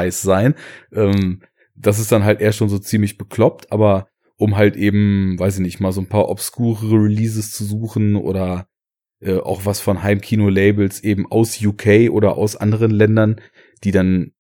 Sammlerscheiß 0.05 0.23
sein. 0.23 0.55
Ähm, 0.93 1.41
das 1.77 1.99
ist 1.99 2.13
dann 2.13 2.25
halt 2.25 2.41
eher 2.41 2.53
schon 2.53 2.69
so 2.69 2.79
ziemlich 2.79 3.19
bekloppt, 3.19 3.73
aber 3.73 4.09
um 4.37 4.57
halt 4.57 4.77
eben, 4.77 5.39
weiß 5.39 5.57
ich 5.57 5.61
nicht, 5.61 5.81
mal 5.81 5.93
so 5.93 6.01
ein 6.01 6.09
paar 6.09 6.29
obskure 6.29 6.97
Releases 6.97 7.53
zu 7.53 7.65
suchen 7.65 8.17
oder 8.17 8.67
äh, 9.21 9.39
auch 9.39 9.65
was 9.65 9.81
von 9.81 10.03
Heimkino-Labels 10.03 11.03
eben 11.03 11.31
aus 11.31 11.61
UK 11.63 12.11
oder 12.11 12.37
aus 12.37 12.57
anderen 12.57 12.91
Ländern, 12.91 13.41
die 13.83 13.91
dann, 13.91 14.33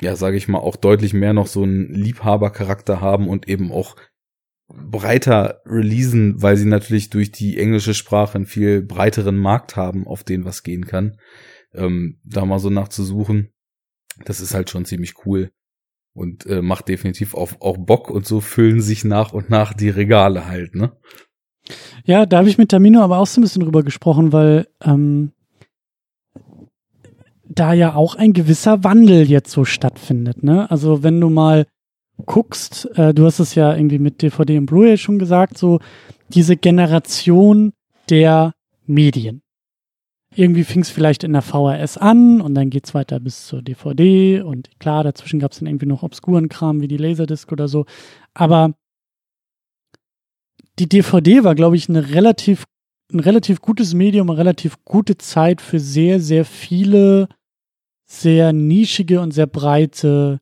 ja, 0.00 0.16
sage 0.16 0.36
ich 0.36 0.48
mal, 0.48 0.58
auch 0.58 0.76
deutlich 0.76 1.14
mehr 1.14 1.32
noch 1.32 1.46
so 1.46 1.62
einen 1.62 1.92
Liebhabercharakter 1.92 3.00
haben 3.00 3.28
und 3.28 3.48
eben 3.48 3.72
auch 3.72 3.96
breiter 4.68 5.62
releasen, 5.64 6.42
weil 6.42 6.58
sie 6.58 6.66
natürlich 6.68 7.08
durch 7.08 7.32
die 7.32 7.58
englische 7.58 7.94
Sprache 7.94 8.36
einen 8.36 8.46
viel 8.46 8.82
breiteren 8.82 9.36
Markt 9.36 9.76
haben, 9.76 10.06
auf 10.06 10.24
den 10.24 10.44
was 10.44 10.62
gehen 10.62 10.86
kann. 10.86 11.18
Ähm, 11.72 12.18
da 12.22 12.44
mal 12.44 12.58
so 12.58 12.68
nachzusuchen, 12.68 13.50
das 14.24 14.40
ist 14.40 14.54
halt 14.54 14.70
schon 14.70 14.84
ziemlich 14.84 15.26
cool 15.26 15.50
und 16.14 16.46
äh, 16.46 16.62
macht 16.62 16.88
definitiv 16.88 17.34
auch, 17.34 17.52
auch 17.60 17.76
Bock 17.76 18.10
und 18.10 18.26
so 18.26 18.40
füllen 18.40 18.80
sich 18.80 19.04
nach 19.04 19.32
und 19.32 19.50
nach 19.50 19.72
die 19.72 19.90
Regale 19.90 20.46
halt, 20.46 20.74
ne? 20.74 20.92
Ja, 22.04 22.24
da 22.24 22.38
habe 22.38 22.48
ich 22.48 22.58
mit 22.58 22.70
Tamino 22.70 23.02
aber 23.02 23.18
auch 23.18 23.26
so 23.26 23.40
ein 23.40 23.42
bisschen 23.42 23.62
drüber 23.62 23.82
gesprochen, 23.82 24.32
weil 24.32 24.66
ähm, 24.82 25.32
da 27.44 27.72
ja 27.72 27.94
auch 27.94 28.14
ein 28.14 28.32
gewisser 28.32 28.84
Wandel 28.84 29.28
jetzt 29.28 29.50
so 29.50 29.64
stattfindet, 29.64 30.42
ne? 30.42 30.70
Also 30.70 31.02
wenn 31.02 31.20
du 31.20 31.30
mal 31.30 31.66
guckst, 32.26 32.88
äh, 32.96 33.14
du 33.14 33.24
hast 33.24 33.38
es 33.38 33.54
ja 33.54 33.74
irgendwie 33.74 33.98
mit 33.98 34.22
DVD 34.22 34.58
und 34.58 34.66
Blu-ray 34.66 34.98
schon 34.98 35.18
gesagt, 35.18 35.58
so 35.58 35.80
diese 36.30 36.56
Generation 36.56 37.72
der 38.10 38.54
Medien 38.86 39.42
irgendwie 40.34 40.64
fing 40.64 40.82
es 40.82 40.90
vielleicht 40.90 41.24
in 41.24 41.32
der 41.32 41.42
VHS 41.42 41.96
an 41.96 42.40
und 42.40 42.54
dann 42.54 42.70
geht's 42.70 42.94
weiter 42.94 43.18
bis 43.18 43.46
zur 43.46 43.62
DVD 43.62 44.42
und 44.42 44.68
klar, 44.78 45.02
dazwischen 45.02 45.40
gab's 45.40 45.58
dann 45.58 45.68
irgendwie 45.68 45.86
noch 45.86 46.02
obskuren 46.02 46.48
Kram 46.48 46.80
wie 46.80 46.88
die 46.88 46.96
Laserdisc 46.96 47.50
oder 47.50 47.68
so. 47.68 47.86
Aber 48.34 48.74
die 50.78 50.88
DVD 50.88 51.44
war, 51.44 51.54
glaube 51.54 51.76
ich, 51.76 51.88
eine 51.88 52.10
relativ, 52.10 52.64
ein 53.12 53.20
relativ 53.20 53.60
gutes 53.60 53.94
Medium, 53.94 54.30
eine 54.30 54.38
relativ 54.38 54.84
gute 54.84 55.16
Zeit 55.16 55.60
für 55.60 55.80
sehr, 55.80 56.20
sehr 56.20 56.44
viele 56.44 57.28
sehr 58.08 58.52
nischige 58.52 59.20
und 59.20 59.32
sehr 59.32 59.46
breite 59.46 60.40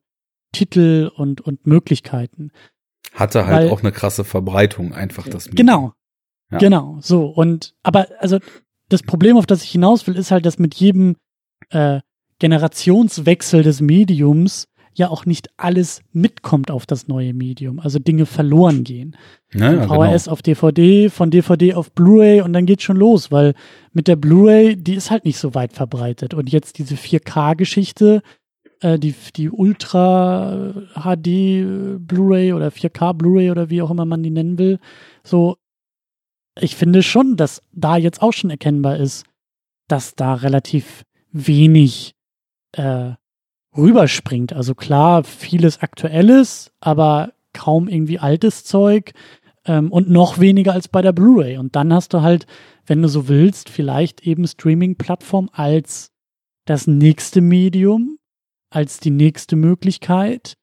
Titel 0.53 1.11
und, 1.15 1.41
und 1.41 1.67
Möglichkeiten. 1.67 2.51
Hatte 3.13 3.45
halt 3.45 3.67
Weil, 3.67 3.69
auch 3.69 3.81
eine 3.81 3.91
krasse 3.91 4.23
Verbreitung, 4.23 4.93
einfach 4.93 5.27
das 5.27 5.47
Medium. 5.47 5.65
Genau. 5.65 5.93
Ja. 6.49 6.57
Genau, 6.59 6.97
so. 7.01 7.25
Und, 7.25 7.75
aber, 7.83 8.07
also, 8.19 8.39
das 8.89 9.03
Problem, 9.03 9.37
auf 9.37 9.45
das 9.45 9.63
ich 9.63 9.71
hinaus 9.71 10.07
will, 10.07 10.15
ist 10.15 10.31
halt, 10.31 10.45
dass 10.45 10.59
mit 10.59 10.75
jedem 10.75 11.15
äh, 11.69 11.99
Generationswechsel 12.39 13.63
des 13.63 13.81
Mediums 13.81 14.67
ja 14.93 15.09
auch 15.09 15.25
nicht 15.25 15.49
alles 15.57 16.01
mitkommt 16.11 16.71
auf 16.71 16.87
das 16.87 17.07
neue 17.07 17.33
Medium. 17.33 17.79
Also 17.79 17.99
Dinge 17.99 18.25
verloren 18.25 18.83
gehen. 18.83 19.15
Ja, 19.53 19.85
von 19.85 19.87
VHS 19.87 20.23
genau. 20.23 20.33
auf 20.33 20.41
DVD, 20.41 21.09
von 21.09 21.29
DVD 21.29 21.75
auf 21.75 21.91
Blu-ray 21.91 22.41
und 22.41 22.53
dann 22.53 22.65
geht's 22.65 22.83
schon 22.83 22.97
los, 22.97 23.31
weil 23.31 23.53
mit 23.93 24.07
der 24.07 24.15
Blu-ray, 24.15 24.75
die 24.75 24.95
ist 24.95 25.11
halt 25.11 25.23
nicht 25.23 25.37
so 25.37 25.53
weit 25.53 25.73
verbreitet. 25.73 26.33
Und 26.33 26.51
jetzt 26.51 26.79
diese 26.79 26.95
4K-Geschichte, 26.95 28.23
äh, 28.81 28.97
die, 28.97 29.13
die 29.35 29.51
Ultra 29.51 30.73
HD 30.95 31.99
Blu-ray 31.99 32.53
oder 32.53 32.69
4K 32.69 33.13
Blu-ray 33.13 33.51
oder 33.51 33.69
wie 33.69 33.83
auch 33.83 33.91
immer 33.91 34.05
man 34.05 34.23
die 34.23 34.31
nennen 34.31 34.57
will. 34.57 34.79
So, 35.23 35.57
ich 36.61 36.75
finde 36.75 37.03
schon, 37.03 37.35
dass 37.35 37.61
da 37.71 37.97
jetzt 37.97 38.21
auch 38.21 38.33
schon 38.33 38.49
erkennbar 38.49 38.97
ist, 38.97 39.25
dass 39.87 40.15
da 40.15 40.33
relativ 40.33 41.03
wenig 41.31 42.15
äh, 42.73 43.11
rüberspringt. 43.75 44.53
Also 44.53 44.75
klar, 44.75 45.23
vieles 45.23 45.81
Aktuelles, 45.81 46.71
aber 46.79 47.33
kaum 47.53 47.87
irgendwie 47.87 48.19
altes 48.19 48.63
Zeug 48.63 49.13
ähm, 49.65 49.91
und 49.91 50.09
noch 50.09 50.39
weniger 50.39 50.73
als 50.73 50.87
bei 50.87 51.01
der 51.01 51.11
Blu-ray. 51.11 51.57
Und 51.57 51.75
dann 51.75 51.93
hast 51.93 52.13
du 52.13 52.21
halt, 52.21 52.45
wenn 52.85 53.01
du 53.01 53.07
so 53.07 53.27
willst, 53.27 53.69
vielleicht 53.69 54.21
eben 54.25 54.47
Streaming-Plattform 54.47 55.49
als 55.51 56.11
das 56.65 56.87
nächste 56.87 57.41
Medium, 57.41 58.17
als 58.69 58.99
die 58.99 59.11
nächste 59.11 59.55
Möglichkeit, 59.55 60.57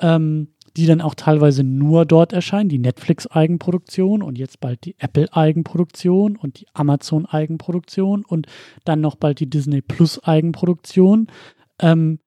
ähm, 0.00 0.54
die 0.76 0.86
dann 0.86 1.00
auch 1.00 1.14
teilweise 1.14 1.64
nur 1.64 2.06
dort 2.06 2.32
erscheinen, 2.32 2.68
die 2.68 2.78
Netflix-Eigenproduktion 2.78 4.22
und 4.22 4.38
jetzt 4.38 4.60
bald 4.60 4.84
die 4.84 4.96
Apple-Eigenproduktion 4.98 6.36
und 6.36 6.60
die 6.60 6.66
Amazon-Eigenproduktion 6.72 8.24
und 8.24 8.46
dann 8.84 9.00
noch 9.00 9.16
bald 9.16 9.40
die 9.40 9.50
Disney 9.50 9.82
Plus-Eigenproduktion. 9.82 11.28
Ähm, 11.78 12.18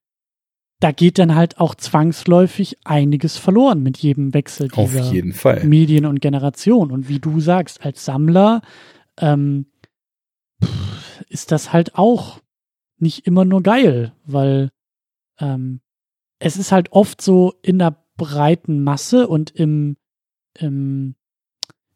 da 0.79 0.91
geht 0.91 1.17
dann 1.17 1.35
halt 1.35 1.59
auch 1.59 1.73
zwangsläufig 1.75 2.77
einiges 2.83 3.37
verloren 3.37 3.81
mit 3.81 3.97
jedem 3.97 4.33
Wechsel 4.33 4.67
dieser 4.67 5.09
Medien 5.65 6.05
und 6.05 6.21
Generation. 6.21 6.91
Und 6.91 7.07
wie 7.07 7.19
du 7.19 7.39
sagst, 7.39 7.83
als 7.83 8.05
Sammler 8.05 8.61
ähm, 9.17 9.67
ist 11.29 11.51
das 11.51 11.73
halt 11.73 11.95
auch 11.95 12.39
nicht 12.97 13.25
immer 13.25 13.45
nur 13.45 13.63
geil, 13.63 14.13
weil 14.25 14.69
ähm, 15.39 15.81
es 16.39 16.57
ist 16.57 16.71
halt 16.71 16.91
oft 16.91 17.21
so 17.21 17.53
in 17.61 17.79
der 17.79 18.04
breiten 18.17 18.83
Masse 18.83 19.27
und 19.27 19.51
im, 19.51 19.97
im 20.57 21.15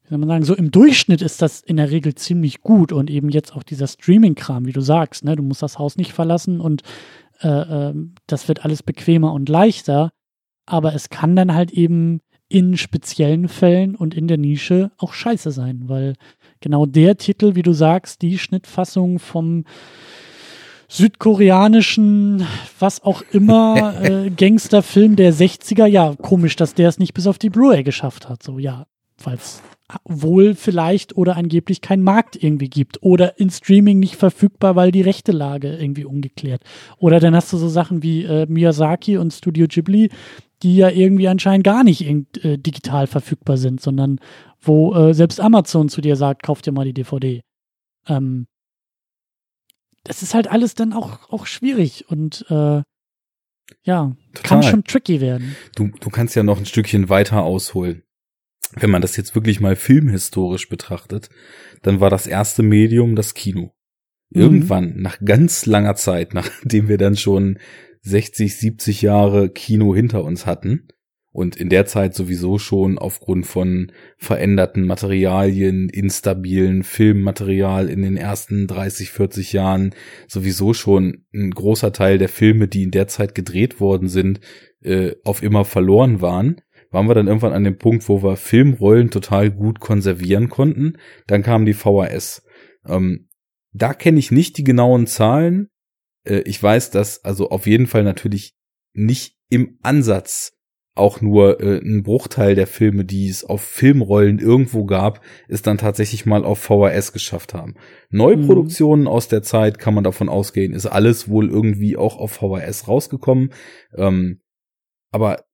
wie 0.04 0.10
soll 0.10 0.18
man 0.18 0.30
sagen, 0.30 0.44
so 0.44 0.56
im 0.56 0.72
Durchschnitt 0.72 1.22
ist 1.22 1.42
das 1.42 1.62
in 1.62 1.78
der 1.78 1.92
Regel 1.92 2.16
ziemlich 2.16 2.62
gut 2.62 2.92
und 2.92 3.10
eben 3.12 3.30
jetzt 3.30 3.56
auch 3.56 3.64
dieser 3.64 3.88
Streaming-Kram, 3.88 4.66
wie 4.66 4.72
du 4.72 4.82
sagst, 4.82 5.24
ne, 5.24 5.36
du 5.36 5.44
musst 5.44 5.62
das 5.62 5.78
Haus 5.78 5.98
nicht 5.98 6.14
verlassen 6.14 6.60
und 6.60 6.82
äh, 7.42 7.48
äh, 7.48 7.94
das 8.26 8.48
wird 8.48 8.66
alles 8.66 8.82
bequemer 8.82 9.34
und 9.34 9.50
leichter, 9.50 10.12
aber 10.66 10.96
es 10.96 11.10
kann 11.10 11.36
dann 11.36 11.54
halt 11.54 11.72
eben 11.72 12.22
in 12.48 12.78
speziellen 12.78 13.48
Fällen 13.48 13.96
und 13.96 14.16
in 14.16 14.28
der 14.28 14.38
Nische 14.38 14.92
auch 14.98 15.14
scheiße 15.14 15.52
sein, 15.52 15.84
weil 15.86 16.16
genau 16.60 16.88
der 16.88 17.18
Titel, 17.18 17.54
wie 17.54 17.62
du 17.62 17.74
sagst, 17.74 18.24
die 18.24 18.40
Schnittfassung 18.40 19.20
vom 19.20 19.66
südkoreanischen, 20.90 22.46
was 22.80 23.04
auch 23.04 23.22
immer, 23.32 23.94
äh, 24.04 24.30
Gangsterfilm 24.32 25.16
der 25.16 25.34
60er, 25.34 25.86
ja, 25.86 26.16
komisch, 26.22 26.56
dass 26.56 26.74
der 26.74 26.90
es 26.90 27.00
nicht 27.00 27.14
bis 27.14 27.28
auf 27.28 27.38
die 27.38 27.50
Blu-ray 27.50 27.84
geschafft 27.84 28.28
hat. 28.28 28.44
So, 28.44 28.60
ja, 28.60 28.86
es 29.26 29.62
wohl 30.04 30.56
vielleicht 30.56 31.16
oder 31.16 31.36
angeblich 31.36 31.82
keinen 31.82 32.04
Markt 32.04 32.42
irgendwie 32.42 32.70
gibt 32.70 33.02
oder 33.02 33.40
in 33.40 33.50
Streaming 33.50 34.00
nicht 34.00 34.16
verfügbar, 34.16 34.76
weil 34.76 34.92
die 34.92 35.02
rechte 35.02 35.32
Lage 35.32 35.76
irgendwie 35.78 36.06
ungeklärt. 36.06 36.62
Oder 36.98 37.20
dann 37.20 37.36
hast 37.36 37.52
du 37.54 37.58
so 37.58 37.70
Sachen 37.70 38.04
wie 38.04 38.24
äh, 38.24 38.46
Miyazaki 38.48 39.18
und 39.18 39.34
Studio 39.34 39.68
Ghibli, 39.68 40.10
die 40.62 40.76
ja 40.76 40.90
irgendwie 40.90 41.28
anscheinend 41.28 41.64
gar 41.64 41.84
nicht 41.84 42.02
äh, 42.02 42.58
digital 42.58 43.08
verfügbar 43.08 43.58
sind, 43.58 43.82
sondern 43.82 44.20
wo 44.62 44.94
äh, 44.94 45.14
selbst 45.14 45.40
Amazon 45.40 45.90
zu 45.90 46.02
dir 46.02 46.16
sagt, 46.16 46.44
kauf 46.44 46.62
dir 46.62 46.72
mal 46.72 46.86
die 46.86 46.94
DVD. 46.94 47.42
Ähm, 48.08 48.46
das 50.04 50.24
ist 50.24 50.34
halt 50.34 50.50
alles 50.50 50.76
dann 50.76 50.94
auch, 50.94 51.30
auch 51.30 51.46
schwierig 51.46 52.06
und 52.10 52.46
äh, 52.50 52.82
ja, 53.84 54.16
Total. 54.34 54.44
kann 54.44 54.64
schon 54.64 54.84
tricky 54.84 55.22
werden. 55.22 55.56
Du, 55.76 55.90
du 56.00 56.10
kannst 56.10 56.36
ja 56.36 56.44
noch 56.44 56.58
ein 56.58 56.66
Stückchen 56.66 57.10
weiter 57.10 57.44
ausholen 57.44 58.04
wenn 58.76 58.90
man 58.90 59.02
das 59.02 59.18
jetzt 59.18 59.36
wirklich 59.36 59.60
mal 59.60 59.76
filmhistorisch 59.76 60.70
betrachtet, 60.70 61.30
dann 61.82 62.00
war 62.00 62.10
das 62.10 62.28
erste 62.28 62.64
Medium 62.64 63.16
das 63.16 63.34
Kino. 63.34 63.74
Mhm. 64.30 64.42
Irgendwann, 64.42 64.96
mhm. 64.96 65.02
nach 65.02 65.20
ganz 65.24 65.66
langer 65.66 65.96
Zeit, 65.96 66.34
nachdem 66.34 66.88
wir 66.88 66.98
dann 66.98 67.16
schon 67.16 67.60
60, 68.02 68.58
70 68.58 69.02
Jahre 69.02 69.50
Kino 69.50 69.94
hinter 69.94 70.24
uns 70.24 70.46
hatten 70.46 70.88
und 71.40 71.56
in 71.56 71.70
der 71.70 71.86
Zeit 71.86 72.16
sowieso 72.16 72.60
schon 72.60 72.98
aufgrund 72.98 73.48
von 73.48 73.94
veränderten 74.18 74.86
Materialien, 74.86 75.88
instabilen 75.88 76.84
Filmmaterial 76.84 77.90
in 77.90 78.02
den 78.02 78.18
ersten 78.18 78.68
30, 78.68 79.10
40 79.12 79.54
Jahren 79.54 79.96
sowieso 80.28 80.74
schon 80.74 81.24
ein 81.34 81.52
großer 81.52 81.94
Teil 81.94 82.18
der 82.18 82.28
Filme, 82.28 82.68
die 82.68 82.84
in 82.84 82.92
der 82.92 83.08
Zeit 83.08 83.36
gedreht 83.36 83.80
worden 83.80 84.10
sind, 84.10 84.42
äh, 84.82 85.14
auf 85.24 85.42
immer 85.42 85.64
verloren 85.64 86.20
waren 86.20 86.62
waren 86.92 87.08
wir 87.08 87.14
dann 87.14 87.28
irgendwann 87.28 87.54
an 87.54 87.64
dem 87.64 87.78
Punkt, 87.78 88.10
wo 88.10 88.24
wir 88.24 88.36
Filmrollen 88.36 89.12
total 89.12 89.52
gut 89.52 89.80
konservieren 89.80 90.50
konnten. 90.50 90.98
Dann 91.28 91.44
kam 91.44 91.68
die 91.68 91.76
VHS. 91.76 92.44
Ähm, 92.84 93.30
da 93.74 93.94
kenne 93.94 94.18
ich 94.18 94.32
nicht 94.32 94.58
die 94.58 94.64
genauen 94.64 95.06
Zahlen. 95.06 95.70
Äh, 96.24 96.40
ich 96.40 96.62
weiß, 96.62 96.90
dass 96.90 97.24
also 97.24 97.52
auf 97.52 97.68
jeden 97.68 97.86
Fall 97.86 98.04
natürlich 98.04 98.56
nicht 98.94 99.38
im 99.50 99.78
Ansatz 99.84 100.59
auch 101.00 101.22
nur 101.22 101.60
äh, 101.62 101.80
ein 101.80 102.04
Bruchteil 102.04 102.56
der 102.56 102.68
Filme, 102.68 103.06
die 103.06 103.28
es 103.28 103.44
auf 103.44 103.62
Filmrollen 103.62 104.40
irgendwo 104.40 104.86
gab, 104.86 105.22
es 105.48 105.62
dann 105.62 105.78
tatsächlich 105.78 106.26
mal 106.26 106.46
auf 106.46 106.60
VHS 106.60 107.14
geschafft 107.14 107.54
haben. 107.54 107.76
Neuproduktionen 108.10 109.06
mhm. 109.06 109.08
aus 109.08 109.28
der 109.28 109.42
Zeit 109.42 109.80
kann 109.80 109.94
man 109.94 110.04
davon 110.04 110.30
ausgehen, 110.30 110.74
ist 110.74 110.86
alles 110.86 111.30
wohl 111.30 111.50
irgendwie 111.50 111.98
auch 111.98 112.18
auf 112.18 112.34
VHS 112.34 112.88
rausgekommen. 112.88 113.52
Ähm, 113.96 114.42
aber 115.12 115.46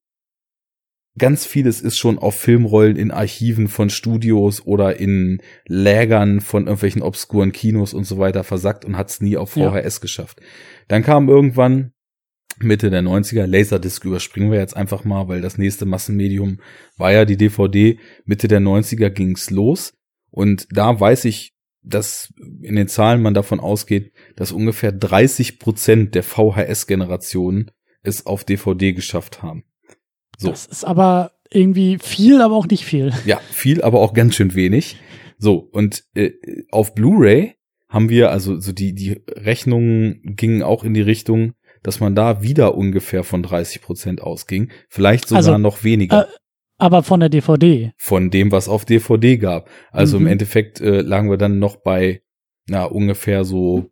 ganz 1.17 1.45
vieles 1.45 1.81
ist 1.81 1.97
schon 1.97 2.19
auf 2.19 2.35
Filmrollen 2.35 2.97
in 2.97 3.11
Archiven 3.11 3.67
von 3.67 3.89
Studios 3.89 4.65
oder 4.65 4.99
in 4.99 5.41
Lägern 5.65 6.41
von 6.41 6.63
irgendwelchen 6.63 7.01
obskuren 7.01 7.51
Kinos 7.51 7.93
und 7.93 8.03
so 8.03 8.17
weiter 8.17 8.43
versackt 8.43 8.85
und 8.85 8.97
hat 8.97 9.09
es 9.09 9.21
nie 9.21 9.37
auf 9.37 9.51
VHS 9.51 9.95
ja. 9.95 10.01
geschafft. 10.01 10.41
Dann 10.87 11.03
kam 11.03 11.29
irgendwann 11.29 11.93
Mitte 12.59 12.89
der 12.89 13.01
90er, 13.01 13.45
Laserdisc 13.45 14.05
überspringen 14.05 14.51
wir 14.51 14.59
jetzt 14.59 14.75
einfach 14.75 15.03
mal, 15.03 15.27
weil 15.27 15.41
das 15.41 15.57
nächste 15.57 15.85
Massenmedium 15.85 16.59
war 16.97 17.11
ja 17.11 17.25
die 17.25 17.37
DVD. 17.37 17.99
Mitte 18.25 18.47
der 18.47 18.61
90er 18.61 19.09
ging's 19.09 19.49
los 19.49 19.93
und 20.31 20.67
da 20.71 20.99
weiß 20.99 21.25
ich, 21.25 21.53
dass 21.81 22.33
in 22.61 22.75
den 22.75 22.87
Zahlen 22.87 23.21
man 23.21 23.33
davon 23.33 23.59
ausgeht, 23.59 24.11
dass 24.35 24.51
ungefähr 24.51 24.91
30 24.91 25.59
Prozent 25.59 26.15
der 26.15 26.23
VHS-Generationen 26.23 27.71
es 28.01 28.25
auf 28.25 28.43
DVD 28.43 28.93
geschafft 28.93 29.43
haben. 29.43 29.63
So. 30.37 30.49
Das 30.49 30.65
ist 30.65 30.83
aber 30.83 31.31
irgendwie 31.51 31.97
viel, 31.99 32.41
aber 32.41 32.55
auch 32.55 32.67
nicht 32.67 32.85
viel. 32.85 33.13
Ja, 33.25 33.39
viel, 33.51 33.81
aber 33.81 34.01
auch 34.01 34.13
ganz 34.13 34.35
schön 34.35 34.55
wenig. 34.55 34.97
So, 35.37 35.57
und 35.57 36.03
äh, 36.15 36.31
auf 36.71 36.95
Blu-ray 36.95 37.55
haben 37.87 38.09
wir, 38.09 38.31
also 38.31 38.59
so 38.59 38.71
die, 38.71 38.93
die 38.93 39.21
Rechnungen 39.29 40.21
gingen 40.23 40.63
auch 40.63 40.83
in 40.83 40.93
die 40.93 41.01
Richtung, 41.01 41.53
dass 41.85 41.99
man 41.99 42.15
da 42.15 42.41
wieder 42.41 42.75
ungefähr 42.75 43.23
von 43.23 43.43
30 43.43 43.79
Prozent 43.81 44.21
ausging. 44.21 44.71
Vielleicht 44.89 45.27
sogar 45.27 45.37
also, 45.37 45.57
noch 45.59 45.83
weniger. 45.83 46.23
Äh, 46.23 46.31
aber 46.77 47.03
von 47.03 47.19
der 47.19 47.29
DVD. 47.29 47.93
Von 47.95 48.31
dem, 48.31 48.51
was 48.51 48.67
auf 48.67 48.85
DVD 48.85 49.37
gab. 49.37 49.69
Also 49.91 50.19
mhm. 50.19 50.25
im 50.25 50.31
Endeffekt 50.31 50.81
äh, 50.81 51.01
lagen 51.01 51.29
wir 51.29 51.37
dann 51.37 51.59
noch 51.59 51.75
bei, 51.75 52.23
na, 52.67 52.85
ungefähr 52.85 53.45
so 53.45 53.91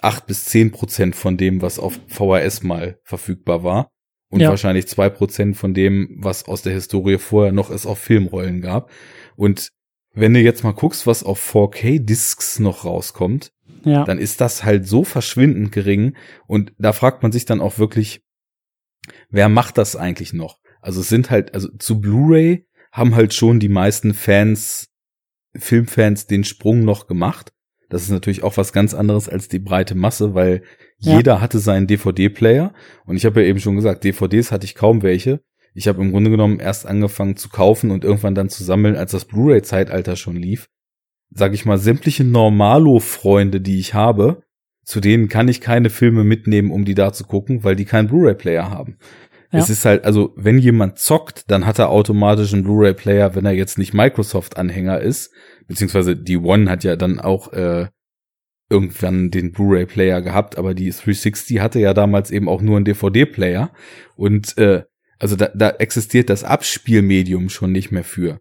acht 0.00 0.26
bis 0.26 0.44
zehn 0.44 0.70
Prozent 0.70 1.16
von 1.16 1.36
dem, 1.36 1.62
was 1.62 1.80
auf 1.80 1.98
VHS 2.06 2.62
mal 2.62 3.00
verfügbar 3.02 3.64
war 3.64 3.90
und 4.30 4.38
ja. 4.38 4.50
wahrscheinlich 4.50 4.86
zwei 4.86 5.08
Prozent 5.08 5.56
von 5.56 5.74
dem, 5.74 6.18
was 6.20 6.46
aus 6.46 6.62
der 6.62 6.74
Historie 6.74 7.18
vorher 7.18 7.52
noch 7.52 7.70
es 7.70 7.86
auf 7.86 7.98
Filmrollen 7.98 8.60
gab. 8.60 8.88
Und 9.34 9.72
wenn 10.12 10.32
du 10.32 10.40
jetzt 10.40 10.62
mal 10.62 10.74
guckst, 10.74 11.08
was 11.08 11.24
auf 11.24 11.40
4K-Discs 11.54 12.60
noch 12.60 12.84
rauskommt, 12.84 13.50
ja. 13.86 14.04
dann 14.04 14.18
ist 14.18 14.40
das 14.40 14.64
halt 14.64 14.86
so 14.86 15.04
verschwindend 15.04 15.72
gering. 15.72 16.16
Und 16.46 16.72
da 16.78 16.92
fragt 16.92 17.22
man 17.22 17.32
sich 17.32 17.44
dann 17.44 17.60
auch 17.60 17.78
wirklich, 17.78 18.22
wer 19.30 19.48
macht 19.48 19.78
das 19.78 19.96
eigentlich 19.96 20.32
noch? 20.32 20.58
Also 20.82 21.00
es 21.00 21.08
sind 21.08 21.30
halt, 21.30 21.54
also 21.54 21.68
zu 21.78 22.00
Blu-ray 22.00 22.66
haben 22.92 23.14
halt 23.14 23.32
schon 23.32 23.60
die 23.60 23.68
meisten 23.68 24.12
Fans, 24.12 24.88
Filmfans 25.56 26.26
den 26.26 26.44
Sprung 26.44 26.84
noch 26.84 27.06
gemacht. 27.06 27.52
Das 27.88 28.02
ist 28.02 28.10
natürlich 28.10 28.42
auch 28.42 28.56
was 28.56 28.72
ganz 28.72 28.94
anderes 28.94 29.28
als 29.28 29.48
die 29.48 29.60
breite 29.60 29.94
Masse, 29.94 30.34
weil 30.34 30.62
ja. 30.98 31.16
jeder 31.16 31.40
hatte 31.40 31.60
seinen 31.60 31.86
DVD-Player. 31.86 32.74
Und 33.04 33.16
ich 33.16 33.24
habe 33.24 33.42
ja 33.42 33.48
eben 33.48 33.60
schon 33.60 33.76
gesagt, 33.76 34.04
DVDs 34.04 34.50
hatte 34.50 34.64
ich 34.64 34.74
kaum 34.74 35.02
welche. 35.02 35.40
Ich 35.74 35.88
habe 35.88 36.02
im 36.02 36.10
Grunde 36.10 36.30
genommen 36.30 36.58
erst 36.58 36.86
angefangen 36.86 37.36
zu 37.36 37.48
kaufen 37.50 37.90
und 37.90 38.02
irgendwann 38.02 38.34
dann 38.34 38.48
zu 38.48 38.64
sammeln, 38.64 38.96
als 38.96 39.12
das 39.12 39.26
Blu-ray-Zeitalter 39.26 40.16
schon 40.16 40.36
lief. 40.36 40.68
Sag 41.36 41.52
ich 41.52 41.66
mal, 41.66 41.76
sämtliche 41.76 42.24
Normalo-Freunde, 42.24 43.60
die 43.60 43.78
ich 43.78 43.92
habe, 43.92 44.42
zu 44.84 45.00
denen 45.00 45.28
kann 45.28 45.48
ich 45.48 45.60
keine 45.60 45.90
Filme 45.90 46.24
mitnehmen, 46.24 46.70
um 46.70 46.86
die 46.86 46.94
da 46.94 47.12
zu 47.12 47.24
gucken, 47.24 47.62
weil 47.62 47.76
die 47.76 47.84
keinen 47.84 48.08
Blu-ray-Player 48.08 48.70
haben. 48.70 48.96
Ja. 49.52 49.58
Es 49.58 49.68
ist 49.68 49.84
halt, 49.84 50.04
also 50.04 50.32
wenn 50.36 50.58
jemand 50.58 50.98
zockt, 50.98 51.50
dann 51.50 51.66
hat 51.66 51.78
er 51.78 51.90
automatisch 51.90 52.54
einen 52.54 52.64
Blu-ray-Player, 52.64 53.34
wenn 53.34 53.44
er 53.44 53.52
jetzt 53.52 53.76
nicht 53.76 53.92
Microsoft-Anhänger 53.92 55.00
ist, 55.00 55.30
beziehungsweise 55.66 56.16
die 56.16 56.38
One 56.38 56.70
hat 56.70 56.84
ja 56.84 56.96
dann 56.96 57.20
auch 57.20 57.52
äh, 57.52 57.88
irgendwann 58.70 59.30
den 59.30 59.52
Blu-ray-Player 59.52 60.22
gehabt, 60.22 60.56
aber 60.56 60.72
die 60.72 60.90
360 60.90 61.60
hatte 61.60 61.80
ja 61.80 61.92
damals 61.92 62.30
eben 62.30 62.48
auch 62.48 62.62
nur 62.62 62.76
einen 62.76 62.86
DVD-Player 62.86 63.72
und 64.16 64.56
äh, 64.56 64.84
also 65.18 65.36
da, 65.36 65.50
da 65.54 65.70
existiert 65.70 66.30
das 66.30 66.44
Abspielmedium 66.44 67.50
schon 67.50 67.72
nicht 67.72 67.90
mehr 67.90 68.04
für 68.04 68.40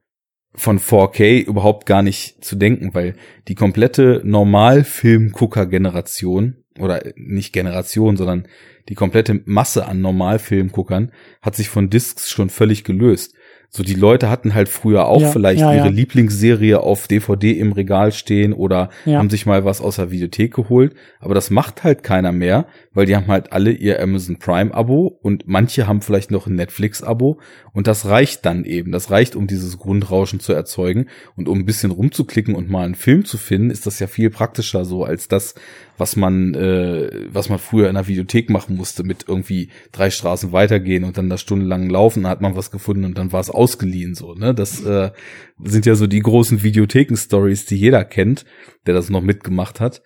von 0.56 0.80
4K 0.80 1.44
überhaupt 1.44 1.86
gar 1.86 2.02
nicht 2.02 2.44
zu 2.44 2.56
denken, 2.56 2.94
weil 2.94 3.14
die 3.48 3.56
komplette 3.56 4.22
Normalfilmgucker-Generation 4.24 6.56
oder 6.80 7.04
nicht 7.16 7.54
Generation, 7.54 8.18
sondern 8.18 8.48
die 8.90 8.96
komplette 8.96 9.42
Masse 9.46 9.86
an 9.86 10.02
Normalfilmguckern 10.02 11.12
hat 11.42 11.56
sich 11.56 11.70
von 11.70 11.90
Discs 11.90 12.30
schon 12.30 12.50
völlig 12.50 12.84
gelöst. 12.84 13.34
So 13.76 13.84
die 13.84 13.94
Leute 13.94 14.30
hatten 14.30 14.54
halt 14.54 14.70
früher 14.70 15.08
auch 15.08 15.20
Ja, 15.20 15.32
vielleicht 15.32 15.60
ja, 15.60 15.74
ihre 15.74 15.88
ja. 15.88 15.92
Lieblingsserie 15.92 16.80
auf 16.80 17.08
DVD 17.08 17.52
im 17.52 17.74
Regal 17.74 18.14
stehen 18.14 18.54
oder 18.54 18.90
haben 19.06 19.30
sich 19.30 19.46
mal 19.46 19.66
was 19.66 19.82
aus 19.82 19.98
der 19.98 20.12
Videothek 20.12 20.54
geholt, 20.54 20.96
aber 21.20 21.36
das 21.36 21.50
macht 21.50 21.84
halt 21.84 22.02
keiner 22.02 22.32
mehr, 22.32 22.68
weil 22.94 23.06
die 23.06 23.18
haben 23.18 23.28
halt 23.28 23.52
alle 23.52 23.72
ihr 23.72 24.02
Amazon 24.02 24.38
Prime 24.40 24.74
Abo 24.74 25.20
und 25.22 25.44
manche 25.48 25.88
haben 25.88 26.02
vielleicht 26.02 26.32
noch 26.32 26.48
ein 26.48 26.56
Netflix 26.56 27.04
Abo. 27.04 27.40
Und 27.74 27.88
das 27.88 28.06
reicht 28.06 28.46
dann 28.46 28.64
eben, 28.64 28.94
das 28.94 29.12
reicht 29.12 29.36
um 29.36 29.48
dieses 29.48 29.78
Grundrauschen 29.78 30.40
zu 30.40 30.54
erzeugen. 30.54 31.08
Und 31.36 31.50
um 31.50 31.60
ein 31.60 31.66
bisschen 31.66 31.92
rumzuklicken 31.92 32.56
und 32.56 32.70
mal 32.70 32.86
einen 32.86 32.96
Film 32.96 33.26
zu 33.26 33.38
finden, 33.38 33.70
ist 33.70 33.86
das 33.86 34.00
ja 34.00 34.08
viel 34.08 34.30
praktischer 34.30 34.86
so 34.86 35.04
als 35.04 35.28
das, 35.28 35.56
was 35.98 36.16
man 36.16 36.54
äh, 36.56 37.28
was 37.32 37.50
man 37.50 37.60
früher 37.60 37.90
in 37.90 37.96
der 37.96 38.08
Videothek 38.08 38.50
machen 38.50 38.76
musste 38.76 39.04
mit 39.04 39.26
irgendwie 39.28 39.70
drei 39.92 40.10
Straßen 40.10 40.52
weitergehen 40.52 41.04
und 41.04 41.18
dann 41.18 41.30
da 41.30 41.38
stundenlang 41.38 41.90
laufen, 41.90 42.24
dann 42.24 42.32
hat 42.32 42.42
man 42.42 42.56
was 42.56 42.72
gefunden 42.72 43.06
und 43.06 43.18
dann 43.18 43.32
war 43.32 43.40
es 43.40 43.50
ausgeliehen 43.50 44.16
so, 44.16 44.34
ne? 44.34 44.54
Das 44.54 44.84
äh, 44.84 45.12
sind 45.64 45.86
ja 45.86 45.96
so 45.96 46.08
die 46.08 46.20
großen 46.20 46.64
Videotheken-Stories, 46.64 47.66
die 47.66 47.78
jeder 47.78 48.04
kennt, 48.04 48.46
der 48.86 48.94
das 48.94 49.10
noch 49.10 49.22
mitgemacht 49.22 49.80
hat. 49.80 50.02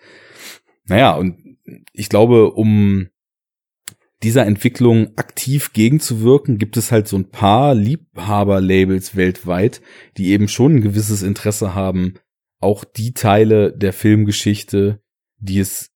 Naja, 0.85 1.15
und 1.15 1.57
ich 1.93 2.09
glaube, 2.09 2.51
um 2.51 3.07
dieser 4.23 4.45
Entwicklung 4.45 5.17
aktiv 5.17 5.71
gegenzuwirken, 5.73 6.57
gibt 6.57 6.77
es 6.77 6.91
halt 6.91 7.07
so 7.07 7.17
ein 7.17 7.29
paar 7.29 7.73
Liebhaber-Labels 7.73 9.15
weltweit, 9.15 9.81
die 10.17 10.29
eben 10.29 10.47
schon 10.47 10.75
ein 10.75 10.81
gewisses 10.81 11.23
Interesse 11.23 11.73
haben, 11.73 12.15
auch 12.59 12.83
die 12.83 13.13
Teile 13.13 13.71
der 13.71 13.93
Filmgeschichte, 13.93 15.01
die 15.39 15.59
es 15.59 15.91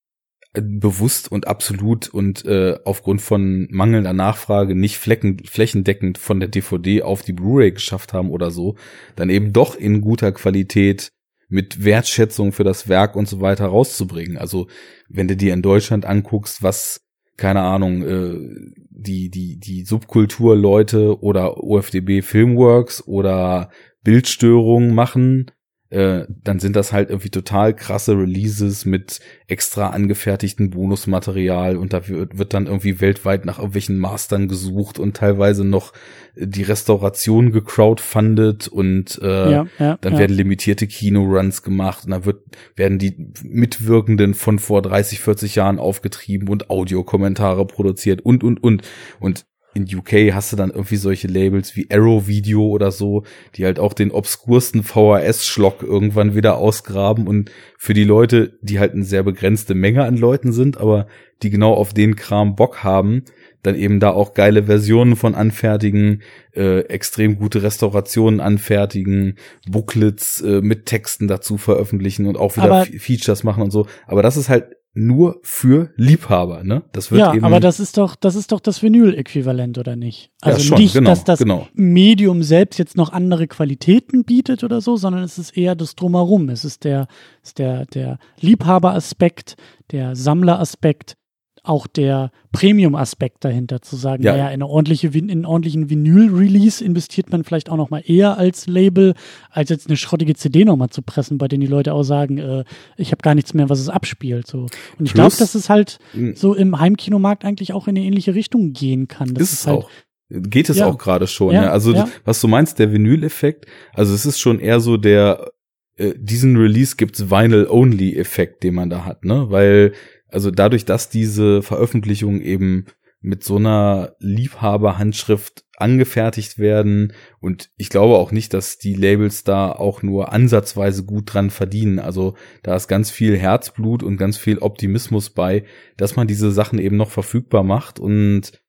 äh, 0.54 0.62
bewusst 0.62 1.32
und 1.32 1.48
absolut 1.48 2.10
und 2.10 2.46
äh, 2.46 2.78
aufgrund 2.86 3.22
von 3.22 3.68
mangelnder 3.72 4.14
Nachfrage 4.14 4.76
nicht 4.76 4.98
flecken, 4.98 5.40
flächendeckend 5.46 6.18
von 6.18 6.40
der 6.40 6.50
DVD 6.50 7.04
auf 7.04 7.22
die 7.22 7.34
Blu-ray 7.34 7.72
geschafft 7.72 8.14
haben 8.14 8.30
oder 8.30 8.52
so, 8.52 8.76
dann 9.16 9.30
eben 9.30 9.54
doch 9.54 9.76
in 9.76 10.02
guter 10.02 10.32
Qualität 10.32 11.10
mit 11.50 11.84
Wertschätzung 11.84 12.52
für 12.52 12.64
das 12.64 12.88
Werk 12.88 13.16
und 13.16 13.28
so 13.28 13.42
weiter 13.42 13.66
rauszubringen. 13.66 14.38
Also 14.38 14.68
wenn 15.08 15.28
du 15.28 15.36
dir 15.36 15.54
in 15.54 15.62
Deutschland 15.62 16.06
anguckst, 16.06 16.64
was 16.64 17.04
keine 17.38 17.62
Ahnung, 17.62 18.04
äh, 18.04 18.72
die, 18.90 19.30
die, 19.30 19.58
die 19.58 19.84
Subkulturleute 19.86 21.22
oder 21.22 21.58
OFDB 21.64 22.22
Filmworks 22.22 23.06
oder 23.08 23.70
Bildstörungen 24.04 24.94
machen, 24.94 25.52
äh, 25.94 26.26
dann 26.44 26.60
sind 26.60 26.76
das 26.76 26.92
halt 26.92 27.10
irgendwie 27.10 27.30
total 27.30 27.76
krasse 27.76 28.18
Releases 28.18 28.84
mit 28.86 29.20
extra 29.48 29.90
angefertigten 29.90 30.72
Bonusmaterial 30.72 31.78
und 31.78 31.94
da 31.94 32.08
wird, 32.08 32.38
wird 32.38 32.56
dann 32.56 32.66
irgendwie 32.66 33.00
weltweit 33.00 33.46
nach 33.46 33.60
irgendwelchen 33.60 34.00
Mastern 34.00 34.48
gesucht 34.48 34.98
und 34.98 35.16
teilweise 35.16 35.64
noch 35.64 35.94
die 36.36 36.64
Restauration 36.64 37.52
gecrowdfundet 37.52 38.68
und 38.68 39.20
äh, 39.22 39.52
ja, 39.52 39.68
ja, 39.78 39.98
dann 40.02 40.14
ja. 40.14 40.20
werden 40.20 40.36
limitierte 40.36 40.88
Kinoruns 40.88 41.62
gemacht 41.62 42.06
und 42.06 42.12
dann 42.12 42.26
wird, 42.26 42.42
werden 42.76 42.98
die 42.98 43.32
Mitwirkenden 43.44 44.34
von 44.34 44.58
vor 44.58 44.82
30, 44.82 45.20
40 45.20 45.56
Jahren 45.56 45.78
aufgetrieben 45.78 46.50
und 46.50 46.72
Audiokommentare 46.72 47.68
produziert 47.68 48.22
und, 48.22 48.44
und, 48.44 48.64
und. 48.64 48.82
Und 49.20 49.46
in 49.74 49.84
UK 49.84 50.34
hast 50.34 50.52
du 50.52 50.56
dann 50.56 50.70
irgendwie 50.70 50.96
solche 50.98 51.28
Labels 51.28 51.76
wie 51.76 51.88
Arrow 51.92 52.28
Video 52.28 52.68
oder 52.68 52.92
so, 52.92 53.24
die 53.56 53.66
halt 53.66 53.80
auch 53.80 53.94
den 53.94 54.12
obskursten 54.12 54.84
VHS-Schlock 54.84 55.84
irgendwann 55.84 56.36
wieder 56.36 56.58
ausgraben 56.58 57.28
und 57.28 57.52
für 57.78 57.94
die 57.94 58.04
Leute, 58.04 58.58
die 58.62 58.80
halt 58.80 58.94
eine 58.94 59.04
sehr 59.04 59.24
begrenzte 59.24 59.76
Menge 59.76 60.04
an 60.04 60.18
Leuten 60.18 60.54
sind, 60.54 60.78
aber 60.78 61.08
die 61.42 61.50
genau 61.50 61.74
auf 61.74 61.94
den 61.94 62.16
Kram 62.16 62.56
Bock 62.56 62.84
haben, 62.84 63.24
dann 63.64 63.76
eben 63.76 64.00
da 64.00 64.12
auch 64.12 64.34
geile 64.34 64.64
Versionen 64.66 65.16
von 65.16 65.36
anfertigen, 65.36 66.22
äh, 66.54 66.82
extrem 66.82 67.38
gute 67.38 67.64
Restaurationen 67.64 68.40
anfertigen, 68.42 69.36
Booklets 69.68 70.42
äh, 70.42 70.62
mit 70.62 70.86
Texten 70.86 71.28
dazu 71.28 71.58
veröffentlichen 71.58 72.26
und 72.26 72.38
auch 72.38 72.56
wieder 72.58 72.66
Aber- 72.66 72.86
Features 72.86 73.44
machen 73.44 73.64
und 73.64 73.72
so. 73.72 73.88
Aber 74.06 74.22
das 74.22 74.38
ist 74.38 74.50
halt 74.50 74.76
nur 74.96 75.40
für 75.42 75.92
Liebhaber, 75.96 76.64
ne? 76.64 76.84
Das 76.92 77.10
wird 77.12 77.20
ja, 77.20 77.34
eben 77.34 77.44
aber 77.44 77.60
das 77.60 77.80
ist 77.80 77.98
doch, 77.98 78.16
das 78.16 78.36
ist 78.36 78.52
doch 78.52 78.60
das 78.60 78.84
Vinyl-Äquivalent, 78.84 79.78
oder 79.80 79.96
nicht? 79.96 80.32
Ja, 80.44 80.52
Also 80.52 80.64
schon, 80.64 80.78
nicht, 80.78 80.94
genau, 80.94 81.10
dass 81.10 81.24
das 81.24 81.40
genau. 81.40 81.68
Medium 81.74 82.44
selbst 82.44 82.78
jetzt 82.78 82.96
noch 82.96 83.12
andere 83.12 83.48
Qualitäten 83.48 84.24
bietet 84.24 84.64
oder 84.64 84.82
so, 84.82 84.96
sondern 84.96 85.24
es 85.24 85.40
ist 85.40 85.58
eher 85.58 85.76
das 85.76 85.96
Drumherum. 85.96 86.50
Es 86.50 86.64
ist 86.64 86.84
der, 86.84 87.08
ist 87.42 87.58
der, 87.58 87.86
der 87.88 88.20
Liebhaberaspekt, 88.40 89.56
der 89.92 90.16
Sammleraspekt, 90.16 91.18
auch 91.66 91.88
der 91.88 92.32
Premium-Aspekt 92.52 93.46
dahinter 93.46 93.82
zu 93.82 93.96
sagen, 93.96 94.22
Ja. 94.24 94.34
naja, 94.34 94.48
in, 94.48 94.54
eine 94.56 94.68
ordentliche, 94.68 95.08
in 95.08 95.32
einen 95.32 95.46
ordentlichen 95.46 95.90
Vinyl-Release 95.90 96.84
investiert 96.84 97.32
man 97.32 97.44
vielleicht 97.46 97.70
auch 97.70 97.78
noch 97.78 97.90
mal 97.90 98.04
eher 98.06 98.38
als 98.38 98.68
Label, 98.68 99.14
als 99.50 99.70
jetzt 99.70 99.88
eine 99.88 99.96
schrottige 99.98 100.36
CD 100.36 100.66
noch 100.66 100.76
mal 100.76 100.90
zu 100.90 101.02
pressen, 101.02 101.38
bei 101.38 101.48
denen 101.48 101.62
die 101.62 101.68
Leute 101.68 101.94
auch 101.94 102.04
sagen, 102.04 102.38
äh, 102.38 102.64
ich 102.98 103.12
habe 103.12 103.22
gar 103.22 103.34
nichts 103.34 103.54
mehr, 103.54 103.70
was 103.70 103.80
es 103.80 103.88
abspielt. 103.90 104.46
So. 104.48 104.68
Und 105.00 105.06
ich 105.06 105.14
glaube, 105.14 105.34
dass 105.38 105.56
es 105.56 105.70
halt 105.70 106.00
Mhm. 106.14 106.36
so 106.36 106.54
im 106.54 106.80
Heimkinomarkt 106.80 107.46
eigentlich 107.46 107.72
auch 107.74 107.88
in 107.88 107.96
eine 107.98 108.06
ähnliche 108.06 108.36
Richtung 108.36 108.74
gehen 108.74 109.08
kann. 109.08 109.34
Das 109.34 109.44
ist 109.44 109.54
es 109.62 109.68
halt, 109.68 109.78
auch. 109.80 109.90
Geht 110.30 110.70
es 110.70 110.78
Ja. 110.78 110.88
auch 110.88 110.98
gerade 110.98 111.28
schon, 111.28 111.54
Ja, 111.54 111.64
ja. 111.64 111.72
Also 111.72 111.94
ja. 111.94 112.08
was 112.26 112.42
du 112.42 112.48
meinst, 112.48 112.80
der 112.80 112.92
Vinyl-Effekt, 112.92 113.68
also 113.94 114.14
es 114.14 114.26
ist 114.26 114.40
schon 114.40 114.60
eher 114.60 114.80
so 114.80 114.98
der, 114.98 115.52
äh, 115.96 116.14
diesen 116.18 116.58
Release 116.58 116.96
gibt's 116.98 117.30
Vinyl-Only-Effekt, 117.30 118.64
den 118.64 118.76
man 118.76 118.90
da 118.90 119.06
hat, 119.06 119.26
ne? 119.26 119.46
Weil, 119.50 119.94
also 120.34 120.52
dadurch, 120.52 120.86
dass 120.86 121.10
diese 121.10 121.62
Veröffentlichungen 121.62 122.42
eben 122.42 122.86
mit 123.22 123.44
so 123.44 123.56
einer 123.56 124.16
Liebhaberhandschrift 124.20 125.64
angefertigt 125.78 126.60
werden 126.60 127.14
und 127.40 127.70
ich 127.78 127.90
glaube 127.90 128.18
auch 128.18 128.32
nicht, 128.32 128.54
dass 128.54 128.78
die 128.78 128.96
Labels 128.96 129.44
da 129.44 129.72
auch 129.72 130.04
nur 130.04 130.34
ansatzweise 130.34 131.06
gut 131.06 131.34
dran 131.34 131.50
verdienen. 131.50 132.00
Also 132.00 132.36
da 132.64 132.76
ist 132.76 132.88
ganz 132.88 133.12
viel 133.12 133.38
Herzblut 133.38 134.04
und 134.04 134.18
ganz 134.18 134.38
viel 134.38 134.60
Optimismus 134.60 135.30
bei, 135.30 135.64
dass 135.98 136.16
man 136.16 136.28
diese 136.28 136.52
Sachen 136.52 136.80
eben 136.80 136.98
noch 136.98 137.12
verfügbar 137.12 137.64
macht 137.64 138.00
und 138.00 138.62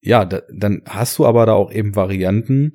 ja, 0.00 0.24
da, 0.24 0.42
dann 0.50 0.82
hast 0.86 1.18
du 1.18 1.26
aber 1.26 1.44
da 1.44 1.52
auch 1.52 1.70
eben 1.70 1.94
Varianten. 1.94 2.72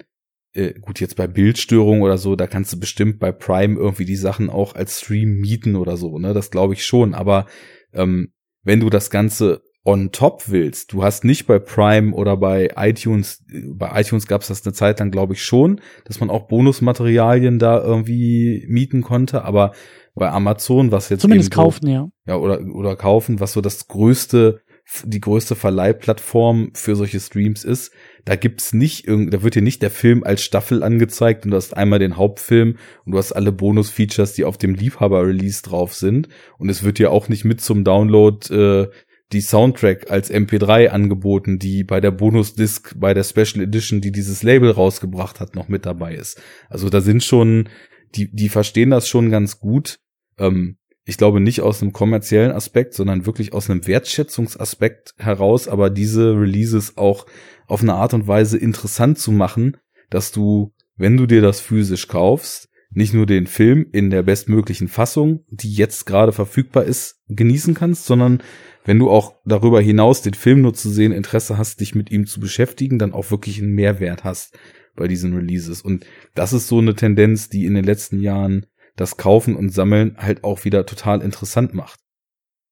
Äh, 0.54 0.74
gut, 0.80 1.00
jetzt 1.00 1.16
bei 1.16 1.28
Bildstörungen 1.28 2.04
oder 2.04 2.20
so, 2.20 2.36
da 2.36 2.46
kannst 2.46 2.72
du 2.74 2.80
bestimmt 2.80 3.20
bei 3.20 3.32
Prime 3.32 3.80
irgendwie 3.80 4.06
die 4.06 4.16
Sachen 4.16 4.50
auch 4.50 4.76
als 4.76 5.02
Stream 5.02 5.40
mieten 5.40 5.76
oder 5.76 5.98
so, 5.98 6.20
ne? 6.20 6.34
Das 6.36 6.52
glaube 6.52 6.74
ich 6.74 6.86
schon. 6.86 7.16
Aber 7.16 7.48
ähm, 7.96 8.34
wenn 8.64 8.80
du 8.80 8.90
das 8.90 9.10
Ganze 9.10 9.62
on 9.84 10.12
top 10.12 10.50
willst, 10.50 10.94
du 10.94 11.04
hast 11.04 11.24
nicht 11.24 11.46
bei 11.46 11.60
Prime 11.60 12.14
oder 12.14 12.38
bei 12.38 12.72
iTunes, 12.76 13.44
bei 13.76 14.02
iTunes 14.02 14.26
gab 14.26 14.42
es 14.42 14.48
das 14.48 14.66
eine 14.66 14.74
Zeit 14.74 15.00
lang, 15.00 15.12
glaube 15.12 15.34
ich, 15.34 15.44
schon, 15.44 15.80
dass 16.06 16.20
man 16.20 16.32
auch 16.32 16.48
Bonusmaterialien 16.48 17.60
da 17.60 17.82
irgendwie 17.84 18.66
mieten 18.68 19.04
konnte, 19.04 19.44
aber 19.44 19.74
bei 20.16 20.30
Amazon, 20.32 20.92
was 20.92 21.10
jetzt 21.10 21.22
zumindest 21.22 21.54
so- 21.54 21.62
kaufen, 21.62 21.88
ja. 21.88 22.08
ja, 22.26 22.38
oder, 22.38 22.62
oder 22.74 22.96
kaufen, 22.96 23.40
was 23.40 23.54
so 23.54 23.62
das 23.62 23.88
größte, 23.88 24.62
die 25.04 25.22
größte 25.22 25.56
Verleihplattform 25.56 26.72
für 26.74 26.96
solche 26.96 27.20
Streams 27.20 27.64
ist. 27.64 27.92
Da 28.26 28.36
gibt's 28.36 28.74
nicht 28.74 29.08
irgend, 29.08 29.34
da 29.34 29.44
wird 29.44 29.54
dir 29.54 29.62
nicht 29.62 29.84
der 29.84 29.92
Film 29.92 30.24
als 30.24 30.44
Staffel 30.44 30.82
angezeigt 30.82 31.46
und 31.46 31.52
du 31.52 31.58
hast 31.58 31.78
einmal 31.78 32.00
den 32.00 32.18
Hauptfilm 32.18 32.78
und 33.06 33.12
du 33.12 33.18
hast 33.20 33.32
alle 33.32 33.52
Bonus-Features, 33.52 34.34
die 34.34 34.46
auf 34.46 34.58
dem 34.58 34.74
Liebhaber-Release 34.74 35.62
drauf 35.62 35.94
sind. 35.94 36.28
Und 36.58 36.70
es 36.70 36.84
wird 36.84 36.98
dir 36.98 37.12
auch 37.12 37.30
nicht 37.30 37.46
mit 37.46 37.62
zum 37.62 37.84
Download 37.84 38.54
äh, 38.54 38.90
die 39.32 39.42
Soundtrack 39.42 40.10
als 40.10 40.32
MP3 40.32 40.88
angeboten, 40.88 41.60
die 41.60 41.84
bei 41.84 42.00
der 42.00 42.12
Bonus-Disc, 42.12 42.96
bei 42.98 43.14
der 43.14 43.24
Special 43.24 43.64
Edition, 43.64 44.02
die 44.02 44.12
dieses 44.12 44.44
Label 44.44 44.72
rausgebracht 44.72 45.40
hat, 45.40 45.56
noch 45.56 45.68
mit 45.68 45.86
dabei 45.86 46.16
ist. 46.16 46.42
Also 46.70 46.90
da 46.90 47.02
sind 47.02 47.24
schon, 47.24 47.70
die, 48.16 48.32
die 48.34 48.50
verstehen 48.50 48.90
das 48.90 49.08
schon 49.08 49.30
ganz 49.30 49.60
gut. 49.60 50.00
Ähm, 50.38 50.78
ich 51.06 51.18
glaube 51.18 51.40
nicht 51.40 51.62
aus 51.62 51.82
einem 51.82 51.94
kommerziellen 51.94 52.52
Aspekt, 52.52 52.94
sondern 52.96 53.26
wirklich 53.26 53.54
aus 53.54 53.70
einem 53.70 53.86
Wertschätzungsaspekt 53.86 55.14
heraus, 55.18 55.68
aber 55.68 55.90
diese 55.90 56.34
Releases 56.34 56.98
auch 56.98 57.28
auf 57.68 57.82
eine 57.82 57.94
Art 57.94 58.14
und 58.14 58.28
Weise 58.28 58.58
interessant 58.58 59.20
zu 59.20 59.32
machen, 59.32 59.78
dass 60.10 60.32
du, 60.32 60.74
wenn 60.98 61.16
du 61.16 61.28
dir 61.28 61.42
das 61.42 61.62
physisch 61.62 62.08
kaufst, 62.08 62.70
nicht 62.90 63.14
nur 63.14 63.26
den 63.26 63.46
Film 63.46 63.86
in 63.92 64.10
der 64.10 64.24
bestmöglichen 64.24 64.88
Fassung, 64.88 65.44
die 65.50 65.74
jetzt 65.74 66.06
gerade 66.06 66.32
verfügbar 66.32 66.86
ist, 66.86 67.20
genießen 67.28 67.74
kannst, 67.74 68.06
sondern 68.06 68.42
wenn 68.86 69.00
du 69.00 69.10
auch 69.10 69.36
darüber 69.46 69.82
hinaus 69.82 70.22
den 70.22 70.34
Film 70.34 70.62
nur 70.62 70.74
zu 70.74 70.90
sehen 70.90 71.12
Interesse 71.12 71.58
hast, 71.58 71.82
dich 71.82 71.94
mit 71.94 72.12
ihm 72.12 72.26
zu 72.26 72.40
beschäftigen, 72.40 72.98
dann 72.98 73.14
auch 73.14 73.32
wirklich 73.32 73.60
einen 73.60 73.74
Mehrwert 73.74 74.24
hast 74.24 74.58
bei 74.96 75.08
diesen 75.08 75.36
Releases. 75.36 75.82
Und 75.82 76.06
das 76.36 76.54
ist 76.54 76.68
so 76.68 76.80
eine 76.80 76.96
Tendenz, 76.96 77.50
die 77.50 77.66
in 77.66 77.74
den 77.74 77.84
letzten 77.84 78.22
Jahren 78.22 78.66
das 78.96 79.18
Kaufen 79.18 79.56
und 79.56 79.70
Sammeln 79.70 80.16
halt 80.18 80.44
auch 80.44 80.64
wieder 80.66 80.86
total 80.86 81.22
interessant 81.22 81.74
macht. 81.74 82.00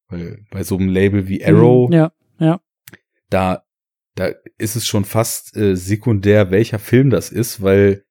Weil 0.07 0.45
bei 0.51 0.63
so 0.63 0.77
einem 0.77 0.89
Label 0.89 1.27
wie 1.27 1.43
Arrow, 1.45 1.89
Mhm, 1.89 1.93
Ja, 1.95 2.11
ja. 2.39 2.61
da, 3.29 3.63
da 4.15 4.29
ist 4.57 4.75
es 4.75 4.85
schon 4.85 5.05
fast 5.05 5.55
äh, 5.57 5.75
sekundär, 5.75 6.51
welcher 6.51 6.79
Film 6.79 7.09
das 7.09 7.29
ist, 7.31 7.61
weil 7.61 8.03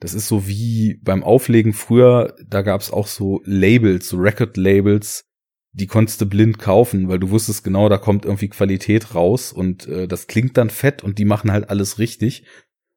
das 0.00 0.14
ist 0.14 0.28
so 0.28 0.46
wie 0.46 1.00
beim 1.02 1.24
Auflegen 1.24 1.72
früher, 1.72 2.36
da 2.46 2.62
gab 2.62 2.80
es 2.80 2.92
auch 2.92 3.08
so 3.08 3.40
Labels, 3.44 4.08
so 4.08 4.16
Record-Labels, 4.18 5.24
die 5.72 5.86
konntest 5.88 6.20
du 6.20 6.26
blind 6.26 6.58
kaufen, 6.58 7.08
weil 7.08 7.18
du 7.18 7.30
wusstest 7.30 7.64
genau, 7.64 7.88
da 7.88 7.98
kommt 7.98 8.24
irgendwie 8.24 8.48
Qualität 8.48 9.14
raus 9.14 9.52
und 9.52 9.86
äh, 9.88 10.06
das 10.06 10.26
klingt 10.28 10.56
dann 10.56 10.70
fett 10.70 11.02
und 11.02 11.18
die 11.18 11.24
machen 11.24 11.50
halt 11.52 11.68
alles 11.70 11.98
richtig. 11.98 12.44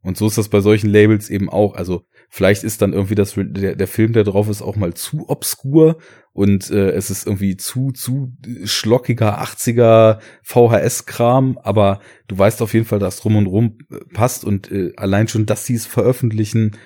Und 0.03 0.18
so 0.18 0.27
ist 0.27 0.38
das 0.38 0.49
bei 0.49 0.61
solchen 0.61 0.89
Labels 0.89 1.30
eben 1.30 1.49
auch. 1.49 1.76
Also 1.76 2.06
vielleicht 2.34 2.64
ist 2.64 2.82
dann 2.82 2.94
irgendwie 2.94 3.14
das 3.14 3.36
der, 3.36 3.76
der 3.76 3.88
Film, 3.88 4.14
der 4.14 4.24
drauf 4.24 4.48
ist, 4.48 4.62
auch 4.62 4.78
mal 4.78 4.94
zu 4.94 5.30
obskur 5.30 5.98
und 6.32 6.72
äh, 6.72 6.91
es 6.91 7.12
ist 7.12 7.28
irgendwie 7.28 7.58
zu 7.58 7.91
zu 7.91 8.34
schlockiger 8.64 9.44
80er 9.44 10.20
VHS-Kram, 10.41 11.60
aber 11.62 11.99
du 12.28 12.38
weißt 12.38 12.62
auf 12.62 12.74
jeden 12.74 12.86
Fall, 12.86 12.99
dass 12.99 13.20
drum 13.20 13.36
und 13.36 13.48
rum 13.48 13.78
äh, 13.91 13.98
passt 14.14 14.45
und 14.45 14.72
äh, 14.72 14.94
allein 14.95 15.28
schon, 15.28 15.45
dass 15.45 15.66
sie 15.66 15.76
es 15.76 15.86
veröffentlichen, 15.86 16.78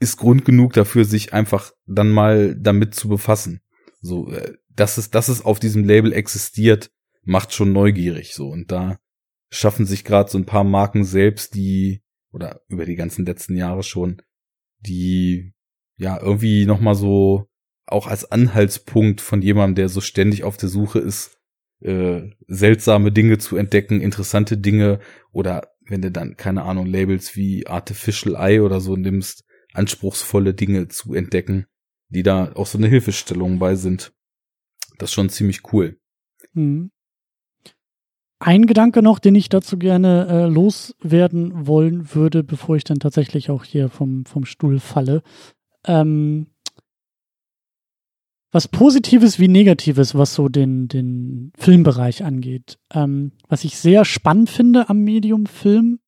ist 0.00 0.16
Grund 0.16 0.44
genug 0.44 0.72
dafür, 0.72 1.04
sich 1.04 1.32
einfach 1.32 1.72
dann 1.86 2.10
mal 2.10 2.56
damit 2.56 2.94
zu 2.94 3.08
befassen. 3.08 3.60
So, 4.02 4.32
äh, 4.32 4.54
dass 4.74 4.98
es, 4.98 5.10
dass 5.10 5.28
es 5.28 5.44
auf 5.44 5.60
diesem 5.60 5.84
Label 5.84 6.12
existiert, 6.12 6.90
macht 7.22 7.54
schon 7.54 7.72
neugierig 7.72 8.34
so 8.34 8.48
und 8.48 8.72
da 8.72 8.98
schaffen 9.50 9.86
sich 9.86 10.04
gerade 10.04 10.30
so 10.30 10.38
ein 10.38 10.46
paar 10.46 10.64
Marken 10.64 11.04
selbst, 11.04 11.54
die 11.54 12.02
oder 12.32 12.60
über 12.68 12.86
die 12.86 12.96
ganzen 12.96 13.24
letzten 13.24 13.56
Jahre 13.56 13.82
schon, 13.82 14.22
die 14.80 15.52
ja 15.96 16.20
irgendwie 16.20 16.66
noch 16.66 16.80
mal 16.80 16.94
so 16.94 17.46
auch 17.86 18.06
als 18.06 18.30
Anhaltspunkt 18.30 19.20
von 19.20 19.42
jemandem, 19.42 19.74
der 19.74 19.88
so 19.88 20.00
ständig 20.00 20.44
auf 20.44 20.56
der 20.56 20.68
Suche 20.68 21.00
ist, 21.00 21.38
äh, 21.80 22.30
seltsame 22.46 23.12
Dinge 23.12 23.38
zu 23.38 23.56
entdecken, 23.56 24.00
interessante 24.00 24.56
Dinge 24.56 25.00
oder 25.32 25.72
wenn 25.80 26.02
du 26.02 26.10
dann 26.10 26.36
keine 26.36 26.62
Ahnung 26.62 26.86
Labels 26.86 27.36
wie 27.36 27.66
Artificial 27.66 28.36
Eye 28.36 28.60
oder 28.60 28.80
so 28.80 28.96
nimmst, 28.96 29.44
anspruchsvolle 29.72 30.54
Dinge 30.54 30.88
zu 30.88 31.14
entdecken, 31.14 31.66
die 32.08 32.22
da 32.22 32.52
auch 32.52 32.66
so 32.66 32.78
eine 32.78 32.88
Hilfestellung 32.88 33.58
bei 33.58 33.74
sind. 33.74 34.12
Das 34.98 35.10
ist 35.10 35.14
schon 35.14 35.30
ziemlich 35.30 35.72
cool. 35.72 35.98
Mhm. 36.52 36.90
Ein 38.40 38.64
Gedanke 38.64 39.02
noch, 39.02 39.18
den 39.18 39.34
ich 39.34 39.50
dazu 39.50 39.78
gerne 39.78 40.26
äh, 40.26 40.46
loswerden 40.46 41.66
wollen 41.66 42.14
würde, 42.14 42.42
bevor 42.42 42.74
ich 42.74 42.84
dann 42.84 42.98
tatsächlich 42.98 43.50
auch 43.50 43.64
hier 43.64 43.90
vom, 43.90 44.24
vom 44.24 44.46
Stuhl 44.46 44.80
falle. 44.80 45.22
Ähm, 45.84 46.46
was 48.50 48.66
Positives 48.66 49.38
wie 49.38 49.46
Negatives, 49.46 50.14
was 50.14 50.34
so 50.34 50.48
den, 50.48 50.88
den 50.88 51.52
Filmbereich 51.56 52.24
angeht. 52.24 52.78
Ähm, 52.92 53.32
was 53.46 53.64
ich 53.64 53.76
sehr 53.76 54.06
spannend 54.06 54.48
finde 54.48 54.88
am 54.88 55.04
Medium 55.04 55.44
Film 55.44 56.00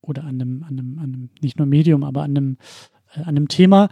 oder 0.00 0.24
an 0.24 0.40
einem, 0.40 0.62
an 0.62 0.78
einem, 0.78 0.98
an 0.98 1.04
einem 1.04 1.30
nicht 1.42 1.58
nur 1.58 1.66
Medium, 1.66 2.04
aber 2.04 2.22
an 2.22 2.30
einem, 2.30 2.56
äh, 3.14 3.20
an 3.20 3.28
einem 3.28 3.48
Thema, 3.48 3.90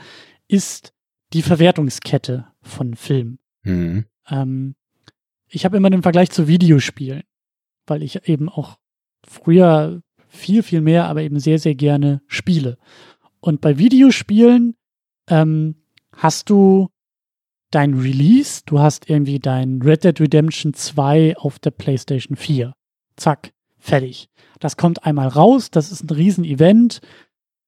ist 0.48 0.94
die 1.34 1.42
Verwertungskette 1.42 2.46
von 2.62 2.94
Film. 2.94 3.38
Mhm. 3.62 4.06
Ähm, 4.28 4.74
ich 5.48 5.66
habe 5.66 5.76
immer 5.76 5.90
den 5.90 6.02
Vergleich 6.02 6.30
zu 6.30 6.48
Videospielen, 6.48 7.22
weil 7.86 8.02
ich 8.02 8.28
eben 8.28 8.48
auch 8.48 8.78
früher 9.26 10.02
viel, 10.28 10.62
viel 10.62 10.80
mehr, 10.80 11.06
aber 11.06 11.22
eben 11.22 11.38
sehr, 11.38 11.58
sehr 11.58 11.74
gerne 11.74 12.20
spiele. 12.26 12.76
Und 13.40 13.60
bei 13.60 13.78
Videospielen 13.78 14.74
ähm, 15.28 15.76
hast 16.16 16.50
du 16.50 16.88
dein 17.70 17.94
Release, 17.94 18.62
du 18.66 18.78
hast 18.78 19.10
irgendwie 19.10 19.38
dein 19.38 19.82
Red 19.82 20.04
Dead 20.04 20.20
Redemption 20.20 20.74
2 20.74 21.36
auf 21.36 21.58
der 21.58 21.70
PlayStation 21.72 22.36
4. 22.36 22.72
Zack, 23.16 23.52
fertig. 23.78 24.28
Das 24.60 24.76
kommt 24.76 25.04
einmal 25.04 25.28
raus, 25.28 25.70
das 25.70 25.90
ist 25.90 26.04
ein 26.04 26.10
Riesen-Event. 26.10 27.00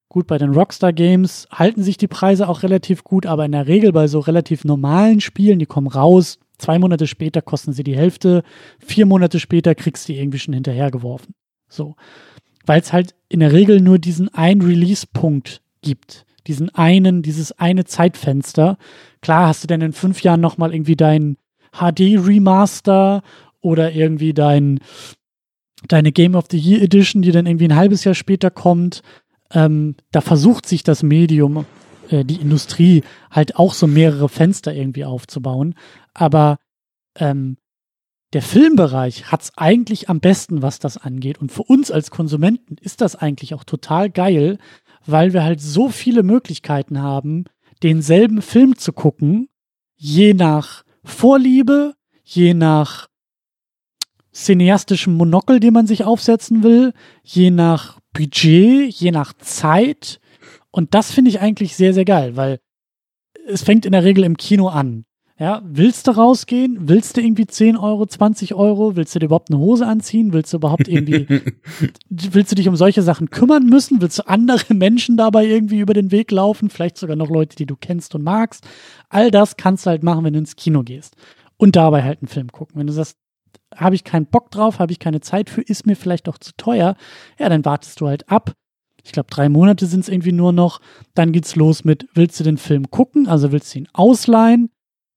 Gut, 0.09 0.27
bei 0.29 0.39
den 0.39 0.55
Rockstar 0.55 0.93
Games 0.93 1.49
halten 1.51 1.83
sich 1.83 1.97
die 1.97 2.07
Preise 2.07 2.49
auch 2.49 2.63
relativ 2.63 3.03
gut, 3.03 3.27
aber 3.27 3.45
in 3.45 3.53
der 3.53 3.67
Regel 3.67 3.93
bei 3.93 4.07
so 4.07 4.21
relativ 4.21 4.65
normalen 4.65 5.21
Spielen, 5.21 5.59
die 5.59 5.67
kommen 5.67 5.89
raus, 5.89 6.39
zwei 6.59 6.79
Monate 6.79 7.07
später 7.07 7.43
kosten 7.43 7.73
sie 7.73 7.85
die 7.85 7.97
Hälfte, 7.97 8.43
vier 8.79 9.07
Monate 9.07 9.41
später 9.41 9.75
kriegst 9.75 10.09
du 10.09 10.13
die 10.13 10.19
irgendwie 10.19 10.39
schon 10.39 10.55
hinterhergeworfen. 10.55 11.35
So. 11.69 11.97
Weil 12.65 12.81
es 12.81 12.93
halt 12.93 13.15
in 13.29 13.41
der 13.41 13.53
Regel 13.53 13.81
nur 13.81 13.99
diesen 13.99 14.33
einen 14.35 14.63
Release-Punkt 14.63 15.63
gibt. 15.83 16.27
Diesen 16.47 16.75
einen, 16.75 17.23
dieses 17.23 17.53
eine 17.53 17.85
Zeitfenster. 17.85 18.79
Klar 19.21 19.49
hast 19.49 19.65
du 19.65 19.67
dann 19.67 19.81
in 19.81 19.93
fünf 19.93 20.23
Jahren 20.23 20.41
nochmal 20.41 20.73
irgendwie 20.73 20.97
dein 20.97 21.37
HD-Remaster 21.73 23.23
oder 23.61 23.93
irgendwie 23.93 24.33
dein, 24.33 24.81
deine 25.89 26.13
Game 26.13 26.35
of 26.35 26.47
the 26.51 26.59
Year 26.59 26.83
Edition, 26.83 27.23
die 27.23 27.33
dann 27.33 27.47
irgendwie 27.47 27.67
ein 27.67 27.77
halbes 27.77 28.05
Jahr 28.05 28.15
später 28.15 28.51
kommt. 28.51 29.03
Ähm, 29.53 29.97
da 30.13 30.21
versucht 30.21 30.67
sich 30.67 30.83
das 30.85 31.03
Medium, 31.03 31.67
äh, 32.11 32.25
die 32.25 32.41
Industrie, 32.41 33.03
halt 33.31 33.57
auch 33.57 33.75
so 33.75 33.87
mehrere 33.87 34.29
Fenster 34.29 34.73
irgendwie 34.75 35.05
aufzubauen. 35.05 35.75
Aber 36.17 36.59
ähm, 37.17 37.59
der 38.33 38.43
Filmbereich 38.43 39.31
hat's 39.31 39.53
eigentlich 39.57 40.09
am 40.09 40.21
besten, 40.21 40.63
was 40.63 40.79
das 40.79 40.97
angeht. 40.97 41.39
Und 41.39 41.53
für 41.53 41.63
uns 41.63 41.91
als 41.91 42.11
Konsumenten 42.11 42.77
ist 42.81 43.01
das 43.01 43.17
eigentlich 43.17 43.55
auch 43.55 43.65
total 43.65 44.11
geil, 44.11 44.59
weil 45.05 45.33
wir 45.33 45.45
halt 45.45 45.61
so 45.61 45.91
viele 45.91 46.23
Möglichkeiten 46.23 47.01
haben, 47.03 47.45
denselben 47.83 48.41
Film 48.41 48.77
zu 48.77 48.93
gucken, 48.93 49.49
je 49.95 50.35
nach 50.35 50.85
Vorliebe, 51.05 51.95
je 52.25 52.55
nach 52.55 53.09
cineastischem 54.33 55.15
Monokel, 55.15 55.61
den 55.61 55.75
man 55.75 55.87
sich 55.87 56.05
aufsetzen 56.05 56.63
will, 56.63 56.93
je 57.23 57.51
nach 57.51 58.01
Budget, 58.13 58.93
je 58.93 59.11
nach 59.11 59.35
Zeit. 59.35 60.19
Und 60.71 60.95
das 60.95 61.13
finde 61.13 61.31
ich 61.31 61.41
eigentlich 61.41 61.77
sehr, 61.77 61.95
sehr 61.95 62.05
geil, 62.07 62.37
weil 62.37 62.59
es 63.47 63.63
fängt 63.63 63.87
in 63.87 63.93
der 63.93 64.05
Regel 64.05 64.25
im 64.25 64.37
Kino 64.37 64.69
an. 64.69 65.05
Ja, 65.39 65.61
willst 65.67 66.07
du 66.07 66.13
rausgehen? 66.13 66.89
Willst 66.89 67.17
du 67.17 67.21
irgendwie 67.21 67.47
10 67.47 67.77
Euro, 67.77 68.07
20 68.07 68.55
Euro? 68.55 68.97
Willst 68.97 69.15
du 69.15 69.19
dir 69.19 69.27
überhaupt 69.27 69.51
eine 69.51 69.59
Hose 69.59 69.87
anziehen? 69.87 70.33
Willst 70.33 70.55
du 70.55 70.57
überhaupt 70.57 70.89
irgendwie, 70.89 71.27
willst 72.09 72.53
du 72.53 72.57
dich 72.57 72.69
um 72.69 72.77
solche 72.77 73.03
Sachen 73.03 73.29
kümmern 73.29 73.67
müssen? 73.67 74.01
Willst 74.01 74.19
du 74.19 74.27
andere 74.27 74.73
Menschen 74.75 75.19
dabei 75.19 75.45
irgendwie 75.45 75.81
über 75.81 75.93
den 75.93 76.11
Weg 76.11 76.31
laufen? 76.31 76.71
Vielleicht 76.71 76.97
sogar 76.97 77.17
noch 77.17 77.29
Leute, 77.29 77.55
die 77.55 77.67
du 77.67 77.77
kennst 77.77 78.15
und 78.15 78.23
magst. 78.23 78.67
All 79.11 79.31
das 79.31 79.59
kannst 79.59 79.85
du 79.85 79.91
halt 79.91 80.03
machen, 80.03 80.25
wenn 80.25 80.33
du 80.33 80.39
ins 80.39 80.57
Kino 80.57 80.83
gehst. 80.83 81.17
Und 81.59 81.77
dabei 81.77 82.03
halt 82.03 82.23
einen 82.23 82.29
Film 82.29 82.51
gucken. 82.51 82.79
Wenn 82.79 82.87
du 82.87 82.95
sagst, 82.95 83.19
habe 83.75 83.95
ich 83.95 84.05
keinen 84.05 84.27
Bock 84.27 84.51
drauf, 84.51 84.79
habe 84.79 84.93
ich 84.93 84.99
keine 84.99 85.21
Zeit 85.21 85.51
für, 85.51 85.61
ist 85.61 85.87
mir 85.87 85.97
vielleicht 85.97 86.31
auch 86.31 86.39
zu 86.39 86.53
teuer, 86.57 86.97
ja, 87.39 87.49
dann 87.51 87.65
wartest 87.65 88.01
du 88.01 88.07
halt 88.07 88.31
ab. 88.31 88.53
Ich 89.05 89.13
glaube, 89.13 89.29
drei 89.31 89.51
Monate 89.51 89.87
sind 89.87 90.01
es 90.01 90.09
irgendwie 90.09 90.33
nur 90.33 90.53
noch. 90.53 90.81
Dann 91.15 91.33
geht's 91.33 91.57
los 91.57 91.85
mit, 91.85 92.09
willst 92.15 92.41
du 92.41 92.45
den 92.45 92.57
Film 92.57 92.91
gucken? 92.91 93.29
Also 93.29 93.53
willst 93.53 93.75
du 93.75 93.81
ihn 93.81 93.89
ausleihen? 93.93 94.71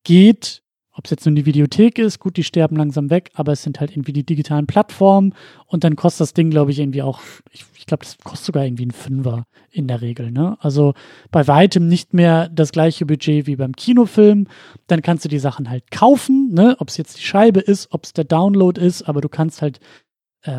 Geht, 0.03 0.63
ob 0.91 1.05
es 1.05 1.11
jetzt 1.11 1.25
nur 1.25 1.35
die 1.35 1.45
Videothek 1.45 1.97
ist, 1.97 2.19
gut, 2.19 2.35
die 2.35 2.43
sterben 2.43 2.75
langsam 2.75 3.09
weg, 3.09 3.29
aber 3.33 3.53
es 3.53 3.63
sind 3.63 3.79
halt 3.79 3.91
irgendwie 3.91 4.13
die 4.13 4.25
digitalen 4.25 4.67
Plattformen 4.67 5.33
und 5.65 5.83
dann 5.83 5.95
kostet 5.95 6.21
das 6.21 6.33
Ding, 6.33 6.49
glaube 6.49 6.71
ich, 6.71 6.79
irgendwie 6.79 7.01
auch, 7.01 7.21
ich, 7.51 7.63
ich 7.77 7.85
glaube, 7.85 8.03
das 8.03 8.17
kostet 8.17 8.47
sogar 8.47 8.65
irgendwie 8.65 8.87
ein 8.87 8.91
Fünfer 8.91 9.43
in 9.71 9.87
der 9.87 10.01
Regel, 10.01 10.31
ne? 10.31 10.57
Also 10.59 10.93
bei 11.31 11.47
weitem 11.47 11.87
nicht 11.87 12.13
mehr 12.13 12.49
das 12.49 12.71
gleiche 12.71 13.05
Budget 13.05 13.47
wie 13.47 13.55
beim 13.55 13.75
Kinofilm. 13.75 14.47
Dann 14.87 15.01
kannst 15.01 15.23
du 15.25 15.29
die 15.29 15.39
Sachen 15.39 15.69
halt 15.69 15.89
kaufen, 15.91 16.49
ne? 16.53 16.75
Ob 16.79 16.89
es 16.89 16.97
jetzt 16.97 17.17
die 17.17 17.23
Scheibe 17.23 17.59
ist, 17.59 17.87
ob 17.91 18.03
es 18.03 18.13
der 18.13 18.25
Download 18.25 18.79
ist, 18.79 19.03
aber 19.03 19.21
du 19.21 19.29
kannst 19.29 19.61
halt 19.61 19.79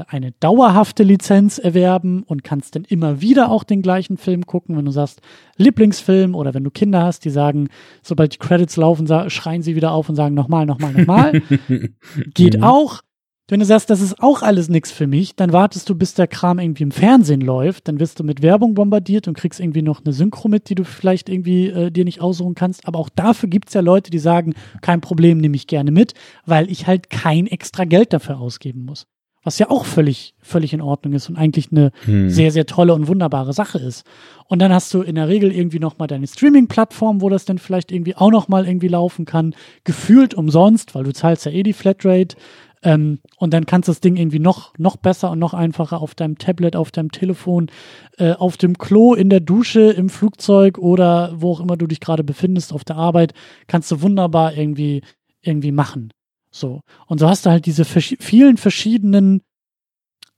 eine 0.08 0.32
dauerhafte 0.32 1.02
Lizenz 1.02 1.58
erwerben 1.58 2.22
und 2.22 2.44
kannst 2.44 2.76
dann 2.76 2.84
immer 2.84 3.20
wieder 3.20 3.50
auch 3.50 3.64
den 3.64 3.80
gleichen 3.82 4.16
Film 4.18 4.44
gucken, 4.46 4.76
wenn 4.76 4.84
du 4.84 4.90
sagst 4.90 5.20
Lieblingsfilm 5.56 6.34
oder 6.34 6.52
wenn 6.54 6.64
du 6.64 6.70
Kinder 6.70 7.02
hast, 7.02 7.24
die 7.24 7.30
sagen, 7.30 7.68
sobald 8.02 8.34
die 8.34 8.38
Credits 8.38 8.76
laufen, 8.76 9.06
schreien 9.30 9.62
sie 9.62 9.76
wieder 9.76 9.92
auf 9.92 10.08
und 10.08 10.16
sagen 10.16 10.34
nochmal, 10.34 10.66
nochmal, 10.66 10.92
nochmal. 10.92 11.42
Geht 12.34 12.58
Mhm. 12.58 12.64
auch. 12.64 13.00
Wenn 13.48 13.58
du 13.58 13.66
sagst, 13.66 13.90
das 13.90 14.00
ist 14.00 14.22
auch 14.22 14.42
alles 14.42 14.68
nichts 14.68 14.92
für 14.92 15.08
mich, 15.08 15.34
dann 15.34 15.52
wartest 15.52 15.88
du, 15.90 15.96
bis 15.96 16.14
der 16.14 16.28
Kram 16.28 16.60
irgendwie 16.60 16.84
im 16.84 16.92
Fernsehen 16.92 17.40
läuft, 17.40 17.88
dann 17.88 17.98
wirst 17.98 18.20
du 18.20 18.22
mit 18.22 18.42
Werbung 18.42 18.74
bombardiert 18.74 19.26
und 19.26 19.36
kriegst 19.36 19.58
irgendwie 19.58 19.82
noch 19.82 20.04
eine 20.04 20.12
Synchro 20.12 20.46
mit, 20.48 20.68
die 20.68 20.76
du 20.76 20.84
vielleicht 20.84 21.28
irgendwie 21.28 21.66
äh, 21.66 21.90
dir 21.90 22.04
nicht 22.04 22.20
aussuchen 22.20 22.54
kannst. 22.54 22.86
Aber 22.86 23.00
auch 23.00 23.08
dafür 23.08 23.48
gibt's 23.48 23.74
ja 23.74 23.80
Leute, 23.80 24.12
die 24.12 24.20
sagen, 24.20 24.54
kein 24.82 25.00
Problem, 25.00 25.38
nehme 25.38 25.56
ich 25.56 25.66
gerne 25.66 25.90
mit, 25.90 26.14
weil 26.46 26.70
ich 26.70 26.86
halt 26.86 27.10
kein 27.10 27.48
extra 27.48 27.86
Geld 27.86 28.12
dafür 28.12 28.38
ausgeben 28.38 28.84
muss. 28.84 29.08
Was 29.42 29.58
ja 29.58 29.70
auch 29.70 29.86
völlig, 29.86 30.34
völlig 30.42 30.74
in 30.74 30.82
Ordnung 30.82 31.14
ist 31.14 31.28
und 31.30 31.36
eigentlich 31.36 31.72
eine 31.72 31.92
Hm. 32.04 32.28
sehr, 32.28 32.50
sehr 32.50 32.66
tolle 32.66 32.92
und 32.94 33.08
wunderbare 33.08 33.52
Sache 33.52 33.78
ist. 33.78 34.04
Und 34.48 34.58
dann 34.60 34.72
hast 34.72 34.92
du 34.92 35.00
in 35.00 35.14
der 35.14 35.28
Regel 35.28 35.50
irgendwie 35.50 35.78
nochmal 35.78 36.08
deine 36.08 36.26
Streaming-Plattform, 36.26 37.20
wo 37.22 37.28
das 37.28 37.44
dann 37.46 37.58
vielleicht 37.58 37.90
irgendwie 37.90 38.16
auch 38.16 38.30
nochmal 38.30 38.66
irgendwie 38.66 38.88
laufen 38.88 39.24
kann, 39.24 39.54
gefühlt 39.84 40.34
umsonst, 40.34 40.94
weil 40.94 41.04
du 41.04 41.12
zahlst 41.12 41.46
ja 41.46 41.52
eh 41.52 41.62
die 41.62 41.72
Flatrate. 41.72 42.36
Ähm, 42.82 43.18
und 43.36 43.52
dann 43.52 43.66
kannst 43.66 43.88
du 43.88 43.92
das 43.92 44.00
Ding 44.00 44.16
irgendwie 44.16 44.38
noch, 44.38 44.72
noch 44.78 44.96
besser 44.96 45.30
und 45.30 45.38
noch 45.38 45.52
einfacher 45.54 46.00
auf 46.00 46.14
deinem 46.14 46.38
Tablet, 46.38 46.76
auf 46.76 46.90
deinem 46.90 47.12
Telefon, 47.12 47.70
äh, 48.18 48.32
auf 48.32 48.56
dem 48.56 48.78
Klo, 48.78 49.14
in 49.14 49.28
der 49.28 49.40
Dusche, 49.40 49.90
im 49.90 50.08
Flugzeug 50.08 50.78
oder 50.78 51.32
wo 51.34 51.52
auch 51.52 51.60
immer 51.60 51.76
du 51.76 51.86
dich 51.86 52.00
gerade 52.00 52.24
befindest, 52.24 52.72
auf 52.72 52.84
der 52.84 52.96
Arbeit, 52.96 53.34
kannst 53.66 53.90
du 53.90 54.00
wunderbar 54.02 54.56
irgendwie, 54.56 55.02
irgendwie 55.42 55.72
machen. 55.72 56.10
So. 56.50 56.82
Und 57.06 57.18
so 57.18 57.28
hast 57.28 57.46
du 57.46 57.50
halt 57.50 57.66
diese 57.66 57.84
vers 57.84 58.14
vielen 58.18 58.56
verschiedenen 58.56 59.42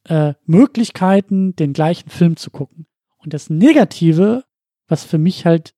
äh, 0.05 0.35
Möglichkeiten, 0.45 1.57
den 1.57 1.73
gleichen 1.73 2.11
Film 2.11 2.37
zu 2.37 2.51
gucken. 2.51 2.87
Und 3.19 3.33
das 3.35 3.51
Negative, 3.51 4.45
was 4.89 5.05
für 5.05 5.19
mich 5.19 5.47
halt 5.47 5.75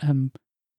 ähm, 0.00 0.32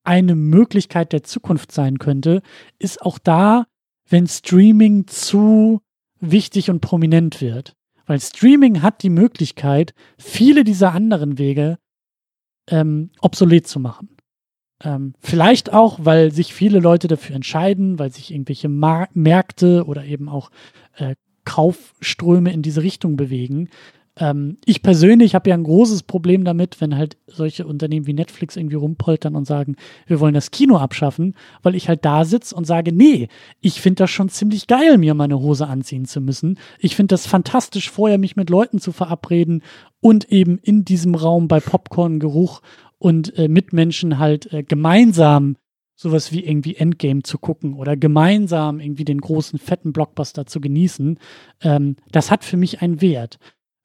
eine 0.04 0.36
Möglichkeit 0.36 1.14
der 1.14 1.24
Zukunft 1.24 1.72
sein 1.72 2.00
könnte, 2.00 2.42
ist 2.80 3.02
auch 3.02 3.18
da, 3.18 3.68
wenn 4.10 4.28
Streaming 4.28 5.08
zu 5.08 5.82
wichtig 6.20 6.70
und 6.70 6.82
prominent 6.82 7.42
wird. 7.42 7.76
Weil 8.06 8.20
Streaming 8.20 8.82
hat 8.82 9.04
die 9.04 9.10
Möglichkeit, 9.10 9.94
viele 10.18 10.64
dieser 10.64 10.94
anderen 10.94 11.38
Wege 11.38 11.78
ähm, 12.68 13.12
obsolet 13.22 13.68
zu 13.68 13.80
machen. 13.80 14.10
Ähm, 14.84 15.14
vielleicht 15.20 15.74
auch, 15.74 16.00
weil 16.02 16.32
sich 16.32 16.54
viele 16.54 16.80
Leute 16.80 17.08
dafür 17.08 17.36
entscheiden, 17.36 18.00
weil 18.00 18.12
sich 18.12 18.32
irgendwelche 18.32 18.70
Mar 18.70 19.10
Märkte 19.14 19.86
oder 19.86 20.06
eben 20.06 20.28
auch 20.28 20.50
äh, 20.98 21.16
Kaufströme 21.46 22.52
in 22.52 22.62
diese 22.62 22.84
Richtung 22.84 23.16
bewegen. 23.16 23.70
Ähm, 24.18 24.58
ich 24.66 24.82
persönlich 24.82 25.36
habe 25.36 25.50
ja 25.50 25.56
ein 25.56 25.64
großes 25.64 26.04
Problem 26.04 26.44
damit, 26.44 26.82
wenn 26.82 26.98
halt 26.98 27.18
solche 27.28 27.66
Unternehmen 27.66 28.08
wie 28.08 28.14
Netflix 28.14 28.58
irgendwie 28.58 28.76
rumpoltern 28.76 29.36
und 29.36 29.46
sagen, 29.46 29.76
wir 30.06 30.20
wollen 30.20 30.34
das 30.34 30.52
Kino 30.52 30.78
abschaffen, 30.78 31.36
weil 31.64 31.76
ich 31.76 31.88
halt 31.88 32.04
da 32.04 32.26
sitze 32.26 32.56
und 32.56 32.66
sage, 32.66 32.92
nee, 32.92 33.30
ich 33.62 33.82
finde 33.82 34.04
das 34.04 34.12
schon 34.12 34.30
ziemlich 34.30 34.68
geil, 34.68 34.98
mir 34.98 35.14
meine 35.14 35.40
Hose 35.40 35.68
anziehen 35.68 36.06
zu 36.06 36.22
müssen. 36.22 36.60
Ich 36.80 36.96
finde 36.96 37.14
das 37.14 37.26
fantastisch, 37.26 37.90
vorher 37.90 38.18
mich 38.18 38.36
mit 38.36 38.50
Leuten 38.50 38.80
zu 38.80 38.92
verabreden 38.92 39.64
und 40.02 40.32
eben 40.32 40.58
in 40.58 40.84
diesem 40.84 41.16
Raum 41.16 41.48
bei 41.48 41.60
Popcorn-Geruch 41.60 42.62
und 43.02 43.36
äh, 43.38 43.48
Mitmenschen 43.48 44.20
halt 44.20 44.54
äh, 44.54 44.62
gemeinsam 44.62 45.56
sowas 45.96 46.32
wie 46.32 46.44
irgendwie 46.46 46.76
Endgame 46.76 47.24
zu 47.24 47.40
gucken 47.40 47.74
oder 47.74 47.98
gemeinsam 47.98 48.80
irgendwie 48.80 49.06
den 49.06 49.20
großen 49.20 49.58
fetten 49.60 49.92
Blockbuster 49.92 50.46
zu 50.46 50.62
genießen, 50.62 51.18
ähm, 51.62 51.96
das 52.12 52.30
hat 52.30 52.44
für 52.44 52.58
mich 52.58 52.82
einen 52.82 53.02
Wert. 53.02 53.40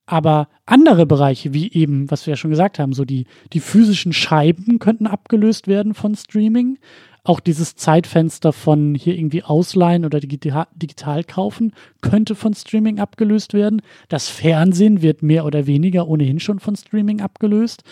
Aber 0.07 0.49
andere 0.67 1.07
Bereiche, 1.07 1.53
wie 1.53 1.73
eben, 1.73 2.11
was 2.11 2.27
wir 2.27 2.33
ja 2.33 2.37
schon 2.37 2.51
gesagt 2.51 2.79
haben, 2.79 2.93
so 2.93 3.05
die, 3.05 3.27
die 3.53 3.61
physischen 3.61 4.13
Scheiben 4.13 4.79
könnten 4.79 5.07
abgelöst 5.07 5.67
werden 5.67 5.95
von 5.95 6.15
Streaming. 6.15 6.79
Auch 7.25 7.41
dieses 7.41 7.75
Zeitfenster 7.75 8.53
von 8.53 8.95
hier 8.95 9.19
irgendwie 9.19 9.43
ausleihen 9.43 10.05
oder 10.05 10.21
digital 10.21 11.25
kaufen 11.25 11.73
könnte 12.03 12.37
von 12.37 12.55
Streaming 12.55 13.01
abgelöst 13.01 13.53
werden. 13.53 13.83
Das 14.09 14.29
Fernsehen 14.29 15.03
wird 15.03 15.23
mehr 15.23 15.45
oder 15.45 15.67
weniger 15.67 16.07
ohnehin 16.07 16.39
schon 16.39 16.61
von 16.61 16.77
Streaming 16.77 17.21
abgelöst. 17.21 17.83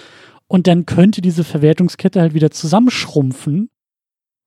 Und 0.46 0.66
dann 0.66 0.86
könnte 0.86 1.20
diese 1.20 1.44
Verwertungskette 1.44 2.20
halt 2.20 2.34
wieder 2.34 2.50
zusammenschrumpfen. 2.50 3.70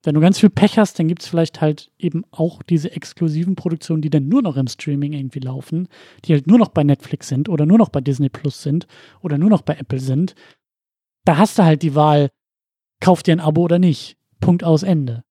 Wenn 0.04 0.14
du 0.14 0.22
ganz 0.22 0.40
viel 0.40 0.50
Pech 0.50 0.78
hast, 0.78 1.00
dann 1.00 1.08
gibt 1.08 1.24
es 1.24 1.28
vielleicht 1.28 1.60
halt 1.60 1.92
eben 1.98 2.24
auch 2.32 2.62
diese 2.62 2.92
exklusiven 2.92 3.56
Produktionen, 3.56 4.02
die 4.02 4.10
dann 4.10 4.30
nur 4.30 4.42
noch 4.42 4.56
im 4.56 4.68
Streaming 4.68 5.14
irgendwie 5.14 5.40
laufen, 5.40 5.88
die 6.24 6.34
halt 6.34 6.48
nur 6.48 6.60
noch 6.60 6.70
bei 6.70 6.84
Netflix 6.84 7.28
sind 7.28 7.50
oder 7.50 7.66
nur 7.66 7.78
noch 7.78 7.90
bei 7.90 8.00
Disney 8.00 8.30
Plus 8.30 8.62
sind 8.62 8.88
oder 9.22 9.38
nur 9.38 9.50
noch 9.50 9.64
bei 9.64 9.76
Apple 9.76 10.00
sind. 10.00 10.36
Da 11.26 11.38
hast 11.38 11.58
du 11.58 11.64
halt 11.64 11.82
die 11.82 11.96
Wahl, 11.96 12.30
kauf 13.02 13.24
dir 13.24 13.34
ein 13.34 13.40
Abo 13.40 13.64
oder 13.64 13.80
nicht. 13.80 14.18
Punkt 14.40 14.64
aus 14.64 14.84
Ende. 14.84 15.24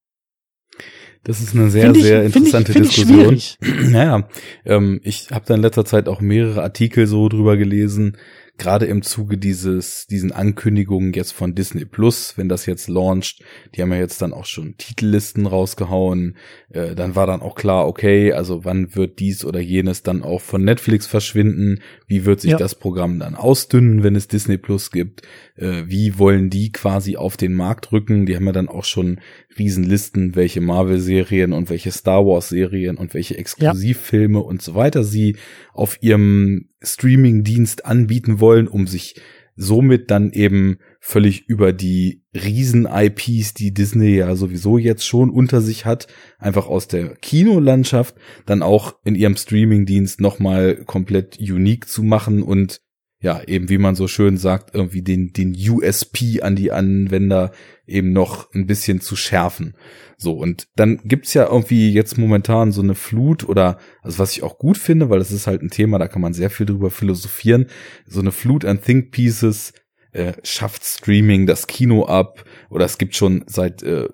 Das 1.22 1.40
ist 1.40 1.54
eine 1.54 1.70
sehr, 1.70 1.90
ich, 1.92 2.02
sehr 2.02 2.24
interessante 2.24 2.72
ich, 2.72 2.78
Diskussion. 2.78 3.34
Ich 3.34 3.58
naja, 3.90 4.28
ähm, 4.64 5.00
ich 5.02 5.30
habe 5.30 5.44
da 5.46 5.54
in 5.54 5.62
letzter 5.62 5.84
Zeit 5.84 6.08
auch 6.08 6.20
mehrere 6.20 6.62
Artikel 6.62 7.06
so 7.06 7.28
drüber 7.28 7.56
gelesen, 7.56 8.16
gerade 8.58 8.86
im 8.86 9.02
Zuge 9.02 9.38
dieses, 9.38 10.06
diesen 10.06 10.32
Ankündigungen 10.32 11.12
jetzt 11.12 11.32
von 11.32 11.54
Disney 11.54 11.84
Plus, 11.84 12.36
wenn 12.36 12.48
das 12.48 12.66
jetzt 12.66 12.88
launcht, 12.88 13.42
die 13.74 13.82
haben 13.82 13.92
ja 13.92 13.98
jetzt 13.98 14.22
dann 14.22 14.32
auch 14.32 14.46
schon 14.46 14.76
Titellisten 14.76 15.46
rausgehauen, 15.46 16.36
äh, 16.70 16.94
dann 16.94 17.14
war 17.14 17.26
dann 17.26 17.42
auch 17.42 17.54
klar, 17.54 17.86
okay, 17.86 18.32
also 18.32 18.64
wann 18.64 18.94
wird 18.94 19.18
dies 19.18 19.44
oder 19.44 19.60
jenes 19.60 20.02
dann 20.02 20.22
auch 20.22 20.40
von 20.40 20.64
Netflix 20.64 21.06
verschwinden, 21.06 21.80
wie 22.06 22.24
wird 22.24 22.40
sich 22.40 22.52
ja. 22.52 22.56
das 22.56 22.74
Programm 22.74 23.18
dann 23.18 23.34
ausdünnen, 23.34 24.02
wenn 24.02 24.16
es 24.16 24.28
Disney 24.28 24.58
Plus 24.58 24.90
gibt, 24.90 25.22
äh, 25.56 25.84
wie 25.86 26.18
wollen 26.18 26.50
die 26.50 26.72
quasi 26.72 27.16
auf 27.16 27.36
den 27.36 27.54
Markt 27.54 27.92
rücken, 27.92 28.26
die 28.26 28.36
haben 28.36 28.46
ja 28.46 28.52
dann 28.52 28.68
auch 28.68 28.84
schon 28.84 29.20
Riesenlisten, 29.58 30.36
welche 30.36 30.60
Marvel-Serien 30.60 31.52
und 31.52 31.70
welche 31.70 31.90
Star 31.90 32.24
Wars-Serien 32.26 32.96
und 32.96 33.14
welche 33.14 33.38
Exklusivfilme 33.38 34.38
ja. 34.38 34.44
und 34.44 34.62
so 34.62 34.74
weiter 34.74 35.04
sie 35.04 35.36
auf 35.72 35.98
ihrem 36.02 36.68
Streaming-Dienst 36.82 37.84
anbieten 37.84 38.38
wollen, 38.40 38.45
um 38.46 38.86
sich 38.86 39.16
somit 39.56 40.10
dann 40.10 40.32
eben 40.32 40.78
völlig 41.00 41.48
über 41.48 41.72
die 41.72 42.22
Riesen-IPs, 42.34 43.54
die 43.54 43.72
Disney 43.72 44.16
ja 44.16 44.36
sowieso 44.36 44.76
jetzt 44.76 45.06
schon 45.06 45.30
unter 45.30 45.62
sich 45.62 45.86
hat, 45.86 46.06
einfach 46.38 46.66
aus 46.66 46.88
der 46.88 47.16
Kinolandschaft, 47.16 48.14
dann 48.44 48.62
auch 48.62 48.96
in 49.04 49.14
ihrem 49.14 49.36
Streaming-Dienst 49.36 50.20
nochmal 50.20 50.84
komplett 50.84 51.38
unique 51.40 51.88
zu 51.88 52.02
machen 52.02 52.42
und 52.42 52.82
ja, 53.20 53.42
eben 53.42 53.68
wie 53.70 53.78
man 53.78 53.94
so 53.94 54.08
schön 54.08 54.36
sagt, 54.36 54.74
irgendwie 54.74 55.02
den, 55.02 55.32
den 55.32 55.54
USP 55.54 56.42
an 56.42 56.54
die 56.54 56.70
Anwender 56.70 57.50
eben 57.86 58.12
noch 58.12 58.52
ein 58.52 58.66
bisschen 58.66 59.00
zu 59.00 59.16
schärfen. 59.16 59.74
So, 60.18 60.32
und 60.32 60.68
dann 60.76 61.00
gibt's 61.04 61.34
ja 61.34 61.46
irgendwie 61.46 61.92
jetzt 61.92 62.18
momentan 62.18 62.72
so 62.72 62.82
eine 62.82 62.94
Flut 62.94 63.48
oder, 63.48 63.78
also 64.02 64.18
was 64.18 64.32
ich 64.32 64.42
auch 64.42 64.58
gut 64.58 64.76
finde, 64.76 65.08
weil 65.08 65.18
das 65.18 65.32
ist 65.32 65.46
halt 65.46 65.62
ein 65.62 65.70
Thema, 65.70 65.98
da 65.98 66.08
kann 66.08 66.22
man 66.22 66.34
sehr 66.34 66.50
viel 66.50 66.66
drüber 66.66 66.90
philosophieren, 66.90 67.66
so 68.06 68.20
eine 68.20 68.32
Flut 68.32 68.64
an 68.64 68.82
Think 68.82 69.12
Pieces, 69.12 69.72
äh, 70.12 70.32
schafft 70.42 70.84
Streaming 70.84 71.46
das 71.46 71.66
Kino 71.66 72.06
ab 72.06 72.44
oder 72.70 72.86
es 72.86 72.96
gibt 72.96 73.14
schon 73.14 73.44
seit 73.46 73.82
äh, 73.82 74.08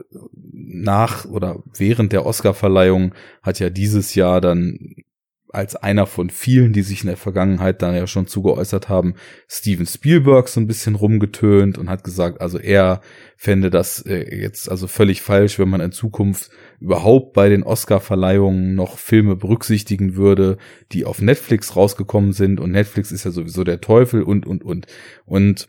nach 0.52 1.24
oder 1.26 1.62
während 1.76 2.12
der 2.12 2.26
Oscarverleihung 2.26 3.14
hat 3.42 3.60
ja 3.60 3.70
dieses 3.70 4.14
Jahr 4.14 4.40
dann 4.40 4.96
als 5.52 5.76
einer 5.76 6.06
von 6.06 6.30
vielen, 6.30 6.72
die 6.72 6.82
sich 6.82 7.02
in 7.02 7.08
der 7.08 7.16
Vergangenheit 7.16 7.82
dann 7.82 7.94
ja 7.94 8.06
schon 8.06 8.26
zugeäußert 8.26 8.88
haben, 8.88 9.14
Steven 9.48 9.86
Spielberg 9.86 10.48
so 10.48 10.60
ein 10.60 10.66
bisschen 10.66 10.94
rumgetönt 10.94 11.76
und 11.76 11.90
hat 11.90 12.04
gesagt, 12.04 12.40
also 12.40 12.58
er 12.58 13.02
fände 13.36 13.70
das 13.70 14.00
äh, 14.06 14.34
jetzt 14.40 14.70
also 14.70 14.86
völlig 14.86 15.20
falsch, 15.20 15.58
wenn 15.58 15.68
man 15.68 15.82
in 15.82 15.92
Zukunft 15.92 16.50
überhaupt 16.80 17.34
bei 17.34 17.48
den 17.50 17.62
Oscar-Verleihungen 17.62 18.74
noch 18.74 18.98
Filme 18.98 19.36
berücksichtigen 19.36 20.16
würde, 20.16 20.56
die 20.92 21.04
auf 21.04 21.20
Netflix 21.20 21.76
rausgekommen 21.76 22.32
sind 22.32 22.58
und 22.58 22.70
Netflix 22.70 23.12
ist 23.12 23.24
ja 23.24 23.30
sowieso 23.30 23.62
der 23.62 23.80
Teufel 23.80 24.22
und, 24.22 24.46
und, 24.46 24.64
und. 24.64 24.86
Und 25.26 25.68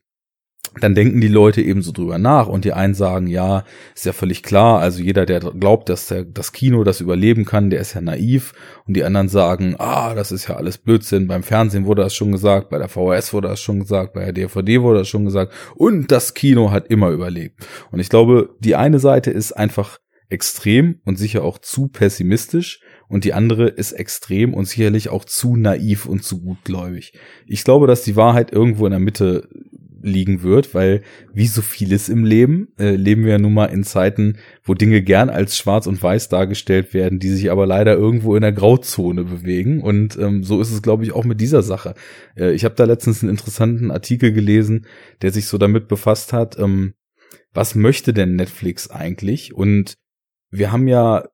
dann 0.79 0.95
denken 0.95 1.21
die 1.21 1.27
Leute 1.27 1.61
eben 1.61 1.81
so 1.81 1.91
drüber 1.91 2.17
nach 2.17 2.47
und 2.47 2.65
die 2.65 2.73
einen 2.73 2.95
sagen, 2.95 3.27
ja, 3.27 3.63
ist 3.95 4.05
ja 4.05 4.13
völlig 4.13 4.43
klar, 4.43 4.79
also 4.79 5.01
jeder, 5.01 5.25
der 5.25 5.39
glaubt, 5.39 5.89
dass 5.89 6.07
der, 6.07 6.23
das 6.23 6.51
Kino 6.51 6.83
das 6.83 7.01
überleben 7.01 7.45
kann, 7.45 7.69
der 7.69 7.81
ist 7.81 7.93
ja 7.93 8.01
naiv. 8.01 8.53
Und 8.87 8.95
die 8.95 9.03
anderen 9.03 9.29
sagen, 9.29 9.75
ah, 9.77 10.15
das 10.15 10.31
ist 10.31 10.47
ja 10.47 10.55
alles 10.55 10.77
Blödsinn, 10.77 11.27
beim 11.27 11.43
Fernsehen 11.43 11.85
wurde 11.85 12.01
das 12.01 12.15
schon 12.15 12.31
gesagt, 12.31 12.69
bei 12.69 12.77
der 12.77 12.89
VHS 12.89 13.33
wurde 13.33 13.49
das 13.49 13.61
schon 13.61 13.79
gesagt, 13.79 14.13
bei 14.13 14.23
der 14.25 14.33
DVD 14.33 14.81
wurde 14.81 14.99
das 14.99 15.07
schon 15.07 15.25
gesagt. 15.25 15.53
Und 15.75 16.11
das 16.11 16.33
Kino 16.33 16.71
hat 16.71 16.87
immer 16.87 17.09
überlebt. 17.09 17.65
Und 17.91 17.99
ich 17.99 18.09
glaube, 18.09 18.55
die 18.59 18.75
eine 18.75 18.99
Seite 18.99 19.31
ist 19.31 19.51
einfach 19.53 19.99
extrem 20.29 20.99
und 21.05 21.17
sicher 21.17 21.43
auch 21.43 21.59
zu 21.59 21.87
pessimistisch. 21.87 22.81
Und 23.07 23.25
die 23.25 23.33
andere 23.33 23.67
ist 23.67 23.91
extrem 23.91 24.53
und 24.55 24.65
sicherlich 24.65 25.09
auch 25.09 25.25
zu 25.25 25.55
naiv 25.55 26.07
und 26.07 26.23
zu 26.23 26.41
gutgläubig. 26.41 27.13
Ich 27.45 27.63
glaube, 27.63 27.85
dass 27.85 28.01
die 28.01 28.15
Wahrheit 28.15 28.51
irgendwo 28.51 28.85
in 28.87 28.91
der 28.91 28.99
Mitte 28.99 29.47
liegen 30.03 30.43
wird, 30.43 30.75
weil 30.75 31.01
wie 31.33 31.47
so 31.47 31.61
vieles 31.61 32.09
im 32.09 32.25
Leben 32.25 32.67
äh, 32.77 32.95
leben 32.95 33.23
wir 33.23 33.31
ja 33.31 33.39
nun 33.39 33.53
mal 33.53 33.65
in 33.67 33.83
Zeiten, 33.83 34.37
wo 34.63 34.73
Dinge 34.73 35.01
gern 35.01 35.29
als 35.29 35.57
schwarz 35.57 35.87
und 35.87 36.01
weiß 36.03 36.29
dargestellt 36.29 36.93
werden, 36.93 37.19
die 37.19 37.29
sich 37.29 37.49
aber 37.49 37.65
leider 37.65 37.95
irgendwo 37.95 38.35
in 38.35 38.41
der 38.41 38.51
Grauzone 38.51 39.23
bewegen. 39.23 39.81
Und 39.81 40.17
ähm, 40.19 40.43
so 40.43 40.61
ist 40.61 40.71
es, 40.71 40.81
glaube 40.81 41.03
ich, 41.03 41.13
auch 41.13 41.23
mit 41.23 41.41
dieser 41.41 41.63
Sache. 41.63 41.95
Äh, 42.35 42.51
ich 42.51 42.65
habe 42.65 42.75
da 42.75 42.83
letztens 42.83 43.23
einen 43.23 43.31
interessanten 43.31 43.89
Artikel 43.89 44.33
gelesen, 44.33 44.85
der 45.21 45.31
sich 45.31 45.47
so 45.47 45.57
damit 45.57 45.87
befasst 45.87 46.33
hat, 46.33 46.59
ähm, 46.59 46.93
was 47.53 47.75
möchte 47.75 48.13
denn 48.13 48.35
Netflix 48.35 48.89
eigentlich? 48.89 49.53
Und 49.53 49.95
wir 50.49 50.71
haben 50.71 50.87
ja 50.87 51.25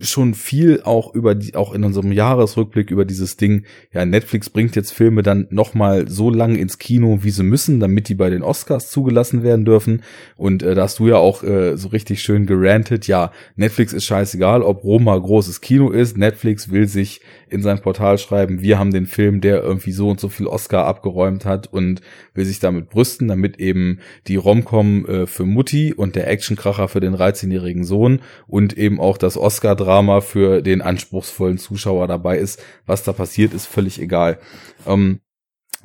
schon 0.00 0.34
viel 0.34 0.82
auch 0.84 1.14
über 1.14 1.34
die, 1.34 1.54
auch 1.54 1.72
in 1.72 1.82
unserem 1.82 2.12
Jahresrückblick 2.12 2.90
über 2.90 3.06
dieses 3.06 3.36
Ding, 3.36 3.64
ja, 3.92 4.04
Netflix 4.04 4.50
bringt 4.50 4.76
jetzt 4.76 4.92
Filme 4.92 5.22
dann 5.22 5.46
nochmal 5.50 6.08
so 6.08 6.30
lang 6.30 6.56
ins 6.56 6.78
Kino, 6.78 7.20
wie 7.22 7.30
sie 7.30 7.42
müssen, 7.42 7.80
damit 7.80 8.08
die 8.08 8.14
bei 8.14 8.28
den 8.28 8.42
Oscars 8.42 8.90
zugelassen 8.90 9.42
werden 9.42 9.64
dürfen. 9.64 10.02
Und 10.36 10.62
äh, 10.62 10.74
da 10.74 10.82
hast 10.82 10.98
du 10.98 11.08
ja 11.08 11.16
auch 11.16 11.42
äh, 11.42 11.76
so 11.76 11.88
richtig 11.88 12.20
schön 12.20 12.44
gerantet, 12.46 13.06
ja, 13.06 13.32
Netflix 13.56 13.94
ist 13.94 14.04
scheißegal, 14.04 14.62
ob 14.62 14.84
Roma 14.84 15.16
großes 15.16 15.62
Kino 15.62 15.90
ist, 15.90 16.18
Netflix 16.18 16.70
will 16.70 16.86
sich 16.86 17.22
in 17.48 17.62
sein 17.62 17.80
Portal 17.80 18.18
schreiben, 18.18 18.60
wir 18.60 18.78
haben 18.78 18.92
den 18.92 19.06
Film, 19.06 19.40
der 19.40 19.62
irgendwie 19.62 19.92
so 19.92 20.10
und 20.10 20.20
so 20.20 20.28
viel 20.28 20.46
Oscar 20.46 20.84
abgeräumt 20.84 21.46
hat 21.46 21.72
und 21.72 22.02
will 22.34 22.44
sich 22.44 22.60
damit 22.60 22.90
brüsten, 22.90 23.28
damit 23.28 23.58
eben 23.58 24.00
die 24.26 24.36
Romcom 24.36 25.06
äh, 25.06 25.26
für 25.26 25.46
Mutti 25.46 25.94
und 25.94 26.14
der 26.14 26.28
Actionkracher 26.28 26.88
für 26.88 27.00
den 27.00 27.14
13-jährigen 27.14 27.84
Sohn 27.84 28.20
und 28.46 28.76
eben 28.76 29.00
auch 29.00 29.16
das 29.16 29.38
Oscar 29.38 29.77
Drama 29.78 30.20
für 30.20 30.62
den 30.62 30.82
anspruchsvollen 30.82 31.58
Zuschauer 31.58 32.06
dabei 32.06 32.38
ist. 32.38 32.62
Was 32.86 33.02
da 33.02 33.12
passiert, 33.12 33.54
ist 33.54 33.66
völlig 33.66 34.00
egal. 34.00 34.38
Ähm, 34.86 35.20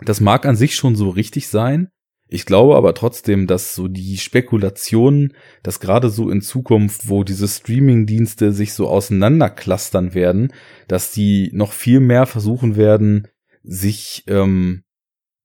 das 0.02 0.20
mag 0.20 0.46
an 0.46 0.56
sich 0.56 0.76
schon 0.76 0.96
so 0.96 1.10
richtig 1.10 1.48
sein. 1.48 1.90
Ich 2.28 2.46
glaube 2.46 2.76
aber 2.76 2.96
trotzdem, 2.96 3.46
dass 3.46 3.76
so 3.76 3.88
die 3.88 4.18
Spekulationen, 4.18 5.34
dass 5.62 5.80
gerade 5.80 6.10
so 6.10 6.30
in 6.30 6.42
Zukunft, 6.42 7.08
wo 7.08 7.24
diese 7.24 7.48
Streaming-Dienste 7.48 8.54
sich 8.54 8.74
so 8.74 8.88
auseinanderklustern 8.88 10.16
werden, 10.16 10.52
dass 10.88 11.12
die 11.12 11.52
noch 11.54 11.74
viel 11.74 12.00
mehr 12.00 12.26
versuchen 12.26 12.76
werden, 12.76 13.28
sich 13.62 14.24
ähm, 14.28 14.84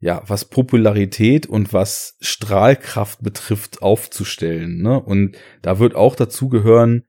ja, 0.00 0.22
was 0.26 0.46
Popularität 0.46 1.46
und 1.46 1.72
was 1.72 2.16
Strahlkraft 2.20 3.22
betrifft, 3.22 3.82
aufzustellen. 3.82 4.80
Ne? 4.80 4.98
Und 4.98 5.36
da 5.62 5.78
wird 5.78 5.94
auch 5.94 6.14
dazu 6.14 6.48
gehören, 6.48 7.04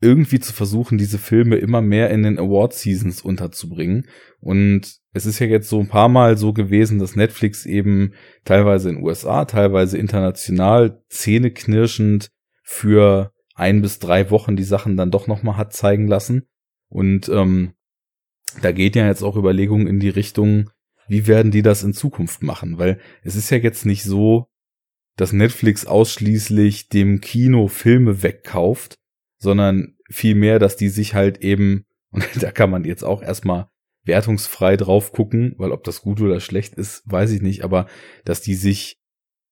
irgendwie 0.00 0.40
zu 0.40 0.52
versuchen, 0.52 0.96
diese 0.96 1.18
Filme 1.18 1.56
immer 1.56 1.82
mehr 1.82 2.10
in 2.10 2.22
den 2.22 2.38
Award 2.38 2.72
Seasons 2.72 3.20
unterzubringen. 3.20 4.06
Und 4.40 4.98
es 5.12 5.26
ist 5.26 5.38
ja 5.40 5.46
jetzt 5.46 5.68
so 5.68 5.78
ein 5.78 5.88
paar 5.88 6.08
Mal 6.08 6.38
so 6.38 6.52
gewesen, 6.52 6.98
dass 6.98 7.16
Netflix 7.16 7.66
eben 7.66 8.14
teilweise 8.44 8.88
in 8.88 9.02
USA, 9.02 9.44
teilweise 9.44 9.98
international 9.98 11.02
zähneknirschend 11.08 12.30
für 12.62 13.32
ein 13.54 13.82
bis 13.82 13.98
drei 13.98 14.30
Wochen 14.30 14.56
die 14.56 14.64
Sachen 14.64 14.96
dann 14.96 15.10
doch 15.10 15.26
nochmal 15.26 15.58
hat 15.58 15.74
zeigen 15.74 16.06
lassen. 16.06 16.48
Und 16.88 17.28
ähm, 17.28 17.74
da 18.62 18.72
geht 18.72 18.96
ja 18.96 19.06
jetzt 19.06 19.22
auch 19.22 19.36
Überlegungen 19.36 19.86
in 19.86 20.00
die 20.00 20.08
Richtung, 20.08 20.70
wie 21.08 21.26
werden 21.26 21.50
die 21.50 21.62
das 21.62 21.82
in 21.82 21.92
Zukunft 21.92 22.42
machen? 22.42 22.78
Weil 22.78 23.00
es 23.22 23.36
ist 23.36 23.50
ja 23.50 23.58
jetzt 23.58 23.84
nicht 23.84 24.04
so, 24.04 24.46
dass 25.16 25.32
Netflix 25.32 25.84
ausschließlich 25.84 26.88
dem 26.88 27.20
Kino 27.20 27.68
Filme 27.68 28.22
wegkauft, 28.22 28.99
sondern 29.40 29.96
vielmehr, 30.08 30.58
dass 30.58 30.76
die 30.76 30.88
sich 30.88 31.14
halt 31.14 31.38
eben, 31.38 31.86
und 32.10 32.24
da 32.40 32.52
kann 32.52 32.70
man 32.70 32.84
jetzt 32.84 33.02
auch 33.02 33.22
erstmal 33.22 33.68
wertungsfrei 34.04 34.76
drauf 34.76 35.12
gucken, 35.12 35.54
weil 35.58 35.72
ob 35.72 35.84
das 35.84 36.02
gut 36.02 36.20
oder 36.20 36.40
schlecht 36.40 36.74
ist, 36.74 37.02
weiß 37.06 37.32
ich 37.32 37.42
nicht, 37.42 37.64
aber 37.64 37.86
dass 38.24 38.40
die 38.40 38.54
sich 38.54 38.98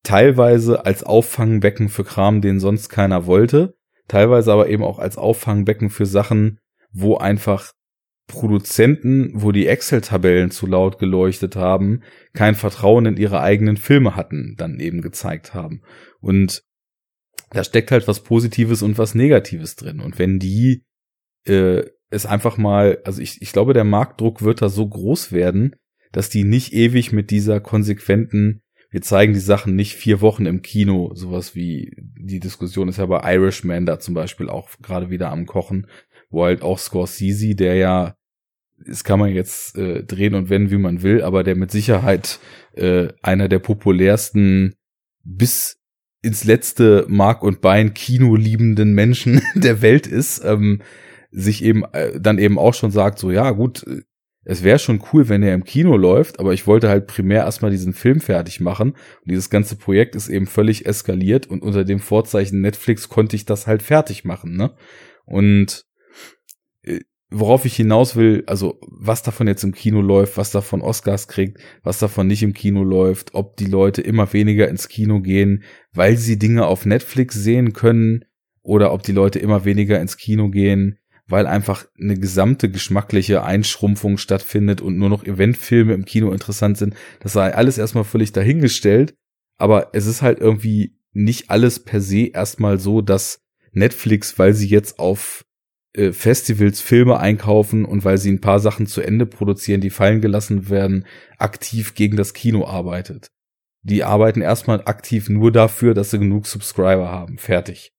teilweise 0.03 0.87
als 0.87 1.03
Auffangbecken 1.03 1.89
für 1.89 2.05
Kram, 2.05 2.41
den 2.41 2.61
sonst 2.61 2.89
keiner 2.89 3.27
wollte, 3.27 3.77
teilweise 4.07 4.53
aber 4.53 4.69
eben 4.69 4.83
auch 4.83 4.99
als 4.99 5.19
Auffangbecken 5.19 5.91
für 5.91 6.07
Sachen, 6.07 6.61
wo 6.93 7.17
einfach 7.19 7.73
Produzenten, 8.27 9.33
wo 9.35 9.53
die 9.53 9.67
Excel-Tabellen 9.67 10.51
zu 10.51 10.67
laut 10.67 10.99
geleuchtet 10.99 11.57
haben, 11.57 12.03
kein 12.35 12.55
Vertrauen 12.55 13.07
in 13.07 13.17
ihre 13.17 13.41
eigenen 13.41 13.77
Filme 13.77 14.17
hatten, 14.17 14.55
dann 14.57 14.81
eben 14.81 15.01
gezeigt 15.01 15.55
haben. 15.55 15.83
Und 16.21 16.63
da 17.51 17.65
steckt 17.65 17.91
halt 17.91 18.09
was 18.09 18.23
Positives 18.23 18.83
und 18.83 18.99
was 18.99 19.15
Negatives 19.15 19.77
drin. 19.77 20.01
Und 20.01 20.19
wenn 20.19 20.39
die 20.39 20.85
äh, 21.47 21.85
es 22.11 22.27
einfach 22.27 22.57
mal, 22.57 23.01
also 23.05 23.21
ich, 23.21 23.43
ich 23.43 23.53
glaube, 23.53 23.75
der 23.75 23.85
Marktdruck 23.85 24.43
wird 24.43 24.63
da 24.63 24.69
so 24.69 24.89
groß 24.89 25.33
werden, 25.33 25.77
dass 26.13 26.31
die 26.31 26.45
nicht 26.45 26.73
ewig 26.73 27.13
mit 27.13 27.31
dieser 27.31 27.61
konsequenten, 27.61 28.63
wir 28.91 29.03
zeigen 29.03 29.35
die 29.35 29.41
Sachen 29.41 29.77
nicht 29.77 29.95
vier 29.95 30.23
Wochen 30.23 30.47
im 30.47 30.63
Kino, 30.63 31.13
sowas 31.15 31.55
wie 31.55 31.95
die 31.99 32.41
Diskussion 32.41 32.89
ist 32.89 32.97
ja 32.99 33.07
bei 33.07 33.35
Irishman 33.35 33.85
da 33.85 33.99
zum 33.99 34.15
Beispiel 34.15 34.49
auch 34.49 34.71
gerade 34.81 35.11
wieder 35.11 35.31
am 35.31 35.45
Kochen, 35.45 35.87
wo 36.31 36.45
halt 36.45 36.63
auch 36.63 36.79
Scorsese, 36.79 37.55
der 37.55 37.75
ja 37.75 38.15
das 38.87 39.05
kann 39.05 39.19
man 39.19 39.31
jetzt 39.31 39.77
äh, 39.77 40.05
drehen 40.05 40.35
und 40.35 40.51
wenden, 40.51 40.71
wie 40.71 40.79
man 40.79 41.03
will, 41.03 41.23
aber 41.23 41.43
der 41.43 41.57
mit 41.57 41.71
Sicherheit 41.71 42.39
äh, 42.75 43.09
einer 43.23 43.49
der 43.49 43.59
populärsten 43.59 44.75
bis 45.25 45.78
ins 46.23 46.45
letzte 46.45 47.07
Mark 47.09 47.43
und 47.43 47.61
Bein 47.61 47.95
Kino 47.95 48.35
liebenden 48.37 48.93
Menschen 48.93 49.43
der 49.55 49.83
Welt 49.83 50.07
ist, 50.07 50.45
ähm, 50.45 50.83
sich 51.31 51.63
eben 51.63 51.85
äh, 51.93 52.21
dann 52.21 52.39
eben 52.39 52.59
auch 52.59 52.75
schon 52.75 52.91
sagt, 52.91 53.19
so 53.19 53.31
ja 53.31 53.51
gut, 53.51 53.87
äh, 53.87 54.03
es 54.45 54.63
wäre 54.63 54.79
schon 54.79 55.05
cool, 55.13 55.29
wenn 55.29 55.43
er 55.43 55.53
im 55.53 55.65
Kino 55.65 55.95
läuft, 55.99 56.41
aber 56.41 56.55
ich 56.55 56.67
wollte 56.67 56.89
halt 56.89 57.07
primär 57.07 57.45
erstmal 57.45 57.71
diesen 57.71 57.93
Film 57.93 58.23
fertig 58.23 58.61
machen. 58.61 58.93
Und 58.93 59.31
dieses 59.31 59.51
ganze 59.51 59.77
Projekt 59.77 60.17
ist 60.17 60.29
eben 60.31 60.47
völlig 60.47 60.87
eskaliert 60.87 61.47
und 61.47 61.63
unter 61.63 61.85
dem 61.85 61.99
Vorzeichen 61.99 62.63
Netflix 62.63 63.11
konnte 63.11 63.37
ich 63.37 63.45
das 63.45 63.67
halt 63.67 63.83
fertig 63.83 64.25
machen, 64.25 64.57
ne? 64.57 64.75
Und 65.27 65.85
worauf 67.31 67.65
ich 67.65 67.77
hinaus 67.77 68.17
will, 68.17 68.43
also 68.47 68.81
was 68.87 69.23
davon 69.23 69.47
jetzt 69.47 69.63
im 69.63 69.75
Kino 69.75 70.01
läuft, 70.01 70.37
was 70.37 70.51
davon 70.51 70.81
Oscars 70.81 71.29
kriegt, 71.29 71.59
was 71.83 71.99
davon 71.99 72.27
nicht 72.27 72.43
im 72.43 72.55
Kino 72.55 72.83
läuft, 72.83 73.35
ob 73.35 73.57
die 73.57 73.67
Leute 73.67 74.01
immer 74.01 74.33
weniger 74.33 74.69
ins 74.69 74.89
Kino 74.89 75.21
gehen, 75.21 75.65
weil 75.93 76.17
sie 76.17 76.39
Dinge 76.39 76.67
auf 76.67 76.87
Netflix 76.87 77.35
sehen 77.35 77.75
können 77.75 78.25
oder 78.63 78.93
ob 78.93 79.03
die 79.03 79.13
Leute 79.13 79.39
immer 79.39 79.65
weniger 79.65 80.01
ins 80.01 80.17
Kino 80.17 80.49
gehen, 80.49 80.99
weil 81.27 81.47
einfach 81.47 81.85
eine 82.01 82.19
gesamte 82.19 82.71
geschmackliche 82.71 83.45
Einschrumpfung 83.45 84.17
stattfindet 84.17 84.81
und 84.81 84.97
nur 84.97 85.11
noch 85.11 85.25
Eventfilme 85.25 85.93
im 85.93 86.07
Kino 86.07 86.33
interessant 86.33 86.79
sind. 86.79 86.95
Das 87.21 87.35
sei 87.35 87.55
alles 87.55 87.77
erstmal 87.77 88.05
völlig 88.05 88.33
dahingestellt, 88.33 89.15
aber 89.59 89.91
es 89.93 90.07
ist 90.07 90.23
halt 90.23 90.41
irgendwie 90.41 90.97
nicht 91.13 91.51
alles 91.51 91.81
per 91.81 92.01
se 92.01 92.29
erstmal 92.29 92.79
so, 92.79 93.03
dass 93.03 93.43
Netflix, 93.73 94.39
weil 94.39 94.55
sie 94.55 94.69
jetzt 94.69 94.99
auf 94.99 95.45
äh, 95.99 96.13
Festivals 96.13 96.81
Filme 96.81 97.19
einkaufen 97.19 97.85
und 97.85 98.05
weil 98.05 98.19
sie 98.19 98.31
ein 98.31 98.41
paar 98.41 98.61
Sachen 98.61 98.87
zu 98.87 99.01
Ende 99.01 99.27
produzieren, 99.27 99.81
die 99.81 99.91
fallen 99.91 100.21
gelassen 100.21 100.71
werden, 100.71 101.05
aktiv 101.39 101.95
gegen 101.95 102.17
das 102.17 102.35
Kino 102.35 102.67
arbeitet. 102.67 103.29
Die 103.83 104.05
arbeiten 104.05 104.41
erstmal 104.41 104.83
aktiv 104.85 105.29
nur 105.29 105.51
dafür, 105.51 105.95
dass 105.95 106.11
sie 106.11 106.19
genug 106.19 106.47
Subscriber 106.47 107.11
haben. 107.11 107.39
Fertig. 107.39 107.93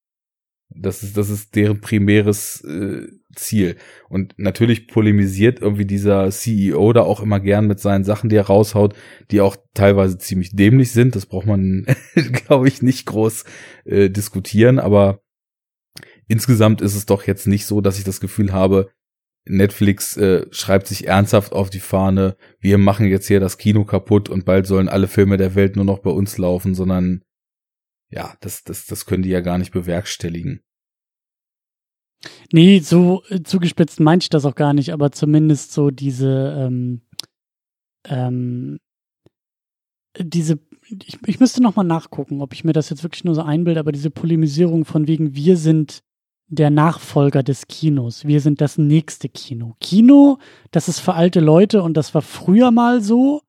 Das 0.70 1.02
ist, 1.02 1.18
das 1.18 1.30
ist 1.30 1.56
deren 1.56 1.82
primäres 1.82 2.64
äh, 2.64 3.08
Ziel. 3.36 3.76
Und 4.08 4.36
natürlich 4.38 4.88
polemisiert 4.88 5.62
irgendwie 5.62 5.86
dieser 5.86 6.30
CEO 6.30 6.94
da 6.94 7.02
auch 7.02 7.22
immer 7.22 7.40
gern 7.40 7.66
mit 7.66 7.80
seinen 7.80 8.04
Sachen, 8.04 8.30
die 8.30 8.36
er 8.36 8.46
raushaut, 8.46 8.96
die 9.32 9.42
auch 9.42 9.58
teilweise 9.74 10.20
ziemlich 10.20 10.56
dämlich 10.56 10.92
sind. 10.92 11.16
Das 11.16 11.26
braucht 11.26 11.48
man, 11.48 11.86
glaube 12.46 12.68
ich, 12.68 12.82
nicht 12.82 13.08
groß 13.08 13.46
äh, 13.86 14.10
diskutieren. 14.10 14.80
Aber 14.80 15.22
insgesamt 16.30 16.80
ist 16.80 16.96
es 16.96 17.06
doch 17.06 17.28
jetzt 17.28 17.48
nicht 17.48 17.66
so, 17.66 17.82
dass 17.82 17.98
ich 17.98 18.06
das 18.06 18.22
Gefühl 18.22 18.54
habe, 18.54 18.92
Netflix 19.46 20.16
äh, 20.16 20.46
schreibt 20.52 20.88
sich 20.88 21.08
ernsthaft 21.08 21.54
auf 21.54 21.70
die 21.70 21.80
Fahne, 21.80 22.38
wir 22.60 22.78
machen 22.78 23.08
jetzt 23.08 23.28
hier 23.28 23.40
das 23.40 23.58
Kino 23.58 23.84
kaputt 23.84 24.30
und 24.30 24.46
bald 24.46 24.68
sollen 24.68 24.88
alle 24.90 25.08
Filme 25.08 25.38
der 25.38 25.56
Welt 25.56 25.76
nur 25.76 25.86
noch 25.86 26.00
bei 26.00 26.12
uns 26.12 26.38
laufen, 26.38 26.76
sondern 26.76 27.24
ja, 28.12 28.36
das, 28.42 28.64
das, 28.64 28.86
das 28.86 29.06
können 29.06 29.24
die 29.24 29.30
ja 29.30 29.42
gar 29.42 29.58
nicht 29.58 29.72
bewerkstelligen. 29.72 30.62
Nee, 32.52 32.80
so 32.80 33.24
äh, 33.30 33.42
zugespitzt 33.44 34.00
meinte 34.00 34.26
ich 34.26 34.30
das 34.30 34.46
auch 34.46 34.56
gar 34.56 34.74
nicht, 34.74 34.94
aber 34.94 35.12
zumindest 35.12 35.72
so 35.72 35.90
diese, 35.90 36.56
ähm, 36.58 37.02
ähm, 38.06 38.78
diese, 40.18 40.60
ich, 40.90 41.18
ich 41.26 41.40
müsste 41.40 41.64
nochmal 41.64 41.86
nachgucken, 41.86 42.42
ob 42.42 42.54
ich 42.54 42.64
mir 42.64 42.74
das 42.74 42.90
jetzt 42.90 43.04
wirklich 43.04 43.24
nur 43.24 43.36
so 43.36 43.42
einbilde, 43.42 43.80
aber 43.80 43.92
diese 43.92 44.12
Polemisierung 44.12 44.86
von 44.86 45.08
wegen, 45.08 45.34
wir 45.34 45.56
sind 45.56 46.04
der 46.50 46.70
Nachfolger 46.70 47.44
des 47.44 47.68
Kinos. 47.68 48.26
Wir 48.26 48.42
sind 48.42 48.60
das 48.60 48.78
nächste 48.78 49.30
Kino. 49.30 49.76
Kino, 49.80 50.40
das 50.72 50.90
ist 50.90 51.00
für 51.00 51.14
alte 51.14 51.40
Leute 51.40 51.84
und 51.84 51.96
das 51.96 52.14
war 52.14 52.22
früher 52.22 52.72
mal 52.72 53.02
so. 53.02 53.42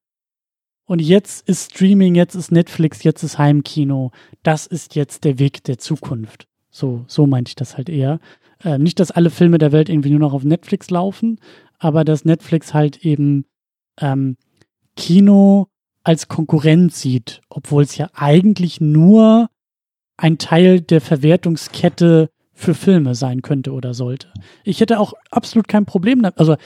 Und 0.85 1.01
jetzt 1.01 1.49
ist 1.49 1.73
Streaming, 1.73 2.15
jetzt 2.15 2.35
ist 2.35 2.53
Netflix, 2.53 3.03
jetzt 3.03 3.23
ist 3.23 3.39
Heimkino. 3.39 4.11
Das 4.43 4.67
ist 4.67 4.95
jetzt 4.97 5.25
der 5.25 5.39
Weg 5.39 5.65
der 5.65 5.79
Zukunft. 5.79 6.47
So, 6.71 7.05
so 7.07 7.27
meinte 7.27 7.51
ich 7.51 7.57
das 7.57 7.77
halt 7.77 7.89
eher. 7.89 8.21
Äh, 8.63 8.79
nicht, 8.79 9.01
dass 9.01 9.11
alle 9.11 9.31
Filme 9.31 9.59
der 9.59 9.73
Welt 9.73 9.89
irgendwie 9.89 10.11
nur 10.11 10.21
noch 10.21 10.33
auf 10.33 10.45
Netflix 10.45 10.91
laufen, 10.91 11.41
aber 11.79 12.05
dass 12.05 12.25
Netflix 12.25 12.75
halt 12.75 13.05
eben 13.05 13.47
ähm, 13.99 14.37
Kino 14.97 15.69
als 16.03 16.29
Konkurrent 16.29 16.93
sieht, 16.93 17.41
obwohl 17.49 17.85
es 17.85 17.97
ja 17.97 18.11
eigentlich 18.15 18.81
nur 18.81 19.49
ein 20.17 20.39
Teil 20.39 20.81
der 20.81 21.01
Verwertungskette 21.01 22.31
für 22.61 22.75
Filme 22.75 23.15
sein 23.15 23.43
könnte 23.43 23.73
oder 23.73 23.95
sollte. 23.95 24.29
Ich 24.65 24.81
hätte 24.81 25.01
auch 25.01 25.15
absolut 25.31 25.67
kein 25.67 25.87
Problem 25.87 26.23
damit. 26.23 26.39
Also 26.39 26.57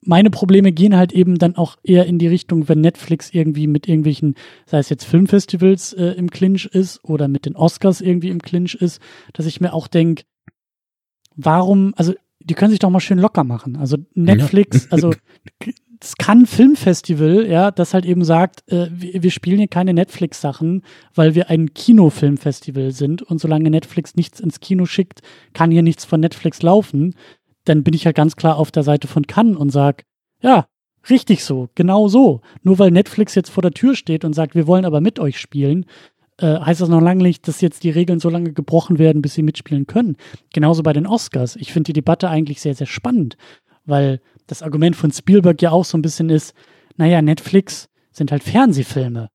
meine 0.00 0.30
Probleme 0.30 0.72
gehen 0.72 0.96
halt 0.96 1.12
eben 1.12 1.38
dann 1.38 1.56
auch 1.56 1.76
eher 1.82 2.06
in 2.06 2.18
die 2.18 2.28
Richtung, 2.28 2.68
wenn 2.68 2.80
Netflix 2.80 3.30
irgendwie 3.32 3.66
mit 3.66 3.88
irgendwelchen, 3.88 4.36
sei 4.66 4.78
es 4.78 4.88
jetzt 4.88 5.04
Filmfestivals 5.04 5.92
äh, 5.92 6.12
im 6.12 6.30
Clinch 6.30 6.66
ist 6.66 7.02
oder 7.04 7.26
mit 7.26 7.46
den 7.46 7.56
Oscars 7.56 8.00
irgendwie 8.00 8.28
im 8.28 8.40
Clinch 8.40 8.74
ist, 8.74 9.00
dass 9.32 9.46
ich 9.46 9.60
mir 9.60 9.72
auch 9.72 9.88
denke, 9.88 10.22
warum, 11.34 11.92
also 11.96 12.14
die 12.38 12.54
können 12.54 12.70
sich 12.70 12.78
doch 12.78 12.90
mal 12.90 13.00
schön 13.00 13.18
locker 13.18 13.42
machen. 13.42 13.76
Also 13.76 13.96
Netflix, 14.14 14.84
ja. 14.84 14.92
also 14.92 15.12
kann 16.18 16.46
Filmfestival, 16.46 17.46
ja, 17.46 17.70
das 17.70 17.92
halt 17.92 18.04
eben 18.04 18.24
sagt, 18.24 18.62
äh, 18.70 18.88
wir, 18.90 19.22
wir, 19.22 19.30
spielen 19.30 19.58
hier 19.58 19.68
keine 19.68 19.94
Netflix-Sachen, 19.94 20.82
weil 21.14 21.34
wir 21.34 21.50
ein 21.50 21.74
Kinofilmfestival 21.74 22.92
sind 22.92 23.22
und 23.22 23.40
solange 23.40 23.70
Netflix 23.70 24.14
nichts 24.14 24.40
ins 24.40 24.60
Kino 24.60 24.86
schickt, 24.86 25.22
kann 25.54 25.70
hier 25.70 25.82
nichts 25.82 26.04
von 26.04 26.20
Netflix 26.20 26.62
laufen. 26.62 27.14
Dann 27.64 27.82
bin 27.82 27.94
ich 27.94 28.06
halt 28.06 28.16
ganz 28.16 28.36
klar 28.36 28.56
auf 28.56 28.70
der 28.70 28.84
Seite 28.84 29.08
von 29.08 29.26
Cannes 29.26 29.56
und 29.56 29.70
sag, 29.70 30.04
ja, 30.40 30.66
richtig 31.10 31.44
so, 31.44 31.68
genau 31.74 32.08
so. 32.08 32.42
Nur 32.62 32.78
weil 32.78 32.90
Netflix 32.90 33.34
jetzt 33.34 33.50
vor 33.50 33.62
der 33.62 33.72
Tür 33.72 33.96
steht 33.96 34.24
und 34.24 34.34
sagt, 34.34 34.54
wir 34.54 34.66
wollen 34.66 34.84
aber 34.84 35.00
mit 35.00 35.18
euch 35.18 35.40
spielen, 35.40 35.84
äh, 36.38 36.60
heißt 36.60 36.80
das 36.80 36.88
noch 36.88 37.00
lange 37.00 37.22
nicht, 37.22 37.48
dass 37.48 37.60
jetzt 37.60 37.82
die 37.82 37.90
Regeln 37.90 38.20
so 38.20 38.30
lange 38.30 38.52
gebrochen 38.52 38.98
werden, 38.98 39.22
bis 39.22 39.34
sie 39.34 39.42
mitspielen 39.42 39.86
können. 39.86 40.16
Genauso 40.52 40.82
bei 40.82 40.92
den 40.92 41.06
Oscars. 41.06 41.56
Ich 41.56 41.72
finde 41.72 41.88
die 41.88 41.94
Debatte 41.94 42.28
eigentlich 42.28 42.60
sehr, 42.60 42.74
sehr 42.74 42.86
spannend, 42.86 43.36
weil 43.84 44.20
das 44.48 44.62
Argument 44.62 44.96
von 44.96 45.12
Spielberg 45.12 45.62
ja 45.62 45.70
auch 45.70 45.84
so 45.84 45.96
ein 45.96 46.02
bisschen 46.02 46.30
ist, 46.30 46.54
naja, 46.96 47.22
Netflix 47.22 47.88
sind 48.10 48.32
halt 48.32 48.42
Fernsehfilme. 48.42 49.28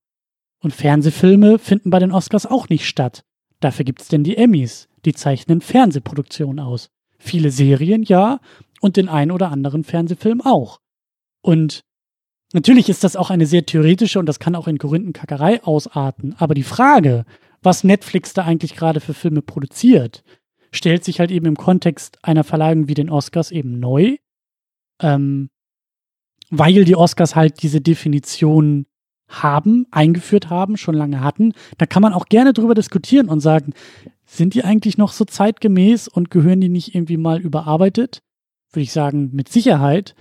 Und 0.60 0.73
Fernsehfilme 0.73 1.60
finden 1.60 1.90
bei 1.90 1.99
den 1.99 2.11
Oscars 2.11 2.45
auch 2.45 2.68
nicht 2.68 2.85
statt. 2.85 3.23
Dafür 3.61 3.85
gibt's 3.85 4.10
denn 4.10 4.23
die 4.23 4.35
Emmys. 4.35 4.90
Die 5.06 5.14
zeichnen 5.14 5.61
Fernsehproduktionen 5.61 6.60
aus. 6.60 6.90
Viele 7.18 7.52
Serien, 7.52 8.03
ja, 8.03 8.40
und 8.81 8.98
den 8.98 9.07
ein 9.07 9.31
oder 9.31 9.52
anderen 9.52 9.84
Fernsehfilm 9.84 10.41
auch. 10.41 10.80
Und 11.41 11.84
natürlich 12.53 12.90
ist 12.90 13.03
das 13.03 13.15
auch 13.15 13.30
eine 13.30 13.45
sehr 13.45 13.65
theoretische 13.65 14.19
und 14.19 14.26
das 14.26 14.40
kann 14.40 14.56
auch 14.56 14.68
in 14.68 14.77
Korinthenkackerei 14.77 15.64
ausarten. 15.64 16.35
Aber 16.38 16.53
die 16.53 16.64
Frage, 16.64 17.26
was 17.61 17.84
Netflix 17.84 18.34
da 18.34 18.44
eigentlich 18.44 18.76
gerade 18.76 18.99
für 18.99 19.14
Filme 19.14 19.41
produziert, 19.41 20.23
stellt 20.72 21.03
sich 21.03 21.19
halt 21.19 21.31
eben 21.31 21.45
im 21.45 21.56
Kontext 21.56 22.18
einer 22.23 22.44
Verleihung 22.44 22.88
wie 22.88 22.94
den 22.94 23.10
Oscars 23.10 23.52
eben 23.52 23.80
neu. 23.80 24.18
Ähm, 25.04 25.50
weil 26.50 26.86
die 26.86 26.96
Oscars 26.96 27.36
halt 27.36 27.64
diese 27.64 27.82
Definition 27.82 28.86
haben, 29.28 29.88
eingeführt 29.92 30.50
haben, 30.50 30.78
schon 30.78 30.96
lange 30.96 31.22
hatten. 31.22 31.54
Da 31.78 31.86
kann 31.86 32.02
man 32.02 32.14
auch 32.14 32.26
gerne 32.26 32.54
drüber 32.54 32.76
diskutieren 32.76 33.30
und 33.30 33.40
sagen, 33.40 33.74
sind 34.26 34.54
die 34.54 34.64
eigentlich 34.64 34.98
noch 34.98 35.12
so 35.12 35.26
zeitgemäß 35.26 36.08
und 36.08 36.30
gehören 36.30 36.62
die 36.62 36.70
nicht 36.70 36.94
irgendwie 36.96 37.18
mal 37.18 37.42
überarbeitet? 37.42 38.22
Würde 38.72 38.84
ich 38.84 38.92
sagen, 38.92 39.32
mit 39.34 39.50
Sicherheit. 39.50 40.16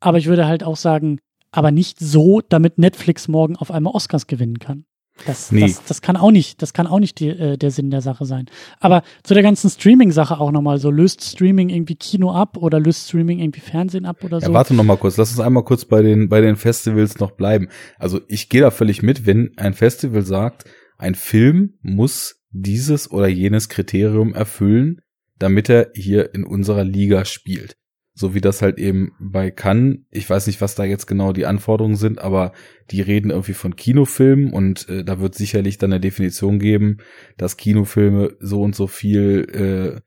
Aber 0.00 0.18
ich 0.18 0.26
würde 0.26 0.46
halt 0.46 0.64
auch 0.64 0.76
sagen, 0.76 1.20
aber 1.50 1.70
nicht 1.70 1.98
so, 1.98 2.40
damit 2.40 2.78
Netflix 2.78 3.28
morgen 3.28 3.56
auf 3.56 3.70
einmal 3.70 3.94
Oscars 3.94 4.26
gewinnen 4.26 4.58
kann. 4.58 4.84
Das, 5.26 5.52
nee. 5.52 5.62
das, 5.62 5.84
das 5.84 6.02
kann 6.02 6.16
auch 6.16 6.30
nicht, 6.30 6.62
das 6.62 6.72
kann 6.72 6.86
auch 6.86 6.98
nicht 6.98 7.20
die, 7.20 7.28
äh, 7.28 7.56
der 7.56 7.70
Sinn 7.70 7.90
der 7.90 8.00
Sache 8.00 8.24
sein. 8.24 8.46
Aber 8.80 9.02
zu 9.22 9.34
der 9.34 9.42
ganzen 9.42 9.70
Streaming-Sache 9.70 10.38
auch 10.38 10.50
nochmal 10.50 10.78
so, 10.78 10.90
löst 10.90 11.22
Streaming 11.24 11.68
irgendwie 11.68 11.96
Kino 11.96 12.32
ab 12.32 12.56
oder 12.56 12.80
löst 12.80 13.08
Streaming 13.08 13.38
irgendwie 13.38 13.60
Fernsehen 13.60 14.06
ab 14.06 14.24
oder 14.24 14.40
so? 14.40 14.46
Ja, 14.46 14.52
warte 14.52 14.74
nochmal 14.74 14.96
kurz, 14.96 15.16
lass 15.16 15.30
uns 15.30 15.40
einmal 15.40 15.64
kurz 15.64 15.84
bei 15.84 16.02
den, 16.02 16.28
bei 16.28 16.40
den 16.40 16.56
Festivals 16.56 17.18
noch 17.18 17.32
bleiben. 17.32 17.68
Also 17.98 18.20
ich 18.28 18.48
gehe 18.48 18.60
da 18.60 18.70
völlig 18.70 19.02
mit, 19.02 19.26
wenn 19.26 19.52
ein 19.56 19.74
Festival 19.74 20.22
sagt, 20.22 20.64
ein 20.96 21.14
Film 21.14 21.74
muss 21.82 22.36
dieses 22.50 23.10
oder 23.10 23.28
jenes 23.28 23.68
Kriterium 23.68 24.34
erfüllen, 24.34 25.00
damit 25.38 25.68
er 25.68 25.90
hier 25.94 26.34
in 26.34 26.44
unserer 26.44 26.84
Liga 26.84 27.24
spielt 27.24 27.76
so 28.18 28.34
wie 28.34 28.40
das 28.40 28.62
halt 28.62 28.78
eben 28.78 29.12
bei 29.20 29.52
Cannes, 29.52 29.98
ich 30.10 30.28
weiß 30.28 30.48
nicht, 30.48 30.60
was 30.60 30.74
da 30.74 30.82
jetzt 30.82 31.06
genau 31.06 31.32
die 31.32 31.46
Anforderungen 31.46 31.94
sind, 31.94 32.18
aber 32.18 32.52
die 32.90 33.00
reden 33.00 33.30
irgendwie 33.30 33.52
von 33.52 33.76
Kinofilmen 33.76 34.52
und 34.52 34.88
äh, 34.88 35.04
da 35.04 35.20
wird 35.20 35.36
sicherlich 35.36 35.78
dann 35.78 35.92
eine 35.92 36.00
Definition 36.00 36.58
geben, 36.58 36.98
dass 37.36 37.56
Kinofilme 37.56 38.36
so 38.40 38.62
und 38.62 38.74
so 38.74 38.88
viel 38.88 39.46
äh, 39.94 40.00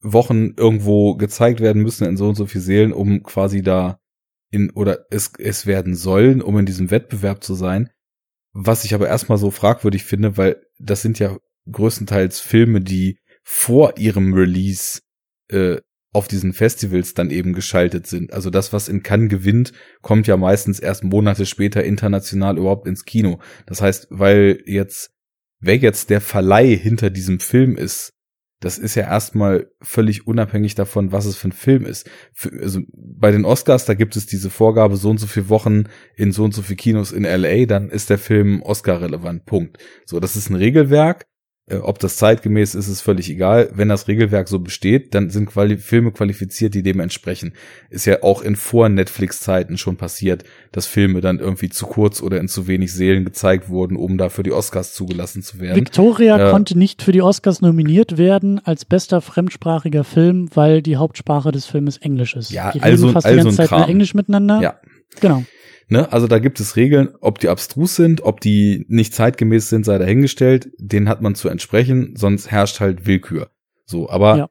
Wochen 0.00 0.54
irgendwo 0.56 1.16
gezeigt 1.16 1.60
werden 1.60 1.82
müssen 1.82 2.06
in 2.06 2.16
so 2.16 2.28
und 2.28 2.34
so 2.34 2.46
viel 2.46 2.62
Seelen, 2.62 2.94
um 2.94 3.22
quasi 3.22 3.62
da 3.62 4.00
in 4.50 4.70
oder 4.70 5.04
es, 5.10 5.32
es 5.38 5.66
werden 5.66 5.94
sollen, 5.96 6.40
um 6.40 6.58
in 6.58 6.64
diesem 6.64 6.90
Wettbewerb 6.90 7.44
zu 7.44 7.54
sein. 7.54 7.90
Was 8.54 8.86
ich 8.86 8.94
aber 8.94 9.08
erstmal 9.08 9.36
so 9.36 9.50
fragwürdig 9.50 10.04
finde, 10.04 10.38
weil 10.38 10.62
das 10.78 11.02
sind 11.02 11.18
ja 11.18 11.36
größtenteils 11.70 12.40
Filme, 12.40 12.80
die 12.80 13.18
vor 13.42 13.98
ihrem 13.98 14.32
Release 14.32 15.00
äh, 15.48 15.76
auf 16.14 16.28
diesen 16.28 16.52
Festivals 16.52 17.12
dann 17.14 17.30
eben 17.30 17.52
geschaltet 17.52 18.06
sind. 18.06 18.32
Also 18.32 18.48
das, 18.48 18.72
was 18.72 18.88
in 18.88 19.02
Cannes 19.02 19.28
gewinnt, 19.28 19.72
kommt 20.00 20.28
ja 20.28 20.36
meistens 20.36 20.78
erst 20.78 21.02
Monate 21.02 21.44
später 21.44 21.82
international 21.82 22.56
überhaupt 22.56 22.86
ins 22.86 23.04
Kino. 23.04 23.40
Das 23.66 23.82
heißt, 23.82 24.06
weil 24.10 24.62
jetzt, 24.64 25.10
wer 25.58 25.76
jetzt 25.76 26.10
der 26.10 26.20
Verleih 26.20 26.76
hinter 26.76 27.10
diesem 27.10 27.40
Film 27.40 27.76
ist, 27.76 28.12
das 28.60 28.78
ist 28.78 28.94
ja 28.94 29.02
erstmal 29.02 29.68
völlig 29.82 30.26
unabhängig 30.26 30.76
davon, 30.76 31.10
was 31.10 31.26
es 31.26 31.36
für 31.36 31.48
ein 31.48 31.52
Film 31.52 31.84
ist. 31.84 32.08
Für, 32.32 32.50
also 32.62 32.80
bei 32.92 33.32
den 33.32 33.44
Oscars, 33.44 33.84
da 33.84 33.94
gibt 33.94 34.14
es 34.14 34.24
diese 34.24 34.50
Vorgabe, 34.50 34.96
so 34.96 35.10
und 35.10 35.18
so 35.18 35.26
viele 35.26 35.48
Wochen 35.48 35.84
in 36.16 36.30
so 36.30 36.44
und 36.44 36.54
so 36.54 36.62
viele 36.62 36.76
Kinos 36.76 37.10
in 37.10 37.24
LA, 37.24 37.66
dann 37.66 37.90
ist 37.90 38.08
der 38.08 38.18
Film 38.18 38.62
Oscar-relevant. 38.62 39.46
Punkt. 39.46 39.78
So, 40.06 40.20
das 40.20 40.36
ist 40.36 40.48
ein 40.48 40.54
Regelwerk 40.54 41.26
ob 41.70 41.98
das 41.98 42.18
zeitgemäß 42.18 42.74
ist, 42.74 42.88
ist 42.88 43.00
völlig 43.00 43.30
egal. 43.30 43.70
Wenn 43.72 43.88
das 43.88 44.06
Regelwerk 44.06 44.48
so 44.48 44.58
besteht, 44.58 45.14
dann 45.14 45.30
sind 45.30 45.46
Quali 45.46 45.78
Filme 45.78 46.12
qualifiziert, 46.12 46.74
die 46.74 46.82
dem 46.82 47.00
entsprechen. 47.00 47.54
Ist 47.88 48.04
ja 48.04 48.22
auch 48.22 48.42
in 48.42 48.54
Vor-Netflix-Zeiten 48.54 49.78
schon 49.78 49.96
passiert, 49.96 50.44
dass 50.72 50.86
Filme 50.86 51.22
dann 51.22 51.38
irgendwie 51.38 51.70
zu 51.70 51.86
kurz 51.86 52.20
oder 52.20 52.38
in 52.38 52.48
zu 52.48 52.66
wenig 52.66 52.92
Seelen 52.92 53.24
gezeigt 53.24 53.70
wurden, 53.70 53.96
um 53.96 54.18
da 54.18 54.28
für 54.28 54.42
die 54.42 54.52
Oscars 54.52 54.92
zugelassen 54.92 55.42
zu 55.42 55.58
werden. 55.58 55.76
Victoria 55.76 56.48
äh, 56.48 56.50
konnte 56.50 56.76
nicht 56.76 57.02
für 57.02 57.12
die 57.12 57.22
Oscars 57.22 57.62
nominiert 57.62 58.18
werden 58.18 58.60
als 58.62 58.84
bester 58.84 59.22
fremdsprachiger 59.22 60.04
Film, 60.04 60.50
weil 60.54 60.82
die 60.82 60.98
Hauptsprache 60.98 61.50
des 61.50 61.64
Filmes 61.64 61.96
Englisch 61.96 62.36
ist. 62.36 62.50
Ja, 62.50 62.72
die 62.72 62.82
also, 62.82 63.08
fast 63.08 63.24
also 63.24 63.38
die 63.38 63.44
ganze 63.44 63.56
Zeit 63.56 63.68
Kram. 63.68 63.88
Englisch 63.88 64.12
miteinander. 64.12 64.60
Ja. 64.60 64.80
Genau. 65.20 65.44
Ne? 65.88 66.10
Also 66.12 66.26
da 66.26 66.38
gibt 66.38 66.60
es 66.60 66.76
Regeln, 66.76 67.10
ob 67.20 67.38
die 67.38 67.48
abstrus 67.48 67.96
sind, 67.96 68.22
ob 68.22 68.40
die 68.40 68.86
nicht 68.88 69.14
zeitgemäß 69.14 69.68
sind, 69.68 69.84
sei 69.84 69.98
dahingestellt. 69.98 70.70
Den 70.78 71.08
hat 71.08 71.22
man 71.22 71.34
zu 71.34 71.48
entsprechen, 71.48 72.14
sonst 72.16 72.50
herrscht 72.50 72.80
halt 72.80 73.06
Willkür. 73.06 73.50
So, 73.84 74.08
aber 74.08 74.36
ja. 74.36 74.48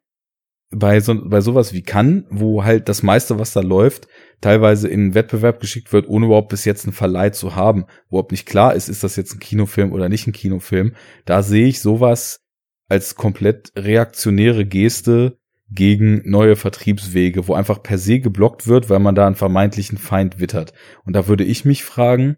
bei 0.70 1.00
so 1.00 1.28
bei 1.28 1.42
sowas 1.42 1.74
wie 1.74 1.82
kann, 1.82 2.26
wo 2.30 2.64
halt 2.64 2.88
das 2.88 3.02
meiste, 3.02 3.40
was 3.40 3.54
da 3.54 3.62
läuft, 3.62 4.08
teilweise 4.42 4.88
in 4.88 5.16
Wettbewerb 5.16 5.60
geschickt 5.60 5.92
wird, 5.92 6.08
ohne 6.08 6.28
überhaupt 6.28 6.50
bis 6.50 6.66
jetzt 6.66 6.86
einen 6.86 6.94
Verleih 6.94 7.32
zu 7.32 7.56
haben, 7.56 7.86
wo 8.10 8.18
überhaupt 8.18 8.32
nicht 8.32 8.46
klar 8.46 8.76
ist, 8.76 8.90
ist 8.90 9.04
das 9.04 9.16
jetzt 9.16 9.34
ein 9.34 9.40
Kinofilm 9.40 9.92
oder 9.92 10.10
nicht 10.10 10.28
ein 10.28 10.34
Kinofilm. 10.34 10.94
Da 11.26 11.42
sehe 11.42 11.68
ich 11.68 11.82
sowas 11.82 12.42
als 12.90 13.16
komplett 13.16 13.72
reaktionäre 13.76 14.66
Geste 14.66 15.40
gegen 15.74 16.22
neue 16.30 16.56
Vertriebswege, 16.56 17.48
wo 17.48 17.54
einfach 17.54 17.82
per 17.82 17.98
se 17.98 18.20
geblockt 18.20 18.68
wird, 18.68 18.90
weil 18.90 19.00
man 19.00 19.16
da 19.16 19.26
einen 19.26 19.36
vermeintlichen 19.36 19.98
Feind 19.98 20.40
wittert. 20.40 20.74
Und 21.04 21.14
da 21.14 21.28
würde 21.28 21.44
ich 21.44 21.66
mich 21.66 21.84
fragen, 21.84 22.38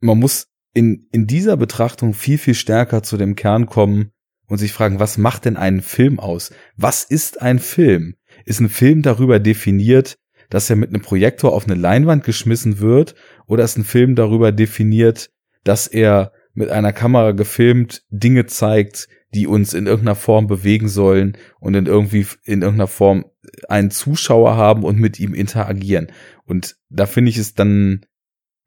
man 0.00 0.18
muss 0.18 0.48
in, 0.74 1.08
in 1.12 1.26
dieser 1.26 1.56
Betrachtung 1.56 2.14
viel, 2.14 2.38
viel 2.38 2.54
stärker 2.54 3.02
zu 3.02 3.16
dem 3.16 3.34
Kern 3.34 3.66
kommen 3.66 4.12
und 4.46 4.58
sich 4.58 4.72
fragen, 4.72 5.00
was 5.00 5.18
macht 5.18 5.44
denn 5.44 5.56
einen 5.56 5.82
Film 5.82 6.18
aus? 6.18 6.52
Was 6.76 7.04
ist 7.04 7.42
ein 7.42 7.58
Film? 7.58 8.14
Ist 8.44 8.60
ein 8.60 8.70
Film 8.70 9.02
darüber 9.02 9.38
definiert, 9.38 10.18
dass 10.50 10.70
er 10.70 10.76
mit 10.76 10.88
einem 10.88 11.02
Projektor 11.02 11.52
auf 11.52 11.66
eine 11.66 11.74
Leinwand 11.74 12.24
geschmissen 12.24 12.78
wird? 12.78 13.14
Oder 13.46 13.64
ist 13.64 13.76
ein 13.76 13.84
Film 13.84 14.14
darüber 14.14 14.52
definiert, 14.52 15.30
dass 15.64 15.86
er 15.86 16.32
mit 16.54 16.70
einer 16.70 16.92
Kamera 16.92 17.32
gefilmt 17.32 18.02
Dinge 18.08 18.46
zeigt, 18.46 19.08
die 19.34 19.46
uns 19.46 19.74
in 19.74 19.86
irgendeiner 19.86 20.14
Form 20.14 20.46
bewegen 20.46 20.88
sollen 20.88 21.36
und 21.60 21.74
in 21.74 21.86
irgendwie 21.86 22.26
in 22.44 22.62
irgendeiner 22.62 22.86
Form 22.86 23.26
einen 23.68 23.90
Zuschauer 23.90 24.56
haben 24.56 24.84
und 24.84 24.98
mit 24.98 25.20
ihm 25.20 25.34
interagieren. 25.34 26.08
Und 26.44 26.76
da 26.88 27.06
finde 27.06 27.30
ich 27.30 27.38
es 27.38 27.54
dann 27.54 28.06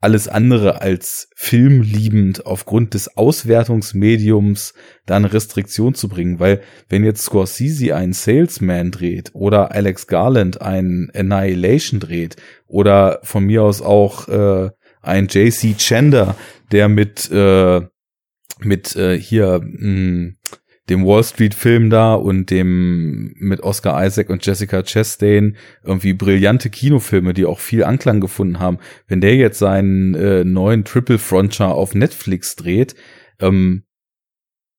alles 0.02 0.26
andere 0.26 0.82
als 0.82 1.28
filmliebend 1.36 2.44
aufgrund 2.44 2.94
des 2.94 3.16
Auswertungsmediums 3.16 4.74
da 5.06 5.16
eine 5.16 5.32
Restriktion 5.32 5.94
zu 5.94 6.08
bringen, 6.08 6.40
weil 6.40 6.60
wenn 6.88 7.04
jetzt 7.04 7.22
Scorsese 7.22 7.94
einen 7.94 8.12
Salesman 8.12 8.90
dreht 8.90 9.30
oder 9.32 9.70
Alex 9.72 10.08
Garland 10.08 10.60
einen 10.60 11.10
Annihilation 11.14 12.00
dreht 12.00 12.34
oder 12.66 13.20
von 13.22 13.44
mir 13.44 13.62
aus 13.62 13.80
auch 13.80 14.26
äh, 14.26 14.70
ein 15.02 15.28
JC 15.28 15.76
Chander, 15.78 16.34
der 16.72 16.88
mit 16.88 17.30
äh, 17.30 17.82
mit 18.64 18.96
äh, 18.96 19.18
hier 19.18 19.60
mh, 19.62 19.78
hm, 19.80 20.36
dem 20.88 21.06
Wall 21.06 21.22
Street 21.22 21.54
Film 21.54 21.90
da 21.90 22.14
und 22.14 22.50
dem 22.50 23.34
mit 23.38 23.60
Oscar 23.60 24.04
Isaac 24.04 24.30
und 24.30 24.44
Jessica 24.44 24.82
Chastain 24.82 25.56
irgendwie 25.84 26.12
brillante 26.12 26.70
Kinofilme, 26.70 27.34
die 27.34 27.44
auch 27.44 27.60
viel 27.60 27.84
Anklang 27.84 28.20
gefunden 28.20 28.58
haben. 28.58 28.78
Wenn 29.06 29.20
der 29.20 29.36
jetzt 29.36 29.58
seinen 29.58 30.14
äh, 30.14 30.44
neuen 30.44 30.84
Triple 30.84 31.18
Frontier 31.18 31.68
auf 31.68 31.94
Netflix 31.94 32.56
dreht, 32.56 32.96
ähm, 33.40 33.84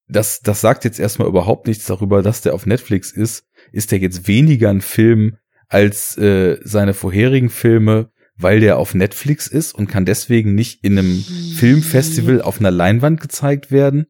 das, 0.07 0.41
das 0.41 0.61
sagt 0.61 0.83
jetzt 0.83 0.99
erstmal 0.99 1.27
überhaupt 1.27 1.67
nichts 1.67 1.85
darüber, 1.85 2.21
dass 2.21 2.41
der 2.41 2.53
auf 2.53 2.65
Netflix 2.65 3.11
ist. 3.11 3.47
Ist 3.71 3.91
der 3.91 3.99
jetzt 3.99 4.27
weniger 4.27 4.69
ein 4.69 4.81
Film 4.81 5.37
als 5.69 6.17
äh, 6.17 6.57
seine 6.63 6.93
vorherigen 6.93 7.49
Filme? 7.49 8.11
Weil 8.37 8.59
der 8.59 8.77
auf 8.77 8.95
Netflix 8.95 9.47
ist 9.47 9.73
und 9.73 9.87
kann 9.87 10.05
deswegen 10.05 10.55
nicht 10.55 10.83
in 10.83 10.97
einem 10.97 11.23
Filmfestival 11.57 12.41
auf 12.41 12.59
einer 12.59 12.71
Leinwand 12.71 13.21
gezeigt 13.21 13.71
werden. 13.71 14.07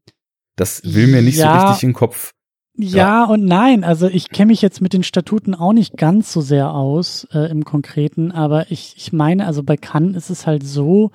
Das 0.56 0.82
will 0.84 1.08
mir 1.08 1.22
nicht 1.22 1.38
ja, 1.38 1.60
so 1.60 1.68
richtig 1.68 1.84
in 1.84 1.90
den 1.90 1.95
Kopf. 1.95 2.34
Ja, 2.76 2.98
ja, 2.98 3.24
und 3.26 3.45
nein. 3.45 3.84
Also 3.84 4.08
ich 4.08 4.30
kenne 4.30 4.48
mich 4.48 4.62
jetzt 4.62 4.82
mit 4.82 4.94
den 4.94 5.04
Statuten 5.04 5.54
auch 5.54 5.74
nicht 5.74 5.98
ganz 5.98 6.32
so 6.32 6.41
sehr 6.41 6.72
aus 6.72 7.28
äh, 7.32 7.50
im 7.52 7.66
Konkreten, 7.66 8.32
aber 8.32 8.72
ich, 8.72 8.95
ich 8.98 9.14
meine, 9.14 9.45
also 9.45 9.64
bei 9.64 9.78
Cannes 9.78 10.16
ist 10.16 10.30
es 10.30 10.48
halt 10.48 10.64
so, 10.64 11.12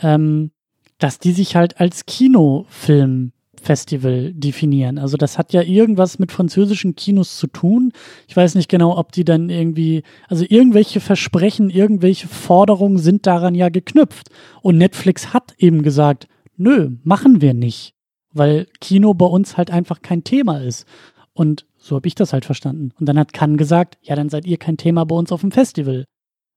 ähm, 0.00 0.50
dass 0.98 1.18
die 1.18 1.32
sich 1.32 1.54
halt 1.54 1.80
als 1.80 2.06
Kinofilm 2.06 3.32
Festival 3.62 4.32
definieren. 4.34 4.98
Also 4.98 5.16
das 5.16 5.38
hat 5.38 5.52
ja 5.52 5.62
irgendwas 5.62 6.18
mit 6.18 6.32
französischen 6.32 6.94
Kinos 6.96 7.38
zu 7.38 7.46
tun. 7.46 7.92
Ich 8.28 8.36
weiß 8.36 8.54
nicht 8.54 8.68
genau, 8.68 8.98
ob 8.98 9.12
die 9.12 9.24
dann 9.24 9.48
irgendwie, 9.48 10.02
also 10.28 10.44
irgendwelche 10.48 11.00
Versprechen, 11.00 11.70
irgendwelche 11.70 12.28
Forderungen 12.28 12.98
sind 12.98 13.26
daran 13.26 13.54
ja 13.54 13.68
geknüpft. 13.68 14.28
Und 14.60 14.78
Netflix 14.78 15.32
hat 15.32 15.54
eben 15.58 15.82
gesagt, 15.82 16.28
nö, 16.56 16.90
machen 17.04 17.40
wir 17.40 17.54
nicht, 17.54 17.94
weil 18.32 18.66
Kino 18.80 19.14
bei 19.14 19.26
uns 19.26 19.56
halt 19.56 19.70
einfach 19.70 20.02
kein 20.02 20.24
Thema 20.24 20.58
ist. 20.58 20.86
Und 21.32 21.66
so 21.78 21.96
habe 21.96 22.08
ich 22.08 22.14
das 22.14 22.32
halt 22.32 22.44
verstanden. 22.44 22.92
Und 22.98 23.06
dann 23.06 23.18
hat 23.18 23.32
Cannes 23.32 23.58
gesagt, 23.58 23.98
ja, 24.02 24.14
dann 24.16 24.28
seid 24.28 24.46
ihr 24.46 24.58
kein 24.58 24.76
Thema 24.76 25.04
bei 25.04 25.16
uns 25.16 25.32
auf 25.32 25.40
dem 25.40 25.50
Festival. 25.50 26.04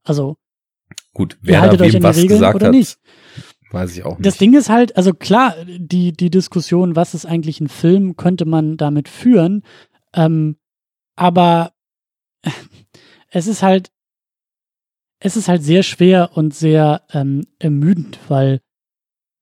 Also 0.03 0.36
gut, 1.14 1.38
wer 1.41 1.61
da 1.61 1.80
wem 1.80 2.03
was 2.03 2.18
Regeln 2.18 2.40
gesagt 2.40 2.61
hat, 2.61 2.72
nicht. 2.72 2.98
Weiß 3.76 3.97
ich 3.97 4.06
auch 4.06 4.18
nicht. 4.18 4.26
Das 4.26 4.38
Ding 4.38 4.53
ist 4.53 4.69
halt, 4.69 4.95
also 4.95 5.14
klar, 5.14 5.53
die, 5.65 6.14
die 6.14 6.30
Diskussion, 6.30 6.95
was 6.95 7.14
ist 7.14 7.26
eigentlich 7.26 7.60
ein 7.60 7.68
Film, 7.68 8.15
könnte 8.15 8.45
man 8.45 8.77
damit 8.77 9.10
führen. 9.10 9.64
Ähm, 10.14 10.56
aber 11.18 11.73
es 13.31 13.47
ist 13.47 13.64
halt, 13.64 13.91
es 15.19 15.35
ist 15.35 15.49
halt 15.49 15.61
sehr 15.61 15.84
schwer 15.84 16.38
und 16.38 16.56
sehr 16.56 17.02
ähm, 17.11 17.47
ermüdend, 17.60 18.18
weil 18.30 18.61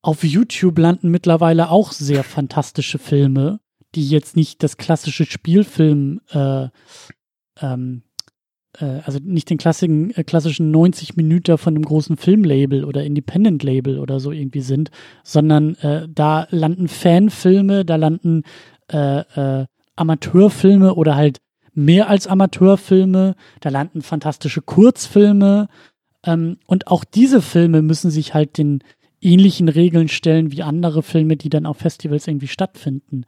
auf 0.01 0.23
YouTube 0.23 0.79
landen 0.79 1.11
mittlerweile 1.11 1.69
auch 1.69 1.91
sehr 1.91 2.23
fantastische 2.23 2.97
Filme, 2.97 3.59
die 3.93 4.07
jetzt 4.09 4.35
nicht 4.35 4.63
das 4.63 4.77
klassische 4.77 5.27
Spielfilm, 5.27 6.21
äh, 6.31 6.69
ähm, 7.61 8.01
äh, 8.01 8.12
also 8.79 9.19
nicht 9.23 9.49
den 9.49 9.57
klassischen, 9.57 10.15
äh, 10.15 10.23
klassischen 10.23 10.71
90 10.71 11.15
Minuten 11.15 11.57
von 11.57 11.75
einem 11.75 11.85
großen 11.85 12.17
Filmlabel 12.17 12.83
oder 12.83 13.03
Independent-Label 13.03 13.99
oder 13.99 14.19
so 14.19 14.31
irgendwie 14.31 14.61
sind, 14.61 14.89
sondern 15.23 15.75
äh, 15.75 16.07
da 16.09 16.47
landen 16.49 16.87
Fanfilme, 16.87 17.85
da 17.85 17.97
landen 17.97 18.43
äh, 18.91 19.19
äh, 19.19 19.65
Amateurfilme 19.95 20.95
oder 20.95 21.15
halt 21.15 21.39
mehr 21.73 22.09
als 22.09 22.27
Amateurfilme, 22.27 23.35
da 23.59 23.69
landen 23.69 24.01
fantastische 24.01 24.61
Kurzfilme. 24.61 25.67
Ähm, 26.25 26.57
und 26.65 26.87
auch 26.87 27.03
diese 27.03 27.41
Filme 27.41 27.81
müssen 27.81 28.11
sich 28.11 28.33
halt 28.33 28.57
den 28.57 28.79
ähnlichen 29.21 29.69
Regeln 29.69 30.09
stellen 30.09 30.51
wie 30.51 30.63
andere 30.63 31.03
Filme, 31.03 31.37
die 31.37 31.49
dann 31.49 31.65
auf 31.65 31.77
Festivals 31.77 32.27
irgendwie 32.27 32.47
stattfinden. 32.47 33.25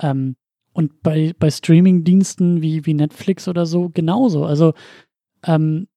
Ähm, 0.00 0.36
und 0.72 1.02
bei, 1.02 1.34
bei 1.38 1.50
Streaming-Diensten 1.50 2.62
wie, 2.62 2.86
wie 2.86 2.94
Netflix 2.94 3.48
oder 3.48 3.66
so 3.66 3.88
genauso. 3.88 4.44
Also 4.44 4.74
ähm, 5.44 5.88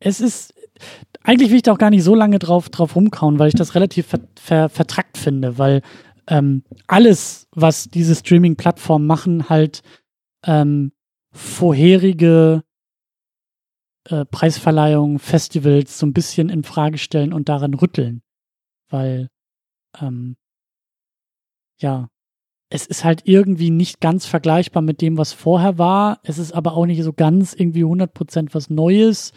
es 0.00 0.20
ist, 0.20 0.54
eigentlich 1.22 1.50
will 1.50 1.56
ich 1.56 1.62
da 1.62 1.72
auch 1.72 1.78
gar 1.78 1.90
nicht 1.90 2.02
so 2.02 2.14
lange 2.14 2.38
drauf, 2.38 2.70
drauf 2.70 2.96
rumkauen, 2.96 3.38
weil 3.38 3.48
ich 3.48 3.54
das 3.54 3.74
relativ 3.74 4.06
ver, 4.06 4.20
ver, 4.38 4.68
vertrackt 4.68 5.18
finde, 5.18 5.58
weil 5.58 5.82
ähm, 6.26 6.64
alles, 6.86 7.48
was 7.52 7.88
diese 7.88 8.14
Streaming-Plattformen 8.14 9.06
machen, 9.06 9.48
halt 9.48 9.82
ähm, 10.44 10.92
vorherige 11.32 12.64
äh, 14.08 14.24
Preisverleihungen, 14.24 15.18
Festivals 15.18 15.98
so 15.98 16.06
ein 16.06 16.12
bisschen 16.12 16.48
in 16.48 16.64
Frage 16.64 16.98
stellen 16.98 17.32
und 17.32 17.48
daran 17.48 17.74
rütteln. 17.74 18.22
Weil, 18.88 19.28
ähm, 20.00 20.36
ja, 21.80 22.08
es 22.70 22.86
ist 22.86 23.04
halt 23.04 23.22
irgendwie 23.24 23.70
nicht 23.70 24.00
ganz 24.00 24.26
vergleichbar 24.26 24.82
mit 24.82 25.02
dem, 25.02 25.18
was 25.18 25.32
vorher 25.32 25.76
war. 25.76 26.20
Es 26.22 26.38
ist 26.38 26.52
aber 26.52 26.74
auch 26.76 26.86
nicht 26.86 27.02
so 27.02 27.12
ganz 27.12 27.52
irgendwie 27.52 27.84
100% 27.84 28.50
was 28.52 28.70
Neues. 28.70 29.32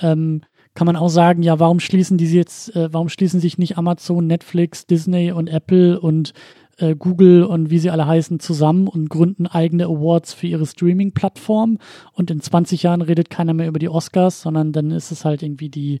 Ähm, 0.00 0.42
kann 0.74 0.86
man 0.86 0.96
auch 0.96 1.08
sagen, 1.08 1.44
ja, 1.44 1.60
warum 1.60 1.78
schließen 1.78 2.18
die 2.18 2.26
jetzt, 2.26 2.74
äh, 2.74 2.92
warum 2.92 3.08
schließen 3.08 3.38
sich 3.38 3.58
nicht 3.58 3.78
Amazon, 3.78 4.26
Netflix, 4.26 4.86
Disney 4.86 5.30
und 5.30 5.48
Apple 5.48 6.00
und 6.00 6.32
äh, 6.78 6.96
Google 6.96 7.44
und 7.44 7.70
wie 7.70 7.78
sie 7.78 7.90
alle 7.90 8.08
heißen 8.08 8.40
zusammen 8.40 8.88
und 8.88 9.08
gründen 9.08 9.46
eigene 9.46 9.84
Awards 9.84 10.34
für 10.34 10.48
ihre 10.48 10.66
Streaming-Plattform 10.66 11.78
und 12.12 12.30
in 12.32 12.40
20 12.40 12.82
Jahren 12.82 13.02
redet 13.02 13.30
keiner 13.30 13.54
mehr 13.54 13.68
über 13.68 13.78
die 13.78 13.88
Oscars, 13.88 14.42
sondern 14.42 14.72
dann 14.72 14.90
ist 14.90 15.12
es 15.12 15.24
halt 15.24 15.44
irgendwie 15.44 15.68
die, 15.68 16.00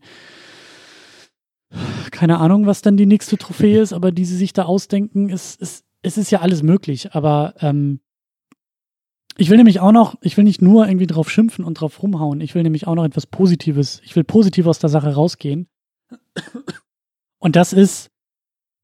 keine 2.10 2.38
Ahnung, 2.38 2.66
was 2.66 2.82
dann 2.82 2.96
die 2.96 3.06
nächste 3.06 3.38
Trophäe 3.38 3.80
ist, 3.80 3.92
aber 3.92 4.10
die 4.10 4.24
sie 4.24 4.36
sich 4.36 4.52
da 4.52 4.64
ausdenken, 4.64 5.28
ist, 5.28 5.60
ist, 5.62 5.84
es 6.04 6.18
ist 6.18 6.30
ja 6.30 6.40
alles 6.40 6.62
möglich, 6.62 7.14
aber 7.14 7.54
ähm, 7.60 8.00
ich 9.36 9.50
will 9.50 9.56
nämlich 9.56 9.80
auch 9.80 9.90
noch, 9.90 10.16
ich 10.20 10.36
will 10.36 10.44
nicht 10.44 10.62
nur 10.62 10.86
irgendwie 10.86 11.06
drauf 11.06 11.30
schimpfen 11.30 11.64
und 11.64 11.74
drauf 11.74 12.02
rumhauen, 12.02 12.40
ich 12.40 12.54
will 12.54 12.62
nämlich 12.62 12.86
auch 12.86 12.94
noch 12.94 13.04
etwas 13.04 13.26
Positives, 13.26 14.00
ich 14.04 14.14
will 14.14 14.22
positiv 14.22 14.66
aus 14.66 14.78
der 14.78 14.90
Sache 14.90 15.14
rausgehen. 15.14 15.66
Und 17.38 17.56
das 17.56 17.72
ist, 17.72 18.10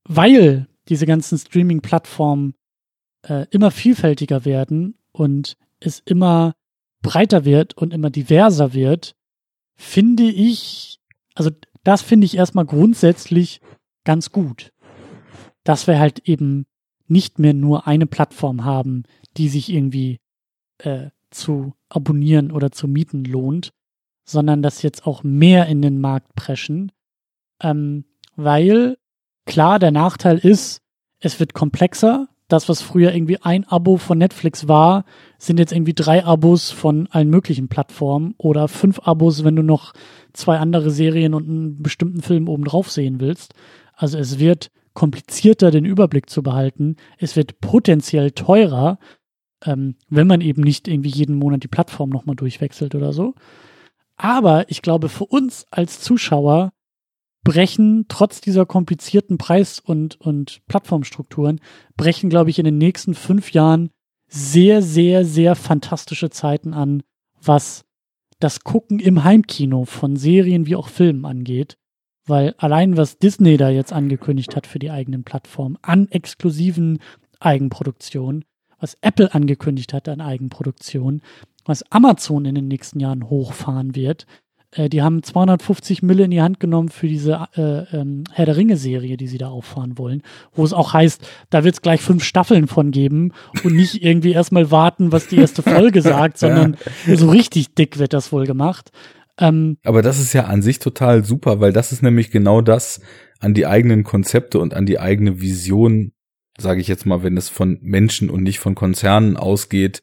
weil 0.05 0.67
diese 0.89 1.07
ganzen 1.07 1.39
Streaming-Plattformen 1.39 2.55
äh, 3.23 3.47
immer 3.51 3.71
vielfältiger 3.71 4.45
werden 4.45 4.99
und 5.13 5.57
es 5.79 6.01
immer 6.01 6.55
breiter 7.03 7.45
wird 7.45 7.75
und 7.75 7.93
immer 7.93 8.11
diverser 8.11 8.73
wird, 8.73 9.15
finde 9.77 10.25
ich, 10.25 11.01
also 11.35 11.51
das 11.85 12.03
finde 12.03 12.25
ich 12.25 12.37
erstmal 12.37 12.67
grundsätzlich 12.67 13.61
ganz 14.05 14.33
gut. 14.33 14.73
Dass 15.65 15.87
wir 15.87 15.99
halt 15.99 16.21
eben 16.29 16.67
nicht 17.11 17.39
mehr 17.39 17.55
nur 17.55 17.87
eine 17.87 18.07
Plattform 18.07 18.65
haben, 18.65 19.05
die 19.37 19.49
sich 19.49 19.73
irgendwie 19.73 20.19
äh, 20.79 21.09
zu 21.31 21.75
abonnieren 21.89 22.51
oder 22.51 22.71
zu 22.71 22.89
mieten 22.89 23.25
lohnt, 23.25 23.73
sondern 24.25 24.63
dass 24.63 24.83
jetzt 24.83 25.07
auch 25.07 25.23
mehr 25.23 25.67
in 25.67 25.83
den 25.83 26.01
Markt 26.01 26.35
preschen. 26.35 26.93
Ähm, 27.61 28.05
weil 28.37 28.97
klar, 29.47 29.79
der 29.79 29.91
Nachteil 29.91 30.39
ist, 30.39 30.81
es 31.21 31.41
wird 31.41 31.55
komplexer. 31.55 32.29
Das, 32.49 32.69
was 32.69 32.83
früher 32.83 33.15
irgendwie 33.15 33.39
ein 33.39 33.65
Abo 33.69 33.97
von 33.97 34.19
Netflix 34.19 34.67
war, 34.67 35.05
sind 35.39 35.59
jetzt 35.61 35.73
irgendwie 35.73 35.95
drei 35.95 36.25
Abos 36.25 36.71
von 36.71 37.07
allen 37.11 37.31
möglichen 37.31 37.69
Plattformen 37.69 38.35
oder 38.39 38.67
fünf 38.67 38.99
Abos, 39.01 39.45
wenn 39.45 39.55
du 39.55 39.63
noch 39.63 39.93
zwei 40.33 40.59
andere 40.59 40.91
Serien 40.91 41.35
und 41.35 41.49
einen 41.49 41.83
bestimmten 41.83 42.23
Film 42.23 42.49
obendrauf 42.49 42.91
sehen 42.91 43.21
willst. 43.21 43.55
Also 43.95 44.19
es 44.19 44.41
wird 44.41 44.71
komplizierter, 45.01 45.71
den 45.71 45.87
Überblick 45.87 46.29
zu 46.29 46.43
behalten. 46.43 46.97
Es 47.17 47.35
wird 47.35 47.63
potenziell 47.63 48.33
teurer, 48.33 48.99
ähm, 49.65 49.95
wenn 50.11 50.27
man 50.27 50.43
eben 50.43 50.61
nicht 50.61 50.89
irgendwie 50.89 51.09
jeden 51.09 51.37
Monat 51.37 51.63
die 51.63 51.69
Plattform 51.69 52.11
nochmal 52.11 52.37
durchwechselt 52.37 52.95
oder 52.95 53.15
so. 53.15 53.35
Aber 54.17 54.71
ich 54.71 54.83
glaube, 54.83 55.09
für 55.09 55.25
uns 55.25 55.65
als 55.71 56.03
Zuschauer 56.03 56.75
brechen 57.45 58.09
trotz 58.09 58.43
dieser 58.43 58.67
komplizierten 58.67 59.39
Preis- 59.39 59.81
und, 59.81 60.21
und 60.21 60.61
Plattformstrukturen, 60.69 61.63
brechen, 61.97 62.29
glaube 62.29 62.51
ich, 62.51 62.59
in 62.59 62.67
den 62.67 62.77
nächsten 62.77 63.15
fünf 63.15 63.53
Jahren 63.53 63.89
sehr, 64.29 64.83
sehr, 64.83 65.25
sehr 65.25 65.55
fantastische 65.55 66.29
Zeiten 66.29 66.75
an, 66.75 67.03
was 67.41 67.87
das 68.39 68.65
Gucken 68.65 68.99
im 68.99 69.25
Heimkino 69.25 69.87
von 69.87 70.17
Serien 70.17 70.67
wie 70.67 70.77
auch 70.77 70.89
Filmen 70.89 71.25
angeht. 71.25 71.79
Weil 72.27 72.55
allein 72.59 72.97
was 72.97 73.19
Disney 73.19 73.57
da 73.57 73.71
jetzt 73.71 73.93
angekündigt 73.93 74.55
hat 74.57 74.67
für 74.67 74.79
die 74.79 74.91
eigenen 74.91 75.25
Plattformen 75.25 75.79
an 75.83 76.09
exklusiven 76.09 76.99
Eigenproduktionen, 77.41 78.45
was 78.79 78.97
Apple 79.01 79.35
angekündigt 79.35 79.93
hat 79.93 80.09
an 80.09 80.21
Eigenproduktion, 80.21 81.23
was 81.65 81.83
Amazon 81.91 82.45
in 82.45 82.55
den 82.55 82.69
nächsten 82.69 83.01
Jahren 83.01 83.29
hochfahren 83.29 83.95
wird. 83.95 84.27
Äh, 84.73 84.89
die 84.89 85.03
haben 85.03 85.23
250 85.23 86.03
Mille 86.03 86.25
in 86.25 86.31
die 86.31 86.43
Hand 86.43 86.61
genommen 86.61 86.89
für 86.89 87.09
diese 87.09 87.49
äh, 87.57 87.97
ähm, 87.97 88.25
Herr 88.33 88.47
der 88.47 88.57
Ringe-Serie, 88.57 89.17
die 89.17 89.27
sie 89.27 89.39
da 89.39 89.49
auffahren 89.49 89.99
wollen, 89.99 90.23
wo 90.55 90.65
es 90.65 90.73
auch 90.73 90.93
heißt, 90.93 91.27
da 91.51 91.65
wird 91.65 91.75
es 91.75 91.83
gleich 91.83 92.01
fünf 92.01 92.25
Staffeln 92.25 92.69
von 92.69 92.91
geben 92.91 93.33
und 93.65 93.75
nicht 93.75 94.03
irgendwie 94.03 94.33
erstmal 94.33 94.71
warten, 94.71 95.13
was 95.13 95.29
die 95.29 95.39
erste 95.39 95.63
Folge 95.63 96.03
sagt, 96.03 96.39
sondern 96.39 96.77
so 97.07 97.31
richtig 97.31 97.75
dick 97.75 97.99
wird 97.99 98.13
das 98.13 98.33
wohl 98.33 98.47
gemacht. 98.47 98.91
Ähm, 99.41 99.79
Aber 99.85 100.03
das 100.03 100.21
ist 100.21 100.33
ja 100.33 100.45
an 100.45 100.63
sich 100.63 100.79
total 100.79 101.25
super, 101.25 101.61
weil 101.61 101.73
das 101.73 101.93
ist 101.93 102.03
nämlich 102.03 102.31
genau 102.31 102.61
das 102.61 103.01
an 103.41 103.55
die 103.55 103.67
eigenen 103.67 104.05
Konzepte 104.05 104.59
und 104.59 104.75
an 104.75 104.87
die 104.87 105.01
eigene 105.01 105.41
Vision 105.41 106.13
sage 106.61 106.81
ich 106.81 106.89
jetzt 106.89 107.07
mal, 107.07 107.23
wenn 107.23 107.37
es 107.37 107.49
von 107.49 107.79
Menschen 107.83 108.31
und 108.31 108.43
nicht 108.43 108.59
von 108.59 108.75
Konzernen 108.75 109.37
ausgeht, 109.37 110.03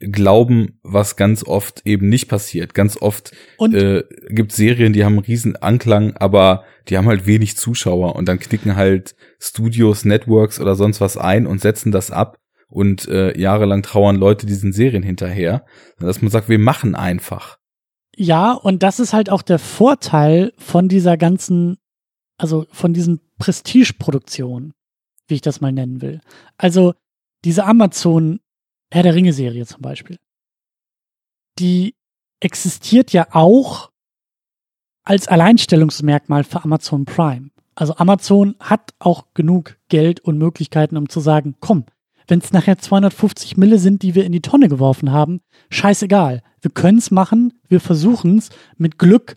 glauben, 0.00 0.78
was 0.82 1.16
ganz 1.16 1.42
oft 1.44 1.82
eben 1.84 2.08
nicht 2.08 2.28
passiert. 2.28 2.72
Ganz 2.72 2.96
oft 3.02 3.32
äh, 3.58 4.04
gibt 4.28 4.52
Serien, 4.52 4.92
die 4.92 5.04
haben 5.04 5.14
einen 5.14 5.24
riesen 5.24 5.56
Anklang, 5.56 6.16
aber 6.16 6.64
die 6.88 6.96
haben 6.96 7.08
halt 7.08 7.26
wenig 7.26 7.56
Zuschauer 7.56 8.14
und 8.14 8.28
dann 8.28 8.38
knicken 8.38 8.76
halt 8.76 9.16
Studios, 9.40 10.04
Networks 10.04 10.60
oder 10.60 10.76
sonst 10.76 11.00
was 11.00 11.16
ein 11.16 11.48
und 11.48 11.60
setzen 11.60 11.90
das 11.90 12.12
ab 12.12 12.38
und 12.68 13.08
äh, 13.08 13.36
jahrelang 13.36 13.82
trauern 13.82 14.16
Leute 14.16 14.46
diesen 14.46 14.72
Serien 14.72 15.02
hinterher, 15.02 15.64
dass 15.98 16.22
man 16.22 16.30
sagt, 16.30 16.48
wir 16.48 16.60
machen 16.60 16.94
einfach. 16.94 17.57
Ja, 18.20 18.52
und 18.52 18.82
das 18.82 18.98
ist 19.00 19.12
halt 19.12 19.30
auch 19.30 19.42
der 19.42 19.58
Vorteil 19.58 20.52
von 20.58 20.88
dieser 20.88 21.16
ganzen, 21.16 21.78
also 22.36 22.66
von 22.72 22.92
diesen 22.92 23.20
Prestigeproduktionen 23.38 24.74
wie 25.28 25.34
ich 25.34 25.40
das 25.40 25.60
mal 25.60 25.72
nennen 25.72 26.02
will. 26.02 26.20
Also 26.56 26.94
diese 27.44 27.64
Amazon 27.64 28.40
Herr 28.90 29.02
der 29.02 29.14
Ringe 29.14 29.34
Serie 29.34 29.66
zum 29.66 29.82
Beispiel, 29.82 30.18
die 31.58 31.94
existiert 32.40 33.12
ja 33.12 33.28
auch 33.32 33.90
als 35.04 35.28
Alleinstellungsmerkmal 35.28 36.44
für 36.44 36.64
Amazon 36.64 37.04
Prime. 37.04 37.50
Also 37.74 37.94
Amazon 37.96 38.56
hat 38.60 38.94
auch 38.98 39.26
genug 39.34 39.78
Geld 39.88 40.20
und 40.20 40.38
Möglichkeiten, 40.38 40.96
um 40.96 41.08
zu 41.08 41.20
sagen, 41.20 41.56
komm, 41.60 41.84
wenn 42.26 42.40
es 42.40 42.52
nachher 42.52 42.78
250 42.78 43.56
Mille 43.56 43.78
sind, 43.78 44.02
die 44.02 44.14
wir 44.14 44.24
in 44.24 44.32
die 44.32 44.42
Tonne 44.42 44.68
geworfen 44.68 45.12
haben, 45.12 45.40
scheißegal. 45.70 46.42
Wir 46.60 46.70
können 46.70 46.98
es 46.98 47.10
machen, 47.10 47.54
wir 47.68 47.80
versuchen 47.80 48.38
es 48.38 48.50
mit 48.76 48.98
Glück. 48.98 49.36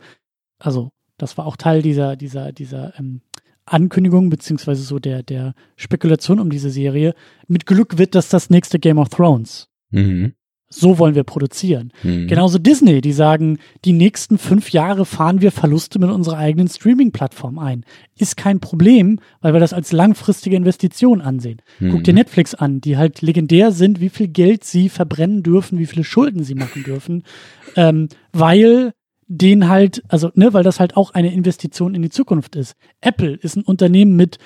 Also 0.59 0.91
das 1.17 1.37
war 1.37 1.45
auch 1.45 1.57
Teil 1.57 1.81
dieser 1.81 2.15
dieser 2.15 2.51
dieser 2.51 2.97
ähm, 2.99 3.21
Ankündigung 3.65 4.29
beziehungsweise 4.29 4.83
so 4.83 4.99
der, 4.99 5.23
der 5.23 5.53
Spekulation 5.75 6.39
um 6.39 6.49
diese 6.49 6.69
Serie. 6.69 7.13
Mit 7.47 7.65
Glück 7.65 7.97
wird 7.97 8.15
das 8.15 8.29
das 8.29 8.49
nächste 8.49 8.79
Game 8.79 8.97
of 8.97 9.09
Thrones. 9.09 9.69
Mhm. 9.91 10.33
So 10.71 10.97
wollen 10.97 11.15
wir 11.15 11.23
produzieren. 11.23 11.91
Mhm. 12.01 12.27
Genauso 12.27 12.57
Disney, 12.57 13.01
die 13.01 13.11
sagen, 13.11 13.59
die 13.85 13.93
nächsten 13.93 14.37
fünf 14.37 14.71
Jahre 14.71 15.05
fahren 15.05 15.41
wir 15.41 15.51
Verluste 15.51 15.99
mit 15.99 16.09
unserer 16.09 16.37
eigenen 16.37 16.67
Streaming-Plattform 16.67 17.59
ein. 17.59 17.85
Ist 18.17 18.37
kein 18.37 18.59
Problem, 18.59 19.19
weil 19.41 19.53
wir 19.53 19.59
das 19.59 19.73
als 19.73 19.91
langfristige 19.91 20.55
Investition 20.55 21.21
ansehen. 21.21 21.61
Mhm. 21.79 21.91
Guck 21.91 22.03
dir 22.05 22.13
Netflix 22.13 22.55
an, 22.55 22.81
die 22.81 22.97
halt 22.97 23.21
legendär 23.21 23.71
sind, 23.71 23.99
wie 23.99 24.09
viel 24.09 24.29
Geld 24.29 24.63
sie 24.63 24.89
verbrennen 24.89 25.43
dürfen, 25.43 25.77
wie 25.77 25.85
viele 25.85 26.03
Schulden 26.03 26.43
sie 26.43 26.55
machen 26.55 26.83
dürfen, 26.83 27.23
ähm, 27.75 28.07
weil 28.31 28.93
den 29.27 29.69
halt, 29.69 30.03
also, 30.09 30.29
ne, 30.35 30.53
weil 30.53 30.63
das 30.63 30.79
halt 30.79 30.97
auch 30.97 31.13
eine 31.13 31.33
Investition 31.33 31.95
in 31.95 32.01
die 32.01 32.09
Zukunft 32.09 32.55
ist. 32.55 32.75
Apple 32.99 33.33
ist 33.33 33.55
ein 33.55 33.63
Unternehmen 33.63 34.15
mit 34.17 34.39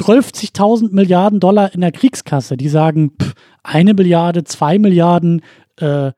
12.000 0.00 0.92
Milliarden 0.92 1.40
Dollar 1.40 1.74
in 1.74 1.82
der 1.82 1.92
Kriegskasse. 1.92 2.56
Die 2.56 2.68
sagen, 2.68 3.12
pff, 3.20 3.34
eine 3.62 3.94
Milliarde, 3.94 4.44
zwei 4.44 4.78
Milliarden, 4.78 5.42
äh, 5.76 6.12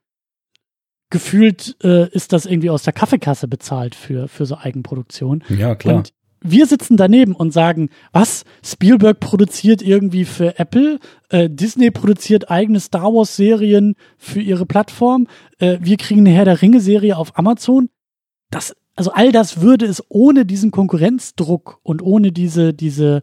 gefühlt 1.11 1.77
äh, 1.85 2.09
ist 2.11 2.33
das 2.33 2.47
irgendwie 2.47 2.71
aus 2.71 2.83
der 2.83 2.95
Kaffeekasse 2.95 3.47
bezahlt 3.47 3.95
für, 3.95 4.29
für 4.29 4.47
so 4.47 4.57
Eigenproduktion. 4.57 5.45
Ja, 5.49 5.75
klar. 5.75 5.97
Und 5.97 6.13
wir 6.45 6.67
sitzen 6.67 6.97
daneben 6.97 7.35
und 7.35 7.53
sagen, 7.53 7.91
was? 8.13 8.45
Spielberg 8.65 9.21
produziert 9.21 9.81
irgendwie 9.81 10.25
für 10.25 10.59
Apple, 10.59 10.99
äh, 11.29 11.49
Disney 11.49 11.91
produziert 11.91 12.51
eigene 12.51 12.81
Star 12.81 13.15
Wars 13.15 13.37
Serien 13.37 13.95
für 14.19 14.41
ihre 14.41 14.67
Plattform, 14.67 15.29
äh, 15.59 15.79
wir 15.81 15.97
kriegen 15.99 16.21
eine 16.21 16.31
Herr 16.31 16.45
der 16.45 16.63
Ringe 16.63 16.81
Serie 16.81 17.17
auf 17.17 17.39
Amazon. 17.39 17.91
Das, 18.51 18.75
also 18.97 19.13
all 19.13 19.33
das 19.33 19.61
würde 19.61 19.87
es 19.87 20.03
ohne 20.09 20.45
diesen 20.45 20.71
Konkurrenzdruck 20.71 21.79
und 21.83 22.03
ohne 22.03 22.33
diese, 22.33 22.75
diese 22.75 23.23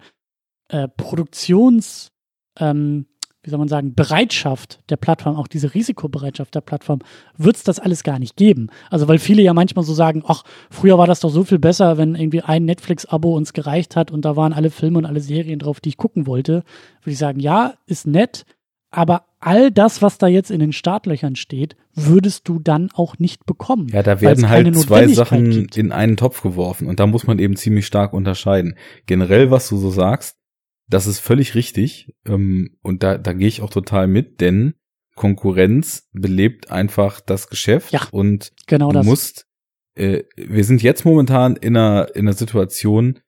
äh, 0.69 0.87
Produktions, 0.87 2.11
ähm, 2.57 3.07
wie 3.43 3.49
soll 3.49 3.59
man 3.59 3.67
sagen, 3.67 3.95
Bereitschaft 3.95 4.79
der 4.89 4.97
Plattform, 4.97 5.35
auch 5.35 5.47
diese 5.47 5.73
Risikobereitschaft 5.73 6.53
der 6.55 6.61
Plattform, 6.61 6.99
wird 7.37 7.55
es 7.55 7.63
das 7.63 7.79
alles 7.79 8.03
gar 8.03 8.19
nicht 8.19 8.35
geben. 8.35 8.67
Also 8.89 9.07
weil 9.07 9.17
viele 9.17 9.41
ja 9.41 9.53
manchmal 9.53 9.85
so 9.85 9.93
sagen, 9.93 10.23
ach, 10.27 10.43
früher 10.69 10.97
war 10.97 11.07
das 11.07 11.21
doch 11.21 11.29
so 11.29 11.43
viel 11.43 11.59
besser, 11.59 11.97
wenn 11.97 12.15
irgendwie 12.15 12.41
ein 12.41 12.65
Netflix-Abo 12.65 13.35
uns 13.35 13.53
gereicht 13.53 13.95
hat 13.95 14.11
und 14.11 14.25
da 14.25 14.35
waren 14.35 14.53
alle 14.53 14.69
Filme 14.69 14.97
und 14.97 15.05
alle 15.05 15.21
Serien 15.21 15.59
drauf, 15.59 15.79
die 15.79 15.89
ich 15.89 15.97
gucken 15.97 16.27
wollte. 16.27 16.63
Würde 17.01 17.11
ich 17.11 17.17
sagen, 17.17 17.39
ja, 17.39 17.75
ist 17.85 18.07
nett, 18.07 18.45
aber 18.91 19.25
all 19.39 19.71
das, 19.71 20.01
was 20.01 20.17
da 20.17 20.27
jetzt 20.27 20.51
in 20.51 20.59
den 20.59 20.73
Startlöchern 20.73 21.35
steht, 21.35 21.75
würdest 21.93 22.47
du 22.47 22.59
dann 22.59 22.89
auch 22.93 23.19
nicht 23.19 23.45
bekommen. 23.45 23.87
Ja, 23.89 24.03
da 24.03 24.19
werden 24.19 24.49
halt 24.49 24.75
zwei 24.77 25.07
Sachen 25.07 25.51
gibt. 25.51 25.77
in 25.77 25.91
einen 25.91 26.17
Topf 26.17 26.41
geworfen 26.41 26.87
und 26.87 26.99
da 26.99 27.07
muss 27.07 27.27
man 27.27 27.39
eben 27.39 27.55
ziemlich 27.55 27.85
stark 27.85 28.13
unterscheiden. 28.13 28.75
Generell, 29.05 29.51
was 29.51 29.69
du 29.69 29.77
so 29.77 29.91
sagst, 29.91 30.38
das 30.89 31.07
ist 31.07 31.19
völlig 31.19 31.55
richtig 31.55 32.13
ähm, 32.25 32.77
und 32.81 33.03
da, 33.03 33.17
da 33.17 33.33
gehe 33.33 33.47
ich 33.47 33.61
auch 33.61 33.69
total 33.69 34.07
mit, 34.07 34.41
denn 34.41 34.73
Konkurrenz 35.15 36.07
belebt 36.13 36.71
einfach 36.71 37.19
das 37.19 37.49
Geschäft 37.49 37.91
Ja, 37.91 38.07
und 38.11 38.51
Genau 38.67 38.89
du 38.89 38.95
das. 38.95 39.05
musst, 39.05 39.47
äh, 39.95 40.23
wir 40.35 40.63
sind 40.63 40.81
jetzt 40.81 41.05
momentan 41.05 41.55
in 41.57 41.75
einer, 41.75 42.15
in 42.15 42.21
einer 42.27 42.33
Situation, 42.37 43.19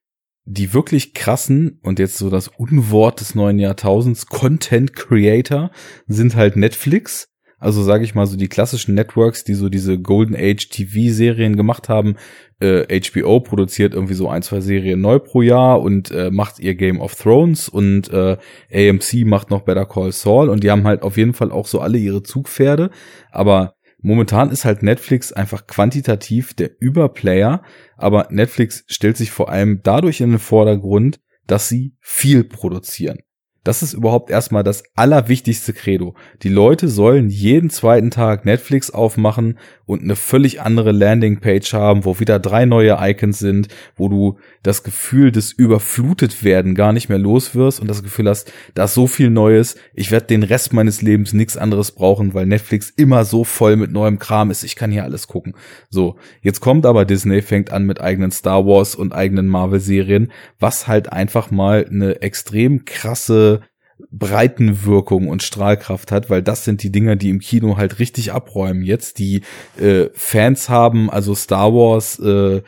die 0.46 0.74
wirklich 0.74 1.14
krassen 1.14 1.80
und 1.84 2.00
jetzt 2.00 2.18
so 2.18 2.30
das 2.30 2.48
Unwort 2.48 3.20
des 3.20 3.36
neuen 3.36 3.60
Jahrtausends, 3.60 4.26
Content 4.26 4.96
Creator 4.96 5.72
sind 6.08 6.36
halt 6.36 6.56
Netflix. 6.56 7.28
Also 7.58 7.84
sage 7.84 8.04
ich 8.06 8.16
mal 8.16 8.26
so 8.26 8.38
die 8.38 8.48
klassischen 8.48 8.96
Networks, 8.96 9.44
die 9.44 9.54
so 9.54 9.70
diese 9.70 10.00
Golden 10.00 10.36
Age 10.36 10.68
TV-Serien 10.70 11.56
gemacht 11.56 11.90
haben. 11.90 12.16
Äh, 12.62 13.02
HBO 13.02 13.40
produziert 13.40 13.94
irgendwie 13.94 14.14
so 14.14 14.30
ein, 14.30 14.44
zwei 14.44 14.62
Serien 14.62 15.02
neu 15.02 15.20
pro 15.20 15.42
Jahr 15.42 15.82
und 15.82 16.12
äh, 16.12 16.30
macht 16.32 16.60
ihr 16.60 16.76
Game 16.76 17.02
of 17.02 17.16
Thrones 17.16 17.68
und 17.68 18.12
äh, 18.14 18.38
AMC 18.72 19.26
macht 19.26 19.50
noch 19.50 19.62
Better 19.62 19.86
Call 19.86 20.12
Saul 20.12 20.50
und 20.50 20.64
die 20.64 20.70
haben 20.70 20.86
halt 20.86 21.02
auf 21.02 21.18
jeden 21.18 21.34
Fall 21.34 21.52
auch 21.52 21.66
so 21.66 21.80
alle 21.80 21.98
ihre 21.98 22.24
Zugpferde. 22.24 22.92
Aber 23.32 23.74
momentan 24.02 24.52
ist 24.52 24.66
halt 24.66 24.84
Netflix 24.84 25.32
einfach 25.34 25.66
quantitativ 25.66 26.54
der 26.54 26.72
Überplayer, 26.80 27.64
aber 27.98 28.28
Netflix 28.30 28.84
stellt 28.88 29.18
sich 29.18 29.32
vor 29.32 29.50
allem 29.50 29.82
dadurch 29.84 30.22
in 30.22 30.32
den 30.32 30.40
Vordergrund, 30.40 31.20
dass 31.48 31.68
sie 31.68 31.96
viel 32.00 32.44
produzieren. 32.44 33.20
Das 33.64 33.84
ist 33.84 33.94
überhaupt 33.94 34.32
erstmal 34.32 34.64
das 34.64 34.84
allerwichtigste 34.96 35.74
Credo. 35.74 36.16
Die 36.42 36.50
Leute 36.50 36.88
sollen 36.88 37.30
jeden 37.30 37.70
zweiten 37.70 38.10
Tag 38.10 38.44
Netflix 38.44 38.90
aufmachen 38.90 39.60
und 39.86 40.02
eine 40.02 40.16
völlig 40.16 40.62
andere 40.62 40.92
Landingpage 40.92 41.74
haben, 41.74 42.06
wo 42.06 42.20
wieder 42.20 42.40
drei 42.40 42.66
neue 42.66 42.98
Icons 43.00 43.38
sind, 43.38 43.68
wo 43.96 44.10
du 44.10 44.40
das 44.64 44.82
Gefühl 44.82 45.32
des 45.32 45.52
überflutet 45.52 46.44
werden 46.44 46.74
gar 46.74 46.92
nicht 46.92 47.10
mehr 47.10 47.20
los 47.20 47.54
wirst 47.54 47.80
und 47.80 47.88
das 47.88 48.02
Gefühl 48.02 48.30
hast, 48.30 48.52
da 48.74 48.86
ist 48.86 48.96
so 48.96 49.06
viel 49.06 49.30
Neues, 49.30 49.76
ich 49.94 50.10
werde 50.10 50.28
den 50.28 50.44
Rest 50.44 50.74
meines 50.74 51.04
Lebens 51.04 51.34
nichts 51.34 51.58
anderes 51.58 51.92
brauchen, 51.92 52.34
weil 52.34 52.48
Netflix 52.48 52.90
immer 52.90 53.26
so 53.26 53.44
voll 53.44 53.76
mit 53.76 53.92
neuem 53.92 54.18
Kram 54.18 54.50
ist, 54.50 54.64
ich 54.64 54.76
kann 54.76 54.92
hier 54.92 55.04
alles 55.04 55.28
gucken. 55.28 55.54
So, 55.90 56.16
jetzt 56.42 56.62
kommt 56.62 56.86
aber 56.86 57.06
Disney, 57.06 57.42
fängt 57.42 57.72
an 57.72 57.86
mit 57.86 58.02
eigenen 58.02 58.32
Star 58.32 58.66
Wars 58.66 58.96
und 58.96 59.14
eigenen 59.14 59.48
Marvel-Serien, 59.48 60.32
was 60.60 60.88
halt 60.88 61.12
einfach 61.12 61.52
mal 61.52 61.86
eine 61.88 62.22
extrem 62.22 62.86
krasse 62.86 63.61
Breitenwirkung 64.12 65.28
und 65.28 65.44
Strahlkraft 65.44 66.12
hat, 66.12 66.30
weil 66.30 66.42
das 66.42 66.66
sind 66.66 66.84
die 66.84 66.92
Dinger, 66.92 67.16
die 67.16 67.30
im 67.30 67.40
Kino 67.40 67.78
halt 67.78 68.00
richtig 68.00 68.32
abräumen 68.32 68.84
jetzt, 68.84 69.20
die 69.20 69.42
äh, 69.80 70.08
Fans 70.14 70.70
haben, 70.70 71.10
also 71.10 71.36
Star 71.36 71.74
Wars, 71.74 72.20
äh, 72.20 72.62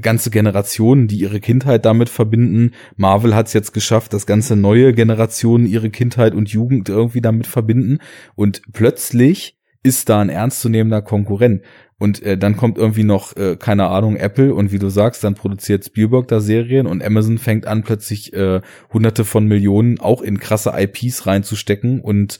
ganze 0.00 0.30
Generationen, 0.30 1.08
die 1.08 1.18
ihre 1.18 1.40
Kindheit 1.40 1.84
damit 1.84 2.08
verbinden. 2.08 2.72
Marvel 2.96 3.34
hat 3.34 3.48
es 3.48 3.52
jetzt 3.52 3.72
geschafft, 3.72 4.12
dass 4.12 4.26
ganze 4.26 4.56
neue 4.56 4.92
Generationen 4.92 5.66
ihre 5.66 5.90
Kindheit 5.90 6.34
und 6.34 6.50
Jugend 6.50 6.88
irgendwie 6.88 7.20
damit 7.20 7.46
verbinden. 7.46 7.98
Und 8.34 8.62
plötzlich 8.72 9.59
ist 9.82 10.08
da 10.08 10.20
ein 10.20 10.28
ernstzunehmender 10.28 11.02
Konkurrent. 11.02 11.62
Und 11.98 12.22
äh, 12.22 12.38
dann 12.38 12.56
kommt 12.56 12.78
irgendwie 12.78 13.04
noch, 13.04 13.36
äh, 13.36 13.56
keine 13.56 13.88
Ahnung, 13.88 14.16
Apple 14.16 14.54
und 14.54 14.72
wie 14.72 14.78
du 14.78 14.88
sagst, 14.88 15.22
dann 15.22 15.34
produziert 15.34 15.84
Spielberg 15.84 16.28
da 16.28 16.40
Serien 16.40 16.86
und 16.86 17.04
Amazon 17.04 17.36
fängt 17.36 17.66
an, 17.66 17.82
plötzlich 17.82 18.32
äh, 18.32 18.62
hunderte 18.90 19.26
von 19.26 19.44
Millionen 19.44 20.00
auch 20.00 20.22
in 20.22 20.40
krasse 20.40 20.72
IPs 20.74 21.26
reinzustecken 21.26 22.00
und 22.00 22.38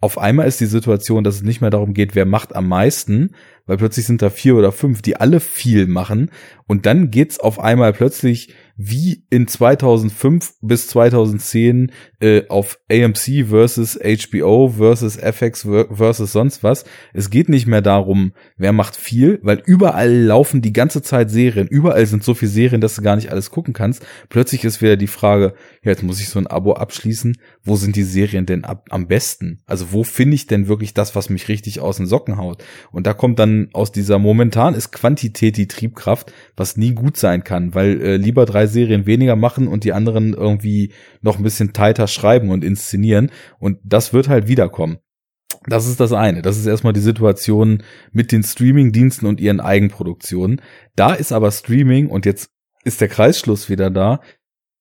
auf 0.00 0.18
einmal 0.18 0.46
ist 0.46 0.60
die 0.60 0.66
Situation, 0.66 1.24
dass 1.24 1.36
es 1.36 1.42
nicht 1.42 1.62
mehr 1.62 1.70
darum 1.70 1.94
geht, 1.94 2.14
wer 2.14 2.26
macht 2.26 2.54
am 2.54 2.68
meisten, 2.68 3.34
weil 3.66 3.78
plötzlich 3.78 4.06
sind 4.06 4.20
da 4.20 4.28
vier 4.28 4.54
oder 4.54 4.72
fünf, 4.72 5.00
die 5.00 5.16
alle 5.16 5.40
viel 5.40 5.86
machen 5.86 6.30
und 6.66 6.86
dann 6.86 7.10
geht's 7.10 7.38
auf 7.38 7.58
einmal 7.58 7.92
plötzlich 7.92 8.54
wie 8.76 9.24
in 9.30 9.46
2005 9.46 10.54
bis 10.60 10.88
2010 10.88 11.92
äh, 12.20 12.42
auf 12.48 12.78
AMC 12.90 13.46
versus 13.48 13.98
HBO 13.98 14.68
versus 14.68 15.16
FX 15.16 15.66
versus 15.90 16.32
sonst 16.32 16.64
was. 16.64 16.84
Es 17.12 17.30
geht 17.30 17.48
nicht 17.48 17.66
mehr 17.66 17.82
darum, 17.82 18.32
wer 18.56 18.72
macht 18.72 18.96
viel, 18.96 19.38
weil 19.42 19.62
überall 19.64 20.12
laufen 20.12 20.60
die 20.60 20.72
ganze 20.72 21.02
Zeit 21.02 21.30
Serien. 21.30 21.68
Überall 21.68 22.06
sind 22.06 22.24
so 22.24 22.34
viele 22.34 22.50
Serien, 22.50 22.80
dass 22.80 22.96
du 22.96 23.02
gar 23.02 23.16
nicht 23.16 23.30
alles 23.30 23.50
gucken 23.50 23.74
kannst. 23.74 24.04
Plötzlich 24.28 24.64
ist 24.64 24.82
wieder 24.82 24.96
die 24.96 25.06
Frage, 25.06 25.54
ja, 25.82 25.90
jetzt 25.90 26.02
muss 26.02 26.20
ich 26.20 26.28
so 26.28 26.38
ein 26.38 26.46
Abo 26.48 26.72
abschließen. 26.74 27.36
Wo 27.64 27.76
sind 27.76 27.96
die 27.96 28.02
Serien 28.02 28.44
denn 28.44 28.64
ab, 28.64 28.86
am 28.90 29.08
besten? 29.08 29.62
Also 29.66 29.92
wo 29.92 30.04
finde 30.04 30.34
ich 30.34 30.46
denn 30.46 30.68
wirklich 30.68 30.92
das, 30.92 31.16
was 31.16 31.30
mich 31.30 31.48
richtig 31.48 31.80
aus 31.80 31.96
den 31.96 32.06
Socken 32.06 32.36
haut? 32.36 32.62
Und 32.92 33.06
da 33.06 33.14
kommt 33.14 33.38
dann 33.38 33.70
aus 33.72 33.90
dieser 33.90 34.18
momentan 34.18 34.74
ist 34.74 34.92
Quantität 34.92 35.56
die 35.56 35.66
Triebkraft, 35.66 36.32
was 36.56 36.76
nie 36.76 36.92
gut 36.92 37.16
sein 37.16 37.42
kann, 37.42 37.74
weil 37.74 38.00
äh, 38.02 38.16
lieber 38.16 38.44
drei 38.44 38.66
Serien 38.66 39.06
weniger 39.06 39.34
machen 39.34 39.66
und 39.66 39.84
die 39.84 39.94
anderen 39.94 40.34
irgendwie 40.34 40.92
noch 41.22 41.38
ein 41.38 41.42
bisschen 41.42 41.72
tighter 41.72 42.06
schreiben 42.06 42.50
und 42.50 42.64
inszenieren. 42.64 43.30
Und 43.58 43.78
das 43.82 44.12
wird 44.12 44.28
halt 44.28 44.46
wiederkommen. 44.46 44.98
Das 45.66 45.86
ist 45.86 46.00
das 46.00 46.12
eine. 46.12 46.42
Das 46.42 46.58
ist 46.58 46.66
erstmal 46.66 46.92
die 46.92 47.00
Situation 47.00 47.82
mit 48.12 48.32
den 48.32 48.42
Streaming-Diensten 48.42 49.26
und 49.26 49.40
ihren 49.40 49.60
Eigenproduktionen. 49.60 50.60
Da 50.96 51.14
ist 51.14 51.32
aber 51.32 51.50
Streaming 51.50 52.08
und 52.08 52.26
jetzt 52.26 52.50
ist 52.84 53.00
der 53.00 53.08
Kreisschluss 53.08 53.70
wieder 53.70 53.90
da, 53.90 54.20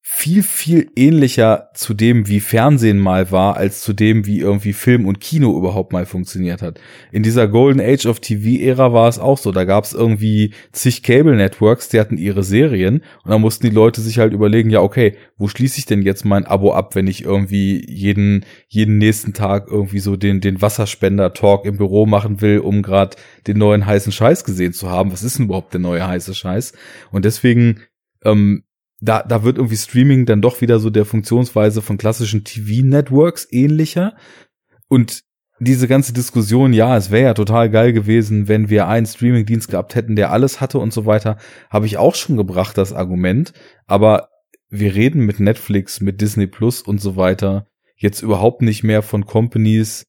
viel, 0.06 0.44
viel 0.44 0.92
ähnlicher 0.98 1.70
zu 1.74 1.94
dem, 1.94 2.28
wie 2.28 2.42
Fernsehen 2.42 3.00
mal 3.00 3.32
war, 3.32 3.56
als 3.56 3.80
zu 3.80 3.94
dem, 3.94 4.26
wie 4.26 4.40
irgendwie 4.40 4.74
Film 4.74 5.06
und 5.06 5.22
Kino 5.22 5.58
überhaupt 5.58 5.94
mal 5.94 6.06
funktioniert 6.06 6.62
hat. 6.62 6.82
In 7.14 7.24
dieser 7.24 7.48
Golden 7.48 7.80
Age 7.80 8.06
of 8.08 8.20
TV-Ära 8.20 8.92
war 8.92 9.08
es 9.08 9.18
auch 9.18 9.38
so. 9.38 9.54
Da 9.54 9.64
gab 9.64 9.86
es 9.86 9.94
irgendwie 9.94 10.54
zig 10.74 11.04
Cable-Networks, 11.04 11.88
die 11.88 12.02
hatten 12.02 12.18
ihre 12.18 12.44
Serien 12.44 13.02
und 13.24 13.32
da 13.32 13.38
mussten 13.38 13.66
die 13.66 13.74
Leute 13.74 14.02
sich 14.02 14.20
halt 14.20 14.34
überlegen, 14.34 14.70
ja, 14.70 14.82
okay, 14.82 15.16
wo 15.38 15.48
schließe 15.48 15.80
ich 15.80 15.86
denn 15.86 16.02
jetzt 16.02 16.26
mein 16.26 16.46
Abo 16.46 16.74
ab, 16.74 16.96
wenn 16.96 17.08
ich 17.08 17.24
irgendwie 17.24 17.90
jeden, 17.90 18.46
jeden 18.68 18.98
nächsten 18.98 19.34
Tag 19.34 19.70
irgendwie 19.70 20.00
so 20.00 20.18
den, 20.18 20.42
den 20.42 20.62
Wasserspender-Talk 20.62 21.64
im 21.66 21.78
Büro 21.78 22.06
machen 22.06 22.42
will, 22.42 22.60
um 22.60 22.82
gerade 22.82 23.16
den 23.48 23.58
neuen 23.58 23.86
heißen 23.86 24.12
Scheiß 24.12 24.44
gesehen 24.44 24.74
zu 24.74 24.90
haben. 24.90 25.14
Was 25.14 25.24
ist 25.24 25.40
denn 25.40 25.46
überhaupt 25.46 25.74
der 25.74 25.80
neue 25.80 26.06
heiße 26.06 26.36
Scheiß? 26.36 26.74
Und 27.12 27.24
deswegen, 27.24 27.84
ähm, 28.26 28.64
da, 29.04 29.22
da 29.22 29.44
wird 29.44 29.58
irgendwie 29.58 29.78
Streaming 29.78 30.26
dann 30.26 30.42
doch 30.42 30.62
wieder 30.62 30.80
so 30.80 30.90
der 30.90 31.06
Funktionsweise 31.06 31.82
von 31.82 31.98
klassischen 31.98 32.44
TV-Networks 32.44 33.48
ähnlicher. 33.52 34.16
Und 34.88 35.24
diese 35.60 35.88
ganze 35.88 36.14
Diskussion, 36.14 36.74
ja, 36.74 36.96
es 36.96 37.12
wäre 37.12 37.26
ja 37.26 37.34
total 37.34 37.70
geil 37.70 37.94
gewesen, 37.94 38.48
wenn 38.48 38.70
wir 38.70 38.88
einen 38.88 39.06
Streaming-Dienst 39.06 39.70
gehabt 39.70 39.96
hätten, 39.96 40.16
der 40.16 40.32
alles 40.32 40.62
hatte 40.62 40.80
und 40.80 40.94
so 40.94 41.06
weiter, 41.06 41.38
habe 41.70 41.86
ich 41.86 41.98
auch 41.98 42.16
schon 42.16 42.38
gebracht, 42.38 42.78
das 42.78 42.94
Argument. 42.94 43.54
Aber 43.88 44.30
wir 44.70 44.96
reden 44.96 45.26
mit 45.26 45.40
Netflix, 45.40 46.00
mit 46.00 46.22
Disney 46.22 46.48
Plus 46.48 46.82
und 46.82 47.02
so 47.02 47.16
weiter 47.16 47.68
jetzt 47.98 48.22
überhaupt 48.22 48.62
nicht 48.62 48.84
mehr 48.84 49.02
von 49.02 49.26
Companies, 49.26 50.06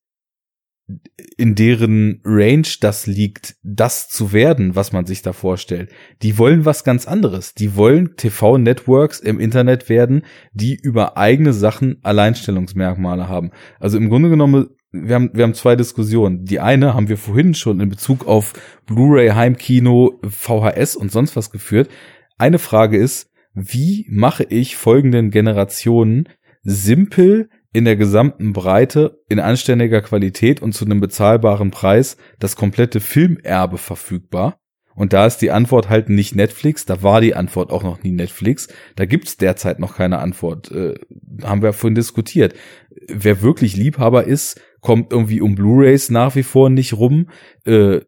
in 1.37 1.55
deren 1.55 2.21
Range 2.25 2.69
das 2.81 3.07
liegt, 3.07 3.57
das 3.63 4.09
zu 4.09 4.33
werden, 4.33 4.77
was 4.77 4.93
man 4.93 5.07
sich 5.07 5.23
da 5.23 5.33
vorstellt. 5.33 5.91
Die 6.23 6.37
wollen 6.37 6.65
was 6.65 6.85
ganz 6.85 7.07
anderes. 7.07 7.55
Die 7.55 7.75
wollen 7.77 8.17
TV-Networks 8.17 9.21
im 9.21 9.41
Internet 9.41 9.89
werden, 9.89 10.25
die 10.53 10.75
über 10.75 11.17
eigene 11.17 11.53
Sachen 11.53 11.99
Alleinstellungsmerkmale 12.03 13.29
haben. 13.29 13.51
Also 13.81 13.97
im 13.97 14.11
Grunde 14.11 14.29
genommen, 14.29 14.69
wir 14.93 15.15
haben, 15.15 15.31
wir 15.33 15.45
haben 15.45 15.55
zwei 15.55 15.75
Diskussionen. 15.75 16.45
Die 16.45 16.61
eine 16.61 16.95
haben 16.95 17.09
wir 17.09 17.17
vorhin 17.17 17.55
schon 17.55 17.81
in 17.81 17.89
Bezug 17.89 18.27
auf 18.27 18.53
Blu-ray, 18.87 19.31
Heimkino, 19.31 20.21
VHS 20.23 20.97
und 20.97 21.11
sonst 21.11 21.35
was 21.35 21.51
geführt. 21.51 21.89
Eine 22.37 22.59
Frage 22.59 22.99
ist, 22.99 23.31
wie 23.55 24.07
mache 24.11 24.45
ich 24.45 24.77
folgenden 24.77 25.31
Generationen 25.31 26.29
simpel 26.63 27.49
in 27.75 27.85
der 27.85 27.97
gesamten 27.97 28.53
Breite, 28.53 29.21
in 29.29 29.41
anständiger 29.41 30.01
Qualität 30.01 30.63
und 30.63 30.73
zu 30.73 30.85
einem 30.85 31.01
bezahlbaren 31.01 31.73
Preis 31.73 32.17
das 32.39 32.55
komplette 32.55 33.01
Filmerbe 33.01 33.79
verfügbar. 33.79 34.61
Und 34.95 35.13
da 35.13 35.27
ist 35.27 35.39
die 35.39 35.51
Antwort 35.51 35.89
halt 35.89 36.09
nicht 36.09 36.37
Netflix, 36.37 36.87
da 36.87 37.03
war 37.03 37.21
die 37.21 37.35
Antwort 37.35 37.73
auch 37.73 37.83
noch 37.83 38.05
nie 38.05 38.13
Netflix. 38.13 38.69
Da 38.95 39.07
gibt's 39.07 39.37
derzeit 39.39 39.81
noch 39.81 39.97
keine 39.97 40.21
Antwort. 40.21 40.71
Äh, 40.71 40.95
haben 41.43 41.63
wir 41.63 41.73
vorhin 41.73 41.97
diskutiert. 41.97 42.55
Wer 43.09 43.43
wirklich 43.43 43.77
Liebhaber 43.77 44.23
ist, 44.23 44.61
kommt 44.81 45.13
irgendwie 45.13 45.41
um 45.41 45.57
Blu-rays 45.57 46.11
nach 46.11 46.37
wie 46.37 46.45
vor 46.45 46.71
nicht 46.71 46.93
rum. 46.93 47.29
Äh, 47.65 48.03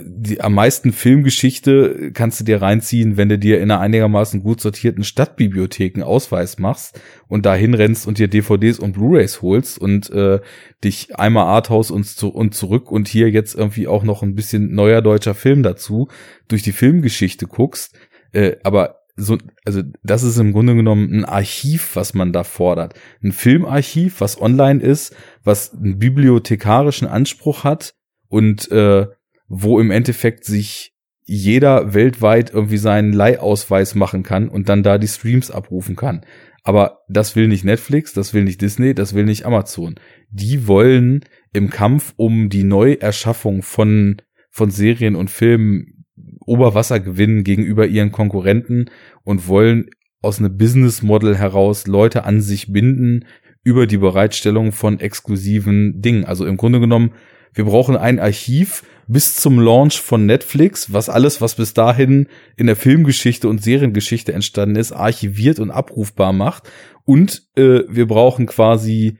die 0.00 0.40
am 0.40 0.52
meisten 0.52 0.92
Filmgeschichte 0.92 2.10
kannst 2.12 2.40
du 2.40 2.44
dir 2.44 2.60
reinziehen, 2.60 3.16
wenn 3.16 3.30
du 3.30 3.38
dir 3.38 3.56
in 3.56 3.70
einer 3.70 3.80
einigermaßen 3.80 4.42
gut 4.42 4.60
sortierten 4.60 5.02
Stadtbibliothek 5.02 5.94
einen 5.94 6.02
Ausweis 6.02 6.58
machst 6.58 7.00
und 7.26 7.46
dahin 7.46 7.72
rennst 7.72 8.06
und 8.06 8.18
dir 8.18 8.28
DVDs 8.28 8.78
und 8.78 8.92
Blu-rays 8.92 9.40
holst 9.40 9.78
und 9.78 10.10
äh, 10.10 10.40
dich 10.84 11.16
einmal 11.16 11.46
Arthouse 11.46 11.90
und, 11.90 12.04
zu, 12.04 12.28
und 12.28 12.54
zurück 12.54 12.90
und 12.90 13.08
hier 13.08 13.30
jetzt 13.30 13.54
irgendwie 13.54 13.88
auch 13.88 14.04
noch 14.04 14.22
ein 14.22 14.34
bisschen 14.34 14.74
neuer 14.74 15.00
deutscher 15.00 15.34
Film 15.34 15.62
dazu 15.62 16.08
durch 16.48 16.62
die 16.62 16.72
Filmgeschichte 16.72 17.46
guckst. 17.46 17.98
Äh, 18.32 18.56
aber 18.64 18.96
so, 19.16 19.38
also 19.64 19.82
das 20.02 20.22
ist 20.22 20.38
im 20.38 20.52
Grunde 20.52 20.76
genommen 20.76 21.12
ein 21.12 21.24
Archiv, 21.24 21.96
was 21.96 22.12
man 22.12 22.32
da 22.32 22.44
fordert. 22.44 22.94
Ein 23.22 23.32
Filmarchiv, 23.32 24.20
was 24.20 24.40
online 24.40 24.82
ist, 24.82 25.16
was 25.44 25.72
einen 25.72 25.98
bibliothekarischen 25.98 27.08
Anspruch 27.08 27.64
hat 27.64 27.94
und 28.28 28.70
äh, 28.70 29.06
wo 29.48 29.80
im 29.80 29.90
Endeffekt 29.90 30.44
sich 30.44 30.94
jeder 31.24 31.92
weltweit 31.92 32.52
irgendwie 32.54 32.78
seinen 32.78 33.12
Leihausweis 33.12 33.94
machen 33.94 34.22
kann 34.22 34.48
und 34.48 34.68
dann 34.68 34.82
da 34.82 34.96
die 34.96 35.08
Streams 35.08 35.50
abrufen 35.50 35.94
kann. 35.94 36.24
Aber 36.62 37.00
das 37.08 37.36
will 37.36 37.48
nicht 37.48 37.64
Netflix, 37.64 38.12
das 38.12 38.34
will 38.34 38.44
nicht 38.44 38.60
Disney, 38.60 38.94
das 38.94 39.14
will 39.14 39.24
nicht 39.24 39.44
Amazon. 39.44 39.96
Die 40.30 40.66
wollen 40.66 41.24
im 41.52 41.70
Kampf 41.70 42.14
um 42.16 42.48
die 42.48 42.64
Neuerschaffung 42.64 43.62
von, 43.62 44.16
von 44.50 44.70
Serien 44.70 45.16
und 45.16 45.30
Filmen 45.30 46.04
Oberwasser 46.46 46.98
gewinnen 46.98 47.44
gegenüber 47.44 47.86
ihren 47.86 48.10
Konkurrenten 48.10 48.86
und 49.22 49.48
wollen 49.48 49.90
aus 50.22 50.38
einem 50.38 50.56
Business 50.56 51.02
Model 51.02 51.36
heraus 51.36 51.86
Leute 51.86 52.24
an 52.24 52.40
sich 52.40 52.72
binden 52.72 53.26
über 53.62 53.86
die 53.86 53.98
Bereitstellung 53.98 54.72
von 54.72 54.98
exklusiven 54.98 56.00
Dingen. 56.00 56.24
Also 56.24 56.46
im 56.46 56.56
Grunde 56.56 56.80
genommen, 56.80 57.12
wir 57.54 57.64
brauchen 57.64 57.96
ein 57.96 58.18
Archiv, 58.18 58.82
bis 59.08 59.36
zum 59.36 59.58
Launch 59.58 60.00
von 60.00 60.26
Netflix, 60.26 60.92
was 60.92 61.08
alles, 61.08 61.40
was 61.40 61.54
bis 61.54 61.74
dahin 61.74 62.28
in 62.56 62.66
der 62.66 62.76
Filmgeschichte 62.76 63.48
und 63.48 63.62
Seriengeschichte 63.62 64.32
entstanden 64.32 64.76
ist, 64.76 64.92
archiviert 64.92 65.58
und 65.58 65.70
abrufbar 65.70 66.32
macht. 66.32 66.70
Und 67.04 67.48
äh, 67.56 67.80
wir 67.88 68.06
brauchen 68.06 68.46
quasi 68.46 69.18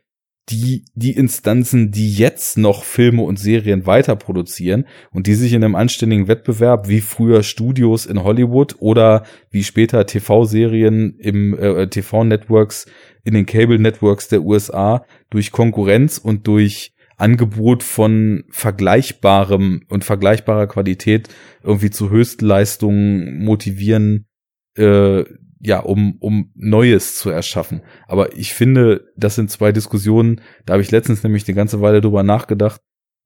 die, 0.50 0.84
die 0.94 1.12
Instanzen, 1.12 1.90
die 1.90 2.12
jetzt 2.12 2.58
noch 2.58 2.84
Filme 2.84 3.22
und 3.22 3.38
Serien 3.38 3.86
weiter 3.86 4.16
produzieren 4.16 4.86
und 5.10 5.26
die 5.26 5.34
sich 5.34 5.52
in 5.52 5.64
einem 5.64 5.74
anständigen 5.74 6.28
Wettbewerb 6.28 6.88
wie 6.88 7.00
früher 7.00 7.42
Studios 7.42 8.06
in 8.06 8.22
Hollywood 8.22 8.76
oder 8.78 9.24
wie 9.50 9.64
später 9.64 10.06
TV-Serien 10.06 11.16
im 11.18 11.58
äh, 11.58 11.88
TV-Networks 11.88 12.86
in 13.24 13.34
den 13.34 13.46
Cable-Networks 13.46 14.28
der 14.28 14.42
USA 14.42 15.04
durch 15.30 15.52
Konkurrenz 15.52 16.18
und 16.18 16.46
durch 16.46 16.92
Angebot 17.18 17.82
von 17.82 18.44
vergleichbarem 18.48 19.82
und 19.88 20.04
vergleichbarer 20.04 20.66
Qualität 20.68 21.28
irgendwie 21.62 21.90
zu 21.90 22.10
Höchstleistungen 22.10 23.44
motivieren, 23.44 24.26
äh, 24.76 25.24
ja, 25.60 25.80
um, 25.80 26.16
um 26.20 26.52
Neues 26.54 27.18
zu 27.18 27.30
erschaffen. 27.30 27.82
Aber 28.06 28.36
ich 28.36 28.54
finde, 28.54 29.08
das 29.16 29.34
sind 29.34 29.50
zwei 29.50 29.72
Diskussionen, 29.72 30.40
da 30.64 30.74
habe 30.74 30.82
ich 30.82 30.92
letztens 30.92 31.24
nämlich 31.24 31.46
eine 31.48 31.56
ganze 31.56 31.80
Weile 31.80 32.00
drüber 32.00 32.22
nachgedacht, 32.22 32.80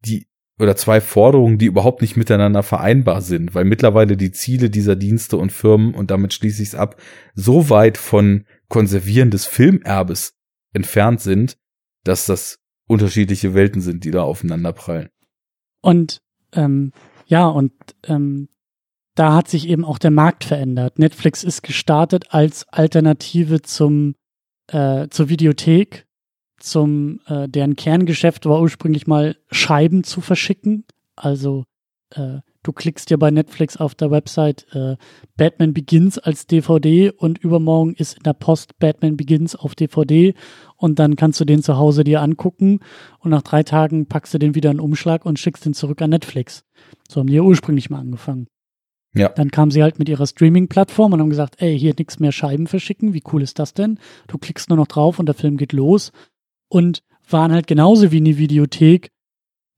die 0.07 0.27
oder 0.59 0.77
zwei 0.77 1.01
Forderungen, 1.01 1.59
die 1.59 1.67
überhaupt 1.67 2.03
nicht 2.03 2.17
miteinander 2.17 2.63
vereinbar 2.63 3.21
sind, 3.21 3.55
weil 3.55 3.65
mittlerweile 3.65 4.17
die 4.17 4.33
Ziele 4.33 4.71
dieser 4.71 4.97
Dienste 4.97 5.37
und 5.37 5.51
Firmen, 5.51 5.95
und 5.95 6.11
damit 6.11 6.35
schließe 6.35 6.63
ich 6.63 6.69
es 6.71 6.75
ab, 6.75 7.01
so 7.35 7.69
weit 7.69 7.99
von 7.99 8.45
Konservieren 8.69 9.31
des 9.31 9.47
Filmerbes 9.47 10.35
entfernt 10.73 11.21
sind, 11.21 11.57
dass 12.05 12.27
das 12.27 12.62
unterschiedliche 12.87 13.55
Welten 13.55 13.81
sind, 13.81 14.05
die 14.05 14.11
da 14.11 14.23
aufeinander 14.23 14.73
prallen. 14.73 15.09
Und 15.81 16.23
ähm, 16.53 16.93
ja, 17.27 17.47
und 17.47 17.73
ähm, 18.05 18.49
da 19.15 19.35
hat 19.35 19.49
sich 19.49 19.69
eben 19.69 19.85
auch 19.85 19.99
der 19.99 20.11
Markt 20.11 20.45
verändert. 20.45 20.99
Netflix 20.99 21.45
ist 21.45 21.63
gestartet 21.63 22.27
als 22.31 22.67
Alternative 22.69 23.63
zum 23.63 24.15
äh, 24.69 25.09
zur 25.09 25.29
Videothek, 25.29 26.07
zum 26.59 27.21
äh, 27.27 27.49
deren 27.49 27.77
Kerngeschäft 27.77 28.47
war 28.47 28.61
ursprünglich 28.61 29.07
mal 29.07 29.37
Scheiben 29.51 30.05
zu 30.05 30.21
verschicken. 30.21 30.85
Also 31.17 31.65
äh, 32.11 32.39
du 32.63 32.73
klickst 32.73 33.11
ja 33.11 33.17
bei 33.17 33.31
Netflix 33.31 33.77
auf 33.77 33.95
der 33.95 34.11
Website 34.11 34.67
äh, 34.73 34.97
Batman 35.37 35.75
Begins 35.75 36.19
als 36.19 36.47
DVD 36.47 37.11
und 37.11 37.39
übermorgen 37.39 37.95
ist 37.95 38.17
in 38.17 38.23
der 38.23 38.35
Post 38.35 38.79
Batman 38.79 39.17
Begins 39.17 39.55
auf 39.55 39.75
DVD 39.75 40.35
und 40.77 40.99
dann 40.99 41.17
kannst 41.17 41.41
du 41.41 41.45
den 41.45 41.63
zu 41.63 41.77
Hause 41.77 42.05
dir 42.05 42.23
angucken 42.23 42.81
und 43.19 43.31
nach 43.31 43.43
drei 43.43 43.63
Tagen 43.63 44.07
packst 44.07 44.35
du 44.35 44.39
den 44.39 44.55
wieder 44.55 44.71
in 44.71 44.79
den 44.79 44.85
Umschlag 44.85 45.27
und 45.27 45.39
schickst 45.39 45.65
den 45.65 45.75
zurück 45.75 46.01
an 46.03 46.11
Netflix. 46.11 46.65
So 47.09 47.21
haben 47.21 47.29
die 47.29 47.35
ja 47.35 47.43
ursprünglich 47.43 47.91
mal 47.91 48.01
angefangen. 48.01 48.47
Ja. 49.15 49.29
Dann 49.29 49.51
kamen 49.51 49.71
sie 49.71 49.83
halt 49.83 49.99
mit 49.99 50.09
ihrer 50.09 50.27
Streaming-Plattform 50.27 51.13
und 51.13 51.21
haben 51.21 51.31
gesagt, 51.31 51.61
ey, 51.61 51.79
hier 51.79 51.95
nichts 51.99 52.19
mehr 52.19 52.33
Scheiben 52.33 52.67
verschicken, 52.67 53.13
wie 53.13 53.23
cool 53.33 53.43
ist 53.43 53.59
das 53.59 53.75
denn? 53.75 53.99
Du 54.27 54.39
klickst 54.39 54.71
nur 54.71 54.79
noch 54.79 54.87
drauf 54.87 55.19
und 55.19 55.27
der 55.27 55.35
Film 55.35 55.59
geht 55.59 55.73
los 55.73 56.13
und 56.69 57.03
waren 57.29 57.53
halt 57.53 57.67
genauso 57.67 58.11
wie 58.11 58.19
eine 58.19 58.39
Videothek 58.39 59.12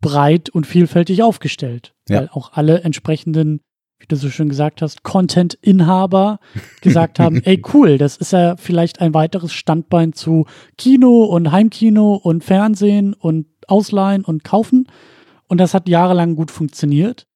breit 0.05 0.51
und 0.51 0.67
vielfältig 0.67 1.23
aufgestellt, 1.23 1.95
ja. 2.09 2.21
weil 2.21 2.29
auch 2.33 2.53
alle 2.53 2.83
entsprechenden, 2.83 3.61
wie 3.99 4.07
du 4.07 4.17
so 4.17 4.29
schön 4.29 4.51
gesagt 4.51 4.83
hast, 4.83 5.03
Content-Inhaber 5.03 6.39
gesagt 6.83 7.19
haben, 7.19 7.43
ey 7.43 7.63
cool, 7.73 7.97
das 7.97 8.17
ist 8.17 8.33
ja 8.33 8.57
vielleicht 8.57 9.01
ein 9.01 9.15
weiteres 9.15 9.53
Standbein 9.53 10.13
zu 10.13 10.47
Kino 10.77 11.25
und 11.25 11.51
Heimkino 11.51 12.15
und 12.15 12.45
Fernsehen 12.45 13.15
und 13.15 13.47
Ausleihen 13.67 14.25
und 14.25 14.45
Kaufen. 14.45 14.89
Und 15.49 15.59
das 15.59 15.73
hat 15.73 15.89
jahrelang 15.89 16.37
gut 16.37 16.51
funktioniert, 16.51 17.27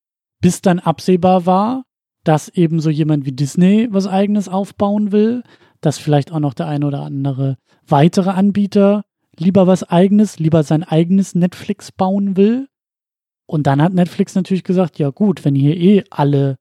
bis 0.41 0.61
dann 0.61 0.79
absehbar 0.79 1.45
war, 1.45 1.83
dass 2.23 2.49
eben 2.49 2.79
so 2.79 2.91
jemand 2.91 3.25
wie 3.25 3.31
Disney 3.31 3.87
was 3.89 4.05
eigenes 4.05 4.47
aufbauen 4.47 5.11
will, 5.11 5.43
dass 5.81 5.97
vielleicht 5.97 6.31
auch 6.31 6.39
noch 6.39 6.53
der 6.53 6.67
ein 6.67 6.83
oder 6.83 7.01
andere 7.01 7.57
weitere 7.87 8.29
Anbieter 8.29 9.03
lieber 9.39 9.67
was 9.67 9.83
eigenes, 9.83 10.39
lieber 10.39 10.63
sein 10.63 10.83
eigenes 10.83 11.35
Netflix 11.35 11.91
bauen 11.91 12.37
will. 12.37 12.67
Und 13.45 13.65
dann 13.65 13.81
hat 13.81 13.93
Netflix 13.93 14.35
natürlich 14.35 14.63
gesagt, 14.63 14.99
ja 14.99 15.09
gut, 15.09 15.43
wenn 15.43 15.55
hier 15.55 15.75
eh 15.75 16.03
alle 16.09 16.57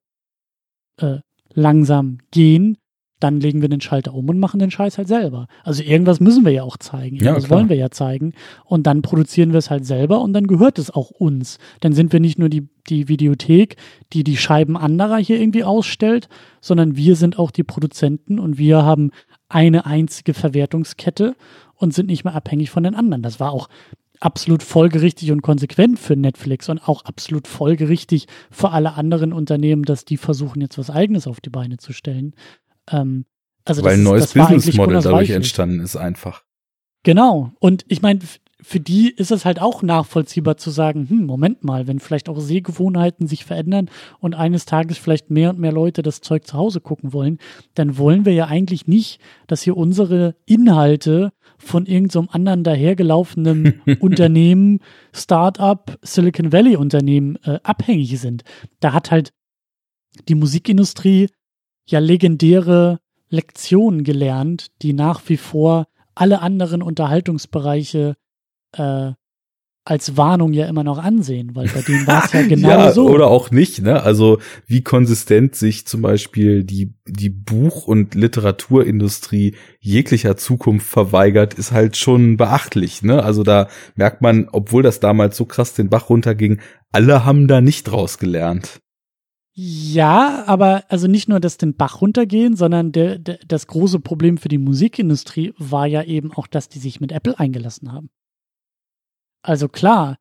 äh, 0.97 1.19
langsam 1.53 2.19
gehen, 2.31 2.79
dann 3.21 3.41
legen 3.41 3.63
wir 3.63 3.69
den 3.69 3.81
Schalter 3.81 4.15
um 4.15 4.29
und 4.29 4.39
machen 4.39 4.61
den 4.61 4.71
Scheiß 4.71 4.97
halt 4.97 5.09
selber. 5.09 5.49
Also 5.65 5.83
irgendwas 5.83 6.21
müssen 6.21 6.45
wir 6.45 6.53
ja 6.53 6.63
auch 6.63 6.77
zeigen. 6.77 7.17
Irgendwas 7.17 7.45
ja, 7.45 7.51
wollen 7.51 7.69
wir 7.69 7.77
ja 7.77 7.91
zeigen. 7.91 8.33
Und 8.65 8.87
dann 8.87 9.03
produzieren 9.03 9.51
wir 9.53 9.59
es 9.59 9.71
halt 9.71 9.85
selber 9.85 10.21
und 10.21 10.33
dann 10.33 10.47
gehört 10.47 10.79
es 10.79 10.91
auch 10.91 11.11
uns. 11.11 11.59
Dann 11.81 11.93
sind 11.93 12.13
wir 12.13 12.21
nicht 12.21 12.39
nur 12.39 12.49
die, 12.49 12.69
die 12.89 13.09
Videothek, 13.09 13.77
die 14.13 14.23
die 14.23 14.37
Scheiben 14.37 14.77
anderer 14.77 15.17
hier 15.17 15.41
irgendwie 15.41 15.65
ausstellt, 15.65 16.29
sondern 16.61 16.97
wir 16.97 17.17
sind 17.17 17.39
auch 17.39 17.51
die 17.51 17.65
Produzenten 17.65 18.39
und 18.39 18.57
wir 18.57 18.85
haben 18.85 19.11
eine 19.49 19.87
einzige 19.87 20.35
Verwertungskette 20.35 21.35
und 21.79 21.95
sind 21.95 22.07
nicht 22.07 22.25
mehr 22.25 22.35
abhängig 22.35 22.71
von 22.71 22.83
den 22.83 22.95
anderen. 22.95 23.23
Das 23.23 23.41
war 23.41 23.53
auch 23.53 23.69
absolut 24.21 24.63
folgerichtig 24.63 25.31
und 25.33 25.43
konsequent 25.43 25.99
für 25.99 26.17
Netflix 26.17 26.69
und 26.69 26.87
auch 26.89 27.05
absolut 27.05 27.47
folgerichtig 27.47 28.27
für 28.51 28.71
alle 28.71 28.95
anderen 28.95 29.33
Unternehmen, 29.33 29.85
dass 29.85 30.05
die 30.05 30.17
versuchen, 30.17 30.61
jetzt 30.61 30.79
was 30.79 30.91
Eigenes 30.91 31.27
auf 31.27 31.41
die 31.41 31.51
Beine 31.51 31.79
zu 31.79 31.93
stellen. 31.93 32.35
Ähm, 32.91 33.25
also 33.65 33.83
Weil 33.85 33.95
ein 33.95 34.03
neues 34.03 34.33
Businessmodell 34.33 35.03
dadurch 35.03 35.31
entstanden 35.31 35.81
ist 35.81 35.97
einfach. 35.97 36.43
Genau. 37.05 37.53
Und 37.61 37.85
ich 37.89 38.03
meine, 38.03 38.21
für 38.61 38.81
die 38.81 39.11
ist 39.11 39.31
es 39.31 39.45
halt 39.45 39.61
auch 39.61 39.83
nachvollziehbar 39.83 40.57
zu 40.57 40.71
sagen, 40.71 41.09
hm, 41.09 41.27
Moment 41.27 41.63
mal, 41.63 41.87
wenn 41.87 42.01
vielleicht 42.01 42.29
auch 42.29 42.41
Sehgewohnheiten 42.41 43.29
sich 43.29 43.45
verändern 43.45 43.89
und 44.19 44.35
eines 44.35 44.65
Tages 44.65 44.99
vielleicht 44.99 45.31
mehr 45.31 45.51
und 45.51 45.61
mehr 45.61 45.73
Leute 45.73 46.03
das 46.03 46.21
Zeug 46.21 46.47
zu 46.47 46.57
Hause 46.57 46.81
gucken 46.81 47.13
wollen, 47.13 47.39
dann 47.75 47.99
wollen 47.99 48.25
wir 48.25 48.33
ja 48.33 48.47
eigentlich 48.47 48.89
nicht, 48.89 49.21
dass 49.47 49.63
hier 49.63 49.77
unsere 49.77 50.35
Inhalte 50.45 51.33
von 51.59 51.87
irgendeinem 51.87 52.27
so 52.27 52.33
anderen 52.33 52.65
dahergelaufenen 52.65 53.83
Unternehmen, 54.01 54.81
Start-up, 55.13 55.99
Silicon 56.03 56.53
Valley 56.53 56.77
Unternehmen 56.77 57.37
äh, 57.45 57.59
abhängig 57.63 58.19
sind. 58.21 58.45
Da 58.81 58.93
hat 58.93 59.11
halt 59.11 59.33
die 60.29 60.35
Musikindustrie 60.35 61.29
ja 61.87 61.99
legendäre 61.99 63.01
Lektionen 63.29 64.05
gelernt, 64.05 64.69
die 64.83 64.93
nach 64.93 65.21
wie 65.29 65.37
vor 65.37 65.87
alle 66.15 66.41
anderen 66.41 66.83
Unterhaltungsbereiche 66.83 68.17
äh, 68.73 69.13
als 69.89 70.17
Warnung 70.17 70.53
ja 70.53 70.67
immer 70.67 70.85
noch 70.85 70.99
ansehen, 70.99 71.55
weil 71.55 71.69
bei 71.69 71.81
denen 71.81 72.07
war 72.07 72.25
es 72.25 72.33
ja 72.33 72.43
genau 72.49 72.69
ja, 72.69 72.93
so. 72.93 73.09
Oder 73.09 73.29
auch 73.29 73.51
nicht, 73.51 73.81
ne? 73.81 74.03
Also 74.03 74.39
wie 74.67 74.83
konsistent 74.83 75.57
sich 75.57 75.87
zum 75.87 76.03
Beispiel 76.03 76.63
die, 76.63 76.95
die 77.07 77.31
Buch- 77.31 77.87
und 77.87 78.15
Literaturindustrie 78.15 79.55
jeglicher 79.81 80.37
Zukunft 80.37 80.87
verweigert, 80.87 81.55
ist 81.55 81.73
halt 81.73 81.97
schon 81.97 82.37
beachtlich, 82.37 83.03
ne? 83.03 83.23
Also 83.23 83.43
da 83.43 83.69
merkt 83.95 84.21
man, 84.21 84.49
obwohl 84.53 84.83
das 84.83 85.01
damals 85.01 85.37
so 85.37 85.47
krass 85.47 85.73
den 85.73 85.89
Bach 85.89 86.11
runterging, 86.11 86.61
alle 86.93 87.25
haben 87.25 87.49
da 87.49 87.61
nicht 87.61 87.85
draus 87.85 88.19
gelernt. 88.19 88.81
Ja, 89.61 90.45
aber 90.47 90.85
also 90.89 91.09
nicht 91.09 91.29
nur 91.29 91.41
das 91.41 91.57
den 91.57 91.75
Bach 91.75 92.01
runtergehen, 92.01 92.55
sondern 92.55 92.93
der, 92.93 93.19
der, 93.19 93.39
das 93.45 93.67
große 93.67 93.99
Problem 93.99 94.37
für 94.37 94.49
die 94.49 94.59
Musikindustrie 94.59 95.53
war 95.59 95.87
ja 95.87 96.05
eben 96.05 96.33
auch, 96.33 96.47
dass 96.47 96.69
die 96.69 96.79
sich 96.79 97.01
mit 97.01 97.11
Apple 97.11 97.39
eingelassen 97.41 97.91
haben. 97.91 98.09
Also 99.43 99.69
klar. 99.69 100.19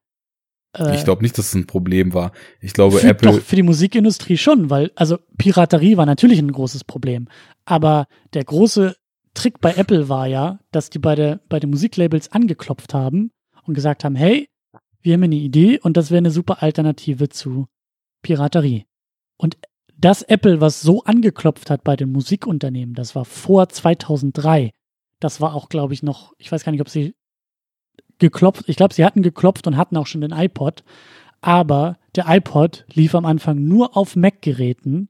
Äh, 0.73 0.95
ich 0.95 1.03
glaube 1.03 1.21
nicht, 1.21 1.37
dass 1.37 1.47
es 1.47 1.53
ein 1.55 1.67
Problem 1.67 2.13
war. 2.13 2.31
Ich 2.61 2.73
glaube, 2.73 2.97
für, 2.97 3.07
Apple. 3.07 3.31
Doch, 3.31 3.41
für 3.41 3.55
die 3.55 3.63
Musikindustrie 3.63 4.37
schon, 4.37 4.69
weil, 4.69 4.91
also 4.95 5.17
Piraterie 5.37 5.97
war 5.97 6.05
natürlich 6.05 6.39
ein 6.39 6.51
großes 6.51 6.83
Problem. 6.83 7.27
Aber 7.65 8.07
der 8.33 8.43
große 8.43 8.95
Trick 9.33 9.59
bei 9.59 9.73
Apple 9.73 10.09
war 10.09 10.27
ja, 10.27 10.59
dass 10.71 10.89
die 10.89 10.99
bei, 10.99 11.15
der, 11.15 11.39
bei 11.49 11.59
den 11.59 11.69
Musiklabels 11.69 12.31
angeklopft 12.31 12.93
haben 12.93 13.31
und 13.63 13.73
gesagt 13.73 14.03
haben, 14.03 14.15
hey, 14.15 14.49
wir 15.01 15.13
haben 15.13 15.23
eine 15.23 15.35
Idee 15.35 15.79
und 15.79 15.95
das 15.95 16.11
wäre 16.11 16.17
eine 16.17 16.31
super 16.31 16.63
Alternative 16.63 17.29
zu 17.29 17.67
Piraterie. 18.21 18.85
Und 19.37 19.57
das 19.95 20.21
Apple, 20.21 20.61
was 20.61 20.81
so 20.81 21.03
angeklopft 21.03 21.69
hat 21.69 21.83
bei 21.83 21.95
den 21.95 22.11
Musikunternehmen, 22.11 22.93
das 22.93 23.15
war 23.15 23.25
vor 23.25 23.69
2003. 23.69 24.71
Das 25.19 25.41
war 25.41 25.55
auch, 25.55 25.69
glaube 25.69 25.93
ich, 25.93 26.03
noch, 26.03 26.33
ich 26.37 26.51
weiß 26.51 26.63
gar 26.63 26.71
nicht, 26.71 26.81
ob 26.81 26.89
sie 26.89 27.15
geklopft, 28.19 28.63
ich 28.67 28.75
glaube, 28.75 28.93
sie 28.93 29.05
hatten 29.05 29.21
geklopft 29.21 29.67
und 29.67 29.77
hatten 29.77 29.97
auch 29.97 30.07
schon 30.07 30.21
den 30.21 30.31
iPod, 30.31 30.83
aber 31.41 31.97
der 32.15 32.25
iPod 32.27 32.85
lief 32.93 33.15
am 33.15 33.25
Anfang 33.25 33.63
nur 33.63 33.95
auf 33.95 34.15
Mac-Geräten. 34.15 35.09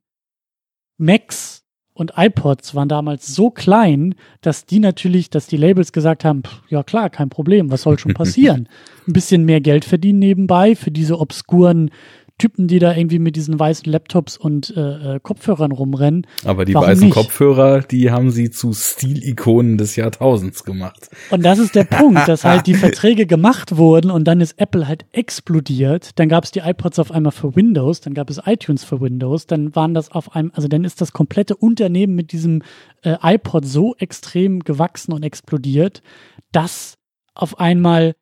Macs 0.97 1.63
und 1.93 2.13
iPods 2.15 2.75
waren 2.75 2.89
damals 2.89 3.33
so 3.33 3.49
klein, 3.49 4.15
dass 4.41 4.65
die 4.65 4.79
natürlich, 4.79 5.29
dass 5.29 5.47
die 5.47 5.57
Labels 5.57 5.91
gesagt 5.91 6.25
haben, 6.25 6.43
pff, 6.43 6.61
ja 6.69 6.83
klar, 6.83 7.09
kein 7.09 7.29
Problem, 7.29 7.71
was 7.71 7.81
soll 7.81 7.97
schon 7.97 8.13
passieren? 8.15 8.69
Ein 9.07 9.13
bisschen 9.13 9.45
mehr 9.45 9.61
Geld 9.61 9.85
verdienen 9.85 10.19
nebenbei 10.19 10.75
für 10.75 10.91
diese 10.91 11.19
obskuren 11.19 11.89
Typen, 12.37 12.67
die 12.67 12.77
da 12.77 12.95
irgendwie 12.95 13.17
mit 13.17 13.35
diesen 13.35 13.59
weißen 13.59 13.91
Laptops 13.91 14.37
und 14.37 14.75
äh, 14.77 15.15
äh 15.15 15.19
Kopfhörern 15.19 15.71
rumrennen. 15.71 16.27
Aber 16.45 16.65
die 16.65 16.75
Warum 16.75 16.89
weißen 16.89 17.05
nicht? 17.05 17.13
Kopfhörer, 17.13 17.81
die 17.81 18.11
haben 18.11 18.29
sie 18.29 18.51
zu 18.51 18.73
Stilikonen 18.73 19.77
des 19.79 19.95
Jahrtausends 19.95 20.63
gemacht. 20.63 21.09
Und 21.31 21.43
das 21.43 21.57
ist 21.57 21.73
der 21.73 21.85
Punkt, 21.85 22.27
dass 22.27 22.43
halt 22.43 22.67
die 22.67 22.73
Verträge 22.75 23.25
gemacht 23.25 23.77
wurden 23.77 24.11
und 24.11 24.25
dann 24.25 24.39
ist 24.39 24.59
Apple 24.59 24.87
halt 24.87 25.05
explodiert. 25.11 26.11
Dann 26.19 26.29
gab 26.29 26.43
es 26.43 26.51
die 26.51 26.59
iPods 26.59 26.99
auf 26.99 27.11
einmal 27.11 27.31
für 27.31 27.55
Windows, 27.55 28.01
dann 28.01 28.13
gab 28.13 28.29
es 28.29 28.39
iTunes 28.45 28.83
für 28.83 29.01
Windows, 29.01 29.47
dann 29.47 29.75
waren 29.75 29.95
das 29.95 30.11
auf 30.11 30.35
einem, 30.35 30.51
also 30.53 30.67
dann 30.67 30.83
ist 30.83 31.01
das 31.01 31.13
komplette 31.13 31.55
Unternehmen 31.55 32.13
mit 32.13 32.31
diesem 32.31 32.61
äh, 33.01 33.15
iPod 33.23 33.65
so 33.65 33.95
extrem 33.97 34.59
gewachsen 34.59 35.11
und 35.11 35.23
explodiert, 35.23 36.03
dass 36.51 36.97
auf 37.33 37.59
einmal 37.59 38.15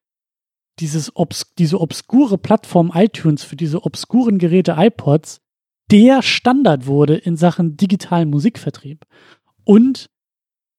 dieses 0.80 1.16
obs 1.16 1.54
diese 1.58 1.80
obskure 1.80 2.38
Plattform 2.38 2.92
iTunes 2.94 3.44
für 3.44 3.56
diese 3.56 3.84
obskuren 3.84 4.38
Geräte 4.38 4.76
iPods 4.78 5.42
der 5.92 6.22
Standard 6.22 6.88
wurde 6.88 7.16
in 7.16 7.38
Sachen 7.38 7.78
digitalen 7.78 8.30
Musikvertrieb. 8.30 9.06
Und 9.64 10.10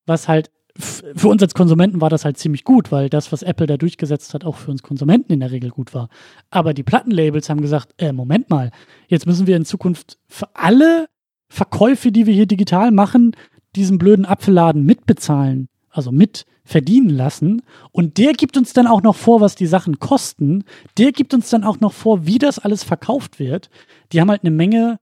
was 0.04 0.26
halt 0.26 0.50
für 0.76 1.28
uns 1.28 1.42
als 1.42 1.54
Konsumenten 1.54 2.00
war 2.00 2.10
das 2.10 2.24
halt 2.24 2.36
ziemlich 2.38 2.64
gut, 2.64 2.92
weil 2.92 3.08
das, 3.08 3.32
was 3.32 3.42
Apple 3.42 3.66
da 3.66 3.76
durchgesetzt 3.76 4.34
hat, 4.34 4.44
auch 4.44 4.56
für 4.56 4.70
uns 4.70 4.82
Konsumenten 4.82 5.32
in 5.32 5.40
der 5.40 5.50
Regel 5.50 5.70
gut 5.70 5.94
war. 5.94 6.08
Aber 6.50 6.74
die 6.74 6.82
Plattenlabels 6.82 7.48
haben 7.48 7.62
gesagt, 7.62 7.94
äh, 7.98 8.12
Moment 8.12 8.50
mal, 8.50 8.72
jetzt 9.08 9.26
müssen 9.26 9.46
wir 9.46 9.56
in 9.56 9.64
Zukunft 9.64 10.18
für 10.26 10.54
alle 10.54 11.06
Verkäufe, 11.48 12.12
die 12.12 12.26
wir 12.26 12.34
hier 12.34 12.46
digital 12.46 12.90
machen, 12.90 13.32
diesen 13.74 13.98
blöden 13.98 14.26
Apfelladen 14.26 14.84
mitbezahlen 14.84 15.68
also 15.96 16.12
mit 16.12 16.44
verdienen 16.66 17.08
lassen. 17.08 17.62
Und 17.92 18.18
der 18.18 18.32
gibt 18.32 18.58
uns 18.58 18.74
dann 18.74 18.86
auch 18.86 19.02
noch 19.02 19.16
vor, 19.16 19.40
was 19.40 19.54
die 19.54 19.66
Sachen 19.66 19.98
kosten. 19.98 20.64
Der 20.98 21.12
gibt 21.12 21.32
uns 21.32 21.48
dann 21.48 21.64
auch 21.64 21.80
noch 21.80 21.94
vor, 21.94 22.26
wie 22.26 22.38
das 22.38 22.58
alles 22.58 22.84
verkauft 22.84 23.38
wird. 23.38 23.70
Die 24.12 24.20
haben 24.20 24.30
halt 24.30 24.42
eine 24.42 24.50
Menge 24.50 24.98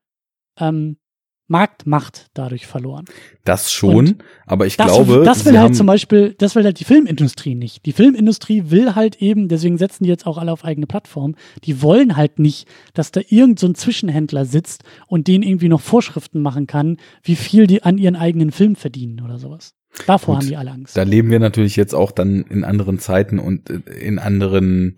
ähm, 0.60 0.98
Marktmacht 1.46 2.28
dadurch 2.32 2.66
verloren. 2.66 3.04
Das 3.44 3.70
schon, 3.70 3.94
und 3.94 4.24
aber 4.46 4.66
ich 4.66 4.78
das, 4.78 4.86
glaube, 4.86 5.24
das 5.24 5.44
will 5.44 5.58
halt 5.58 5.76
zum 5.76 5.86
Beispiel, 5.86 6.34
das 6.38 6.54
will 6.54 6.64
halt 6.64 6.80
die 6.80 6.84
Filmindustrie 6.84 7.54
nicht. 7.54 7.84
Die 7.84 7.92
Filmindustrie 7.92 8.70
will 8.70 8.94
halt 8.94 9.20
eben, 9.20 9.48
deswegen 9.48 9.76
setzen 9.76 10.04
die 10.04 10.10
jetzt 10.10 10.26
auch 10.26 10.38
alle 10.38 10.52
auf 10.52 10.64
eigene 10.64 10.86
Plattformen. 10.86 11.36
Die 11.64 11.82
wollen 11.82 12.16
halt 12.16 12.38
nicht, 12.38 12.66
dass 12.94 13.12
da 13.12 13.20
irgend 13.28 13.58
so 13.58 13.66
ein 13.66 13.74
Zwischenhändler 13.74 14.46
sitzt 14.46 14.84
und 15.06 15.28
denen 15.28 15.42
irgendwie 15.42 15.68
noch 15.68 15.82
Vorschriften 15.82 16.40
machen 16.40 16.66
kann, 16.66 16.96
wie 17.22 17.36
viel 17.36 17.66
die 17.66 17.82
an 17.82 17.98
ihren 17.98 18.16
eigenen 18.16 18.50
Film 18.50 18.74
verdienen 18.74 19.20
oder 19.20 19.38
sowas. 19.38 19.74
Davor 20.06 20.34
Gut, 20.34 20.42
haben 20.42 20.48
die 20.48 20.56
alle 20.56 20.70
Angst. 20.72 20.96
Da 20.96 21.02
leben 21.02 21.30
wir 21.30 21.40
natürlich 21.40 21.76
jetzt 21.76 21.94
auch 21.94 22.12
dann 22.12 22.42
in 22.42 22.64
anderen 22.64 22.98
Zeiten 22.98 23.38
und 23.38 23.70
äh, 23.70 23.80
in 23.98 24.18
anderen 24.18 24.96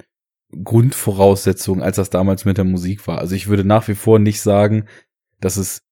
Grundvoraussetzungen, 0.65 1.83
als 1.83 1.97
das 1.97 2.11
damals 2.11 2.45
mit 2.45 2.57
der 2.57 2.65
Musik 2.65 3.07
war. 3.07 3.19
Also 3.19 3.35
ich 3.35 3.49
würde 3.49 3.65
nach 3.65 3.89
wie 3.89 3.95
vor 3.95 4.19
nicht 4.19 4.41
sagen, 4.41 4.87
dass 5.41 5.57
es 5.57 5.86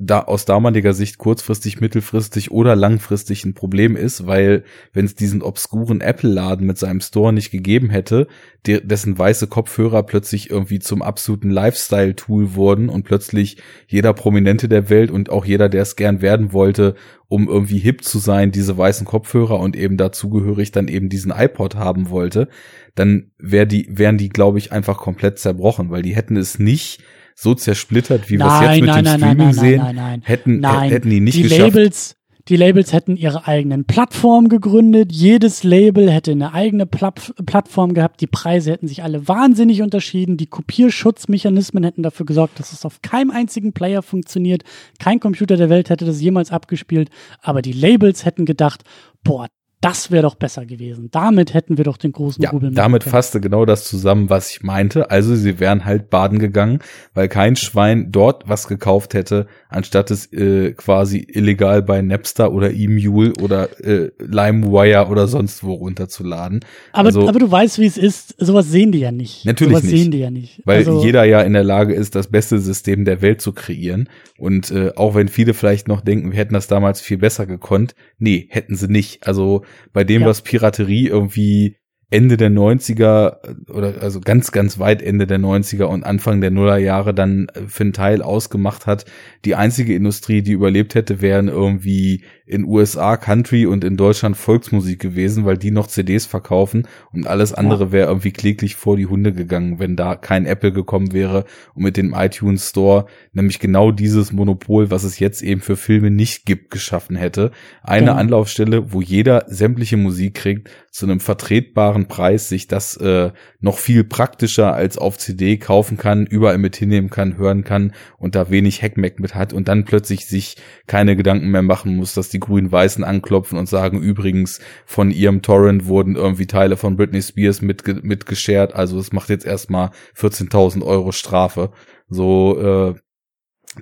da 0.00 0.20
aus 0.20 0.44
damaliger 0.44 0.94
Sicht 0.94 1.18
kurzfristig, 1.18 1.80
mittelfristig 1.80 2.52
oder 2.52 2.76
langfristig 2.76 3.44
ein 3.44 3.54
Problem 3.54 3.96
ist, 3.96 4.28
weil 4.28 4.62
wenn 4.92 5.04
es 5.04 5.16
diesen 5.16 5.42
obskuren 5.42 6.00
Apple-Laden 6.00 6.64
mit 6.64 6.78
seinem 6.78 7.00
Store 7.00 7.32
nicht 7.32 7.50
gegeben 7.50 7.90
hätte, 7.90 8.28
der, 8.64 8.80
dessen 8.80 9.18
weiße 9.18 9.48
Kopfhörer 9.48 10.04
plötzlich 10.04 10.50
irgendwie 10.50 10.78
zum 10.78 11.02
absoluten 11.02 11.50
Lifestyle-Tool 11.50 12.54
wurden 12.54 12.90
und 12.90 13.02
plötzlich 13.02 13.56
jeder 13.88 14.12
Prominente 14.12 14.68
der 14.68 14.88
Welt 14.88 15.10
und 15.10 15.30
auch 15.30 15.44
jeder, 15.44 15.68
der 15.68 15.82
es 15.82 15.96
gern 15.96 16.22
werden 16.22 16.52
wollte, 16.52 16.94
um 17.26 17.48
irgendwie 17.48 17.78
hip 17.78 18.04
zu 18.04 18.20
sein, 18.20 18.52
diese 18.52 18.78
weißen 18.78 19.04
Kopfhörer 19.04 19.58
und 19.58 19.74
eben 19.74 19.96
dazugehörig 19.96 20.70
dann 20.70 20.86
eben 20.86 21.08
diesen 21.08 21.32
iPod 21.32 21.74
haben 21.74 22.08
wollte, 22.08 22.48
dann 22.94 23.32
wär 23.38 23.66
die, 23.66 23.88
wären 23.90 24.16
die, 24.16 24.28
glaube 24.28 24.58
ich, 24.58 24.70
einfach 24.70 24.98
komplett 24.98 25.40
zerbrochen, 25.40 25.90
weil 25.90 26.02
die 26.02 26.14
hätten 26.14 26.36
es 26.36 26.60
nicht 26.60 27.02
so 27.40 27.54
zersplittert, 27.54 28.28
wie 28.30 28.38
wir 28.38 28.46
es 28.46 28.60
jetzt 28.60 28.80
mit 28.80 28.90
nein, 28.90 29.04
dem 29.04 29.04
nein, 29.04 29.18
Streaming 29.20 29.46
nein, 29.46 29.54
sehen, 29.54 29.80
nein, 29.80 29.94
nein, 29.94 30.22
hätten, 30.24 30.58
nein. 30.58 30.90
hätten 30.90 31.08
die 31.08 31.20
nicht 31.20 31.36
die 31.36 31.42
geschafft. 31.42 31.60
Labels, 31.60 32.16
die 32.48 32.56
Labels 32.56 32.92
hätten 32.92 33.16
ihre 33.16 33.46
eigenen 33.46 33.84
Plattformen 33.84 34.48
gegründet. 34.48 35.12
Jedes 35.12 35.62
Label 35.62 36.10
hätte 36.10 36.32
eine 36.32 36.52
eigene 36.52 36.84
Platt 36.84 37.32
Plattform 37.46 37.94
gehabt. 37.94 38.20
Die 38.22 38.26
Preise 38.26 38.72
hätten 38.72 38.88
sich 38.88 39.04
alle 39.04 39.28
wahnsinnig 39.28 39.82
unterschieden. 39.82 40.36
Die 40.36 40.46
Kopierschutzmechanismen 40.46 41.84
hätten 41.84 42.02
dafür 42.02 42.26
gesorgt, 42.26 42.58
dass 42.58 42.72
es 42.72 42.84
auf 42.84 43.02
keinem 43.02 43.30
einzigen 43.30 43.72
Player 43.72 44.02
funktioniert. 44.02 44.64
Kein 44.98 45.20
Computer 45.20 45.56
der 45.56 45.70
Welt 45.70 45.90
hätte 45.90 46.06
das 46.06 46.20
jemals 46.20 46.50
abgespielt. 46.50 47.08
Aber 47.40 47.62
die 47.62 47.72
Labels 47.72 48.24
hätten 48.24 48.46
gedacht, 48.46 48.82
boah, 49.22 49.46
das 49.80 50.10
wäre 50.10 50.22
doch 50.22 50.34
besser 50.34 50.66
gewesen. 50.66 51.08
Damit 51.12 51.54
hätten 51.54 51.76
wir 51.76 51.84
doch 51.84 51.96
den 51.96 52.10
großen 52.10 52.42
ja, 52.42 52.50
Rubel 52.50 52.72
Damit 52.72 53.04
können. 53.04 53.12
fasste 53.12 53.40
genau 53.40 53.64
das 53.64 53.84
zusammen, 53.84 54.28
was 54.28 54.50
ich 54.50 54.62
meinte. 54.64 55.10
Also 55.10 55.36
sie 55.36 55.60
wären 55.60 55.84
halt 55.84 56.10
baden 56.10 56.40
gegangen, 56.40 56.80
weil 57.14 57.28
kein 57.28 57.54
Schwein 57.54 58.10
dort 58.10 58.48
was 58.48 58.66
gekauft 58.66 59.14
hätte, 59.14 59.46
anstatt 59.68 60.10
es 60.10 60.32
äh, 60.32 60.72
quasi 60.72 61.24
illegal 61.28 61.82
bei 61.82 62.02
Napster 62.02 62.52
oder 62.52 62.72
eMule 62.72 63.34
oder 63.40 63.68
äh, 63.84 64.10
LimeWire 64.18 65.06
oder 65.08 65.28
sonst 65.28 65.62
wo 65.62 65.74
runterzuladen. 65.74 66.60
Aber, 66.92 67.06
also, 67.06 67.28
aber 67.28 67.38
du 67.38 67.50
weißt, 67.50 67.78
wie 67.78 67.86
es 67.86 67.96
ist. 67.96 68.34
Sowas 68.38 68.68
sehen 68.68 68.90
die 68.90 68.98
ja 68.98 69.12
nicht. 69.12 69.44
Natürlich 69.44 69.74
Sowas 69.74 69.84
nicht. 69.84 70.02
sehen 70.02 70.10
die 70.10 70.18
ja 70.18 70.30
nicht. 70.32 70.60
Weil 70.64 70.78
also, 70.78 71.04
jeder 71.04 71.22
ja 71.22 71.40
in 71.42 71.52
der 71.52 71.64
Lage 71.64 71.94
ist, 71.94 72.16
das 72.16 72.26
beste 72.26 72.58
System 72.58 73.04
der 73.04 73.22
Welt 73.22 73.40
zu 73.40 73.52
kreieren. 73.52 74.08
Und 74.38 74.72
äh, 74.72 74.92
auch 74.96 75.14
wenn 75.14 75.28
viele 75.28 75.54
vielleicht 75.54 75.86
noch 75.86 76.00
denken, 76.00 76.32
wir 76.32 76.38
hätten 76.38 76.54
das 76.54 76.66
damals 76.66 77.00
viel 77.00 77.18
besser 77.18 77.46
gekonnt, 77.46 77.94
nee, 78.18 78.48
hätten 78.50 78.74
sie 78.74 78.88
nicht. 78.88 79.26
Also 79.26 79.62
bei 79.92 80.04
dem, 80.04 80.22
ja. 80.22 80.28
was 80.28 80.42
Piraterie 80.42 81.08
irgendwie 81.08 81.76
Ende 82.10 82.38
der 82.38 82.50
90er 82.50 83.70
oder 83.70 84.00
also 84.00 84.20
ganz, 84.20 84.50
ganz 84.50 84.78
weit 84.78 85.02
Ende 85.02 85.26
der 85.26 85.38
90er 85.38 85.84
und 85.84 86.04
Anfang 86.04 86.40
der 86.40 86.50
Nullerjahre 86.50 87.12
dann 87.12 87.48
für 87.66 87.82
einen 87.82 87.92
Teil 87.92 88.22
ausgemacht 88.22 88.86
hat. 88.86 89.04
Die 89.44 89.54
einzige 89.54 89.94
Industrie, 89.94 90.40
die 90.40 90.52
überlebt 90.52 90.94
hätte, 90.94 91.20
wären 91.20 91.48
irgendwie 91.48 92.24
in 92.48 92.64
USA 92.64 93.16
Country 93.18 93.66
und 93.66 93.84
in 93.84 93.96
Deutschland 93.96 94.36
Volksmusik 94.36 95.00
gewesen, 95.00 95.44
weil 95.44 95.58
die 95.58 95.70
noch 95.70 95.86
CDs 95.86 96.24
verkaufen 96.24 96.88
und 97.12 97.26
alles 97.26 97.52
andere 97.52 97.84
ja. 97.84 97.92
wäre 97.92 98.08
irgendwie 98.08 98.32
kläglich 98.32 98.76
vor 98.76 98.96
die 98.96 99.06
Hunde 99.06 99.32
gegangen, 99.32 99.78
wenn 99.78 99.96
da 99.96 100.16
kein 100.16 100.46
Apple 100.46 100.72
gekommen 100.72 101.12
wäre 101.12 101.44
und 101.74 101.82
mit 101.82 101.98
dem 101.98 102.14
iTunes 102.14 102.70
Store 102.70 103.06
nämlich 103.32 103.58
genau 103.58 103.90
dieses 103.90 104.32
Monopol, 104.32 104.90
was 104.90 105.04
es 105.04 105.18
jetzt 105.18 105.42
eben 105.42 105.60
für 105.60 105.76
Filme 105.76 106.10
nicht 106.10 106.46
gibt, 106.46 106.70
geschaffen 106.70 107.16
hätte. 107.16 107.50
Eine 107.82 108.06
ja. 108.06 108.14
Anlaufstelle, 108.14 108.92
wo 108.92 109.02
jeder 109.02 109.44
sämtliche 109.48 109.98
Musik 109.98 110.34
kriegt, 110.34 110.70
zu 110.90 111.06
einem 111.06 111.20
vertretbaren 111.20 112.08
Preis 112.08 112.48
sich 112.48 112.66
das 112.66 112.96
äh, 112.96 113.30
noch 113.60 113.78
viel 113.78 114.04
praktischer 114.04 114.74
als 114.74 114.98
auf 114.98 115.18
CD 115.18 115.58
kaufen 115.58 115.96
kann, 115.96 116.26
überall 116.26 116.58
mit 116.58 116.76
hinnehmen 116.76 117.10
kann, 117.10 117.36
hören 117.36 117.62
kann 117.62 117.92
und 118.16 118.34
da 118.34 118.50
wenig 118.50 118.82
Hackmack 118.82 119.20
mit 119.20 119.34
hat 119.34 119.52
und 119.52 119.68
dann 119.68 119.84
plötzlich 119.84 120.26
sich 120.26 120.56
keine 120.86 121.14
Gedanken 121.14 121.50
mehr 121.50 121.62
machen 121.62 121.96
muss, 121.96 122.14
dass 122.14 122.30
die 122.30 122.37
Grün-Weißen 122.38 123.04
anklopfen 123.04 123.58
und 123.58 123.68
sagen, 123.68 124.00
übrigens, 124.00 124.60
von 124.86 125.10
ihrem 125.10 125.42
Torrent 125.42 125.86
wurden 125.86 126.16
irgendwie 126.16 126.46
Teile 126.46 126.76
von 126.76 126.96
Britney 126.96 127.22
Spears 127.22 127.62
mit, 127.62 127.86
mitgeschert, 128.04 128.74
also 128.74 128.98
es 128.98 129.12
macht 129.12 129.28
jetzt 129.28 129.46
erstmal 129.46 129.90
14.000 130.16 130.84
Euro 130.84 131.12
Strafe. 131.12 131.70
So, 132.08 132.94
äh, 132.94 133.00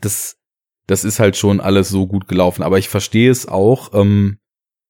das, 0.01 0.37
das 0.87 1.05
ist 1.05 1.19
halt 1.19 1.37
schon 1.37 1.61
alles 1.61 1.89
so 1.89 2.07
gut 2.07 2.29
gelaufen. 2.29 2.63
Aber 2.63 2.79
ich 2.79 2.89
verstehe 2.89 3.31
es 3.31 3.47
auch, 3.47 3.95
ähm, 3.95 4.39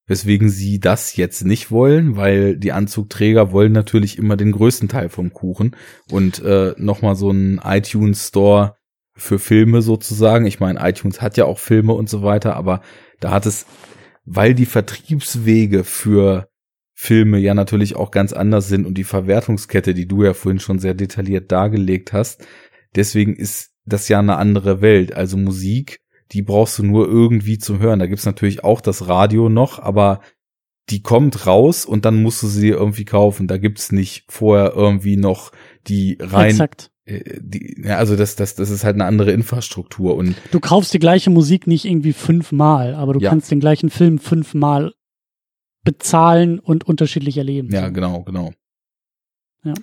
weswegen 0.07 0.49
sie 0.49 0.79
das 0.79 1.15
jetzt 1.15 1.45
nicht 1.45 1.69
wollen, 1.69 2.15
weil 2.15 2.57
die 2.57 2.71
Anzugträger 2.71 3.51
wollen 3.51 3.73
natürlich 3.73 4.17
immer 4.17 4.37
den 4.37 4.53
größten 4.53 4.87
Teil 4.87 5.09
vom 5.09 5.33
Kuchen 5.33 5.75
und 6.09 6.39
äh, 6.43 6.73
nochmal 6.77 7.15
so 7.15 7.29
ein 7.29 7.59
iTunes 7.63 8.29
Store 8.29 8.77
für 9.15 9.39
Filme 9.39 9.81
sozusagen. 9.81 10.45
Ich 10.45 10.59
meine, 10.59 10.79
iTunes 10.87 11.21
hat 11.21 11.37
ja 11.37 11.45
auch 11.45 11.59
Filme 11.59 11.93
und 11.93 12.09
so 12.09 12.23
weiter, 12.23 12.55
aber 12.55 12.81
da 13.19 13.31
hat 13.31 13.45
es, 13.45 13.65
weil 14.25 14.53
die 14.53 14.65
Vertriebswege 14.65 15.83
für 15.83 16.49
Filme 16.93 17.37
ja 17.37 17.53
natürlich 17.53 17.95
auch 17.95 18.11
ganz 18.11 18.33
anders 18.33 18.67
sind 18.67 18.85
und 18.85 18.95
die 18.95 19.03
Verwertungskette, 19.03 19.93
die 19.93 20.07
du 20.07 20.23
ja 20.23 20.33
vorhin 20.33 20.59
schon 20.59 20.79
sehr 20.79 20.95
detailliert 20.95 21.51
dargelegt 21.51 22.11
hast, 22.11 22.45
deswegen 22.95 23.35
ist 23.35 23.71
das 23.85 24.09
ja 24.09 24.19
eine 24.19 24.37
andere 24.37 24.81
Welt. 24.81 25.13
Also 25.13 25.37
Musik, 25.37 26.01
die 26.31 26.41
brauchst 26.41 26.79
du 26.79 26.83
nur 26.83 27.07
irgendwie 27.07 27.57
zum 27.57 27.79
Hören. 27.79 27.99
Da 27.99 28.07
gibt's 28.07 28.25
natürlich 28.25 28.63
auch 28.63 28.81
das 28.81 29.07
Radio 29.07 29.47
noch, 29.47 29.79
aber 29.79 30.21
die 30.89 31.01
kommt 31.01 31.45
raus 31.45 31.85
und 31.85 32.05
dann 32.05 32.21
musst 32.21 32.41
du 32.43 32.47
sie 32.47 32.69
irgendwie 32.69 33.05
kaufen. 33.05 33.47
Da 33.47 33.57
gibt's 33.57 33.91
nicht 33.91 34.25
vorher 34.29 34.73
irgendwie 34.73 35.17
noch 35.17 35.51
die 35.87 36.17
rein 36.19 36.51
Exakt. 36.51 36.91
Äh, 37.07 37.39
die, 37.41 37.81
ja, 37.83 37.97
also 37.97 38.15
das, 38.15 38.35
das, 38.35 38.55
das 38.55 38.69
ist 38.69 38.83
halt 38.83 38.95
eine 38.95 39.05
andere 39.05 39.31
Infrastruktur 39.31 40.15
und 40.15 40.35
du 40.51 40.59
kaufst 40.59 40.93
die 40.93 40.99
gleiche 40.99 41.29
Musik 41.29 41.65
nicht 41.65 41.85
irgendwie 41.85 42.13
fünfmal, 42.13 42.93
aber 42.93 43.13
du 43.13 43.19
ja. 43.19 43.29
kannst 43.29 43.49
den 43.49 43.59
gleichen 43.59 43.89
Film 43.89 44.19
fünfmal 44.19 44.93
bezahlen 45.83 46.59
und 46.59 46.83
unterschiedlich 46.83 47.37
erleben. 47.37 47.71
Ja, 47.71 47.89
genau, 47.89 48.23
genau. 48.23 48.51
Ja. 49.63 49.73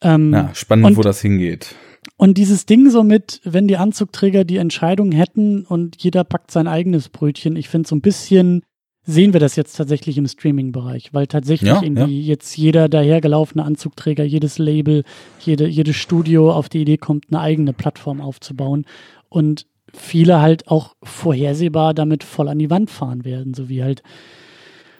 Ähm, 0.00 0.32
ja, 0.32 0.54
spannend, 0.54 0.86
und, 0.86 0.96
wo 0.96 1.02
das 1.02 1.20
hingeht. 1.20 1.74
Und 2.16 2.38
dieses 2.38 2.64
Ding 2.64 2.90
so 2.90 3.02
mit, 3.02 3.40
wenn 3.44 3.68
die 3.68 3.76
Anzugträger 3.76 4.44
die 4.44 4.56
Entscheidung 4.56 5.12
hätten 5.12 5.66
und 5.66 6.02
jeder 6.02 6.24
packt 6.24 6.50
sein 6.50 6.66
eigenes 6.66 7.10
Brötchen, 7.10 7.56
ich 7.56 7.68
finde 7.68 7.88
so 7.88 7.94
ein 7.94 8.00
bisschen 8.00 8.62
sehen 9.08 9.32
wir 9.32 9.40
das 9.40 9.56
jetzt 9.56 9.74
tatsächlich 9.74 10.18
im 10.18 10.28
Streaming-Bereich, 10.28 11.14
weil 11.14 11.26
tatsächlich 11.26 11.70
ja, 11.70 11.82
irgendwie 11.82 12.20
ja. 12.20 12.28
jetzt 12.28 12.54
jeder 12.58 12.90
dahergelaufene 12.90 13.64
Anzugträger, 13.64 14.22
jedes 14.22 14.58
Label, 14.58 15.02
jede, 15.40 15.66
jedes 15.66 15.96
Studio 15.96 16.52
auf 16.52 16.68
die 16.68 16.82
Idee 16.82 16.98
kommt, 16.98 17.24
eine 17.30 17.40
eigene 17.40 17.72
Plattform 17.72 18.20
aufzubauen 18.20 18.84
und 19.30 19.66
viele 19.94 20.42
halt 20.42 20.68
auch 20.68 20.94
vorhersehbar 21.02 21.94
damit 21.94 22.22
voll 22.22 22.48
an 22.48 22.58
die 22.58 22.68
Wand 22.68 22.90
fahren 22.90 23.24
werden, 23.24 23.54
so 23.54 23.70
wie 23.70 23.82
halt 23.82 24.02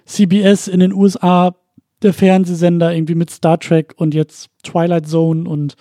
CBS 0.07 0.69
in 0.69 0.81
den 0.81 0.95
USA, 0.95 1.55
der 2.01 2.15
Fernsehsender 2.15 2.95
irgendwie 2.95 3.15
mit 3.15 3.29
Star 3.29 3.61
Trek 3.61 3.93
und 3.99 4.15
jetzt 4.15 4.49
Twilight 4.63 5.07
Zone 5.07 5.47
und 5.47 5.75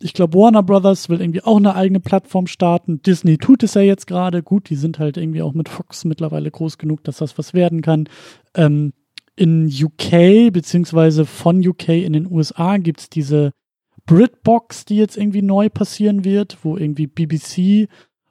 ich 0.00 0.12
glaube, 0.12 0.38
Warner 0.38 0.62
Brothers 0.62 1.08
will 1.08 1.20
irgendwie 1.20 1.42
auch 1.42 1.56
eine 1.56 1.74
eigene 1.74 2.00
Plattform 2.00 2.46
starten. 2.46 3.00
Disney 3.02 3.38
tut 3.38 3.62
es 3.62 3.74
ja 3.74 3.82
jetzt 3.82 4.06
gerade. 4.06 4.42
Gut, 4.42 4.68
die 4.68 4.76
sind 4.76 4.98
halt 4.98 5.16
irgendwie 5.16 5.42
auch 5.42 5.54
mit 5.54 5.68
Fox 5.68 6.04
mittlerweile 6.04 6.50
groß 6.50 6.78
genug, 6.78 7.04
dass 7.04 7.18
das 7.18 7.38
was 7.38 7.54
werden 7.54 7.80
kann. 7.80 8.08
Ähm, 8.54 8.92
in 9.36 9.66
UK, 9.66 10.52
beziehungsweise 10.52 11.24
von 11.24 11.66
UK 11.66 11.88
in 11.88 12.12
den 12.12 12.30
USA 12.30 12.76
gibt 12.76 13.00
es 13.00 13.10
diese 13.10 13.52
Britbox, 14.06 14.84
die 14.84 14.96
jetzt 14.96 15.16
irgendwie 15.16 15.42
neu 15.42 15.68
passieren 15.70 16.24
wird, 16.24 16.58
wo 16.62 16.76
irgendwie 16.76 17.06
BBC 17.06 17.88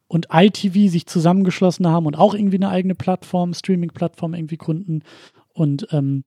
und 0.07 0.27
ITV 0.31 0.91
sich 0.91 1.07
zusammengeschlossen 1.07 1.87
haben 1.87 2.05
und 2.05 2.15
auch 2.15 2.35
irgendwie 2.35 2.57
eine 2.57 2.69
eigene 2.69 2.95
Plattform, 2.95 3.53
Streaming-Plattform 3.53 4.35
irgendwie 4.35 4.57
gründen. 4.57 5.01
Und 5.53 5.87
ähm, 5.91 6.23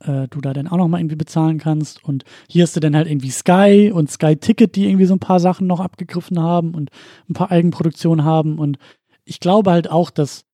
äh, 0.00 0.28
du 0.28 0.40
da 0.40 0.52
dann 0.52 0.68
auch 0.68 0.76
nochmal 0.76 1.00
irgendwie 1.00 1.16
bezahlen 1.16 1.58
kannst. 1.58 2.04
Und 2.04 2.24
hier 2.48 2.62
hast 2.62 2.76
du 2.76 2.80
dann 2.80 2.96
halt 2.96 3.08
irgendwie 3.08 3.30
Sky 3.30 3.90
und 3.92 4.10
Sky 4.10 4.36
Ticket, 4.36 4.76
die 4.76 4.86
irgendwie 4.86 5.06
so 5.06 5.14
ein 5.14 5.20
paar 5.20 5.40
Sachen 5.40 5.66
noch 5.66 5.80
abgegriffen 5.80 6.40
haben 6.40 6.74
und 6.74 6.90
ein 7.28 7.34
paar 7.34 7.50
Eigenproduktionen 7.50 8.24
haben. 8.24 8.58
Und 8.58 8.78
ich 9.24 9.40
glaube 9.40 9.70
halt 9.70 9.90
auch, 9.90 10.10
dass, 10.10 10.44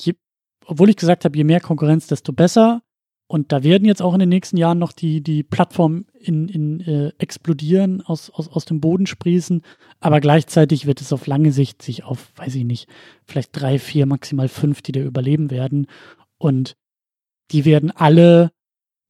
je, 0.00 0.14
obwohl 0.64 0.90
ich 0.90 0.96
gesagt 0.96 1.24
habe, 1.24 1.36
je 1.36 1.44
mehr 1.44 1.60
Konkurrenz, 1.60 2.06
desto 2.06 2.32
besser. 2.32 2.82
Und 3.28 3.50
da 3.50 3.64
werden 3.64 3.86
jetzt 3.88 4.02
auch 4.02 4.14
in 4.14 4.20
den 4.20 4.28
nächsten 4.28 4.56
Jahren 4.56 4.78
noch 4.78 4.92
die, 4.92 5.20
die 5.20 5.42
Plattformen 5.42 6.06
in, 6.20 6.48
in, 6.48 6.80
äh, 6.80 7.12
explodieren, 7.18 8.00
aus, 8.02 8.30
aus, 8.30 8.46
aus 8.46 8.66
dem 8.66 8.80
Boden 8.80 9.06
sprießen. 9.06 9.62
Aber 9.98 10.20
gleichzeitig 10.20 10.86
wird 10.86 11.00
es 11.00 11.12
auf 11.12 11.26
lange 11.26 11.50
Sicht 11.50 11.82
sich 11.82 12.04
auf, 12.04 12.30
weiß 12.36 12.54
ich 12.54 12.64
nicht, 12.64 12.88
vielleicht 13.24 13.50
drei, 13.60 13.80
vier, 13.80 14.06
maximal 14.06 14.46
fünf, 14.46 14.80
die 14.80 14.92
da 14.92 15.00
überleben 15.00 15.50
werden. 15.50 15.88
Und 16.38 16.76
die 17.50 17.64
werden 17.64 17.90
alle 17.90 18.52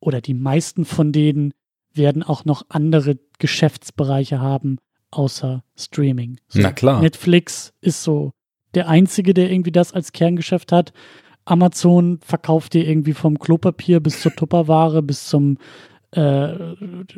oder 0.06 0.20
die 0.20 0.34
meisten 0.34 0.84
von 0.84 1.10
denen 1.10 1.52
werden 1.92 2.22
auch 2.22 2.44
noch 2.44 2.66
andere 2.68 3.18
Geschäftsbereiche 3.40 4.40
haben, 4.40 4.78
außer 5.10 5.64
Streaming. 5.76 6.38
So, 6.46 6.60
Na 6.60 6.70
klar. 6.70 7.00
Netflix 7.00 7.72
ist 7.80 8.04
so 8.04 8.32
der 8.74 8.88
einzige, 8.88 9.34
der 9.34 9.50
irgendwie 9.50 9.72
das 9.72 9.92
als 9.92 10.12
Kerngeschäft 10.12 10.70
hat. 10.70 10.92
Amazon 11.44 12.20
verkauft 12.22 12.74
dir 12.74 12.86
irgendwie 12.86 13.14
vom 13.14 13.38
Klopapier 13.38 13.98
bis 14.00 14.20
zur 14.20 14.34
Tupperware 14.34 15.02
bis 15.02 15.26
zum 15.26 15.58
äh, 16.12 16.52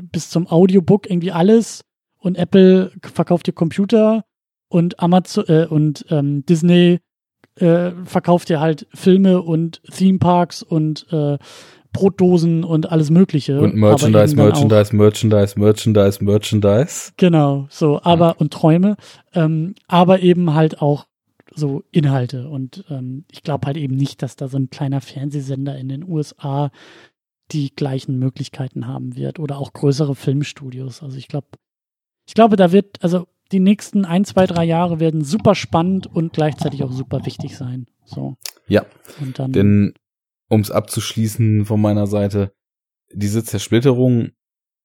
bis 0.01 0.31
zum 0.31 0.47
Audiobook 0.47 1.11
irgendwie 1.11 1.33
alles 1.33 1.85
und 2.19 2.39
Apple 2.39 2.93
verkauft 3.03 3.49
dir 3.49 3.53
Computer 3.53 4.25
und 4.69 4.99
Amazon 5.01 5.45
äh, 5.49 5.67
und 5.69 6.07
ähm, 6.11 6.45
Disney 6.47 7.01
äh, 7.57 7.91
verkauft 8.05 8.49
dir 8.49 8.61
halt 8.61 8.87
Filme 8.95 9.43
und 9.43 9.83
Theme 9.91 10.19
Parks 10.19 10.63
und 10.63 11.07
äh, 11.13 11.39
Brotdosen 11.93 12.65
und 12.65 12.91
alles 12.93 13.11
Mögliche. 13.11 13.61
Und 13.61 13.75
Merchandise, 13.75 14.37
Merchandise, 14.37 14.95
Merchandise, 14.95 15.59
Merchandise, 15.59 16.25
Merchandise. 16.25 17.13
Genau, 17.17 17.67
so, 17.71 18.01
aber 18.03 18.27
ja. 18.27 18.35
und 18.39 18.53
Träume, 18.53 18.97
ähm, 19.35 19.75
aber 19.87 20.21
eben 20.21 20.55
halt 20.55 20.81
auch 20.81 21.07
so 21.55 21.83
Inhalte. 21.91 22.49
Und 22.49 22.85
ähm, 22.91 23.25
ich 23.31 23.43
glaube 23.43 23.67
halt 23.67 23.77
eben 23.77 23.97
nicht, 23.97 24.23
dass 24.23 24.37
da 24.37 24.49
so 24.49 24.59
ein 24.59 24.71
kleiner 24.71 25.01
Fernsehsender 25.01 25.77
in 25.77 25.89
den 25.89 26.09
USA 26.09 26.71
die 27.51 27.75
gleichen 27.75 28.19
Möglichkeiten 28.19 28.87
haben 28.87 29.17
wird 29.17 29.39
oder 29.39 29.59
auch 29.59 29.73
größere 29.73 30.15
Filmstudios. 30.15 31.03
Also 31.03 31.17
ich 31.17 31.29
glaube, 31.29 31.49
ich 32.27 32.35
glaube, 32.35 32.57
da 32.57 32.73
wird, 32.73 33.03
also 33.03 33.27
die 33.53 33.61
nächsten 33.61 34.05
ein, 34.05 34.25
zwei, 34.25 34.47
drei 34.47 34.65
Jahre 34.65 35.01
werden 35.01 35.25
super 35.25 35.55
spannend 35.55 36.07
und 36.07 36.35
gleichzeitig 36.35 36.85
auch 36.85 36.93
super 36.93 37.25
wichtig 37.25 37.57
sein. 37.57 37.87
So. 38.05 38.37
Ja. 38.67 38.85
Und 39.21 39.39
dann, 39.39 39.53
denn 39.53 39.95
um 40.49 40.61
es 40.61 40.71
abzuschließen 40.71 41.65
von 41.65 41.81
meiner 41.81 42.07
Seite, 42.07 42.53
diese 43.13 43.45
Zersplitterung, 43.45 44.31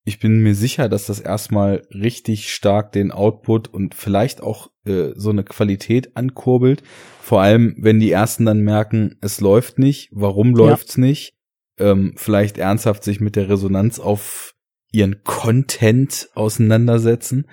ich 0.05 0.19
bin 0.19 0.39
mir 0.39 0.53
sicher, 0.53 0.89
dass 0.89 1.05
das 1.05 1.21
erstmal 1.21 1.87
richtig 1.93 2.53
stark 2.53 2.91
den 2.91 3.11
Output 3.11 3.69
und 3.69 3.95
vielleicht 3.95 4.41
auch 4.41 4.69
äh, 4.85 5.11
so 5.15 5.29
eine 5.29 5.43
Qualität 5.43 6.17
ankurbelt. 6.17 6.83
Vor 7.21 7.41
allem, 7.41 7.75
wenn 7.77 8.01
die 8.01 8.11
ersten 8.11 8.45
dann 8.45 8.59
merken, 8.59 9.17
es 9.21 9.39
läuft 9.39 9.79
nicht, 9.79 10.09
warum 10.11 10.55
läuft's 10.55 10.97
ja. 10.97 11.01
nicht? 11.01 11.33
Ähm, 11.79 12.13
vielleicht 12.17 12.57
ernsthaft 12.57 13.03
sich 13.03 13.21
mit 13.21 13.35
der 13.37 13.49
Resonanz 13.49 13.99
auf 13.99 14.53
ihren 14.91 15.23
Content 15.23 16.29
auseinandersetzen. 16.35 17.47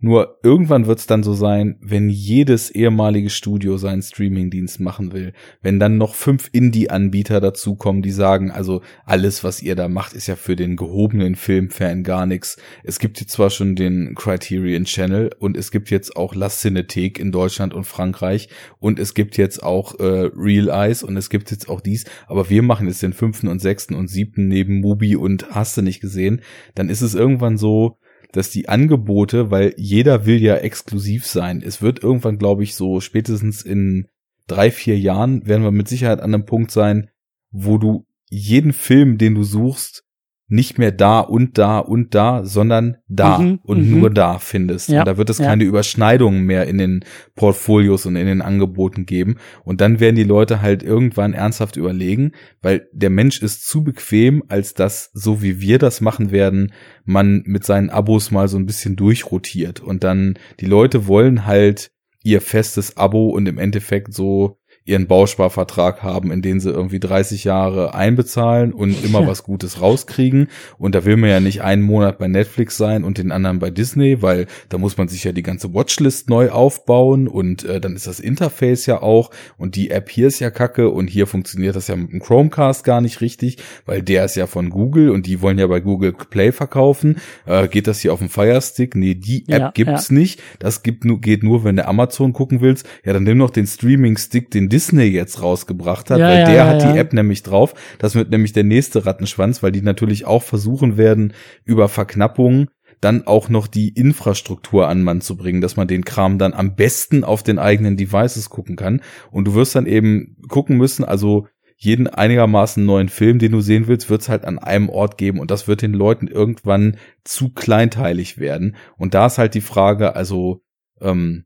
Nur 0.00 0.38
irgendwann 0.42 0.86
wird 0.86 1.00
es 1.00 1.06
dann 1.06 1.22
so 1.22 1.32
sein, 1.32 1.76
wenn 1.80 2.08
jedes 2.08 2.70
ehemalige 2.70 3.30
Studio 3.30 3.76
seinen 3.78 4.02
Streamingdienst 4.02 4.78
machen 4.80 5.12
will, 5.12 5.32
wenn 5.60 5.80
dann 5.80 5.98
noch 5.98 6.14
fünf 6.14 6.48
Indie-Anbieter 6.52 7.40
dazukommen, 7.40 8.02
die 8.02 8.12
sagen, 8.12 8.50
also 8.50 8.82
alles, 9.04 9.42
was 9.42 9.62
ihr 9.62 9.74
da 9.74 9.88
macht, 9.88 10.12
ist 10.12 10.28
ja 10.28 10.36
für 10.36 10.54
den 10.54 10.76
gehobenen 10.76 11.34
Filmfan 11.34 12.04
gar 12.04 12.26
nichts. 12.26 12.58
Es 12.84 12.98
gibt 12.98 13.20
jetzt 13.20 13.32
zwar 13.32 13.50
schon 13.50 13.74
den 13.74 14.14
Criterion 14.14 14.84
Channel 14.84 15.30
und 15.38 15.56
es 15.56 15.70
gibt 15.70 15.90
jetzt 15.90 16.16
auch 16.16 16.34
La 16.34 16.48
Cinetique 16.48 17.18
in 17.18 17.32
Deutschland 17.32 17.74
und 17.74 17.84
Frankreich 17.84 18.48
und 18.78 18.98
es 18.98 19.14
gibt 19.14 19.36
jetzt 19.36 19.62
auch 19.62 19.98
äh, 19.98 20.30
Real 20.36 20.68
Eyes 20.68 21.02
und 21.02 21.16
es 21.16 21.28
gibt 21.28 21.50
jetzt 21.50 21.68
auch 21.68 21.80
dies, 21.80 22.04
aber 22.26 22.48
wir 22.50 22.62
machen 22.62 22.86
jetzt 22.86 23.02
den 23.02 23.12
fünften 23.12 23.48
und 23.48 23.60
sechsten 23.60 23.94
und 23.94 24.08
siebten 24.08 24.46
neben 24.48 24.80
Mubi 24.80 25.16
und 25.16 25.50
hast 25.50 25.76
du 25.76 25.82
nicht 25.82 26.00
gesehen, 26.00 26.42
dann 26.74 26.88
ist 26.88 27.02
es 27.02 27.14
irgendwann 27.14 27.58
so, 27.58 27.98
dass 28.32 28.50
die 28.50 28.68
Angebote, 28.68 29.50
weil 29.50 29.74
jeder 29.76 30.26
will 30.26 30.40
ja 30.40 30.56
exklusiv 30.56 31.26
sein. 31.26 31.62
Es 31.64 31.80
wird 31.80 32.02
irgendwann, 32.02 32.38
glaube 32.38 32.62
ich, 32.62 32.74
so 32.74 33.00
spätestens 33.00 33.62
in 33.62 34.08
drei, 34.46 34.70
vier 34.70 34.98
Jahren 34.98 35.46
werden 35.46 35.62
wir 35.62 35.70
mit 35.70 35.88
Sicherheit 35.88 36.20
an 36.20 36.34
einem 36.34 36.44
Punkt 36.44 36.70
sein, 36.70 37.10
wo 37.50 37.78
du 37.78 38.06
jeden 38.28 38.72
Film, 38.72 39.18
den 39.18 39.34
du 39.34 39.44
suchst, 39.44 40.04
nicht 40.48 40.78
mehr 40.78 40.92
da 40.92 41.20
und 41.20 41.58
da 41.58 41.78
und 41.78 42.14
da, 42.14 42.42
sondern 42.44 42.96
da 43.06 43.38
Mhm, 43.38 43.60
und 43.62 43.86
mhm. 43.86 44.00
nur 44.00 44.10
da 44.10 44.38
findest. 44.38 44.88
Ja, 44.88 45.00
und 45.00 45.08
da 45.08 45.16
wird 45.18 45.28
es 45.28 45.38
ja. 45.38 45.46
keine 45.46 45.64
Überschneidungen 45.64 46.44
mehr 46.44 46.66
in 46.66 46.78
den 46.78 47.04
Portfolios 47.34 48.06
und 48.06 48.16
in 48.16 48.26
den 48.26 48.40
Angeboten 48.40 49.04
geben. 49.04 49.36
Und 49.64 49.82
dann 49.82 50.00
werden 50.00 50.16
die 50.16 50.24
Leute 50.24 50.62
halt 50.62 50.82
irgendwann 50.82 51.34
ernsthaft 51.34 51.76
überlegen, 51.76 52.32
weil 52.62 52.88
der 52.92 53.10
Mensch 53.10 53.42
ist 53.42 53.66
zu 53.66 53.84
bequem, 53.84 54.42
als 54.48 54.72
dass, 54.72 55.10
so 55.12 55.42
wie 55.42 55.60
wir 55.60 55.78
das 55.78 56.00
machen 56.00 56.30
werden, 56.30 56.72
man 57.04 57.42
mit 57.44 57.64
seinen 57.64 57.90
Abos 57.90 58.30
mal 58.30 58.48
so 58.48 58.56
ein 58.56 58.66
bisschen 58.66 58.96
durchrotiert. 58.96 59.80
Und 59.80 60.02
dann, 60.02 60.38
die 60.60 60.66
Leute 60.66 61.06
wollen 61.06 61.44
halt 61.44 61.90
ihr 62.22 62.40
festes 62.40 62.96
Abo 62.96 63.28
und 63.28 63.46
im 63.46 63.58
Endeffekt 63.58 64.14
so 64.14 64.58
ihren 64.88 65.06
Bausparvertrag 65.06 66.02
haben, 66.02 66.32
in 66.32 66.42
den 66.42 66.60
sie 66.60 66.70
irgendwie 66.70 66.98
30 66.98 67.44
Jahre 67.44 67.94
einbezahlen 67.94 68.72
und 68.72 69.04
immer 69.04 69.20
Ja. 69.20 69.26
was 69.28 69.42
Gutes 69.42 69.80
rauskriegen. 69.80 70.48
Und 70.78 70.94
da 70.94 71.04
will 71.04 71.16
man 71.16 71.30
ja 71.30 71.40
nicht 71.40 71.62
einen 71.62 71.82
Monat 71.82 72.18
bei 72.18 72.26
Netflix 72.28 72.76
sein 72.76 73.04
und 73.04 73.18
den 73.18 73.30
anderen 73.30 73.58
bei 73.58 73.70
Disney, 73.70 74.22
weil 74.22 74.46
da 74.70 74.78
muss 74.78 74.96
man 74.96 75.08
sich 75.08 75.24
ja 75.24 75.32
die 75.32 75.42
ganze 75.42 75.74
Watchlist 75.74 76.30
neu 76.30 76.50
aufbauen 76.50 77.28
und 77.28 77.64
äh, 77.64 77.80
dann 77.80 77.94
ist 77.94 78.06
das 78.06 78.20
Interface 78.20 78.86
ja 78.86 79.02
auch 79.02 79.30
und 79.58 79.76
die 79.76 79.90
App 79.90 80.08
hier 80.08 80.28
ist 80.28 80.40
ja 80.40 80.50
kacke 80.50 80.88
und 80.88 81.08
hier 81.08 81.26
funktioniert 81.26 81.76
das 81.76 81.88
ja 81.88 81.96
mit 81.96 82.10
dem 82.12 82.20
Chromecast 82.20 82.84
gar 82.84 83.00
nicht 83.02 83.20
richtig, 83.20 83.58
weil 83.84 84.02
der 84.02 84.24
ist 84.24 84.36
ja 84.36 84.46
von 84.46 84.70
Google 84.70 85.10
und 85.10 85.26
die 85.26 85.42
wollen 85.42 85.58
ja 85.58 85.66
bei 85.66 85.80
Google 85.80 86.12
Play 86.12 86.50
verkaufen. 86.52 87.18
Äh, 87.44 87.68
geht 87.68 87.86
das 87.86 88.00
hier 88.00 88.12
auf 88.14 88.20
dem 88.20 88.30
Fire 88.30 88.60
Stick? 88.62 88.94
Nee, 88.96 89.14
die 89.14 89.42
App 89.48 89.58
Ja, 89.60 89.70
gibt's 89.74 90.10
nicht. 90.10 90.40
Das 90.58 90.82
gibt 90.82 91.04
nur, 91.04 91.20
geht 91.20 91.42
nur, 91.42 91.64
wenn 91.64 91.76
du 91.76 91.86
Amazon 91.86 92.32
gucken 92.32 92.60
willst. 92.62 92.86
Ja, 93.04 93.12
dann 93.12 93.24
nimm 93.24 93.36
noch 93.38 93.50
den 93.50 93.66
Streaming-Stick, 93.66 94.50
den 94.50 94.68
Disney 94.68 94.77
jetzt 94.78 95.42
rausgebracht 95.42 96.10
hat, 96.10 96.18
Ja, 96.18 96.28
weil 96.28 96.38
ja, 96.40 96.44
der 96.46 96.54
ja, 96.54 96.66
hat 96.66 96.82
die 96.82 96.98
App 96.98 97.12
nämlich 97.12 97.42
drauf. 97.42 97.74
Das 97.98 98.14
wird 98.14 98.30
nämlich 98.30 98.52
der 98.52 98.64
nächste 98.64 99.06
Rattenschwanz, 99.06 99.62
weil 99.62 99.72
die 99.72 99.82
natürlich 99.82 100.26
auch 100.26 100.42
versuchen 100.42 100.96
werden, 100.96 101.32
über 101.64 101.88
Verknappung 101.88 102.68
dann 103.00 103.26
auch 103.26 103.48
noch 103.48 103.66
die 103.68 103.90
Infrastruktur 103.90 104.88
an 104.88 105.02
Mann 105.02 105.20
zu 105.20 105.36
bringen, 105.36 105.60
dass 105.60 105.76
man 105.76 105.88
den 105.88 106.04
Kram 106.04 106.38
dann 106.38 106.52
am 106.52 106.74
besten 106.74 107.22
auf 107.24 107.42
den 107.42 107.58
eigenen 107.58 107.96
Devices 107.96 108.50
gucken 108.50 108.76
kann. 108.76 109.02
Und 109.30 109.46
du 109.46 109.54
wirst 109.54 109.74
dann 109.74 109.86
eben 109.86 110.36
gucken 110.48 110.76
müssen, 110.76 111.04
also 111.04 111.46
jeden 111.76 112.08
einigermaßen 112.08 112.84
neuen 112.84 113.08
Film, 113.08 113.38
den 113.38 113.52
du 113.52 113.60
sehen 113.60 113.86
willst, 113.86 114.10
wird 114.10 114.22
es 114.22 114.28
halt 114.28 114.44
an 114.44 114.58
einem 114.58 114.88
Ort 114.88 115.16
geben 115.16 115.38
und 115.38 115.52
das 115.52 115.68
wird 115.68 115.80
den 115.80 115.92
Leuten 115.92 116.26
irgendwann 116.26 116.96
zu 117.22 117.50
kleinteilig 117.50 118.38
werden. 118.38 118.74
Und 118.96 119.14
da 119.14 119.26
ist 119.26 119.38
halt 119.38 119.54
die 119.54 119.60
Frage, 119.60 120.16
also 120.16 120.60
ähm, 121.00 121.44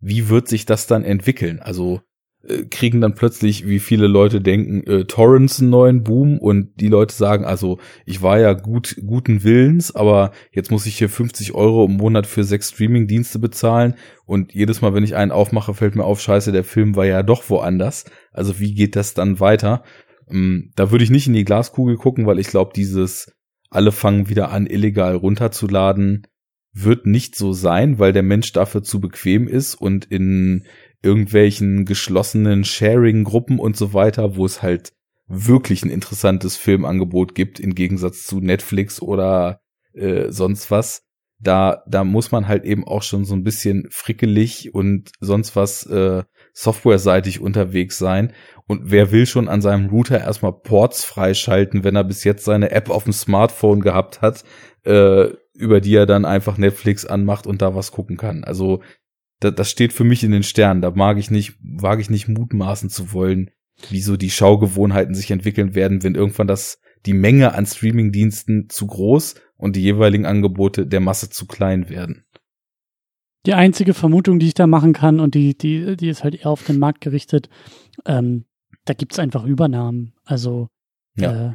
wie 0.00 0.30
wird 0.30 0.48
sich 0.48 0.64
das 0.64 0.86
dann 0.86 1.04
entwickeln? 1.04 1.60
Also 1.60 2.00
kriegen 2.70 3.00
dann 3.00 3.14
plötzlich, 3.14 3.66
wie 3.66 3.80
viele 3.80 4.06
Leute 4.06 4.40
denken, 4.40 4.86
äh, 4.86 5.04
Torrents 5.04 5.60
einen 5.60 5.70
neuen 5.70 6.04
Boom 6.04 6.38
und 6.38 6.80
die 6.80 6.88
Leute 6.88 7.14
sagen, 7.14 7.44
also 7.44 7.78
ich 8.04 8.22
war 8.22 8.38
ja 8.38 8.52
gut 8.52 8.96
guten 9.04 9.42
Willens, 9.42 9.94
aber 9.94 10.32
jetzt 10.52 10.70
muss 10.70 10.86
ich 10.86 10.96
hier 10.98 11.08
50 11.08 11.54
Euro 11.54 11.86
im 11.86 11.96
Monat 11.96 12.26
für 12.26 12.44
sechs 12.44 12.70
Streaming-Dienste 12.70 13.38
bezahlen 13.38 13.94
und 14.26 14.54
jedes 14.54 14.80
Mal, 14.80 14.94
wenn 14.94 15.04
ich 15.04 15.16
einen 15.16 15.32
aufmache, 15.32 15.74
fällt 15.74 15.96
mir 15.96 16.04
auf, 16.04 16.20
scheiße, 16.20 16.52
der 16.52 16.64
Film 16.64 16.94
war 16.94 17.06
ja 17.06 17.22
doch 17.22 17.48
woanders. 17.50 18.04
Also 18.32 18.60
wie 18.60 18.74
geht 18.74 18.96
das 18.96 19.14
dann 19.14 19.40
weiter? 19.40 19.82
Ähm, 20.30 20.72
da 20.76 20.90
würde 20.90 21.04
ich 21.04 21.10
nicht 21.10 21.26
in 21.26 21.34
die 21.34 21.44
Glaskugel 21.44 21.96
gucken, 21.96 22.26
weil 22.26 22.38
ich 22.38 22.48
glaube, 22.48 22.72
dieses 22.74 23.32
alle 23.70 23.92
fangen 23.92 24.28
wieder 24.28 24.50
an, 24.52 24.66
illegal 24.66 25.16
runterzuladen, 25.16 26.26
wird 26.72 27.06
nicht 27.06 27.34
so 27.34 27.52
sein, 27.52 27.98
weil 27.98 28.12
der 28.12 28.22
Mensch 28.22 28.52
dafür 28.52 28.82
zu 28.82 29.00
bequem 29.00 29.48
ist 29.48 29.74
und 29.74 30.04
in 30.04 30.66
irgendwelchen 31.06 31.84
geschlossenen 31.84 32.64
Sharing-Gruppen 32.64 33.58
und 33.60 33.76
so 33.76 33.94
weiter, 33.94 34.36
wo 34.36 34.44
es 34.44 34.60
halt 34.60 34.92
wirklich 35.28 35.84
ein 35.84 35.90
interessantes 35.90 36.56
Filmangebot 36.56 37.34
gibt, 37.34 37.60
im 37.60 37.74
Gegensatz 37.74 38.26
zu 38.26 38.40
Netflix 38.40 39.00
oder 39.00 39.60
äh, 39.94 40.30
sonst 40.30 40.70
was. 40.70 41.02
Da, 41.38 41.82
da 41.86 42.02
muss 42.02 42.32
man 42.32 42.48
halt 42.48 42.64
eben 42.64 42.86
auch 42.86 43.02
schon 43.02 43.24
so 43.24 43.34
ein 43.34 43.44
bisschen 43.44 43.86
frickelig 43.90 44.74
und 44.74 45.12
sonst 45.20 45.54
was 45.54 45.84
äh, 45.86 46.22
softwareseitig 46.54 47.40
unterwegs 47.40 47.98
sein. 47.98 48.32
Und 48.66 48.90
wer 48.90 49.12
will 49.12 49.26
schon 49.26 49.48
an 49.48 49.60
seinem 49.60 49.90
Router 49.90 50.18
erstmal 50.18 50.54
Ports 50.54 51.04
freischalten, 51.04 51.84
wenn 51.84 51.94
er 51.94 52.04
bis 52.04 52.24
jetzt 52.24 52.44
seine 52.44 52.70
App 52.70 52.88
auf 52.90 53.04
dem 53.04 53.12
Smartphone 53.12 53.80
gehabt 53.80 54.22
hat, 54.22 54.44
äh, 54.84 55.28
über 55.52 55.80
die 55.80 55.94
er 55.94 56.06
dann 56.06 56.24
einfach 56.24 56.56
Netflix 56.56 57.04
anmacht 57.04 57.46
und 57.46 57.60
da 57.60 57.74
was 57.74 57.92
gucken 57.92 58.16
kann. 58.16 58.44
Also 58.44 58.80
da, 59.40 59.50
das 59.50 59.70
steht 59.70 59.92
für 59.92 60.04
mich 60.04 60.24
in 60.24 60.30
den 60.30 60.42
Sternen. 60.42 60.82
Da 60.82 60.90
mag 60.90 61.18
ich 61.18 61.30
nicht, 61.30 61.56
wage 61.60 62.00
ich 62.00 62.10
nicht 62.10 62.28
mutmaßen 62.28 62.90
zu 62.90 63.12
wollen, 63.12 63.50
wie 63.90 64.00
so 64.00 64.16
die 64.16 64.30
Schaugewohnheiten 64.30 65.14
sich 65.14 65.30
entwickeln 65.30 65.74
werden, 65.74 66.02
wenn 66.02 66.14
irgendwann 66.14 66.46
das 66.46 66.78
die 67.04 67.12
Menge 67.14 67.54
an 67.54 67.66
Streamingdiensten 67.66 68.68
zu 68.68 68.86
groß 68.86 69.34
und 69.56 69.76
die 69.76 69.82
jeweiligen 69.82 70.26
Angebote 70.26 70.86
der 70.86 71.00
Masse 71.00 71.30
zu 71.30 71.46
klein 71.46 71.88
werden. 71.88 72.24
Die 73.44 73.54
einzige 73.54 73.94
Vermutung, 73.94 74.40
die 74.40 74.48
ich 74.48 74.54
da 74.54 74.66
machen 74.66 74.92
kann, 74.92 75.20
und 75.20 75.34
die, 75.34 75.56
die, 75.56 75.96
die 75.96 76.08
ist 76.08 76.24
halt 76.24 76.34
eher 76.34 76.50
auf 76.50 76.64
den 76.64 76.80
Markt 76.80 77.00
gerichtet, 77.00 77.48
ähm, 78.04 78.44
da 78.86 78.94
gibt's 78.94 79.18
einfach 79.20 79.44
Übernahmen. 79.44 80.14
Also, 80.24 80.68
Ja. 81.16 81.50
äh, 81.50 81.54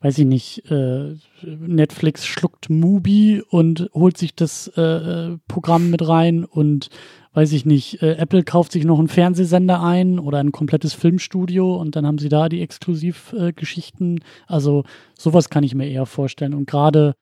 weiß 0.00 0.18
ich 0.18 0.26
nicht, 0.26 0.70
äh, 0.70 1.16
Netflix 1.42 2.24
schluckt 2.24 2.70
Mubi 2.70 3.42
und 3.48 3.90
holt 3.92 4.16
sich 4.16 4.34
das 4.34 4.68
äh, 4.68 5.36
Programm 5.48 5.90
mit 5.90 6.06
rein 6.06 6.44
und 6.44 6.88
weiß 7.32 7.52
ich 7.52 7.66
nicht, 7.66 8.02
äh, 8.02 8.14
Apple 8.14 8.44
kauft 8.44 8.72
sich 8.72 8.84
noch 8.84 8.98
einen 8.98 9.08
Fernsehsender 9.08 9.82
ein 9.82 10.18
oder 10.18 10.38
ein 10.38 10.52
komplettes 10.52 10.94
Filmstudio 10.94 11.76
und 11.76 11.96
dann 11.96 12.06
haben 12.06 12.18
sie 12.18 12.28
da 12.28 12.48
die 12.48 12.62
Exklusivgeschichten. 12.62 14.18
Äh, 14.18 14.22
also 14.46 14.84
sowas 15.16 15.50
kann 15.50 15.64
ich 15.64 15.74
mir 15.74 15.88
eher 15.88 16.06
vorstellen. 16.06 16.54
Und 16.54 16.66
gerade 16.66 17.14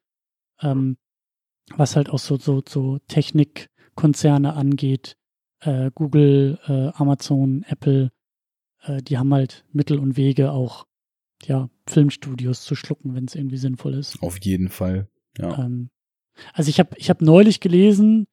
ähm, 0.60 0.96
was 1.74 1.96
halt 1.96 2.10
auch 2.10 2.18
so, 2.18 2.36
so, 2.36 2.62
so 2.66 2.98
Technikkonzerne 3.08 4.54
angeht, 4.54 5.16
äh, 5.60 5.90
Google, 5.94 6.58
äh, 6.66 6.90
Amazon, 6.94 7.64
Apple, 7.68 8.12
äh, 8.82 9.02
die 9.02 9.18
haben 9.18 9.32
halt 9.34 9.64
Mittel 9.72 9.98
und 9.98 10.16
Wege 10.16 10.52
auch, 10.52 10.86
ja, 11.44 11.68
Filmstudios 11.88 12.62
zu 12.62 12.74
schlucken, 12.74 13.14
wenn 13.14 13.26
es 13.26 13.34
irgendwie 13.34 13.56
sinnvoll 13.56 13.94
ist. 13.94 14.22
Auf 14.22 14.38
jeden 14.40 14.68
Fall. 14.68 15.08
Ja. 15.38 15.58
Ähm, 15.58 15.90
also 16.52 16.68
ich 16.68 16.78
habe 16.78 16.90
ich 16.96 17.10
hab 17.10 17.22
neulich 17.22 17.60
gelesen, 17.60 18.26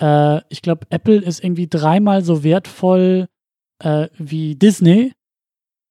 äh, 0.00 0.40
ich 0.48 0.62
glaube, 0.62 0.86
Apple 0.90 1.16
ist 1.16 1.42
irgendwie 1.42 1.68
dreimal 1.68 2.24
so 2.24 2.42
wertvoll 2.44 3.28
äh, 3.78 4.08
wie 4.18 4.54
Disney. 4.54 5.12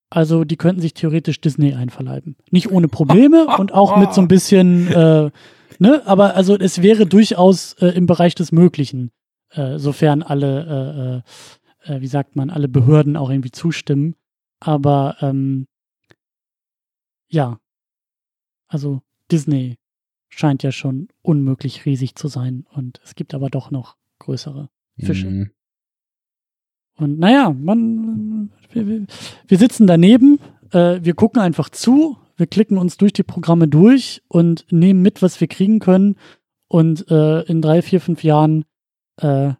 Also 0.09 0.43
die 0.43 0.57
könnten 0.57 0.81
sich 0.81 0.93
theoretisch 0.93 1.41
Disney 1.41 1.73
einverleiben. 1.73 2.35
Nicht 2.51 2.71
ohne 2.71 2.87
Probleme 2.87 3.47
und 3.57 3.73
auch 3.73 3.97
mit 3.97 4.13
so 4.13 4.21
ein 4.21 4.27
bisschen, 4.27 4.87
äh, 4.87 5.31
ne, 5.79 6.01
aber 6.05 6.35
also 6.35 6.57
es 6.57 6.81
wäre 6.81 7.05
durchaus 7.05 7.73
äh, 7.73 7.87
im 7.87 8.05
Bereich 8.05 8.35
des 8.35 8.51
Möglichen, 8.51 9.11
äh, 9.51 9.77
sofern 9.77 10.23
alle, 10.23 11.23
äh, 11.83 11.99
wie 12.01 12.07
sagt 12.07 12.35
man, 12.35 12.49
alle 12.49 12.67
Behörden 12.67 13.15
auch 13.17 13.29
irgendwie 13.29 13.51
zustimmen. 13.51 14.15
Aber 14.59 15.17
ähm, 15.21 15.67
ja, 17.27 17.59
also 18.67 19.01
Disney 19.31 19.77
scheint 20.29 20.63
ja 20.63 20.71
schon 20.71 21.07
unmöglich 21.21 21.85
riesig 21.85 22.15
zu 22.15 22.27
sein 22.27 22.65
und 22.71 22.99
es 23.03 23.15
gibt 23.15 23.33
aber 23.33 23.49
doch 23.49 23.71
noch 23.71 23.95
größere 24.19 24.69
Fische. 24.97 25.29
Mhm. 25.29 25.51
Und 26.97 27.19
naja, 27.19 27.51
man, 27.51 28.51
wir, 28.71 28.87
wir- 29.47 29.57
sitzen 29.57 29.85
daneben, 29.87 30.39
äh, 30.71 30.99
wir 31.01 31.13
gucken 31.13 31.41
einfach 31.41 31.69
zu, 31.69 32.17
wir 32.37 32.47
klicken 32.47 32.77
uns 32.77 32.97
durch 32.97 33.13
die 33.13 33.23
Programme 33.23 33.67
durch 33.67 34.23
und 34.27 34.65
nehmen 34.71 35.01
mit, 35.01 35.21
was 35.21 35.39
wir 35.39 35.47
kriegen 35.47 35.79
können. 35.79 36.15
Und 36.67 37.09
äh, 37.09 37.41
in 37.43 37.61
drei, 37.61 37.81
vier, 37.81 38.01
fünf 38.01 38.23
Jahren 38.23 38.65
äh, 39.17 39.53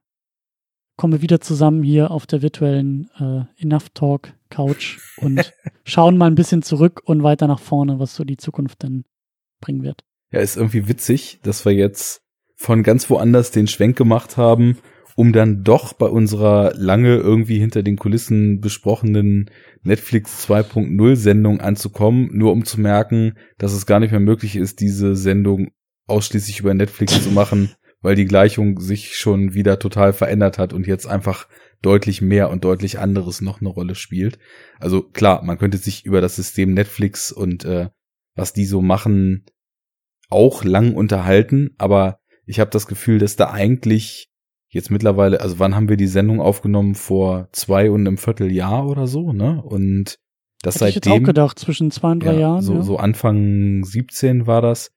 kommen 0.96 1.14
wir 1.14 1.22
wieder 1.22 1.42
zusammen 1.42 1.84
hier 1.84 2.12
auf 2.12 2.26
der 2.26 2.42
virtuellen 2.42 3.10
äh, 3.20 3.62
Enough 3.62 3.90
Talk 3.94 4.34
Couch 4.50 5.00
und 5.18 5.54
schauen 5.84 6.18
mal 6.18 6.28
ein 6.28 6.36
bisschen 6.36 6.62
zurück 6.62 7.02
und 7.06 7.24
weiter 7.24 7.48
nach 7.48 7.60
vorne, 7.60 8.00
was 8.00 8.16
so 8.16 8.24
die 8.24 8.38
Zukunft 8.38 8.84
dann 8.84 9.06
bringen 9.62 9.84
wird. 9.84 10.04
Ja, 10.32 10.40
ist 10.40 10.58
irgendwie 10.58 10.88
witzig, 10.88 11.40
dass 11.44 11.66
wir 11.66 11.74
jetzt 11.74 12.22
von 12.56 12.84
ganz 12.84 13.10
woanders 13.10 13.52
den 13.52 13.68
Schwenk 13.68 13.98
gemacht 13.98 14.38
haben, 14.38 14.78
um 15.16 15.32
dann 15.32 15.64
doch 15.64 15.94
bei 15.94 16.08
unserer 16.08 16.74
lange 16.76 17.16
irgendwie 17.16 17.60
hinter 17.60 17.84
den 17.84 17.96
Kulissen 17.96 18.60
besprochenen 18.60 19.50
Netflix 19.82 20.48
2.0 20.50 21.16
Sendung 21.16 21.62
anzukommen, 21.62 22.30
nur 22.34 22.52
um 22.52 22.66
zu 22.66 22.80
merken, 22.80 23.38
dass 23.58 23.74
es 23.74 23.86
gar 23.86 24.00
nicht 24.00 24.12
mehr 24.12 24.20
möglich 24.20 24.56
ist, 24.56 24.82
diese 24.82 25.16
Sendung 25.16 25.72
ausschließlich 26.08 26.60
über 26.60 26.74
Netflix 26.74 27.24
zu 27.24 27.32
machen, 27.32 27.72
weil 28.06 28.16
die 28.16 28.26
Gleichung 28.26 28.80
sich 28.80 29.18
schon 29.18 29.56
wieder 29.56 29.80
total 29.80 30.14
verändert 30.14 30.60
hat 30.60 30.74
und 30.74 30.86
jetzt 30.86 31.08
einfach 31.08 31.48
deutlich 31.82 32.22
mehr 32.22 32.52
und 32.52 32.64
deutlich 32.64 33.00
anderes 33.00 33.42
noch 33.42 33.62
eine 33.62 33.70
Rolle 33.70 33.96
spielt. 33.96 34.38
Also 34.80 35.02
klar, 35.02 35.44
man 35.44 35.58
könnte 35.58 35.80
sich 35.80 36.06
über 36.06 36.22
das 36.22 36.36
System 36.36 36.76
Netflix 36.76 37.32
und 37.32 37.66
äh, 37.66 37.90
was 38.36 38.54
die 38.54 38.66
so 38.66 38.84
machen 38.84 39.46
auch 40.30 40.64
lang 40.64 40.94
unterhalten, 40.94 41.72
aber 41.80 42.20
ich 42.46 42.60
habe 42.60 42.70
das 42.70 42.86
Gefühl, 42.86 43.18
dass 43.18 43.38
da 43.38 43.50
eigentlich 43.50 44.30
jetzt 44.70 44.92
mittlerweile, 44.92 45.42
also 45.42 45.58
wann 45.58 45.74
haben 45.74 45.90
wir 45.90 45.98
die 45.98 46.06
Sendung 46.06 46.40
aufgenommen? 46.40 46.94
Vor 46.94 47.50
zwei 47.54 47.90
und 47.90 48.02
einem 48.02 48.18
Vierteljahr 48.18 48.88
oder 48.88 49.08
so, 49.08 49.34
ne? 49.34 49.64
Und 49.64 50.20
das 50.62 50.76
Hätte 50.76 50.90
ich 50.90 50.94
seitdem. 50.96 51.14
jetzt 51.14 51.22
auch 51.22 51.26
gedacht, 51.26 51.58
zwischen 51.60 51.90
zwei 51.90 52.12
und 52.12 52.20
drei 52.22 52.34
ja, 52.34 52.40
Jahren. 52.40 52.62
So, 52.62 52.76
ja. 52.76 52.82
so 52.84 52.98
Anfang 52.98 53.84
17 53.84 54.46
war 54.46 54.62
das, 54.62 54.92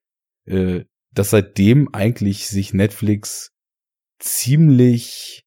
äh, 0.44 0.84
dass 1.18 1.30
seitdem 1.30 1.92
eigentlich 1.92 2.46
sich 2.46 2.72
Netflix 2.74 3.50
ziemlich, 4.20 5.44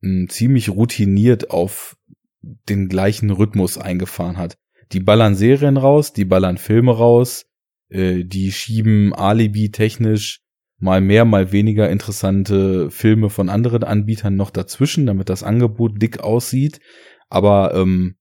mh, 0.00 0.26
ziemlich 0.28 0.70
routiniert 0.70 1.50
auf 1.50 1.96
den 2.42 2.88
gleichen 2.88 3.30
Rhythmus 3.30 3.78
eingefahren 3.78 4.38
hat. 4.38 4.58
Die 4.90 4.98
ballern 4.98 5.36
Serien 5.36 5.76
raus, 5.76 6.12
die 6.12 6.24
ballern 6.24 6.58
Filme 6.58 6.96
raus, 6.96 7.46
äh, 7.90 8.24
die 8.24 8.50
schieben 8.50 9.14
Alibi 9.14 9.70
technisch 9.70 10.40
mal 10.80 11.00
mehr, 11.00 11.24
mal 11.24 11.52
weniger 11.52 11.88
interessante 11.90 12.90
Filme 12.90 13.30
von 13.30 13.48
anderen 13.50 13.84
Anbietern 13.84 14.34
noch 14.34 14.50
dazwischen, 14.50 15.06
damit 15.06 15.28
das 15.28 15.44
Angebot 15.44 16.02
dick 16.02 16.18
aussieht. 16.18 16.80
Aber 17.28 17.72
ähm, 17.72 18.16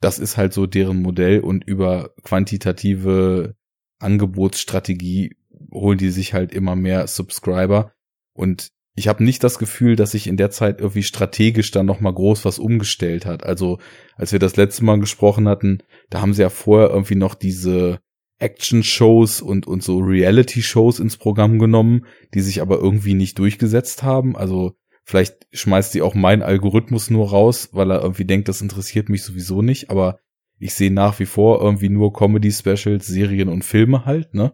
das 0.00 0.20
ist 0.20 0.36
halt 0.36 0.52
so 0.52 0.66
deren 0.66 1.02
Modell 1.02 1.40
und 1.40 1.64
über 1.64 2.14
quantitative 2.22 3.56
Angebotsstrategie 3.98 5.36
holen 5.72 5.98
die 5.98 6.10
sich 6.10 6.34
halt 6.34 6.52
immer 6.52 6.76
mehr 6.76 7.06
Subscriber. 7.06 7.92
Und 8.32 8.70
ich 8.94 9.08
habe 9.08 9.24
nicht 9.24 9.42
das 9.44 9.58
Gefühl, 9.58 9.96
dass 9.96 10.12
sich 10.12 10.26
in 10.26 10.36
der 10.36 10.50
Zeit 10.50 10.80
irgendwie 10.80 11.02
strategisch 11.02 11.70
dann 11.70 11.86
noch 11.86 12.00
mal 12.00 12.12
groß 12.12 12.44
was 12.44 12.58
umgestellt 12.58 13.24
hat. 13.24 13.44
Also 13.44 13.78
als 14.16 14.32
wir 14.32 14.38
das 14.38 14.56
letzte 14.56 14.84
Mal 14.84 15.00
gesprochen 15.00 15.48
hatten, 15.48 15.82
da 16.10 16.20
haben 16.20 16.34
sie 16.34 16.42
ja 16.42 16.50
vorher 16.50 16.90
irgendwie 16.90 17.14
noch 17.14 17.34
diese 17.34 18.00
Action-Shows 18.38 19.42
und, 19.42 19.66
und 19.66 19.82
so 19.82 19.98
Reality-Shows 19.98 20.98
ins 20.98 21.16
Programm 21.16 21.58
genommen, 21.58 22.06
die 22.34 22.40
sich 22.40 22.60
aber 22.60 22.78
irgendwie 22.78 23.14
nicht 23.14 23.38
durchgesetzt 23.38 24.02
haben. 24.02 24.36
Also 24.36 24.72
vielleicht 25.04 25.46
schmeißt 25.52 25.94
die 25.94 26.02
auch 26.02 26.14
mein 26.14 26.42
Algorithmus 26.42 27.10
nur 27.10 27.30
raus, 27.30 27.70
weil 27.72 27.90
er 27.90 28.02
irgendwie 28.02 28.24
denkt, 28.24 28.48
das 28.48 28.62
interessiert 28.62 29.08
mich 29.08 29.22
sowieso 29.22 29.62
nicht. 29.62 29.90
Aber 29.90 30.18
ich 30.58 30.74
sehe 30.74 30.90
nach 30.90 31.18
wie 31.20 31.26
vor 31.26 31.62
irgendwie 31.62 31.88
nur 31.88 32.12
Comedy-Specials, 32.12 33.06
Serien 33.06 33.48
und 33.48 33.64
Filme 33.64 34.04
halt, 34.04 34.34
ne? 34.34 34.52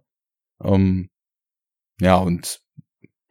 Ähm, 0.63 1.11
ja, 2.01 2.17
und 2.17 2.61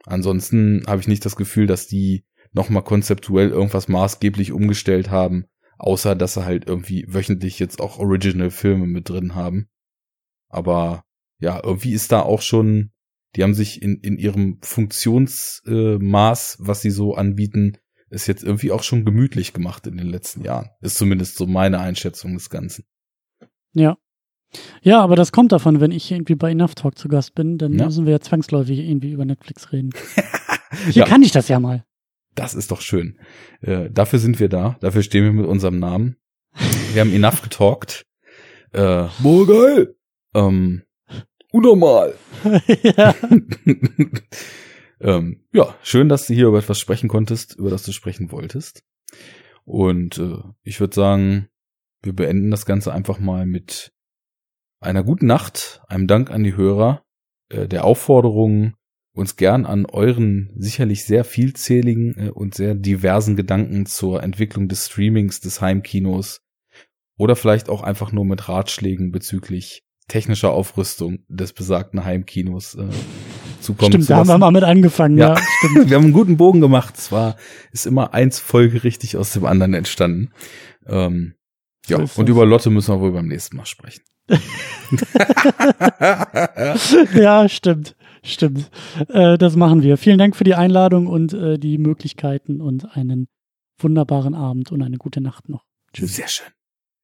ansonsten 0.06 0.84
habe 0.88 1.02
ich 1.02 1.08
nicht 1.08 1.26
das 1.26 1.36
Gefühl, 1.36 1.68
dass 1.68 1.88
die 1.88 2.26
nochmal 2.52 2.84
konzeptuell 2.84 3.50
irgendwas 3.50 3.88
maßgeblich 3.88 4.52
umgestellt 4.52 5.10
haben, 5.10 5.46
außer 5.78 6.16
dass 6.16 6.36
sie 6.36 6.46
halt 6.46 6.68
irgendwie 6.68 7.06
wöchentlich 7.08 7.60
jetzt 7.60 7.82
auch 7.82 8.00
Original-Filme 8.00 8.88
mit 8.88 9.10
drin 9.10 9.36
haben. 9.36 9.68
Aber 10.48 11.04
ja, 11.40 11.62
irgendwie 11.64 11.94
ist 11.94 12.12
da 12.12 12.22
auch 12.22 12.42
schon, 12.42 12.92
die 13.36 13.44
haben 13.44 13.54
sich 13.54 13.82
in, 13.82 14.00
in 14.00 14.18
ihrem 14.18 14.60
Funktionsmaß, 14.62 16.56
äh, 16.56 16.58
was 16.60 16.82
sie 16.82 16.92
so 16.92 17.16
anbieten, 17.16 17.78
ist 18.10 18.28
jetzt 18.28 18.44
irgendwie 18.44 18.72
auch 18.72 18.84
schon 18.84 19.04
gemütlich 19.04 19.52
gemacht 19.52 19.88
in 19.88 19.98
den 19.98 20.08
letzten 20.08 20.44
Jahren. 20.44 20.70
Ist 20.80 20.98
zumindest 20.98 21.36
so 21.36 21.46
meine 21.48 21.80
Einschätzung 21.80 22.34
des 22.36 22.50
Ganzen. 22.50 22.86
Ja. 23.74 23.98
Ja, 24.82 25.02
aber 25.02 25.16
das 25.16 25.32
kommt 25.32 25.52
davon, 25.52 25.80
wenn 25.82 25.92
ich 25.92 26.12
irgendwie 26.12 26.36
bei 26.36 26.52
Enough 26.52 26.76
Talk 26.76 26.98
zu 26.98 27.08
Gast 27.08 27.36
bin, 27.36 27.58
dann 27.58 27.74
Ja. 27.74 27.86
müssen 27.86 28.06
wir 28.06 28.14
ja 28.14 28.20
zwangsläufig 28.20 28.80
irgendwie 28.80 29.12
über 29.12 29.26
Netflix 29.26 29.72
reden. 29.72 29.92
Hier 30.86 31.04
Ja. 31.04 31.06
kann 31.06 31.24
ich 31.24 31.32
das 31.32 31.48
ja 31.48 31.60
mal. 31.60 31.84
Das 32.36 32.54
ist 32.54 32.72
doch 32.72 32.82
schön. 32.82 33.18
Äh, 33.62 33.90
dafür 33.92 34.20
sind 34.20 34.40
wir 34.40 34.50
da. 34.50 34.78
Dafür 34.82 35.04
stehen 35.04 35.24
wir 35.24 35.32
mit 35.32 35.46
unserem 35.46 35.80
Namen. 35.80 36.18
Wir 36.94 37.02
haben 37.02 37.14
enough 37.14 37.42
getalkt. 37.42 38.06
Äh, 38.74 39.06
boah, 39.20 39.48
geil. 39.48 39.96
Ähm, 40.34 40.84
unnormal. 41.52 42.14
ja. 42.98 43.16
ähm, 45.00 45.42
ja, 45.54 45.76
schön, 45.82 46.10
dass 46.10 46.28
du 46.28 46.34
hier 46.34 46.48
über 46.48 46.60
etwas 46.60 46.80
sprechen 46.80 47.08
konntest, 47.10 47.56
über 47.56 47.70
das 47.70 47.84
du 47.84 47.92
sprechen 47.92 48.32
wolltest. 48.32 48.84
Und 49.64 50.18
äh, 50.18 50.38
ich 50.64 50.80
würde 50.80 50.94
sagen, 50.96 51.48
wir 52.04 52.14
beenden 52.14 52.52
das 52.52 52.66
Ganze 52.66 52.94
einfach 52.94 53.20
mal 53.20 53.46
mit 53.46 53.92
einer 54.86 55.04
guten 55.04 55.26
Nacht, 55.26 55.82
einem 55.88 56.08
Dank 56.08 56.32
an 56.32 56.44
die 56.44 56.56
Hörer, 56.56 57.04
äh, 57.50 57.68
der 57.68 57.84
Aufforderung, 57.84 58.76
uns 59.14 59.38
gern 59.38 59.66
an 59.66 59.86
euren 59.86 60.52
sicherlich 60.58 61.06
sehr 61.06 61.24
vielzähligen 61.24 62.16
äh, 62.18 62.30
und 62.30 62.56
sehr 62.56 62.76
diversen 62.76 63.36
Gedanken 63.36 63.86
zur 63.86 64.22
Entwicklung 64.24 64.68
des 64.68 64.88
Streamings, 64.88 65.40
des 65.40 65.62
Heimkinos 65.62 66.42
oder 67.18 67.36
vielleicht 67.36 67.70
auch 67.70 67.82
einfach 67.82 68.12
nur 68.12 68.26
mit 68.26 68.50
Ratschlägen 68.50 69.12
bezüglich 69.12 69.84
technischer 70.08 70.52
Aufrüstung 70.52 71.20
des 71.28 71.54
besagten 71.54 72.06
Heimkinos 72.06 72.76
äh, 72.76 72.90
zukommen 73.62 73.92
Stimmt, 73.92 74.04
zu 74.04 74.10
da 74.10 74.18
haben 74.18 74.28
wir 74.28 74.38
mal 74.38 74.52
mit 74.52 74.64
angefangen, 74.64 75.18
ja. 75.18 75.34
Ja. 75.34 75.42
stimmt. 75.60 75.90
Wir 75.90 75.98
haben 75.98 76.04
einen 76.04 76.14
guten 76.14 76.38
Bogen 76.38 76.62
gemacht. 76.62 76.98
Zwar 76.98 77.38
ist 77.72 77.88
immer 77.88 78.14
eins 78.14 78.40
folgerichtig 78.40 79.18
aus 79.18 79.34
dem 79.34 79.46
anderen 79.46 79.74
entstanden. 79.74 80.32
Ähm, 80.86 81.34
ja, 81.90 82.06
So 82.06 82.22
und 82.22 82.30
über 82.30 82.46
Lotte 82.46 82.70
müssen 82.70 82.96
wir 82.96 83.00
wohl 83.00 83.12
beim 83.12 83.28
nächsten 83.28 83.58
Mal 83.58 83.66
sprechen. 83.66 84.04
ja, 87.14 87.48
stimmt. 87.48 87.96
Stimmt. 88.24 88.72
Äh, 89.10 89.38
das 89.38 89.56
machen 89.56 89.84
wir. 89.84 89.98
Vielen 89.98 90.18
Dank 90.18 90.36
für 90.36 90.44
die 90.44 90.56
Einladung 90.56 91.08
und 91.08 91.34
äh, 91.34 91.60
die 91.60 91.78
Möglichkeiten 91.78 92.60
und 92.60 92.98
einen 92.98 93.28
wunderbaren 93.78 94.34
Abend 94.34 94.72
und 94.72 94.82
eine 94.82 94.98
gute 94.98 95.22
Nacht 95.22 95.48
noch. 95.48 95.64
Sehr 95.96 96.28
schön. 96.28 96.48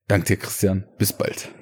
Dank 0.08 0.26
dir, 0.26 0.38
Christian. 0.38 0.86
Bis 0.98 1.14
bald. 1.14 1.54